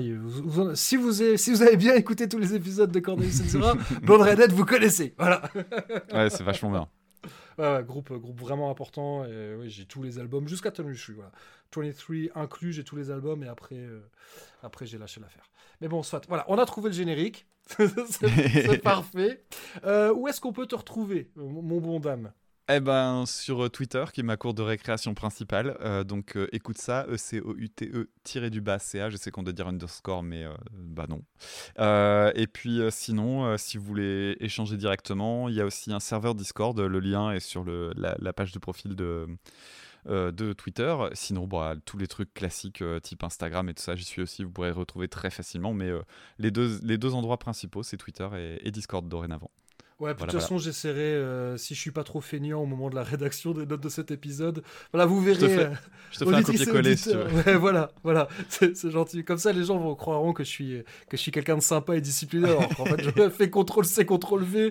si, 0.75 0.97
vous 0.97 1.23
avez, 1.23 1.37
si 1.37 1.51
vous 1.51 1.63
avez 1.63 1.77
bien 1.77 1.95
écouté 1.95 2.29
tous 2.29 2.39
les 2.39 2.55
épisodes 2.55 2.93
de 2.93 3.01
Cornelius 3.01 3.41
Enzira, 3.41 3.75
Blonde 4.03 4.23
Redhead, 4.23 4.53
vous 4.53 4.65
connaissez. 4.65 5.15
Voilà. 5.19 5.43
ouais, 6.13 6.31
c'est 6.31 6.45
vachement 6.45 6.71
bien. 6.71 6.89
Ouais, 7.59 7.83
groupe, 7.85 8.13
groupe 8.13 8.41
vraiment 8.41 8.71
important. 8.71 9.25
Et 9.25 9.55
oui, 9.59 9.71
j'ai 9.71 9.85
tous 9.85 10.03
les 10.03 10.19
albums 10.19 10.47
jusqu'à 10.47 10.71
suis 10.95 11.15
Voilà. 11.15 11.33
23 11.75 12.43
inclus, 12.43 12.73
j'ai 12.73 12.85
tous 12.85 12.97
les 12.97 13.11
albums 13.11 13.43
et 13.43 13.49
après, 13.49 13.77
euh, 13.77 14.01
après 14.63 14.87
j'ai 14.87 14.99
lâché 14.99 15.21
l'affaire. 15.21 15.51
Mais 15.81 15.89
bon, 15.89 16.03
soit. 16.03 16.27
Voilà, 16.29 16.45
on 16.49 16.59
a 16.59 16.67
trouvé 16.67 16.91
le 16.91 16.95
générique. 16.95 17.47
c'est 18.11 18.83
parfait. 18.83 19.45
Euh, 19.85 20.13
où 20.15 20.29
est-ce 20.29 20.41
qu'on 20.41 20.53
peut 20.53 20.67
te 20.67 20.75
retrouver, 20.75 21.31
mon 21.37 21.81
bon 21.81 22.01
dame? 22.01 22.33
Eh 22.73 22.79
ben, 22.79 23.25
sur 23.27 23.65
euh, 23.65 23.69
Twitter, 23.69 24.05
qui 24.13 24.21
est 24.21 24.23
ma 24.23 24.37
cour 24.37 24.55
de 24.55 24.63
récréation 24.63 25.13
principale. 25.13 25.77
Euh, 25.81 26.05
donc, 26.05 26.39
écoute 26.53 26.79
ça, 26.79 27.05
E-C-O-U-T-E 27.09 28.11
tiré 28.23 28.49
du 28.49 28.61
bas 28.61 28.79
C-A. 28.79 29.11
Je 29.11 29.17
sais 29.17 29.33
qu'on 29.33 29.43
doit 29.43 29.53
dire 29.53 29.67
underscore, 29.67 30.23
mais 30.23 30.45
bah 30.73 31.07
non. 31.09 31.23
et 32.35 32.47
puis, 32.47 32.81
sinon, 32.91 33.57
si 33.59 33.77
vous 33.77 33.85
voulez 33.85 34.37
échanger 34.39 34.77
directement, 34.77 35.49
il 35.49 35.57
y 35.57 35.61
a 35.61 35.67
aussi 35.67 35.93
un 35.93 36.01
serveur 36.01 36.35
Discord. 36.35 36.79
Le 36.79 37.01
lien 37.01 37.33
est 37.33 37.41
sur 37.41 37.65
le, 37.65 37.93
la, 37.97 38.33
page 38.33 38.53
de 38.53 38.59
profil 38.61 38.95
de, 38.95 39.27
de 40.07 40.53
Twitter. 40.53 40.97
Sinon, 41.13 41.47
bah, 41.47 41.75
tous 41.85 41.99
les 41.99 42.07
trucs 42.07 42.33
classiques 42.35 42.83
type 43.03 43.25
Instagram 43.25 43.69
et 43.69 43.75
tout 43.75 43.83
ça, 43.83 43.97
j'y 43.97 44.05
suis 44.05 44.23
aussi. 44.23 44.45
Vous 44.45 44.51
pourrez 44.51 44.71
retrouver 44.71 45.09
très 45.09 45.31
facilement. 45.31 45.73
Mais 45.73 45.91
les, 46.39 46.51
deux, 46.51 46.79
les 46.83 46.99
deux 46.99 47.15
endroits 47.15 47.39
principaux, 47.39 47.83
c'est 47.83 47.97
Twitter 47.97 48.29
et 48.63 48.71
Discord 48.71 49.09
dorénavant. 49.09 49.51
Ouais, 50.01 50.15
de 50.15 50.19
toute 50.19 50.33
façon, 50.33 50.57
j'essaierai, 50.57 50.99
euh, 50.99 51.59
si 51.59 51.75
je 51.75 51.81
suis 51.81 51.91
pas 51.91 52.05
trop 52.05 52.23
feignant 52.23 52.63
au 52.63 52.67
moment 52.67 52.89
de 52.89 52.95
la 52.95 53.03
rédaction 53.05 53.53
des 53.53 53.67
notes 53.67 53.83
de 53.83 53.89
cet 53.91 54.11
épisode, 54.11 54.63
voilà, 54.93 55.05
vous 55.05 55.21
verrez. 55.21 55.41
Je 56.11 56.19
te 56.19 56.25
fais, 56.25 56.35
un 56.35 56.43
copier-coller 56.43 56.97
si 56.97 57.11
tu 57.11 57.17
veux. 57.17 57.27
Ouais, 57.27 57.57
voilà, 57.57 57.93
voilà, 58.03 58.29
c'est 58.49 58.91
gentil. 58.91 59.23
Comme 59.25 59.37
ça, 59.37 59.53
les 59.53 59.65
gens 59.65 59.79
vont 59.79 59.95
croiront 59.95 60.33
que 60.33 60.43
je 60.43 60.49
suis, 60.49 60.83
que 61.11 61.19
je 61.19 61.23
suis 61.23 61.31
quelqu'un 61.31 61.57
de 61.57 61.63
sympa 61.63 61.97
et 61.97 62.01
discipliné. 62.01 62.51
en 62.51 62.85
fait, 62.87 63.03
je 63.03 63.11
fais 63.31 63.51
CTRL-C, 63.51 64.07
CTRL-V. 64.07 64.71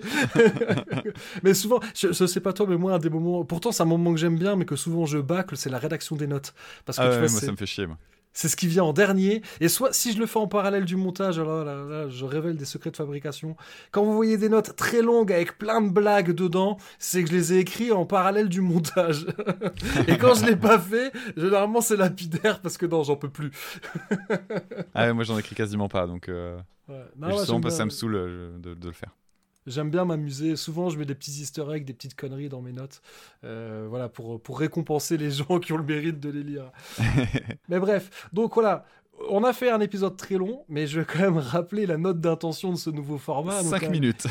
mais 1.44 1.54
souvent, 1.54 1.78
je, 1.94 2.08
ne 2.08 2.26
sais 2.26 2.40
pas 2.40 2.52
toi, 2.52 2.66
mais 2.68 2.76
moi, 2.76 2.94
un 2.94 2.98
des 2.98 3.10
moments. 3.10 3.44
Pourtant, 3.44 3.70
c'est 3.70 3.84
un 3.84 3.86
moment 3.86 4.12
que 4.12 4.18
j'aime 4.18 4.36
bien, 4.36 4.56
mais 4.56 4.64
que 4.64 4.74
souvent 4.74 5.06
je 5.06 5.18
bâcle, 5.18 5.56
c'est 5.56 5.70
la 5.70 5.78
rédaction 5.78 6.16
des 6.16 6.26
notes. 6.26 6.54
Parce 6.84 6.98
que 6.98 7.02
ah 7.04 7.06
tu 7.06 7.18
vois, 7.18 7.28
moi, 7.28 7.40
ça 7.40 7.52
me 7.52 7.56
fait 7.56 7.66
chier, 7.66 7.86
moi. 7.86 7.98
C'est 8.32 8.48
ce 8.48 8.56
qui 8.56 8.68
vient 8.68 8.84
en 8.84 8.92
dernier. 8.92 9.42
Et 9.60 9.68
soit, 9.68 9.92
si 9.92 10.12
je 10.12 10.18
le 10.18 10.26
fais 10.26 10.38
en 10.38 10.46
parallèle 10.46 10.84
du 10.84 10.96
montage, 10.96 11.38
alors 11.38 11.64
là, 11.64 12.08
je 12.08 12.24
révèle 12.24 12.56
des 12.56 12.64
secrets 12.64 12.90
de 12.90 12.96
fabrication. 12.96 13.56
Quand 13.90 14.04
vous 14.04 14.14
voyez 14.14 14.36
des 14.36 14.48
notes 14.48 14.76
très 14.76 15.02
longues 15.02 15.32
avec 15.32 15.58
plein 15.58 15.80
de 15.80 15.90
blagues 15.90 16.32
dedans, 16.32 16.76
c'est 16.98 17.22
que 17.24 17.30
je 17.30 17.34
les 17.34 17.52
ai 17.52 17.58
écrits 17.58 17.92
en 17.92 18.06
parallèle 18.06 18.48
du 18.48 18.60
montage. 18.60 19.26
et 20.06 20.16
quand 20.16 20.34
je 20.34 20.46
l'ai 20.46 20.56
pas 20.56 20.78
fait, 20.78 21.12
généralement 21.36 21.80
c'est 21.80 21.96
lapidaire 21.96 22.60
parce 22.60 22.76
que 22.76 22.86
non, 22.86 23.02
j'en 23.02 23.16
peux 23.16 23.30
plus. 23.30 23.50
ah 24.94 25.06
ouais, 25.06 25.12
moi 25.12 25.24
j'en 25.24 25.38
écris 25.38 25.54
quasiment 25.54 25.88
pas, 25.88 26.06
donc. 26.06 26.28
Euh... 26.28 26.58
Ouais. 26.88 27.70
ça 27.70 27.84
me 27.84 27.90
saoule 27.90 28.16
euh, 28.16 28.58
de, 28.58 28.74
de 28.74 28.86
le 28.86 28.92
faire. 28.92 29.14
J'aime 29.66 29.90
bien 29.90 30.04
m'amuser. 30.04 30.56
Souvent, 30.56 30.88
je 30.88 30.98
mets 30.98 31.04
des 31.04 31.14
petits 31.14 31.42
easter 31.42 31.64
eggs, 31.72 31.84
des 31.84 31.92
petites 31.92 32.14
conneries 32.14 32.48
dans 32.48 32.62
mes 32.62 32.72
notes. 32.72 33.02
Euh, 33.44 33.86
voilà, 33.88 34.08
pour, 34.08 34.40
pour 34.40 34.58
récompenser 34.58 35.16
les 35.16 35.30
gens 35.30 35.58
qui 35.60 35.72
ont 35.72 35.76
le 35.76 35.84
mérite 35.84 36.18
de 36.20 36.30
les 36.30 36.42
lire. 36.42 36.72
Mais 37.68 37.78
bref, 37.78 38.28
donc 38.32 38.54
voilà, 38.54 38.86
on 39.28 39.44
a 39.44 39.52
fait 39.52 39.70
un 39.70 39.80
épisode 39.80 40.16
très 40.16 40.36
long, 40.36 40.64
mais 40.68 40.86
je 40.86 41.00
vais 41.00 41.06
quand 41.06 41.18
même 41.18 41.38
rappeler 41.38 41.86
la 41.86 41.96
note 41.96 42.20
d'intention 42.20 42.72
de 42.72 42.76
ce 42.76 42.90
nouveau 42.90 43.18
format. 43.18 43.62
5 43.62 43.82
euh, 43.82 43.90
minutes. 43.90 44.26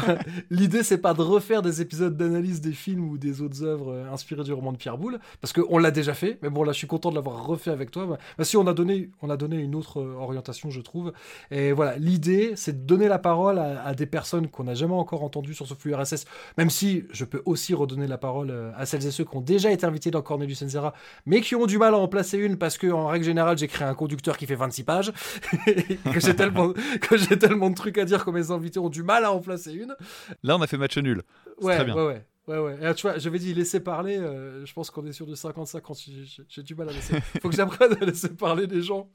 L'idée, 0.50 0.82
c'est 0.82 0.98
pas 0.98 1.14
de 1.14 1.22
refaire 1.22 1.62
des 1.62 1.80
épisodes 1.80 2.16
d'analyse 2.16 2.60
des 2.60 2.72
films 2.72 3.08
ou 3.08 3.18
des 3.18 3.42
autres 3.42 3.62
œuvres 3.62 3.92
euh, 3.92 4.12
inspirées 4.12 4.44
du 4.44 4.52
roman 4.52 4.72
de 4.72 4.76
Pierre 4.76 4.98
Boulle, 4.98 5.18
parce 5.40 5.52
qu'on 5.52 5.78
l'a 5.78 5.90
déjà 5.90 6.14
fait, 6.14 6.38
mais 6.42 6.50
bon, 6.50 6.62
là, 6.62 6.72
je 6.72 6.78
suis 6.78 6.86
content 6.86 7.10
de 7.10 7.14
l'avoir 7.14 7.46
refait 7.46 7.70
avec 7.70 7.90
toi. 7.90 8.06
Bah, 8.06 8.18
bah, 8.36 8.44
si, 8.44 8.56
on 8.56 8.66
a, 8.66 8.74
donné, 8.74 9.10
on 9.22 9.30
a 9.30 9.36
donné 9.36 9.56
une 9.56 9.74
autre 9.74 10.00
euh, 10.00 10.16
orientation, 10.18 10.70
je 10.70 10.80
trouve. 10.80 11.12
Et 11.50 11.72
voilà, 11.72 11.96
l'idée, 11.96 12.52
c'est 12.56 12.84
de 12.84 12.86
donner 12.86 13.08
la 13.08 13.18
parole 13.18 13.58
à, 13.58 13.94
des 13.94 14.06
personnes 14.06 14.48
qu'on 14.48 14.64
n'a 14.64 14.74
jamais 14.74 14.94
encore 14.94 15.22
entendues 15.22 15.54
sur 15.54 15.66
ce 15.66 15.74
flux 15.74 15.94
RSS, 15.94 16.26
même 16.58 16.70
si 16.70 17.04
je 17.12 17.24
peux 17.24 17.42
aussi 17.46 17.74
redonner 17.74 18.06
la 18.06 18.18
parole 18.18 18.52
à 18.76 18.86
celles 18.86 19.06
et 19.06 19.10
ceux 19.10 19.24
qui 19.24 19.36
ont 19.36 19.40
déjà 19.40 19.70
été 19.70 19.86
invités 19.86 20.10
dans 20.10 20.22
Cornelius 20.22 20.62
Enzera, 20.62 20.94
mais 21.26 21.40
qui 21.40 21.54
ont 21.54 21.66
du 21.66 21.78
mal 21.78 21.94
à 21.94 21.98
en 21.98 22.08
placer 22.08 22.38
une, 22.38 22.56
parce 22.56 22.78
que 22.78 22.88
en 22.88 23.06
règle 23.06 23.24
générale, 23.24 23.56
j'ai 23.58 23.68
créé 23.68 23.86
un 23.86 23.94
conducteur 23.94 24.33
qui 24.36 24.46
fait 24.46 24.54
26 24.54 24.84
pages, 24.84 25.12
que 26.12 26.20
j'ai 26.20 26.34
tellement, 26.36 26.72
que 27.00 27.16
j'ai 27.16 27.38
tellement 27.38 27.70
de 27.70 27.74
trucs 27.74 27.98
à 27.98 28.04
dire 28.04 28.24
que 28.24 28.30
mes 28.30 28.50
invités 28.50 28.78
ont 28.78 28.88
du 28.88 29.02
mal 29.02 29.24
à 29.24 29.32
en 29.32 29.40
placer 29.40 29.72
une. 29.72 29.94
Là, 30.42 30.56
on 30.56 30.62
a 30.62 30.66
fait 30.66 30.76
match 30.76 30.96
nul. 30.98 31.22
Ouais, 31.60 31.76
très 31.76 31.84
bien. 31.84 31.94
ouais, 31.94 32.06
ouais. 32.06 32.26
Ouais, 32.46 32.58
ouais. 32.58 32.76
Et, 32.82 32.94
tu 32.94 33.02
vois, 33.02 33.16
j'avais 33.16 33.38
dit 33.38 33.54
laisser 33.54 33.80
parler. 33.80 34.18
Euh, 34.18 34.66
je 34.66 34.72
pense 34.74 34.90
qu'on 34.90 35.06
est 35.06 35.12
sur 35.12 35.26
du 35.26 35.32
50-50. 35.32 36.42
J'ai 36.46 36.62
du 36.62 36.74
mal 36.74 36.90
à 36.90 36.92
laisser. 36.92 37.18
faut 37.40 37.48
que 37.48 37.56
j'apprenne 37.56 37.96
à 38.00 38.04
laisser 38.04 38.28
parler 38.28 38.66
les 38.66 38.82
gens. 38.82 39.08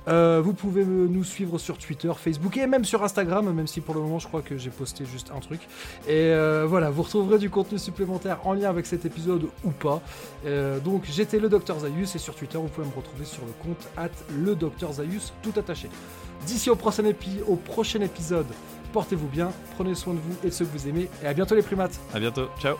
Euh, 0.08 0.40
vous 0.42 0.54
pouvez 0.54 0.82
nous 0.84 1.24
suivre 1.24 1.58
sur 1.58 1.76
Twitter, 1.78 2.10
Facebook 2.16 2.56
et 2.56 2.66
même 2.66 2.86
sur 2.86 3.04
Instagram, 3.04 3.52
même 3.52 3.66
si 3.66 3.80
pour 3.80 3.94
le 3.94 4.00
moment 4.00 4.18
je 4.18 4.26
crois 4.26 4.40
que 4.42 4.56
j'ai 4.56 4.70
posté 4.70 5.04
juste 5.04 5.30
un 5.36 5.40
truc. 5.40 5.60
Et 6.08 6.32
euh, 6.32 6.64
voilà, 6.66 6.88
vous 6.90 7.02
retrouverez 7.02 7.38
du 7.38 7.50
contenu 7.50 7.78
supplémentaire 7.78 8.38
en 8.44 8.54
lien 8.54 8.70
avec 8.70 8.86
cet 8.86 9.04
épisode 9.04 9.48
ou 9.64 9.70
pas. 9.70 10.00
Donc 10.84 11.04
j'étais 11.04 11.38
le 11.38 11.48
Dr 11.48 11.80
Zayus 11.80 12.14
et 12.14 12.18
sur 12.18 12.34
Twitter 12.34 12.58
vous 12.58 12.68
pouvez 12.68 12.86
me 12.86 12.94
retrouver 12.94 13.26
sur 13.26 13.44
le 13.44 13.52
compte 13.62 13.69
at 13.96 14.10
le 14.30 14.54
Dr 14.54 14.92
Zayus 14.92 15.32
tout 15.42 15.52
attaché. 15.58 15.88
D'ici 16.46 16.70
au 16.70 16.76
prochain, 16.76 17.02
au 17.46 17.56
prochain 17.56 18.00
épisode, 18.00 18.46
portez-vous 18.92 19.28
bien, 19.28 19.52
prenez 19.76 19.94
soin 19.94 20.14
de 20.14 20.20
vous 20.20 20.36
et 20.42 20.48
de 20.48 20.52
ceux 20.52 20.64
que 20.64 20.76
vous 20.76 20.88
aimez 20.88 21.08
et 21.22 21.26
à 21.26 21.34
bientôt 21.34 21.54
les 21.54 21.62
primates. 21.62 22.00
À 22.14 22.18
bientôt, 22.18 22.48
ciao. 22.60 22.76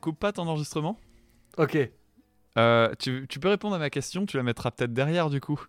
Coupe 0.00 0.18
pas 0.18 0.32
ton 0.32 0.46
enregistrement. 0.46 0.98
Ok. 1.58 1.78
Euh, 2.58 2.92
tu, 2.98 3.26
tu 3.28 3.38
peux 3.38 3.48
répondre 3.48 3.76
à 3.76 3.78
ma 3.78 3.90
question, 3.90 4.26
tu 4.26 4.36
la 4.36 4.42
mettras 4.42 4.70
peut-être 4.70 4.92
derrière 4.92 5.30
du 5.30 5.40
coup. 5.40 5.60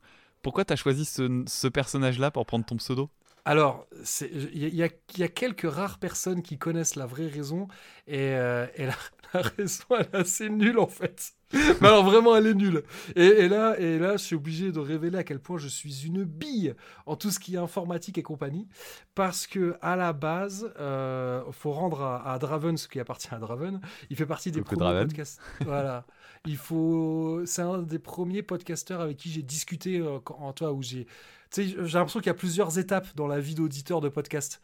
Pourquoi 0.41 0.65
t'as 0.65 0.75
choisi 0.75 1.05
ce, 1.05 1.43
ce 1.47 1.67
personnage-là 1.67 2.31
pour 2.31 2.45
prendre 2.45 2.65
ton 2.65 2.77
pseudo? 2.77 3.09
Alors, 3.45 3.87
il 4.21 4.57
y, 4.57 4.81
y, 4.81 4.89
y, 5.17 5.23
a 5.23 5.27
quelques 5.27 5.71
rares 5.71 5.97
personnes 5.97 6.43
qui 6.43 6.59
connaissent 6.59 6.95
la 6.95 7.07
vraie 7.07 7.27
raison, 7.27 7.67
et, 8.07 8.35
euh, 8.35 8.67
et 8.75 8.85
la, 8.85 8.95
la, 9.33 9.41
raison, 9.41 9.83
elle 9.91 10.09
est 10.13 10.15
assez 10.15 10.49
nulle 10.49 10.79
en 10.79 10.87
fait. 10.87 11.33
Mais 11.81 11.87
alors 11.87 12.03
vraiment, 12.03 12.35
elle 12.35 12.47
est 12.47 12.53
nulle. 12.53 12.83
Et, 13.15 13.25
et, 13.25 13.49
là, 13.49 13.79
et 13.79 13.99
là, 13.99 14.13
je 14.13 14.23
suis 14.23 14.35
obligé 14.35 14.71
de 14.71 14.79
révéler 14.79 15.17
à 15.17 15.23
quel 15.23 15.39
point 15.39 15.57
je 15.57 15.67
suis 15.67 16.05
une 16.05 16.23
bille 16.23 16.73
en 17.05 17.15
tout 17.15 17.31
ce 17.31 17.39
qui 17.39 17.55
est 17.55 17.59
informatique 17.59 18.17
et 18.17 18.23
compagnie, 18.23 18.67
parce 19.15 19.47
que 19.47 19.75
à 19.81 19.95
la 19.95 20.13
base, 20.13 20.71
euh, 20.79 21.43
faut 21.51 21.71
rendre 21.71 22.01
à, 22.01 22.31
à, 22.31 22.39
Draven 22.39 22.77
ce 22.77 22.87
qui 22.87 22.99
appartient 22.99 23.33
à 23.33 23.37
Draven. 23.37 23.81
Il 24.09 24.15
fait 24.15 24.25
partie 24.25 24.51
des 24.51 24.61
premiers 24.61 25.05
podcasts. 25.05 25.39
Voilà. 25.65 26.05
Il 26.45 26.57
faut. 26.57 27.41
C'est 27.45 27.61
un 27.61 27.79
des 27.79 27.99
premiers 27.99 28.41
podcasteurs 28.41 29.01
avec 29.01 29.17
qui 29.17 29.29
j'ai 29.29 29.43
discuté 29.43 29.99
euh, 29.99 30.19
en 30.29 30.53
toi 30.53 30.71
où 30.73 30.81
j'ai. 30.81 31.05
Tu 31.51 31.63
sais, 31.63 31.67
j'ai 31.67 31.97
l'impression 31.97 32.19
qu'il 32.19 32.27
y 32.27 32.31
a 32.31 32.35
plusieurs 32.35 32.79
étapes 32.79 33.07
dans 33.15 33.27
la 33.27 33.39
vie 33.39 33.55
d'auditeur 33.55 34.01
de 34.01 34.09
podcast. 34.09 34.61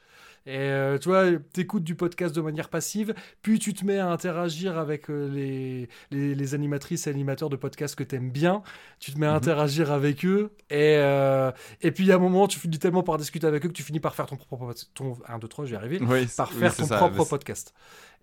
Et 0.48 0.58
euh, 0.58 0.98
tu 0.98 1.10
vois, 1.10 1.26
tu 1.54 1.60
écoutes 1.60 1.84
du 1.84 1.96
podcast 1.96 2.34
de 2.34 2.40
manière 2.40 2.70
passive, 2.70 3.14
puis 3.42 3.60
tu 3.60 3.74
te 3.74 3.84
mets 3.84 3.98
à 4.00 4.08
interagir 4.08 4.78
avec 4.78 5.10
euh, 5.10 5.28
les, 5.28 5.90
les, 6.10 6.36
les, 6.36 6.54
animatrices 6.56 7.06
et 7.06 7.10
animateurs 7.10 7.50
de 7.50 7.58
podcast 7.58 7.96
que 7.96 8.04
tu 8.06 8.16
aimes 8.16 8.32
bien, 8.32 8.64
tu 9.02 9.12
te 9.12 9.20
mets 9.20 9.28
à 9.28 9.34
-hmm. 9.34 9.38
interagir 9.38 9.92
avec 9.92 10.24
eux, 10.24 10.52
et, 10.70 10.96
euh, 11.00 11.52
et 11.82 11.92
puis 11.92 12.10
à 12.14 12.16
un 12.16 12.20
moment, 12.20 12.48
tu 12.48 12.60
finis 12.60 12.80
tellement 12.80 13.04
par 13.04 13.18
discuter 13.18 13.46
avec 13.46 13.66
eux 13.66 13.68
que 13.68 13.74
tu 13.74 13.84
finis 13.84 14.00
par 14.00 14.16
faire 14.16 14.26
ton 14.26 14.38
propre 14.38 14.74
ton 14.94 15.18
1, 15.28 15.38
2, 15.38 15.48
3, 15.50 15.66
je 15.66 15.72
vais 15.72 15.76
y 15.76 15.80
arriver, 15.80 16.00
oui, 16.02 16.26
par 16.38 16.54
faire 16.54 16.72
oui, 16.72 16.78
ton 16.78 16.88
ça, 16.88 16.98
propre 16.98 17.26
podcast. 17.26 17.74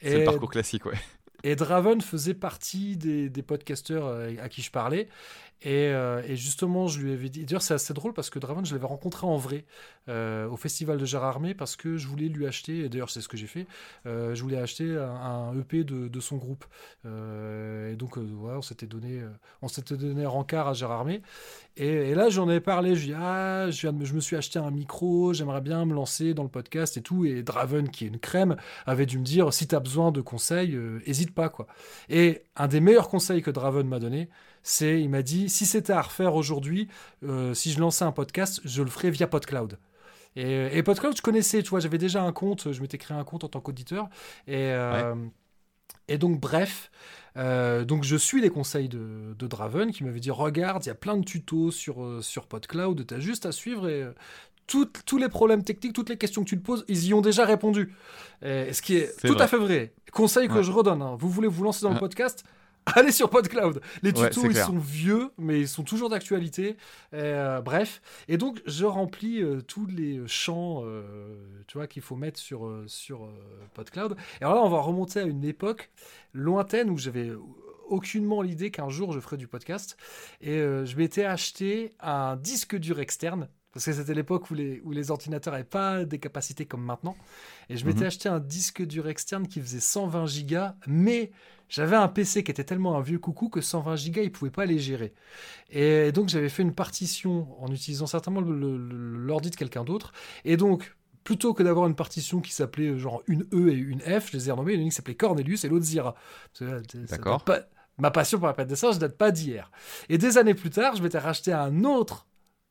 C'est 0.00 0.20
le 0.20 0.24
parcours 0.24 0.50
classique, 0.50 0.86
ouais. 0.86 0.98
Et 1.44 1.54
Draven 1.54 2.00
faisait 2.00 2.34
partie 2.34 2.96
des, 2.96 3.28
des 3.28 3.42
podcasteurs 3.42 4.08
à 4.40 4.48
qui 4.48 4.62
je 4.62 4.70
parlais. 4.72 5.08
Et, 5.64 5.88
euh, 5.88 6.22
et, 6.28 6.36
justement, 6.36 6.88
je 6.88 7.00
lui 7.00 7.12
avais 7.12 7.30
dit. 7.30 7.44
D'ailleurs, 7.46 7.62
c'est 7.62 7.72
assez 7.72 7.94
drôle 7.94 8.12
parce 8.12 8.28
que 8.28 8.38
Draven, 8.38 8.66
je 8.66 8.74
l'avais 8.74 8.86
rencontré 8.86 9.26
en 9.26 9.36
vrai 9.36 9.64
euh, 10.10 10.46
au 10.48 10.56
festival 10.56 10.98
de 10.98 11.06
Gérard 11.06 11.30
Armé 11.30 11.54
parce 11.54 11.74
que 11.74 11.96
je 11.96 12.06
voulais 12.06 12.28
lui 12.28 12.46
acheter. 12.46 12.80
Et 12.80 12.88
d'ailleurs, 12.90 13.08
c'est 13.08 13.22
ce 13.22 13.28
que 13.28 13.38
j'ai 13.38 13.46
fait. 13.46 13.66
Euh, 14.04 14.34
je 14.34 14.42
voulais 14.42 14.58
acheter 14.58 14.94
un, 14.94 15.08
un 15.08 15.58
EP 15.58 15.82
de, 15.84 16.08
de, 16.08 16.20
son 16.20 16.36
groupe. 16.36 16.66
Euh, 17.06 17.92
et 17.92 17.96
donc, 17.96 18.16
ouais, 18.16 18.52
on 18.54 18.60
s'était 18.60 18.86
donné, 18.86 19.22
on 19.62 19.68
s'était 19.68 19.96
donné 19.96 20.26
rencard 20.26 20.68
à 20.68 20.74
Gérard 20.74 21.00
Armé. 21.00 21.22
Et, 21.78 21.86
et 21.86 22.14
là, 22.14 22.28
j'en 22.28 22.50
ai 22.50 22.60
parlé. 22.60 22.94
Je 22.94 23.14
ah, 23.16 23.70
je, 23.70 23.88
je, 24.02 24.14
me 24.14 24.20
suis 24.20 24.36
acheté 24.36 24.58
un 24.58 24.70
micro. 24.70 25.32
J'aimerais 25.32 25.62
bien 25.62 25.86
me 25.86 25.94
lancer 25.94 26.34
dans 26.34 26.42
le 26.42 26.50
podcast 26.50 26.98
et 26.98 27.02
tout. 27.02 27.24
Et 27.24 27.42
Draven, 27.42 27.88
qui 27.88 28.04
est 28.04 28.08
une 28.08 28.18
crème, 28.18 28.56
avait 28.84 29.06
dû 29.06 29.18
me 29.18 29.24
dire 29.24 29.50
si 29.54 29.66
tu 29.66 29.74
as 29.74 29.80
besoin 29.80 30.12
de 30.12 30.20
conseils, 30.20 30.78
hésite 31.06 31.33
pas 31.34 31.48
quoi. 31.48 31.66
Et 32.08 32.42
un 32.56 32.68
des 32.68 32.80
meilleurs 32.80 33.08
conseils 33.08 33.42
que 33.42 33.50
Draven 33.50 33.86
m'a 33.86 33.98
donné 33.98 34.28
c'est, 34.64 35.00
il 35.00 35.10
m'a 35.10 35.22
dit, 35.22 35.48
si 35.50 35.66
c'était 35.66 35.92
à 35.92 36.00
refaire 36.00 36.34
aujourd'hui, 36.34 36.88
euh, 37.22 37.52
si 37.52 37.70
je 37.70 37.78
lançais 37.78 38.04
un 38.04 38.12
podcast, 38.12 38.60
je 38.64 38.82
le 38.82 38.88
ferais 38.88 39.10
via 39.10 39.26
PodCloud. 39.26 39.78
Et, 40.36 40.76
et 40.76 40.82
PodCloud, 40.82 41.14
je 41.16 41.22
connaissais, 41.22 41.62
tu 41.62 41.68
vois, 41.68 41.80
j'avais 41.80 41.98
déjà 41.98 42.22
un 42.22 42.32
compte, 42.32 42.72
je 42.72 42.80
m'étais 42.80 42.96
créé 42.96 43.16
un 43.16 43.24
compte 43.24 43.44
en 43.44 43.48
tant 43.48 43.60
qu'auditeur. 43.60 44.08
Et, 44.48 44.72
euh, 44.72 45.14
ouais. 45.14 45.20
et 46.08 46.16
donc, 46.16 46.40
bref, 46.40 46.90
euh, 47.36 47.84
donc 47.84 48.04
je 48.04 48.16
suis 48.16 48.40
les 48.40 48.48
conseils 48.48 48.88
de, 48.88 49.34
de 49.38 49.46
Draven 49.46 49.92
qui 49.92 50.02
m'avait 50.02 50.18
dit, 50.18 50.30
regarde, 50.30 50.82
il 50.86 50.88
y 50.88 50.92
a 50.92 50.96
plein 50.96 51.18
de 51.18 51.24
tutos 51.24 51.70
sur, 51.70 52.24
sur 52.24 52.46
PodCloud, 52.46 53.06
tu 53.06 53.14
as 53.14 53.20
juste 53.20 53.44
à 53.44 53.52
suivre 53.52 53.86
et 53.86 54.08
tout, 54.66 54.88
tous 55.06 55.18
les 55.18 55.28
problèmes 55.28 55.62
techniques, 55.62 55.92
toutes 55.92 56.08
les 56.08 56.16
questions 56.16 56.42
que 56.42 56.48
tu 56.48 56.58
te 56.58 56.64
poses, 56.64 56.84
ils 56.88 57.06
y 57.06 57.14
ont 57.14 57.20
déjà 57.20 57.44
répondu. 57.44 57.94
Et, 58.42 58.72
ce 58.72 58.82
qui 58.82 58.96
est, 58.96 59.04
est 59.04 59.26
tout 59.26 59.34
vrai. 59.34 59.42
à 59.42 59.46
fait 59.46 59.56
vrai. 59.56 59.92
Conseil 60.12 60.48
que 60.48 60.54
ouais. 60.54 60.62
je 60.62 60.70
redonne, 60.70 61.02
hein. 61.02 61.16
vous 61.18 61.28
voulez 61.28 61.48
vous 61.48 61.64
lancer 61.64 61.82
dans 61.82 61.92
le 61.92 61.98
podcast 61.98 62.44
allez 62.96 63.12
sur 63.12 63.30
PodCloud. 63.30 63.80
Les 64.02 64.12
tutos, 64.12 64.42
ouais, 64.42 64.48
ils 64.50 64.56
sont 64.56 64.78
vieux, 64.78 65.30
mais 65.38 65.60
ils 65.60 65.68
sont 65.68 65.84
toujours 65.84 66.10
d'actualité. 66.10 66.76
Euh, 67.14 67.60
bref. 67.60 68.02
Et 68.28 68.36
donc, 68.36 68.60
je 68.66 68.84
remplis 68.84 69.42
euh, 69.42 69.60
tous 69.62 69.86
les 69.86 70.20
champs, 70.26 70.82
euh, 70.84 71.34
tu 71.66 71.78
vois, 71.78 71.86
qu'il 71.86 72.02
faut 72.02 72.16
mettre 72.16 72.38
sur, 72.38 72.70
sur 72.86 73.28
PodCloud. 73.74 74.16
Et 74.40 74.44
alors 74.44 74.54
là, 74.56 74.62
on 74.62 74.68
va 74.68 74.80
remonter 74.80 75.20
à 75.20 75.22
une 75.22 75.44
époque 75.44 75.90
lointaine 76.32 76.90
où 76.90 76.98
j'avais 76.98 77.30
aucunement 77.88 78.40
l'idée 78.40 78.70
qu'un 78.70 78.88
jour 78.88 79.12
je 79.12 79.20
ferais 79.20 79.36
du 79.36 79.48
podcast. 79.48 79.96
Et 80.40 80.56
je 80.58 80.96
m'étais 80.96 81.24
acheté 81.24 81.92
un 82.00 82.36
disque 82.36 82.76
dur 82.76 83.00
externe 83.00 83.48
parce 83.74 83.86
que 83.86 83.92
c'était 83.92 84.14
l'époque 84.14 84.50
où 84.52 84.54
les, 84.54 84.80
où 84.84 84.92
les 84.92 85.10
ordinateurs 85.10 85.52
n'avaient 85.52 85.64
pas 85.64 86.04
des 86.04 86.20
capacités 86.20 86.64
comme 86.64 86.82
maintenant. 86.82 87.16
Et 87.68 87.76
je 87.76 87.84
m'étais 87.84 88.04
mmh. 88.04 88.06
acheté 88.06 88.28
un 88.28 88.38
disque 88.38 88.86
dur 88.86 89.08
externe 89.08 89.48
qui 89.48 89.60
faisait 89.60 89.80
120 89.80 90.26
gigas, 90.26 90.76
mais 90.86 91.32
j'avais 91.68 91.96
un 91.96 92.06
PC 92.06 92.44
qui 92.44 92.52
était 92.52 92.62
tellement 92.62 92.96
un 92.96 93.00
vieux 93.00 93.18
coucou 93.18 93.48
que 93.48 93.60
120 93.60 93.96
gigas, 93.96 94.22
il 94.22 94.26
ne 94.26 94.30
pouvait 94.30 94.52
pas 94.52 94.64
les 94.64 94.78
gérer. 94.78 95.12
Et 95.70 96.12
donc 96.12 96.28
j'avais 96.28 96.48
fait 96.48 96.62
une 96.62 96.74
partition 96.74 97.48
en 97.60 97.72
utilisant 97.72 98.06
certainement 98.06 98.42
l'ordi 98.42 99.50
de 99.50 99.56
quelqu'un 99.56 99.82
d'autre. 99.82 100.12
Et 100.44 100.56
donc, 100.56 100.94
plutôt 101.24 101.52
que 101.52 101.64
d'avoir 101.64 101.88
une 101.88 101.96
partition 101.96 102.40
qui 102.40 102.52
s'appelait 102.52 102.96
genre 102.96 103.24
une 103.26 103.44
E 103.52 103.70
et 103.70 103.74
une 103.74 104.00
F, 104.02 104.30
je 104.30 104.36
les 104.36 104.48
ai 104.48 104.52
renommées, 104.52 104.74
une 104.74 104.88
qui 104.90 104.94
s'appelait 104.94 105.16
Cornelius 105.16 105.64
et 105.64 105.68
l'autre 105.68 105.84
Zira. 105.84 106.14
D'accord. 106.60 107.44
Ma 107.98 108.12
passion 108.12 108.38
pour 108.38 108.46
la 108.46 108.54
pâte 108.54 108.68
d'essence, 108.68 108.96
ne 108.96 109.00
date 109.00 109.16
pas 109.16 109.32
d'hier. 109.32 109.70
Et 110.08 110.18
des 110.18 110.38
années 110.38 110.54
plus 110.54 110.70
tard, 110.70 110.94
je 110.94 111.02
m'étais 111.02 111.18
racheté 111.18 111.52
un 111.52 111.82
autre 111.82 112.26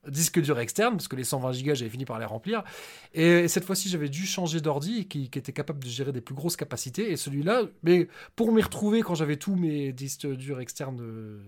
disque 0.07 0.41
dur 0.41 0.59
externe, 0.59 0.95
parce 0.95 1.07
que 1.07 1.15
les 1.15 1.23
120 1.23 1.51
Go, 1.63 1.75
j'avais 1.75 1.89
fini 1.89 2.05
par 2.05 2.19
les 2.19 2.25
remplir. 2.25 2.63
Et 3.13 3.47
cette 3.47 3.65
fois-ci, 3.65 3.89
j'avais 3.89 4.09
dû 4.09 4.25
changer 4.25 4.61
d'ordi 4.61 5.07
qui, 5.07 5.29
qui, 5.29 5.39
était 5.39 5.53
capable 5.53 5.83
de 5.83 5.89
gérer 5.89 6.11
des 6.11 6.21
plus 6.21 6.35
grosses 6.35 6.55
capacités. 6.55 7.11
Et 7.11 7.17
celui-là, 7.17 7.63
mais 7.83 8.07
pour 8.35 8.51
m'y 8.51 8.61
retrouver 8.61 9.01
quand 9.01 9.15
j'avais 9.15 9.37
tous 9.37 9.55
mes 9.55 9.91
disques 9.93 10.27
durs 10.27 10.59
externes, 10.59 10.99
euh, 11.01 11.41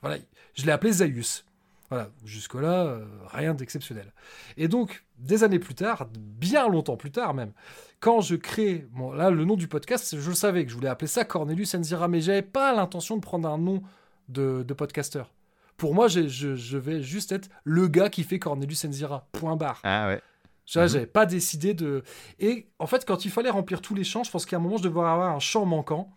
voilà, 0.00 0.18
je 0.54 0.64
l'ai 0.64 0.72
appelé 0.72 0.92
Zaius. 0.92 1.44
Voilà, 1.90 2.10
jusque-là, 2.24 2.84
euh, 2.84 3.06
rien 3.28 3.54
d'exceptionnel. 3.54 4.12
Et 4.58 4.68
donc, 4.68 5.04
des 5.18 5.42
années 5.42 5.58
plus 5.58 5.74
tard, 5.74 6.06
bien 6.12 6.68
longtemps 6.68 6.98
plus 6.98 7.10
tard 7.10 7.32
même, 7.32 7.52
quand 7.98 8.20
je 8.20 8.36
crée, 8.36 8.86
bon, 8.92 9.12
là, 9.12 9.30
le 9.30 9.44
nom 9.46 9.56
du 9.56 9.68
podcast, 9.68 10.18
je 10.18 10.28
le 10.28 10.34
savais 10.34 10.64
que 10.64 10.70
je 10.70 10.76
voulais 10.76 10.88
appeler 10.88 11.08
ça 11.08 11.24
Cornelius 11.24 11.74
Enzira, 11.74 12.06
mais 12.06 12.20
j'avais 12.20 12.42
pas 12.42 12.74
l'intention 12.74 13.16
de 13.16 13.22
prendre 13.22 13.48
un 13.48 13.56
nom 13.56 13.82
de, 14.28 14.62
de 14.62 14.74
podcasteur. 14.74 15.32
Pour 15.78 15.94
moi, 15.94 16.08
je, 16.08 16.26
je, 16.26 16.76
vais 16.76 17.02
juste 17.02 17.30
être 17.30 17.48
le 17.62 17.86
gars 17.86 18.10
qui 18.10 18.24
fait 18.24 18.40
Cornelius 18.40 18.84
Enzira. 18.84 19.28
Point 19.32 19.56
barre. 19.56 19.80
Ah 19.84 20.08
ouais. 20.08 20.20
Tu 20.66 20.76
vois, 20.76 20.82
mm 20.82 20.86
-hmm. 20.86 20.92
j'avais 20.92 21.06
pas 21.06 21.24
décidé 21.24 21.72
de. 21.72 22.02
Et 22.40 22.66
en 22.80 22.86
fait, 22.86 23.06
quand 23.06 23.24
il 23.24 23.30
fallait 23.30 23.48
remplir 23.48 23.80
tous 23.80 23.94
les 23.94 24.04
champs, 24.04 24.24
je 24.24 24.30
pense 24.30 24.44
qu'à 24.44 24.56
un 24.56 24.60
moment, 24.60 24.76
je 24.76 24.82
devais 24.82 25.00
avoir 25.00 25.34
un 25.34 25.38
champ 25.38 25.64
manquant. 25.64 26.10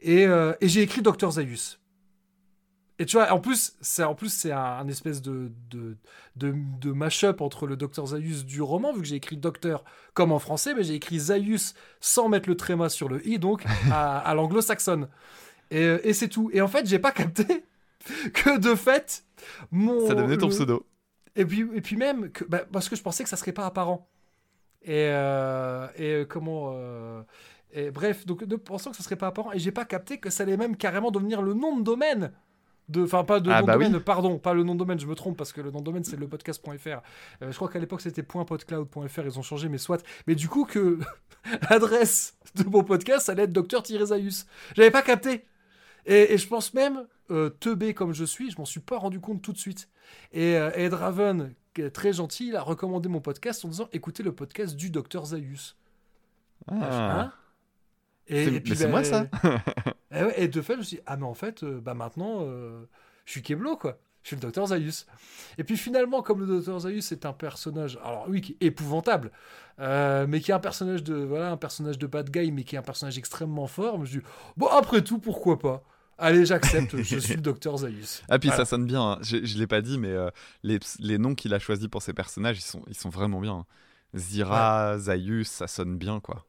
Et, 0.00 0.26
euh, 0.26 0.52
et 0.60 0.68
j'ai 0.68 0.82
écrit 0.82 1.00
Docteur 1.02 1.30
Zaius. 1.32 1.80
Et 2.98 3.06
tu 3.06 3.16
vois, 3.16 3.32
en 3.32 3.40
plus, 3.40 3.72
c'est 3.80 4.04
en 4.04 4.14
plus 4.14 4.32
c'est 4.40 4.52
un, 4.52 4.78
un, 4.82 4.88
espèce 4.88 5.20
de 5.22 5.50
de, 5.70 5.96
de, 6.36 6.54
de 6.80 6.92
mash-up 6.92 7.40
entre 7.40 7.66
le 7.66 7.76
Docteur 7.76 8.06
Zaius 8.06 8.44
du 8.44 8.60
roman, 8.62 8.92
vu 8.92 9.00
que 9.00 9.08
j'ai 9.08 9.16
écrit 9.16 9.38
Docteur 9.38 9.82
comme 10.12 10.30
en 10.30 10.38
français, 10.38 10.74
mais 10.74 10.84
j'ai 10.84 10.94
écrit 10.94 11.18
Zaius 11.18 11.74
sans 12.00 12.28
mettre 12.28 12.48
le 12.50 12.56
tréma 12.56 12.88
sur 12.90 13.08
le 13.08 13.26
i, 13.26 13.38
donc 13.38 13.64
à, 13.90 14.18
à 14.18 14.34
l'anglo-saxonne. 14.34 15.08
Et, 15.70 15.84
et 16.08 16.12
c'est 16.12 16.28
tout. 16.28 16.50
Et 16.52 16.60
en 16.60 16.68
fait, 16.68 16.86
j'ai 16.86 17.00
pas 17.00 17.12
capté 17.12 17.64
que 18.32 18.58
de 18.58 18.74
fait, 18.74 19.24
mon. 19.70 20.06
Ça 20.06 20.14
devenait 20.14 20.38
ton 20.38 20.46
le... 20.46 20.52
pseudo. 20.52 20.86
Et 21.36 21.44
puis, 21.44 21.68
et 21.74 21.80
puis 21.80 21.96
même, 21.96 22.30
que, 22.30 22.44
bah, 22.44 22.64
parce 22.70 22.88
que 22.88 22.96
je 22.96 23.02
pensais 23.02 23.24
que 23.24 23.28
ça 23.30 23.36
serait 23.36 23.52
pas 23.52 23.66
apparent. 23.66 24.08
Et, 24.82 25.08
euh, 25.10 25.88
et 25.96 26.26
comment. 26.28 26.72
Euh, 26.74 27.22
et 27.72 27.90
bref, 27.90 28.24
donc 28.24 28.44
de 28.44 28.56
pensant 28.56 28.90
que 28.90 28.96
ça 28.96 29.02
serait 29.02 29.16
pas 29.16 29.26
apparent, 29.26 29.52
et 29.52 29.58
j'ai 29.58 29.72
pas 29.72 29.84
capté 29.84 30.18
que 30.18 30.30
ça 30.30 30.44
allait 30.44 30.56
même 30.56 30.76
carrément 30.76 31.10
devenir 31.10 31.42
le 31.42 31.54
nom 31.54 31.76
de 31.76 31.82
domaine. 31.82 32.32
Enfin, 32.98 33.24
pas 33.24 33.40
de 33.40 33.50
ah 33.50 33.60
nom 33.60 33.66
bah 33.66 33.72
de 33.72 33.78
domaine, 33.78 33.96
oui. 33.96 34.02
pardon, 34.04 34.38
pas 34.38 34.52
le 34.52 34.62
nom 34.62 34.74
de 34.74 34.78
domaine, 34.78 35.00
je 35.00 35.06
me 35.06 35.14
trompe 35.14 35.38
parce 35.38 35.52
que 35.52 35.62
le 35.62 35.70
nom 35.70 35.80
de 35.80 35.84
domaine 35.84 36.04
c'est 36.04 36.18
le 36.18 36.28
podcast.fr. 36.28 36.68
Euh, 36.86 37.00
je 37.50 37.56
crois 37.56 37.68
qu'à 37.68 37.78
l'époque 37.78 38.02
c'était 38.02 38.22
.podcloud.fr, 38.22 39.20
ils 39.24 39.38
ont 39.38 39.42
changé, 39.42 39.68
mais 39.68 39.78
soit. 39.78 40.04
Mais 40.26 40.34
du 40.34 40.48
coup, 40.48 40.66
que 40.66 40.98
l'adresse 41.70 42.36
de 42.54 42.64
mon 42.64 42.84
podcast, 42.84 43.26
ça 43.26 43.32
allait 43.32 43.44
être 43.44 43.52
Docteur-Zaius. 43.52 44.46
J'avais 44.76 44.90
pas 44.90 45.02
capté. 45.02 45.46
Et, 46.06 46.34
et, 46.34 46.38
je 46.38 46.46
pense 46.46 46.74
même, 46.74 47.06
euh, 47.30 47.50
teubé 47.50 47.94
comme 47.94 48.12
je 48.12 48.24
suis, 48.24 48.50
je 48.50 48.58
m'en 48.58 48.64
suis 48.64 48.80
pas 48.80 48.98
rendu 48.98 49.20
compte 49.20 49.42
tout 49.42 49.52
de 49.52 49.58
suite. 49.58 49.88
Et 50.32 50.56
euh, 50.56 50.70
Ed 50.74 50.94
Raven, 50.94 51.54
qui 51.74 51.82
est 51.82 51.90
très 51.90 52.12
gentil, 52.12 52.48
il 52.48 52.56
a 52.56 52.62
recommandé 52.62 53.08
mon 53.08 53.20
podcast 53.20 53.64
en 53.64 53.68
disant 53.68 53.88
écoutez 53.92 54.22
le 54.22 54.34
podcast 54.34 54.76
du 54.76 54.90
docteur 54.90 55.26
Zaius. 55.26 55.76
Ah. 56.68 57.20
Hein 57.20 57.32
et, 58.26 58.44
et, 58.44 58.60
puis, 58.60 58.74
c'est 58.74 58.84
bah, 58.84 58.90
moi 58.90 59.04
ça 59.04 59.26
et, 60.10 60.22
ouais, 60.22 60.42
et, 60.42 60.48
de 60.48 60.62
fait, 60.62 60.74
je 60.74 60.78
me 60.78 60.82
suis 60.82 60.96
dit 60.96 61.02
ah, 61.06 61.16
mais 61.16 61.26
en 61.26 61.34
fait, 61.34 61.62
euh, 61.62 61.80
bah 61.80 61.94
maintenant, 61.94 62.38
euh, 62.42 62.84
je 63.26 63.32
suis 63.32 63.42
Keblo, 63.42 63.76
quoi. 63.76 63.98
Je 64.22 64.28
suis 64.28 64.36
le 64.36 64.40
docteur 64.40 64.66
Zaius. 64.68 65.06
Et 65.58 65.64
puis 65.64 65.76
finalement, 65.76 66.22
comme 66.22 66.40
le 66.40 66.46
docteur 66.46 66.80
Zaius 66.80 67.12
est 67.12 67.26
un 67.26 67.34
personnage, 67.34 67.98
alors 68.02 68.24
oui, 68.28 68.40
qui 68.40 68.52
est 68.52 68.66
épouvantable, 68.66 69.30
euh, 69.80 70.26
mais 70.26 70.40
qui 70.40 70.50
est 70.50 70.54
un 70.54 70.60
personnage 70.60 71.02
de 71.02 71.14
voilà, 71.14 71.50
un 71.50 71.58
personnage 71.58 71.98
de 71.98 72.06
bad 72.06 72.30
guy, 72.30 72.50
mais 72.50 72.64
qui 72.64 72.76
est 72.76 72.78
un 72.78 72.82
personnage 72.82 73.18
extrêmement 73.18 73.66
fort, 73.66 73.96
je 73.96 74.00
me 74.00 74.06
suis 74.06 74.18
dit, 74.20 74.24
bon, 74.56 74.66
après 74.68 75.02
tout, 75.02 75.18
pourquoi 75.18 75.58
pas? 75.58 75.84
Allez, 76.18 76.46
j'accepte, 76.46 76.96
je 77.02 77.18
suis 77.18 77.34
le 77.34 77.40
docteur 77.40 77.78
Zaius. 77.78 78.22
Ah, 78.28 78.38
puis 78.38 78.48
voilà. 78.48 78.64
ça 78.64 78.70
sonne 78.70 78.86
bien, 78.86 79.02
hein. 79.02 79.18
je, 79.22 79.44
je 79.44 79.58
l'ai 79.58 79.66
pas 79.66 79.80
dit, 79.80 79.98
mais 79.98 80.08
euh, 80.08 80.30
les, 80.62 80.78
les, 81.00 81.18
noms 81.18 81.34
qu'il 81.34 81.52
a 81.54 81.58
choisis 81.58 81.88
pour 81.88 82.02
ses 82.02 82.12
personnages, 82.12 82.58
ils 82.58 82.62
sont, 82.62 82.82
ils 82.88 82.96
sont 82.96 83.08
vraiment 83.08 83.40
bien. 83.40 83.66
Zira, 84.14 84.92
ouais. 84.92 84.98
Zaius, 85.00 85.48
ça 85.48 85.66
sonne 85.66 85.98
bien, 85.98 86.20
quoi. 86.20 86.46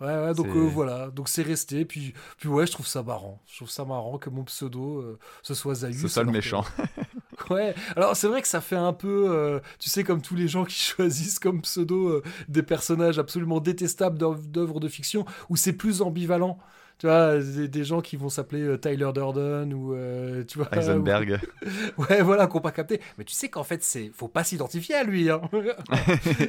Ouais, 0.00 0.08
ouais, 0.08 0.34
donc 0.34 0.48
euh, 0.48 0.68
voilà, 0.68 1.08
donc 1.08 1.28
c'est 1.28 1.42
resté. 1.42 1.86
Puis, 1.86 2.12
puis 2.36 2.48
ouais, 2.48 2.66
je 2.66 2.72
trouve 2.72 2.86
ça 2.86 3.02
marrant. 3.02 3.40
Je 3.46 3.56
trouve 3.56 3.70
ça 3.70 3.84
marrant 3.86 4.18
que 4.18 4.28
mon 4.28 4.44
pseudo 4.44 5.00
euh, 5.00 5.18
ce 5.42 5.54
soit 5.54 5.74
Zayus. 5.74 6.02
Ce 6.02 6.08
soit 6.08 6.22
le 6.22 6.32
méchant. 6.32 6.64
ouais, 7.50 7.74
alors 7.96 8.14
c'est 8.14 8.28
vrai 8.28 8.42
que 8.42 8.48
ça 8.48 8.60
fait 8.60 8.76
un 8.76 8.92
peu, 8.92 9.28
euh, 9.30 9.58
tu 9.78 9.88
sais, 9.88 10.04
comme 10.04 10.20
tous 10.20 10.34
les 10.34 10.48
gens 10.48 10.66
qui 10.66 10.74
choisissent 10.78 11.38
comme 11.38 11.62
pseudo 11.62 12.22
des 12.48 12.62
personnages 12.62 13.18
absolument 13.18 13.58
détestables 13.58 14.18
d'œuvres 14.18 14.80
de 14.80 14.88
fiction, 14.88 15.24
où 15.48 15.56
c'est 15.56 15.72
plus 15.72 16.02
ambivalent 16.02 16.58
tu 16.98 17.06
vois, 17.06 17.38
des, 17.38 17.84
gens 17.84 18.00
qui 18.00 18.16
vont 18.16 18.30
s'appeler 18.30 18.62
euh, 18.62 18.78
Tyler 18.78 19.10
Durden 19.12 19.74
ou 19.74 19.92
euh, 19.92 20.44
tu 20.44 20.56
vois 20.56 20.68
Heisenberg. 20.72 21.38
ouais, 21.98 22.22
voilà, 22.22 22.46
qu'on 22.46 22.60
pas 22.60 22.72
capté. 22.72 23.02
Mais 23.18 23.24
tu 23.24 23.34
sais 23.34 23.50
qu'en 23.50 23.64
fait, 23.64 23.84
c'est 23.84 24.10
faut 24.14 24.28
pas 24.28 24.44
s'identifier 24.44 24.94
à 24.94 25.04
lui. 25.04 25.30
Hein. 25.30 25.42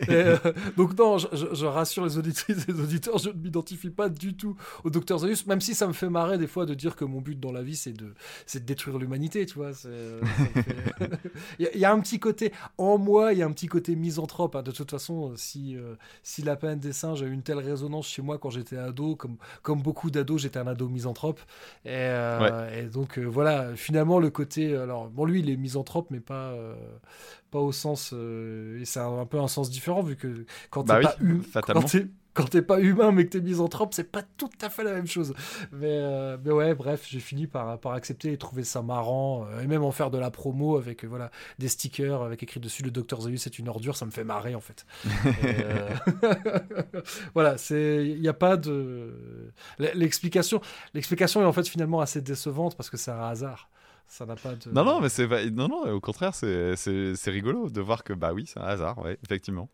Euh, 0.10 0.38
donc 0.78 0.98
non, 0.98 1.18
je, 1.18 1.66
rassure 1.66 2.06
les 2.06 2.18
auditrices 2.18 2.66
et 2.68 2.72
les 2.72 2.80
auditeurs, 2.80 3.18
je 3.18 3.30
ne 3.30 3.34
m'identifie 3.34 3.90
pas 3.90 4.10
du 4.10 4.36
tout 4.36 4.56
au 4.84 4.90
docteur 4.90 5.20
Zeus, 5.20 5.46
même 5.48 5.60
si 5.60 5.76
ça 5.76 5.88
me 5.88 5.94
fait 5.94 6.10
marrer 6.10 6.38
des 6.38 6.48
fois 6.48 6.66
de 6.66 6.74
dire 6.74 6.96
que 6.96 7.04
mon 7.04 7.20
but 7.20 7.40
dans 7.40 7.52
la 7.52 7.62
vie 7.62 7.76
c'est 7.76 7.94
de 7.94 8.14
c'est 8.46 8.62
de 8.62 8.66
détruire 8.66 8.98
l'humanité, 8.98 9.46
tu 9.46 9.56
vois. 9.56 9.72
il, 11.60 11.70
y 11.76 11.86
a, 11.86 11.92
un 11.92 12.00
petit 12.00 12.20
côté 12.20 12.54
en 12.78 12.98
moi, 12.98 13.34
il 13.34 13.40
y 13.40 13.42
a 13.42 13.46
un 13.46 13.52
petit 13.52 13.68
côté 13.68 13.96
misanthrope. 13.96 14.56
Hein. 14.56 14.64
De 14.64 14.72
toute 14.72 14.92
façon, 14.92 15.34
si 15.36 15.78
si 16.24 16.42
la 16.42 16.56
peine 16.56 16.80
des 16.80 16.94
singes 16.94 17.22
a 17.24 17.26
eu 17.26 17.32
une 17.32 17.44
telle 17.44 17.60
résonance 17.60 18.08
chez 18.08 18.22
moi 18.22 18.38
quand 18.38 18.50
j'étais 18.50 18.78
ado, 18.78 19.16
comme 19.16 19.38
comme 19.62 19.82
beaucoup 19.82 20.10
d'ados 20.10 20.37
j'étais 20.38 20.60
un 20.60 20.68
ado 20.68 20.88
misanthrope. 20.88 21.40
Et, 21.86 21.90
euh, 21.92 22.90
donc, 22.90 23.18
euh, 23.18 23.24
voilà, 23.24 23.76
finalement, 23.76 24.20
le 24.20 24.30
côté. 24.30 24.76
Alors, 24.76 25.10
bon, 25.10 25.26
lui, 25.26 25.40
il 25.40 25.50
est 25.50 25.58
misanthrope, 25.58 26.08
mais 26.10 26.20
pas, 26.20 26.52
euh, 26.52 26.76
pas 27.52 27.60
au 27.60 27.72
sens. 27.72 28.14
et 28.14 28.86
c'est 28.86 29.00
un, 29.00 29.26
peu 29.26 29.40
un 29.40 29.48
sens 29.48 29.70
différent, 29.70 30.02
vu 30.02 30.16
que 30.16 30.46
quand 30.70 30.84
bah 30.86 31.00
t'es 31.00 31.04
pas 31.04 31.16
Quand 32.38 32.46
t'es 32.46 32.62
pas 32.62 32.80
humain 32.80 33.12
mais 33.12 33.26
que 33.26 33.32
t'es 33.32 33.42
misanthrope, 33.42 33.96
c'est 33.96 34.12
pas 34.12 34.22
tout 34.22 34.52
à 34.62 34.70
fait 34.70 34.84
la 34.84 34.94
même 34.94 35.08
chose. 35.08 35.34
Mais, 35.72 35.88
euh, 35.90 36.38
ouais, 36.38 36.76
bref, 36.76 37.04
j'ai 37.10 37.20
fini 37.20 37.48
par, 37.48 37.80
par 37.80 37.94
accepter 37.94 38.32
et 38.32 38.38
trouver 38.38 38.64
ça 38.64 38.84
marrant, 38.84 39.48
euh, 39.48 39.62
et 39.62 39.66
même 39.66 39.84
en 39.84 39.92
faire 39.92 40.12
de 40.12 40.20
la 40.20 40.30
promo 40.30 40.78
avec 40.78 41.04
euh, 41.04 41.08
voilà 41.08 41.32
des 41.58 41.68
stickers 41.68 42.22
avec 42.22 42.44
écrit 42.44 42.60
dessus 42.60 42.84
le 42.84 42.92
Docteur 42.92 43.22
Zeus 43.22 43.42
c'est 43.42 43.58
une 43.58 43.68
ordure, 43.70 43.98
ça 43.98 44.06
me 44.06 44.12
fait 44.12 44.24
marrer 44.24 44.54
en 44.54 44.62
fait. 44.62 44.86
voilà, 47.34 47.58
c'est 47.58 48.06
il 48.06 48.22
n'y 48.22 48.28
a 48.28 48.34
pas 48.34 48.56
de 48.56 49.16
l'explication. 49.80 50.62
L'explication 50.94 51.42
est 51.42 51.46
en 51.46 51.54
fait 51.54 51.68
finalement 51.68 52.02
assez 52.02 52.22
décevante 52.22 52.78
parce 52.78 52.92
que 52.92 52.98
c'est 52.98 53.10
un 53.10 53.24
hasard. 53.24 53.68
Ça 54.06 54.28
n'a 54.28 54.36
pas 54.36 54.54
de... 54.54 54.72
Non, 54.72 54.86
non, 54.86 55.02
mais 55.02 55.10
c'est 55.10 55.28
non, 55.50 55.68
non, 55.68 55.92
au 55.92 56.00
contraire, 56.00 56.36
c'est 56.36 56.76
rigolo 57.26 57.72
de 57.72 57.82
voir 57.82 58.04
que 58.04 58.14
bah 58.14 58.32
oui, 58.32 58.46
c'est 58.46 58.60
un 58.60 58.68
hasard, 58.68 59.00
ouais, 59.00 59.18
effectivement. 59.24 59.70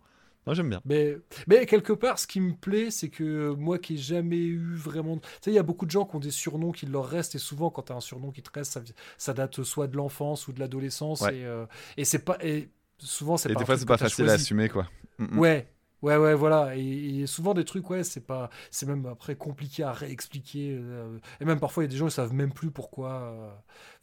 Moi, 0.46 0.56
j'aime 0.56 0.70
bien. 0.70 0.82
Mais, 0.86 1.18
mais 1.48 1.66
quelque 1.66 1.94
part, 1.94 2.20
ce 2.20 2.28
qui 2.28 2.40
me 2.42 2.54
plaît, 2.54 2.92
c'est 2.92 3.10
que 3.10 3.54
moi 3.54 3.80
qui 3.80 3.94
n'ai 3.94 4.00
jamais 4.00 4.38
eu 4.38 4.76
vraiment. 4.76 5.18
Tu 5.18 5.28
sais, 5.42 5.52
il 5.52 5.56
y 5.56 5.60
a 5.60 5.64
beaucoup 5.64 5.86
de 5.86 5.92
gens 5.92 6.06
qui 6.06 6.16
ont 6.16 6.20
des 6.20 6.32
surnoms 6.32 6.72
qui 6.72 6.86
leur 6.86 7.06
restent, 7.06 7.36
et 7.36 7.40
souvent, 7.40 7.70
quand 7.70 7.84
tu 7.84 7.94
as 7.94 7.96
un 7.96 8.02
surnom 8.02 8.32
qui 8.32 8.42
te 8.42 8.50
reste, 8.54 8.74
ça, 8.74 8.82
ça 9.18 9.34
date 9.34 9.64
soit 9.64 9.88
de 9.88 9.96
l'enfance 9.96 10.48
ou 10.48 10.54
de 10.54 10.60
l'adolescence, 10.60 11.22
et, 11.24 11.46
euh, 11.46 11.66
et 11.98 12.06
c'est 12.06 12.20
pas. 12.20 12.38
Et 12.42 12.70
souvent, 12.98 13.38
c'est 13.38 13.52
Et 13.52 13.56
des 13.56 13.66
fois, 13.66 13.78
c'est 13.78 13.86
pas 13.86 13.98
facile 13.98 14.30
à 14.30 14.34
assumer, 14.34 14.70
quoi. 14.70 14.88
Mm, 15.18 15.36
mm. 15.36 15.40
Ouais, 15.40 15.68
Ouais, 16.04 16.18
ouais, 16.18 16.34
voilà. 16.36 16.76
Et, 16.76 17.26
souvent 17.28 17.54
des 17.54 17.64
trucs, 17.64 17.90
ouais, 17.90 18.04
c'est 18.04 18.20
pas, 18.28 18.50
c'est 18.72 18.86
même 18.86 19.06
après 19.06 19.36
compliqué 19.36 19.84
à 19.84 19.94
réexpliquer. 19.94 20.78
Euh, 20.78 21.18
et 21.40 21.46
même 21.46 21.62
parfois, 21.62 21.84
il 21.84 21.88
y 21.88 21.90
a 21.90 21.92
des 21.92 21.98
gens 21.98 22.08
qui 22.08 22.14
savent 22.14 22.34
même 22.34 22.52
plus 22.52 22.72
pourquoi. 22.72 23.12
Euh. 23.14 23.50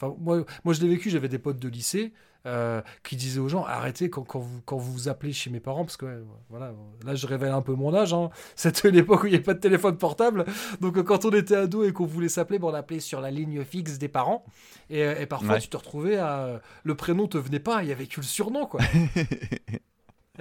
Enfin, 0.01 0.17
moi, 0.19 0.43
moi, 0.65 0.73
je 0.73 0.81
l'ai 0.81 0.89
vécu. 0.89 1.11
J'avais 1.11 1.29
des 1.29 1.39
potes 1.39 1.59
de 1.59 1.69
lycée 1.69 2.15
euh, 2.47 2.81
qui 3.03 3.17
disaient 3.17 3.41
aux 3.41 3.49
gens 3.49 3.65
arrêtez 3.65 4.09
quand, 4.09 4.23
quand, 4.23 4.39
vous, 4.39 4.61
quand 4.65 4.77
vous 4.77 4.93
vous 4.93 5.09
appelez 5.09 5.33
chez 5.33 5.51
mes 5.51 5.61
parents, 5.61 5.85
parce 5.85 5.97
que 5.97 6.25
voilà, 6.49 6.73
là, 7.05 7.15
je 7.15 7.27
révèle 7.27 7.53
un 7.53 7.63
peu 7.63 7.75
mon 7.75 7.95
âge. 7.95 8.15
Hein. 8.15 8.31
C'était 8.57 8.91
l'époque 8.91 9.23
où 9.23 9.27
il 9.27 9.31
n'y 9.31 9.37
avait 9.37 9.45
pas 9.45 9.55
de 9.55 9.61
téléphone 9.61 9.97
portable. 9.97 10.45
Donc, 10.81 11.03
quand 11.03 11.25
on 11.25 11.31
était 11.31 11.57
ado 11.57 11.85
et 11.85 11.93
qu'on 11.93 12.07
voulait 12.07 12.29
s'appeler, 12.29 12.59
bon, 12.59 12.71
on 12.71 12.75
appelait 12.75 13.01
sur 13.01 13.21
la 13.21 13.31
ligne 13.31 13.65
fixe 13.65 13.99
des 13.99 14.09
parents. 14.09 14.45
Et, 14.89 15.01
et 15.01 15.27
parfois, 15.27 15.59
tu 15.59 15.69
te 15.69 15.77
retrouvais 15.77 16.17
à. 16.17 16.61
Le 16.85 16.95
prénom 16.95 17.27
te 17.27 17.39
venait 17.39 17.61
pas, 17.61 17.83
il 17.83 17.89
y 17.89 17.93
avait 17.93 18.07
que 18.07 18.21
le 18.21 18.27
surnom, 18.27 18.67
quoi. 18.67 18.81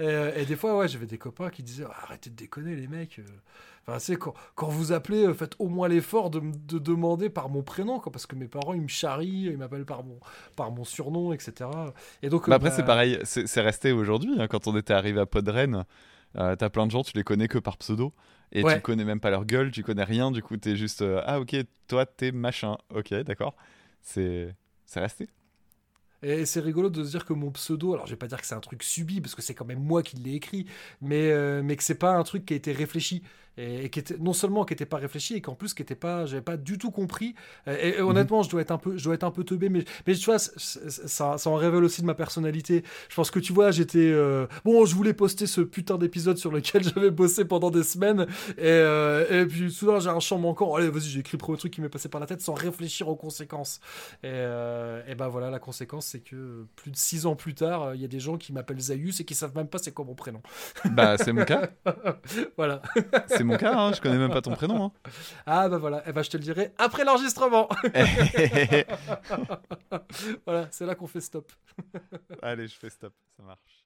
Euh, 0.00 0.32
et, 0.34 0.44
des 0.44 0.56
fois, 0.56 0.76
ouais, 0.76 0.88
j'avais 0.88 1.06
des 1.06 1.18
copains 1.18 1.50
qui 1.50 1.62
disaient 1.62 1.84
arrêtez 1.84 2.30
de 2.30 2.36
déconner, 2.36 2.74
les 2.74 2.86
mecs. 2.86 3.18
Euh. 3.18 3.24
Enfin, 3.86 3.98
c'est 3.98 4.16
quand, 4.16 4.34
quand 4.54 4.68
vous 4.68 4.92
appelez, 4.92 5.26
euh, 5.26 5.34
faites 5.34 5.54
au 5.58 5.68
moins 5.68 5.88
l'effort 5.88 6.30
de, 6.30 6.40
de, 6.40 6.78
demander 6.78 7.28
par 7.28 7.48
mon 7.48 7.62
prénom, 7.62 7.98
quoi, 7.98 8.12
parce 8.12 8.26
que 8.26 8.34
mes 8.34 8.48
parents, 8.48 8.74
ils 8.74 8.82
me 8.82 8.88
charrient, 8.88 9.46
ils 9.46 9.56
m'appellent 9.56 9.86
par 9.86 10.04
mon, 10.04 10.18
par 10.56 10.70
mon 10.70 10.84
surnom, 10.84 11.32
etc. 11.32 11.70
Et 12.22 12.28
donc, 12.28 12.48
bah 12.48 12.56
après, 12.56 12.70
c'est 12.70 12.84
pareil, 12.84 13.18
c'est 13.24 13.60
resté 13.60 13.92
aujourd'hui. 13.92 14.34
Hein, 14.38 14.48
quand 14.48 14.66
on 14.66 14.76
était 14.76 14.94
arrivé 14.94 15.20
à 15.20 15.26
Podren, 15.26 15.84
euh, 16.38 16.56
t'as 16.56 16.70
plein 16.70 16.86
de 16.86 16.90
gens, 16.90 17.02
tu 17.02 17.16
les 17.16 17.24
connais 17.24 17.48
que 17.48 17.58
par 17.58 17.76
pseudo. 17.78 18.12
Et 18.52 18.64
tu 18.64 18.80
connais 18.80 19.04
même 19.04 19.20
pas 19.20 19.30
leur 19.30 19.44
gueule, 19.44 19.70
tu 19.70 19.84
connais 19.84 20.02
rien, 20.02 20.32
du 20.32 20.42
coup, 20.42 20.56
t'es 20.56 20.74
juste 20.74 21.04
ah, 21.24 21.38
ok, 21.38 21.54
toi, 21.86 22.04
t'es 22.04 22.32
machin. 22.32 22.76
Ok, 22.92 23.14
d'accord. 23.14 23.54
C'est 24.02 24.54
resté. 24.96 25.28
Et 26.22 26.44
c'est 26.44 26.60
rigolo 26.60 26.90
de 26.90 27.02
se 27.02 27.10
dire 27.10 27.24
que 27.24 27.32
mon 27.32 27.50
pseudo, 27.50 27.94
alors 27.94 28.06
je 28.06 28.12
vais 28.12 28.16
pas 28.18 28.26
dire 28.26 28.40
que 28.40 28.46
c'est 28.46 28.54
un 28.54 28.60
truc 28.60 28.82
subi, 28.82 29.20
parce 29.20 29.34
que 29.34 29.42
c'est 29.42 29.54
quand 29.54 29.64
même 29.64 29.82
moi 29.82 30.02
qui 30.02 30.16
l'ai 30.16 30.34
écrit, 30.34 30.66
mais, 31.00 31.30
euh, 31.32 31.62
mais 31.64 31.76
que 31.76 31.82
c'est 31.82 31.94
pas 31.94 32.12
un 32.12 32.22
truc 32.24 32.44
qui 32.44 32.52
a 32.52 32.56
été 32.56 32.72
réfléchi 32.72 33.22
et, 33.56 33.90
qui 33.90 33.98
était 33.98 34.16
non 34.18 34.32
seulement 34.32 34.64
qui 34.64 34.72
n'était 34.72 34.86
pas 34.86 34.98
réfléchi 34.98 35.34
et 35.34 35.40
qu'en 35.40 35.54
plus 35.54 35.74
qui 35.74 35.82
était 35.82 35.94
pas 35.94 36.26
j'avais 36.26 36.42
pas 36.42 36.56
du 36.56 36.78
tout 36.78 36.90
compris. 36.90 37.34
Et, 37.66 37.98
mhm. 37.98 38.08
honnêtement 38.08 38.42
je 38.42 38.50
dois 38.50 38.60
être 38.60 38.70
un 38.70 38.78
peu 38.78 38.96
je 38.96 39.04
dois 39.04 39.14
être 39.14 39.24
un 39.24 39.30
peu 39.30 39.44
teubé 39.44 39.68
mais 39.68 39.84
mais 40.06 40.14
tu 40.14 40.24
vois 40.24 40.38
ça, 40.38 41.38
ça 41.38 41.50
en 41.50 41.54
révèle 41.54 41.84
aussi 41.84 42.00
de 42.00 42.06
ma 42.06 42.14
personnalité. 42.14 42.84
Je 43.08 43.14
pense 43.14 43.30
que 43.30 43.38
tu 43.38 43.52
vois 43.52 43.70
j'étais 43.70 43.98
euh, 43.98 44.46
bon 44.64 44.84
je 44.84 44.94
voulais 44.94 45.14
poster 45.14 45.46
ce 45.46 45.60
putain 45.60 45.98
d'épisode 45.98 46.38
sur 46.38 46.50
lequel 46.50 46.82
j'avais 46.94 47.10
bossé 47.10 47.44
pendant 47.44 47.70
des 47.70 47.82
semaines. 47.82 48.26
Et, 48.58 48.62
euh, 48.64 49.42
et 49.42 49.46
puis 49.46 49.70
soudain 49.70 50.00
j'ai 50.00 50.10
un 50.10 50.20
champ 50.20 50.38
manquant. 50.38 50.74
Allez 50.74 50.90
vas-y 50.90 51.08
j'ai 51.08 51.20
écrit 51.20 51.36
le 51.36 51.38
premier 51.40 51.58
truc 51.58 51.72
qui 51.72 51.80
m'est 51.80 51.88
passé 51.88 52.08
par 52.08 52.20
la 52.20 52.26
tête 52.26 52.40
sans 52.40 52.54
réfléchir 52.54 53.08
aux 53.08 53.16
conséquences. 53.16 53.80
Et, 54.22 54.28
euh, 54.28 55.02
et 55.06 55.14
ben 55.14 55.28
voilà 55.28 55.50
la 55.50 55.58
conséquence 55.58 56.06
c'est 56.06 56.20
que 56.20 56.66
plus 56.76 56.90
de 56.90 56.96
six 56.96 57.26
ans 57.26 57.36
plus 57.36 57.54
tard 57.54 57.94
il 57.94 58.00
y 58.00 58.04
a 58.04 58.08
des 58.08 58.20
gens 58.20 58.36
qui 58.36 58.52
m'appellent 58.52 58.80
Zayus 58.80 59.20
et 59.20 59.24
qui 59.24 59.34
savent 59.34 59.54
même 59.54 59.68
pas 59.68 59.78
c'est 59.78 59.92
quoi 59.92 60.04
mon 60.04 60.14
prénom. 60.14 60.42
Bah 60.92 61.16
c'est 61.18 61.32
mon 61.32 61.44
cas. 61.44 61.70
Voilà 62.56 62.82
c'est 63.40 63.44
mon 63.44 63.56
cas, 63.56 63.74
hein, 63.74 63.92
je 63.92 64.00
connais 64.00 64.18
même 64.18 64.30
pas 64.30 64.42
ton 64.42 64.54
prénom. 64.54 64.84
Hein. 64.84 64.92
Ah 65.46 65.68
bah 65.68 65.78
voilà, 65.78 66.02
eh 66.06 66.12
ben, 66.12 66.22
je 66.22 66.30
te 66.30 66.36
le 66.36 66.42
dirai 66.42 66.72
après 66.78 67.04
l'enregistrement. 67.04 67.68
voilà, 70.46 70.68
c'est 70.70 70.86
là 70.86 70.94
qu'on 70.94 71.06
fait 71.06 71.20
stop. 71.20 71.50
Allez, 72.42 72.68
je 72.68 72.76
fais 72.76 72.90
stop, 72.90 73.14
ça 73.36 73.42
marche. 73.42 73.79